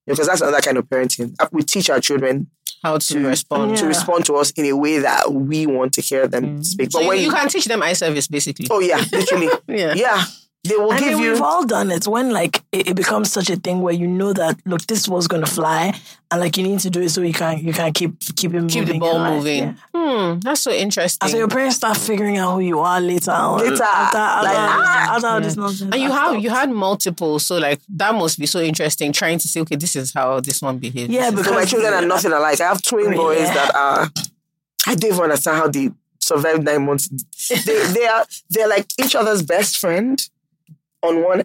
Because 0.06 0.26
that's 0.26 0.42
another 0.42 0.60
kind 0.60 0.76
of 0.76 0.84
parenting. 0.84 1.34
Uh, 1.38 1.46
We 1.50 1.62
teach 1.62 1.88
our 1.88 2.00
children 2.00 2.48
how 2.82 2.98
to, 2.98 3.26
respond. 3.26 3.76
to 3.78 3.86
respond 3.86 4.26
to 4.26 4.34
us 4.36 4.50
in 4.50 4.66
a 4.66 4.74
way 4.76 4.98
that 4.98 5.32
we 5.32 5.64
want 5.66 5.94
to 5.94 6.02
hear 6.02 6.26
them 6.28 6.58
Mm. 6.58 6.64
speak. 6.64 6.90
So 6.92 6.98
But 6.98 7.02
you, 7.04 7.08
when 7.08 7.20
you 7.22 7.30
can 7.30 7.48
teach 7.48 7.64
them 7.64 7.82
eye 7.82 7.94
service, 7.94 8.26
basically. 8.28 8.66
oh 8.70 8.80
yeah, 8.80 9.02
literally, 9.10 9.48
Yeah. 9.68 9.94
yeah, 9.94 10.24
they 10.64 10.76
will 10.76 10.92
I 10.92 10.98
give 10.98 11.14
mean, 11.14 11.22
you. 11.24 11.32
we've 11.32 11.42
all 11.42 11.64
done 11.66 11.90
it 11.90 12.06
when 12.06 12.30
like 12.30 12.62
it, 12.72 12.88
it 12.88 12.96
becomes 12.96 13.30
such 13.30 13.50
a 13.50 13.56
thing 13.56 13.82
where 13.82 13.92
you 13.92 14.06
know 14.06 14.32
that 14.32 14.58
look, 14.64 14.86
this 14.86 15.06
was 15.06 15.28
gonna 15.28 15.46
fly, 15.46 15.92
and 16.30 16.40
like 16.40 16.56
you 16.56 16.62
need 16.62 16.80
to 16.80 16.90
do 16.90 17.02
it 17.02 17.10
so 17.10 17.20
you 17.20 17.34
can 17.34 17.58
you 17.58 17.72
can 17.74 17.92
keep 17.92 18.18
keep 18.36 18.50
it 18.54 18.60
moving. 18.62 18.68
Keep 18.68 18.86
the 18.86 18.98
ball 18.98 19.18
moving. 19.30 19.62
yeah. 19.62 19.74
Hmm, 19.94 20.40
that's 20.40 20.62
so 20.62 20.70
interesting. 20.72 21.18
And 21.26 21.30
so 21.32 21.36
your 21.36 21.48
parents 21.48 21.76
start 21.76 21.96
figuring 21.98 22.38
out 22.38 22.54
who 22.54 22.60
you 22.60 22.80
are 22.80 23.00
later 23.00 23.30
on. 23.32 23.60
Later, 23.60 23.82
after, 23.84 24.16
after, 24.18 24.46
like, 24.48 24.56
ah, 24.56 25.14
after 25.16 25.26
all 25.26 25.34
yeah. 25.34 25.40
this 25.40 25.56
nonsense. 25.56 25.92
and 25.92 25.94
you 26.00 26.08
has 26.08 26.12
have 26.18 26.28
stopped. 26.30 26.42
you 26.42 26.50
had 26.50 26.70
multiple, 26.70 27.38
so 27.38 27.58
like 27.58 27.80
that 27.90 28.14
must 28.14 28.38
be 28.38 28.46
so 28.46 28.60
interesting. 28.60 29.12
Trying 29.12 29.38
to 29.40 29.48
say, 29.48 29.60
okay, 29.60 29.76
this 29.76 29.94
is 29.96 30.14
how 30.14 30.40
this 30.40 30.62
one 30.62 30.78
behaves. 30.78 31.10
Yeah, 31.12 31.30
This 31.30 31.46
is- 31.46 31.52
my 31.52 31.64
children 31.66 31.92
are 31.92 32.06
nothing 32.06 32.32
alike. 32.32 32.60
I 32.60 32.68
have 32.68 32.80
twin 32.80 33.04
Really? 33.06 33.16
boys 33.16 33.48
that 33.48 33.74
are. 33.74 34.10
I 34.86 34.94
don't 34.94 35.12
even 35.12 35.24
understand 35.24 35.56
how 35.58 35.68
they 35.68 35.90
survived 36.20 36.64
nine 36.64 36.86
months. 36.86 37.08
They 37.66 37.86
they 37.92 38.06
are 38.06 38.24
they're 38.48 38.68
like 38.68 38.86
each 38.98 39.14
other's 39.14 39.42
best 39.42 39.76
friend 39.78 40.26
on 41.04 41.22
one 41.22 41.42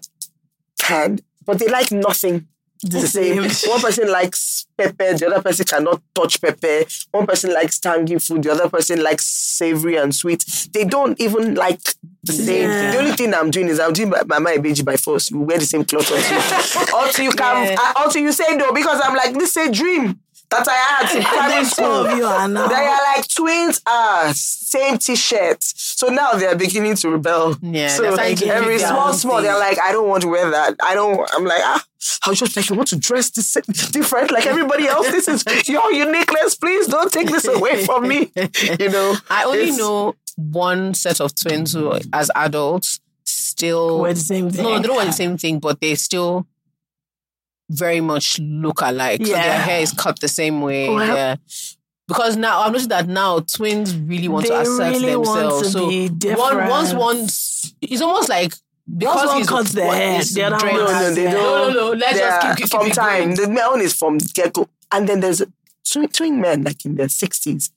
hand, 0.82 1.22
but 1.46 1.60
they 1.60 1.68
like 1.68 1.92
nothing 1.92 2.48
the 2.82 3.02
same. 3.02 3.44
One 3.70 3.82
person 3.82 4.10
likes 4.10 4.66
pepper, 4.78 5.14
the 5.14 5.28
other 5.28 5.42
person 5.42 5.66
cannot 5.66 6.02
touch 6.16 6.40
pepper. 6.42 6.84
One 7.12 7.28
person 7.28 7.54
likes 7.54 7.78
tangy 7.78 8.18
food, 8.20 8.44
the 8.44 8.52
other 8.52 8.70
person 8.70 9.04
likes 9.04 9.26
savory 9.26 9.98
and 9.98 10.16
sweet. 10.16 10.46
They 10.74 10.86
don't 10.86 11.20
even 11.20 11.56
like 11.56 11.82
the 12.24 12.32
same. 12.32 12.70
Yeah. 12.70 12.92
The 12.92 12.98
only 13.00 13.12
thing 13.14 13.34
I'm 13.34 13.52
doing 13.52 13.68
is 13.68 13.80
I'm 13.82 13.92
doing 13.92 14.10
my 14.10 14.24
Mama 14.26 14.52
Ibeji 14.52 14.86
by 14.86 14.96
force. 14.96 15.30
We 15.32 15.40
wear 15.40 15.58
the 15.58 15.66
same 15.66 15.84
clothes 15.84 16.10
until, 16.10 16.98
until 17.04 17.26
you 17.26 17.32
can 17.32 17.66
Yeah. 17.66 17.76
uh, 17.78 18.04
until 18.06 18.22
you 18.22 18.32
say 18.32 18.56
no 18.56 18.72
because 18.72 19.02
I'm 19.04 19.16
like 19.16 19.34
this 19.34 19.58
is 19.58 19.68
a 19.68 19.72
dream 19.72 20.22
that 20.52 20.68
I 20.68 20.74
had 20.74 21.16
in 21.16 21.24
primary 21.24 21.66
school. 21.66 22.06
of 22.06 22.18
you 22.18 22.26
are 22.26 22.48
now. 22.48 22.68
They 22.68 22.76
are 22.76 23.02
like 23.16 23.28
twins, 23.28 23.82
ah, 23.86 24.32
same 24.36 24.98
t-shirt. 24.98 25.62
So 25.62 26.08
now 26.08 26.34
they 26.34 26.48
are 26.48 26.56
beginning 26.56 26.96
to 26.96 27.10
rebel. 27.10 27.58
Yeah, 27.62 27.90
so 27.90 28.04
they're 28.04 28.54
every 28.54 28.80
small, 28.80 29.14
small, 29.14 29.38
thing. 29.38 29.46
they're 29.46 29.60
like, 29.60 29.80
I 29.80 29.92
don't 29.92 30.08
want 30.08 30.24
to 30.24 30.28
wear 30.28 30.50
that. 30.52 30.76
I 30.82 30.96
don't. 30.96 31.30
I'm 31.34 31.46
like, 31.46 31.62
ah, 31.62 31.84
I 32.26 32.30
was 32.30 32.40
just 32.40 32.56
like, 32.56 32.70
you 32.70 32.76
want 32.76 32.90
to 32.90 32.98
dress 32.98 33.30
this 33.32 33.54
different 33.92 34.32
like 34.32 34.46
everybody 34.46 34.88
else. 34.88 35.08
This 35.12 35.28
is 35.28 35.44
your 35.70 35.92
uniqueness. 35.92 36.56
Please 36.56 36.88
don't 36.88 37.12
take 37.12 37.28
this 37.28 37.46
away 37.46 37.86
from 37.86 38.08
me. 38.08 38.32
You 38.80 38.90
know, 38.90 39.16
I 39.30 39.44
only 39.46 39.72
know 39.72 40.16
one 40.36 40.94
set 40.94 41.20
of 41.20 41.36
twins 41.36 41.74
who, 41.74 41.94
as 42.14 42.32
adults, 42.36 43.00
still 43.24 44.02
We're 44.02 44.14
the 44.14 44.20
same 44.20 44.50
thing. 44.50 44.64
No, 44.64 44.80
they 44.80 44.88
don't 44.88 44.96
want 44.96 45.08
the 45.08 45.14
same 45.14 45.38
thing, 45.38 45.60
but 45.60 45.82
they 45.82 45.96
still 45.96 46.48
very 47.70 48.02
much 48.02 48.40
look 48.40 48.82
alike. 48.82 49.26
So 49.26 49.32
Yeah. 49.32 49.44
their 49.44 49.60
hair 49.60 49.82
is 49.82 49.92
cut 49.94 50.20
the 50.20 50.28
same 50.28 50.62
way. 50.62 50.90
Well- 50.90 51.06
yeah. 51.06 51.36
Because 52.08 52.38
now 52.38 52.62
I've 52.62 52.72
noticed 52.72 52.90
that 52.90 53.08
now 53.08 53.40
twins 53.42 53.96
really 53.96 54.28
want 54.28 54.48
to 54.48 54.60
assert 54.62 54.94
really 54.94 55.12
themselves. 55.14 55.72
so 55.72 55.86
one 56.36 56.68
once 56.68 56.92
one 56.94 57.18
it's 57.82 58.02
almost 58.02 58.30
like 58.30 58.52
because 58.98 59.28
one 59.28 59.46
cuts 59.46 59.74
their 59.74 59.94
hair, 59.94 60.24
the 60.24 60.42
other 60.44 60.66
one 60.66 60.76
no, 60.76 60.86
no, 60.88 61.14
they 61.14 61.24
don't. 61.26 61.34
No, 61.34 61.70
no, 61.70 61.74
no. 61.74 61.92
Let's 61.92 62.18
just 62.18 62.48
keep, 62.48 62.58
keep, 62.58 62.70
from 62.70 62.86
keep 62.86 62.94
time. 62.96 63.36
going. 63.36 63.54
The 63.54 63.64
own 63.64 63.82
is 63.82 63.94
from 63.94 64.18
get 64.18 64.54
go, 64.54 64.68
and 64.92 65.08
then 65.08 65.20
there's 65.20 65.44
twin, 65.88 66.08
twin 66.08 66.42
men 66.42 66.64
like 66.64 66.84
in 66.84 66.96
their 66.96 67.10
sixties 67.10 67.70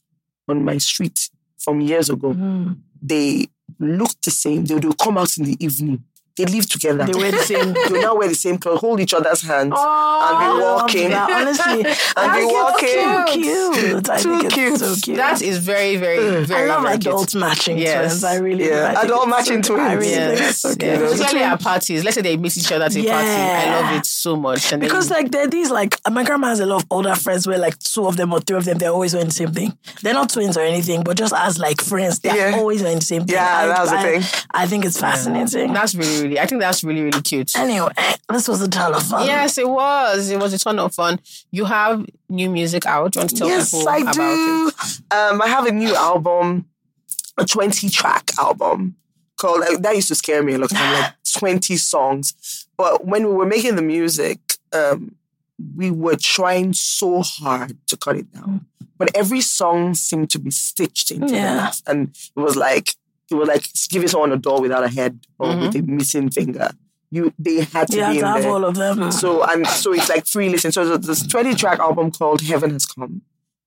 on 0.48 0.64
my 0.64 0.78
street 0.78 1.28
from 1.59 1.82
years 1.82 2.09
ago. 2.09 2.32
Mm. 2.32 2.78
They 3.02 3.48
look 3.78 4.12
the 4.24 4.31
same. 4.31 4.64
They 4.64 4.77
will 4.77 4.94
come 4.94 5.19
out 5.19 5.36
in 5.36 5.44
the 5.44 5.62
evening. 5.62 6.05
They 6.36 6.46
live 6.46 6.68
together. 6.68 7.04
They 7.04 7.12
wear 7.18 7.30
the 7.30 7.38
same. 7.38 7.74
They 7.74 8.00
now 8.00 8.14
wear 8.16 8.28
the 8.28 8.34
same 8.34 8.56
clothes, 8.59 8.80
hold 8.80 9.00
each 9.00 9.12
other's 9.14 9.42
hands, 9.42 9.72
Oh, 9.76 10.28
and 10.30 10.38
be 10.38 10.64
oh, 10.64 10.74
walking. 10.76 11.10
that. 11.10 11.30
Honestly, 11.30 11.84
And 12.16 12.32
be 12.32 12.44
walking. 12.46 12.88
so 12.88 13.24
cute. 13.32 14.09
I 14.10 14.18
Too 14.18 14.48
cute. 14.48 14.78
so 14.78 14.94
cute. 15.02 15.16
that 15.18 15.42
is 15.42 15.59
very, 15.59 15.96
very, 15.96 16.18
mm. 16.18 16.44
very. 16.46 16.70
I 16.70 16.74
love 16.74 16.82
very 16.84 16.98
cute. 16.98 17.06
adult 17.14 17.34
matching 17.34 17.78
Yes. 17.78 18.09
twins. 18.20 18.24
I 18.24 18.36
really 18.36 18.68
Yeah, 18.68 18.92
do. 18.92 18.98
I 18.98 19.02
adult 19.02 19.28
matching 19.28 19.62
so, 19.62 19.74
I 19.74 19.94
twins. 19.94 20.06
really 20.06 20.10
Yes, 20.12 20.38
think 20.38 20.40
it's 20.48 20.59
so 20.60 20.74
yes. 20.80 21.12
Especially 21.12 21.42
at 21.42 21.60
parties. 21.60 22.04
Let's 22.04 22.14
say 22.16 22.22
they 22.22 22.36
meet 22.36 22.56
each 22.56 22.72
other 22.72 22.84
at 22.86 22.96
a 22.96 23.04
party. 23.04 23.10
I 23.10 23.80
love 23.82 23.96
it 24.00 24.06
so 24.06 24.36
much. 24.36 24.72
And 24.72 24.80
then 24.82 24.88
Because 24.88 25.10
like 25.10 25.30
there 25.30 25.44
are 25.44 25.48
these 25.48 25.70
like 25.70 25.98
my 26.10 26.24
grandma 26.24 26.48
has 26.48 26.60
a 26.60 26.66
lot 26.66 26.82
of 26.82 26.86
older 26.90 27.14
friends 27.14 27.46
where 27.46 27.59
like 27.59 27.78
two 27.78 28.06
of 28.06 28.16
them 28.16 28.32
or 28.32 28.40
three 28.40 28.56
of 28.56 28.64
them 28.64 28.78
they're 28.78 28.90
always 28.90 29.12
wearing 29.12 29.28
the 29.28 29.34
same 29.34 29.52
thing. 29.52 29.76
They're 30.02 30.14
not 30.14 30.30
twins 30.30 30.56
or 30.56 30.60
anything, 30.62 31.02
but 31.02 31.16
just 31.16 31.34
as 31.34 31.59
like 31.59 31.80
friends, 31.82 32.20
they're 32.20 32.50
Yeah. 32.52 32.56
always 32.56 32.82
wearing 32.82 32.98
the 33.00 33.04
same 33.04 33.24
thing. 33.26 33.34
Yeah, 33.36 33.56
I, 33.59 33.66
that's 33.66 33.90
the 33.90 33.96
I, 33.98 34.02
thing. 34.20 34.44
I 34.52 34.66
think 34.66 34.84
it's 34.86 34.98
fascinating. 34.98 35.72
that's 35.72 35.94
really, 35.94 36.22
really. 36.23 36.39
I 36.40 36.47
think 36.47 36.61
that's 36.61 36.82
really, 36.85 37.03
really 37.03 37.20
cute. 37.23 37.57
Anyway, 37.57 37.90
this 38.31 38.49
was 38.49 38.61
a 38.62 38.69
ton 38.69 38.94
of 38.94 39.03
fun. 39.03 39.27
Yes, 39.27 39.59
it 39.59 39.69
was. 39.69 40.31
It 40.31 40.39
was 40.39 40.53
a 40.55 40.59
ton 40.59 40.78
of 40.78 40.94
fun. 40.94 41.20
You 41.51 41.65
have 41.66 42.07
new 42.28 42.49
music 42.51 42.86
out. 42.86 43.12
Do 43.12 43.19
you 43.19 43.20
want 43.23 43.31
to 43.31 43.36
tell 43.36 43.49
yes, 43.49 43.70
people 43.73 43.89
I 43.89 43.97
about 43.99 44.15
do. 44.15 44.70
it? 44.74 45.01
Um, 45.15 45.43
I 45.43 45.49
have 45.49 45.66
a 45.66 45.73
new 45.73 45.94
album, 45.94 46.66
a 47.39 47.44
20 47.44 47.89
track 47.90 48.31
album 48.39 48.97
called, 49.36 49.65
that 49.81 49.94
used 49.94 50.09
to 50.09 50.15
scare 50.15 50.43
me 50.43 50.55
a 50.55 50.59
lot 50.59 50.73
like 50.73 51.12
20 51.39 51.77
songs. 51.77 52.66
But 52.77 53.05
when 53.07 53.27
we 53.27 53.32
were 53.35 53.47
making 53.47 53.77
the 53.77 53.82
music, 53.82 54.39
um, 54.73 55.15
we 55.77 55.90
were 55.90 56.16
trying 56.16 56.73
so 56.73 57.23
hard 57.23 57.77
to 57.89 57.97
cut 57.97 58.16
it 58.16 58.32
down. 58.32 58.66
But 58.99 59.11
every 59.16 59.40
song 59.40 59.94
seemed 59.94 60.31
to 60.31 60.39
be 60.39 60.51
stitched 60.51 61.11
into 61.11 61.27
the 61.28 61.35
Yeah. 61.35 61.55
next. 61.57 61.89
And 61.89 62.16
it 62.36 62.40
was 62.40 62.57
like, 62.57 62.94
was 63.34 63.48
like 63.48 63.66
giving 63.88 64.09
someone 64.09 64.32
a 64.32 64.36
doll 64.36 64.60
without 64.60 64.84
a 64.84 64.88
head 64.88 65.20
or 65.38 65.48
mm-hmm. 65.48 65.60
with 65.62 65.76
a 65.76 65.82
missing 65.82 66.30
finger. 66.30 66.70
You, 67.10 67.32
they 67.38 67.62
had 67.62 67.88
to 67.88 67.96
You 67.96 68.02
have 68.02 68.12
be 68.14 68.20
to 68.20 68.26
have 68.26 68.42
there. 68.42 68.50
all 68.50 68.64
of 68.64 68.74
them. 68.74 69.12
So 69.12 69.44
and 69.44 69.66
so 69.66 69.92
it's 69.92 70.09
like 70.09 70.26
free 70.26 70.48
listen. 70.48 70.72
So 70.72 70.84
there's 70.84 71.06
this 71.06 71.26
20 71.26 71.54
track 71.54 71.78
album 71.78 72.10
called 72.10 72.40
Heaven 72.40 72.70
Has 72.70 72.86
Come 72.86 73.22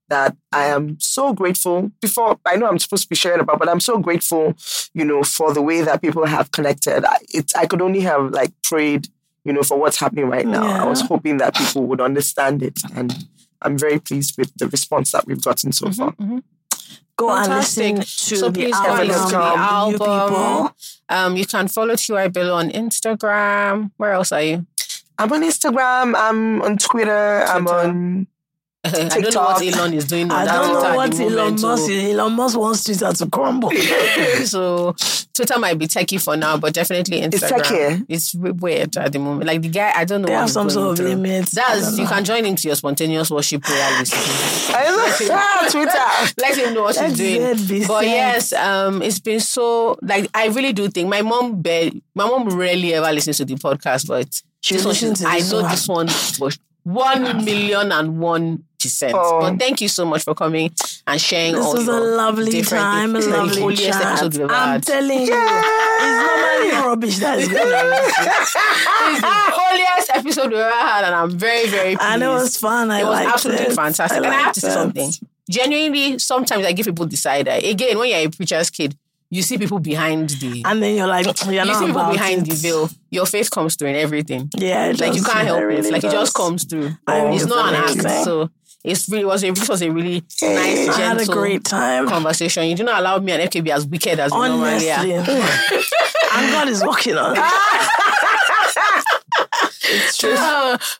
that 0.09 0.35
I 0.51 0.65
am 0.65 0.99
so 0.99 1.33
grateful. 1.33 1.91
Before 2.01 2.39
I 2.45 2.55
know 2.55 2.67
I'm 2.67 2.79
supposed 2.79 3.03
to 3.03 3.09
be 3.09 3.15
sharing 3.15 3.39
about, 3.39 3.59
but 3.59 3.69
I'm 3.69 3.79
so 3.79 3.97
grateful, 3.97 4.55
you 4.93 5.05
know, 5.05 5.23
for 5.23 5.53
the 5.53 5.61
way 5.61 5.81
that 5.81 6.01
people 6.01 6.25
have 6.25 6.51
connected. 6.51 7.05
I, 7.05 7.17
it 7.33 7.51
I 7.55 7.65
could 7.65 7.81
only 7.81 8.01
have 8.01 8.31
like 8.31 8.51
prayed, 8.63 9.07
you 9.43 9.53
know, 9.53 9.63
for 9.63 9.79
what's 9.79 9.99
happening 9.99 10.25
right 10.25 10.45
now. 10.45 10.83
I 10.83 10.87
was 10.87 11.01
hoping 11.01 11.37
that 11.37 11.55
people 11.55 11.85
would 11.87 12.01
understand 12.01 12.61
it, 12.63 12.79
and 12.95 13.27
I'm 13.61 13.77
very 13.77 13.99
pleased 13.99 14.37
with 14.37 14.53
the 14.55 14.67
response 14.67 15.11
that 15.11 15.25
we've 15.25 15.41
gotten 15.41 15.71
so 15.71 15.87
mm-hmm, 15.87 16.01
far. 16.01 16.11
Mm-hmm. 16.13 16.39
Go 17.17 17.29
Fantastic. 17.29 17.85
and 17.85 17.97
listen 17.99 18.27
to 18.29 18.35
So 18.37 18.49
the 18.49 18.59
please 18.59 18.75
go 18.77 18.85
album. 18.87 19.07
listen 19.07 19.29
to 19.29 19.35
the 19.35 19.39
The 19.39 19.97
new 19.97 20.05
album. 20.05 20.73
Um, 21.07 21.37
you 21.37 21.45
can 21.45 21.67
follow 21.69 21.95
T.Y. 21.95 22.27
Bello 22.29 22.55
on 22.55 22.69
Instagram. 22.71 23.91
Where 23.97 24.11
else 24.13 24.31
are 24.31 24.41
you? 24.41 24.65
I'm 25.17 25.31
on 25.31 25.41
Instagram. 25.43 26.13
I'm 26.17 26.61
on 26.61 26.77
Twitter. 26.77 27.45
I'm 27.47 27.65
Twitter. 27.65 28.25
On. 28.85 29.11
I 29.11 29.21
don't 29.21 29.33
know 29.33 29.41
what 29.41 29.61
Elon 29.61 29.93
is 29.93 30.05
doing 30.05 30.31
I 30.31 30.45
don't 30.45 30.73
know 30.73 30.95
what 30.95 31.19
Elon 31.19 31.61
Musk 31.61 31.85
so- 31.85 31.91
Elon 31.91 32.33
Musk 32.33 32.57
wants 32.57 32.83
Twitter 32.83 33.11
to 33.13 33.29
crumble. 33.29 33.71
so 34.45 34.95
Twitter 35.33 35.59
might 35.59 35.77
be 35.77 35.87
techie 35.87 36.21
for 36.23 36.37
now, 36.37 36.57
but 36.57 36.73
definitely 36.73 37.21
Instagram. 37.21 37.33
It's 37.33 37.43
techie. 37.43 38.05
It's 38.07 38.35
weird 38.35 38.95
at 38.97 39.11
the 39.11 39.19
moment. 39.19 39.45
Like 39.47 39.61
the 39.61 39.69
guy, 39.69 39.91
I 39.95 40.05
don't 40.05 40.21
know. 40.21 40.27
They 40.27 40.33
what 40.33 40.39
have 40.41 40.49
some 40.49 40.69
sort 40.69 40.91
of 40.91 40.97
through. 40.97 41.15
limits. 41.15 41.51
That's 41.51 41.97
you 41.97 42.03
know. 42.03 42.09
can 42.09 42.23
join 42.23 42.45
him 42.45 42.55
to 42.55 42.67
your 42.67 42.75
spontaneous 42.75 43.29
worship 43.29 43.63
prayer 43.63 43.99
list. 43.99 44.13
I 44.73 45.69
Twitter. 45.71 46.33
Let 46.41 46.57
him 46.57 46.73
know 46.73 46.83
what 46.83 46.95
Let 46.95 47.09
he's 47.09 47.17
doing. 47.67 47.87
But 47.87 48.05
yes, 48.05 48.53
um, 48.53 49.01
it's 49.01 49.19
been 49.19 49.39
so 49.39 49.97
like 50.01 50.29
I 50.33 50.47
really 50.47 50.73
do 50.73 50.87
think 50.89 51.09
my 51.09 51.21
mom 51.21 51.61
be, 51.61 52.01
my 52.13 52.25
mom 52.25 52.47
rarely 52.49 52.93
ever 52.93 53.11
listens 53.11 53.37
to 53.37 53.45
the 53.45 53.55
podcast, 53.55 54.07
but 54.07 54.41
She 54.61 54.75
this 54.75 54.85
one, 54.85 54.93
I 55.27 55.39
this 55.39 55.51
know 55.51 55.61
one. 55.61 55.71
this 55.71 55.87
one 55.87 56.05
was 56.39 56.59
one 56.83 57.43
million 57.45 57.91
and 57.91 58.19
one 58.19 58.63
percent. 58.85 59.13
Oh. 59.15 59.39
But 59.41 59.59
thank 59.59 59.81
you 59.81 59.87
so 59.89 60.05
much 60.05 60.23
for 60.23 60.33
coming 60.35 60.71
and 61.07 61.19
sharing 61.21 61.55
This 61.55 61.65
all 61.65 61.73
was 61.73 61.87
a 61.87 61.99
lovely 61.99 62.61
time, 62.61 63.15
a 63.15 63.21
things. 63.21 63.25
It's 63.25 63.33
the 63.33 63.37
lovely 63.37 63.61
holiest 63.61 63.83
chat. 63.99 64.21
episode 64.23 64.41
I'm 64.51 64.71
had. 64.71 64.83
telling 64.83 65.21
you, 65.21 65.33
it's 65.33 66.71
normally 66.71 66.87
rubbish 66.87 67.17
that 67.19 67.39
is 67.39 67.47
going 67.49 67.73
on. 67.73 68.11
It's 69.07 69.21
the 69.21 69.27
holiest 69.61 70.09
episode 70.15 70.49
we've 70.51 70.59
ever 70.59 70.71
had, 70.71 71.05
and 71.05 71.15
I'm 71.15 71.31
very, 71.31 71.67
very 71.67 71.95
pleased. 71.95 72.01
And 72.01 72.23
it 72.23 72.27
was 72.27 72.57
fun. 72.57 72.91
I 72.91 73.01
it 73.01 73.03
was 73.05 73.11
liked 73.19 73.33
absolutely 73.33 73.65
it. 73.67 73.73
fantastic. 73.73 74.17
and 74.17 74.25
I 74.27 74.33
have 74.33 74.53
to 74.53 74.59
say 74.61 74.67
it. 74.69 74.71
something. 74.73 75.11
Genuinely, 75.49 76.17
sometimes 76.19 76.65
I 76.65 76.71
give 76.71 76.85
people 76.87 77.05
the 77.05 77.15
side 77.17 77.47
eye. 77.47 77.57
Again, 77.57 77.97
when 77.99 78.09
you're 78.09 78.19
a 78.27 78.29
preacher's 78.29 78.69
kid, 78.69 78.97
you 79.29 79.41
see 79.41 79.57
people 79.57 79.79
behind 79.79 80.29
the 80.31 80.63
And 80.65 80.81
then 80.81 80.95
you're 80.95 81.07
like, 81.07 81.25
you're 81.45 81.53
you 81.53 81.65
not 81.65 81.79
see 81.79 81.85
people 81.87 82.11
behind 82.11 82.47
it. 82.47 82.49
the 82.49 82.55
veil. 82.55 82.89
Your 83.11 83.25
faith 83.25 83.49
comes 83.51 83.75
through 83.75 83.89
in 83.89 83.95
everything. 83.95 84.49
Yeah, 84.57 84.87
it 84.87 84.99
Like 84.99 85.15
you 85.15 85.23
can't 85.23 85.45
help 85.47 85.61
really 85.63 85.87
it. 85.87 85.91
Like 85.91 86.03
it 86.03 86.11
just 86.11 86.33
comes 86.33 86.63
through. 86.63 86.91
I 87.07 87.27
it's 87.27 87.43
it's 87.43 87.49
not 87.51 87.73
an 87.73 87.75
act. 87.75 88.23
So 88.23 88.49
it's 88.85 89.09
really 89.09 89.25
was 89.25 89.43
a 89.43 89.51
this 89.51 89.67
was 89.69 89.81
a 89.81 89.89
really 89.91 90.21
nice, 90.41 90.89
I 90.89 91.01
had 91.01 91.15
a 91.17 91.19
gentle 91.19 91.33
great 91.33 91.63
time. 91.63 92.07
conversation. 92.07 92.65
You 92.67 92.75
do 92.75 92.83
not 92.83 92.99
allow 92.99 93.17
me 93.19 93.31
and 93.31 93.49
FKB 93.49 93.69
as 93.69 93.85
wicked 93.85 94.19
as 94.19 94.31
we 94.31 94.37
normally 94.47 94.91
are. 94.91 95.05
and 95.05 96.51
God 96.51 96.67
is 96.69 96.83
working 96.83 97.17
on 97.17 97.35
it. 97.37 97.43
It's 99.87 100.17
true. 100.17 100.35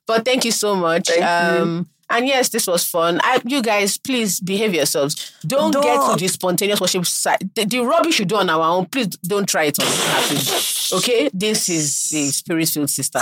but 0.05 0.25
thank 0.25 0.45
you 0.45 0.51
so 0.51 0.75
much. 0.75 1.07
Thank 1.09 1.21
you. 1.21 1.61
um, 1.63 1.89
And 2.09 2.27
yes, 2.27 2.49
this 2.49 2.67
was 2.67 2.85
fun. 2.87 3.19
I, 3.23 3.41
you 3.45 3.61
guys, 3.63 3.97
please 3.97 4.39
behave 4.39 4.73
yourselves. 4.75 5.33
Don't, 5.45 5.73
get 5.73 5.99
to 6.11 6.15
the 6.17 6.27
spontaneous 6.27 6.79
worship 6.79 7.05
side. 7.07 7.49
The, 7.55 7.65
the 7.65 7.79
rubbish 7.79 8.19
you 8.19 8.25
do 8.25 8.35
on 8.35 8.49
our 8.49 8.61
own, 8.63 8.85
please 8.85 9.07
don't 9.07 9.47
try 9.49 9.65
it 9.65 9.79
on. 9.79 9.87
Okay? 10.99 11.31
This 11.33 11.67
is 11.67 12.09
the 12.11 12.27
spirit 12.31 12.69
filled 12.69 12.91
sister. 12.91 13.19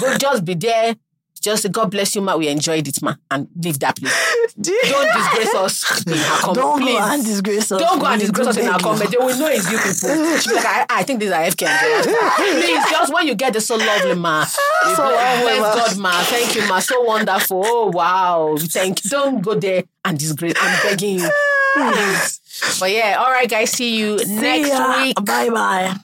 Go 0.00 0.16
just 0.18 0.44
be 0.44 0.54
there. 0.54 0.94
Just 1.42 1.64
say, 1.64 1.68
God 1.68 1.90
bless 1.90 2.14
you, 2.14 2.22
ma. 2.22 2.36
We 2.36 2.48
enjoyed 2.48 2.86
it, 2.86 3.02
ma. 3.02 3.14
And 3.30 3.48
leave 3.56 3.78
that 3.80 3.96
place. 3.96 4.12
Don't 4.60 5.12
disgrace 5.12 5.54
us 5.54 6.06
in 6.06 6.12
our 6.14 6.38
comment. 6.38 6.56
Don't 6.56 6.80
please. 6.80 6.98
go 6.98 7.12
and 7.12 7.24
disgrace 7.24 7.72
us. 7.72 7.80
Don't 7.80 7.98
go 7.98 8.06
and 8.06 8.20
disgrace 8.20 8.46
us 8.48 8.56
in 8.56 8.68
our 8.68 8.78
comment. 8.78 9.10
They 9.10 9.16
will 9.16 9.36
know 9.38 9.48
it's 9.48 9.70
you 9.70 9.78
people. 9.78 10.48
Be 10.52 10.54
like, 10.54 10.64
I, 10.64 10.86
I 11.00 11.02
think 11.02 11.20
these 11.20 11.30
are 11.30 11.42
FK 11.42 11.66
and. 11.66 12.04
Please, 12.36 12.90
just 12.90 13.12
when 13.12 13.26
you 13.26 13.34
get 13.34 13.52
the 13.52 13.60
so 13.60 13.76
lovely, 13.76 14.14
ma. 14.14 14.44
So 14.82 15.08
bless. 15.08 15.94
God, 15.94 15.98
ma. 15.98 16.10
Thank 16.24 16.54
you, 16.54 16.68
ma. 16.68 16.78
So 16.78 17.02
wonderful. 17.02 17.62
Oh, 17.64 17.90
wow. 17.90 18.56
Thank 18.58 19.04
you. 19.04 19.10
Don't 19.10 19.40
go 19.42 19.54
there 19.54 19.84
and 20.04 20.18
disgrace. 20.18 20.54
I'm 20.58 20.82
begging 20.82 21.18
you. 21.20 21.30
Please. 21.74 22.40
But 22.78 22.90
yeah, 22.90 23.16
all 23.18 23.30
right, 23.30 23.48
guys. 23.48 23.70
See 23.70 23.98
you 23.98 24.18
See 24.18 24.36
next 24.36 24.68
ya. 24.68 25.02
week. 25.02 25.24
Bye 25.24 25.50
bye. 25.50 25.96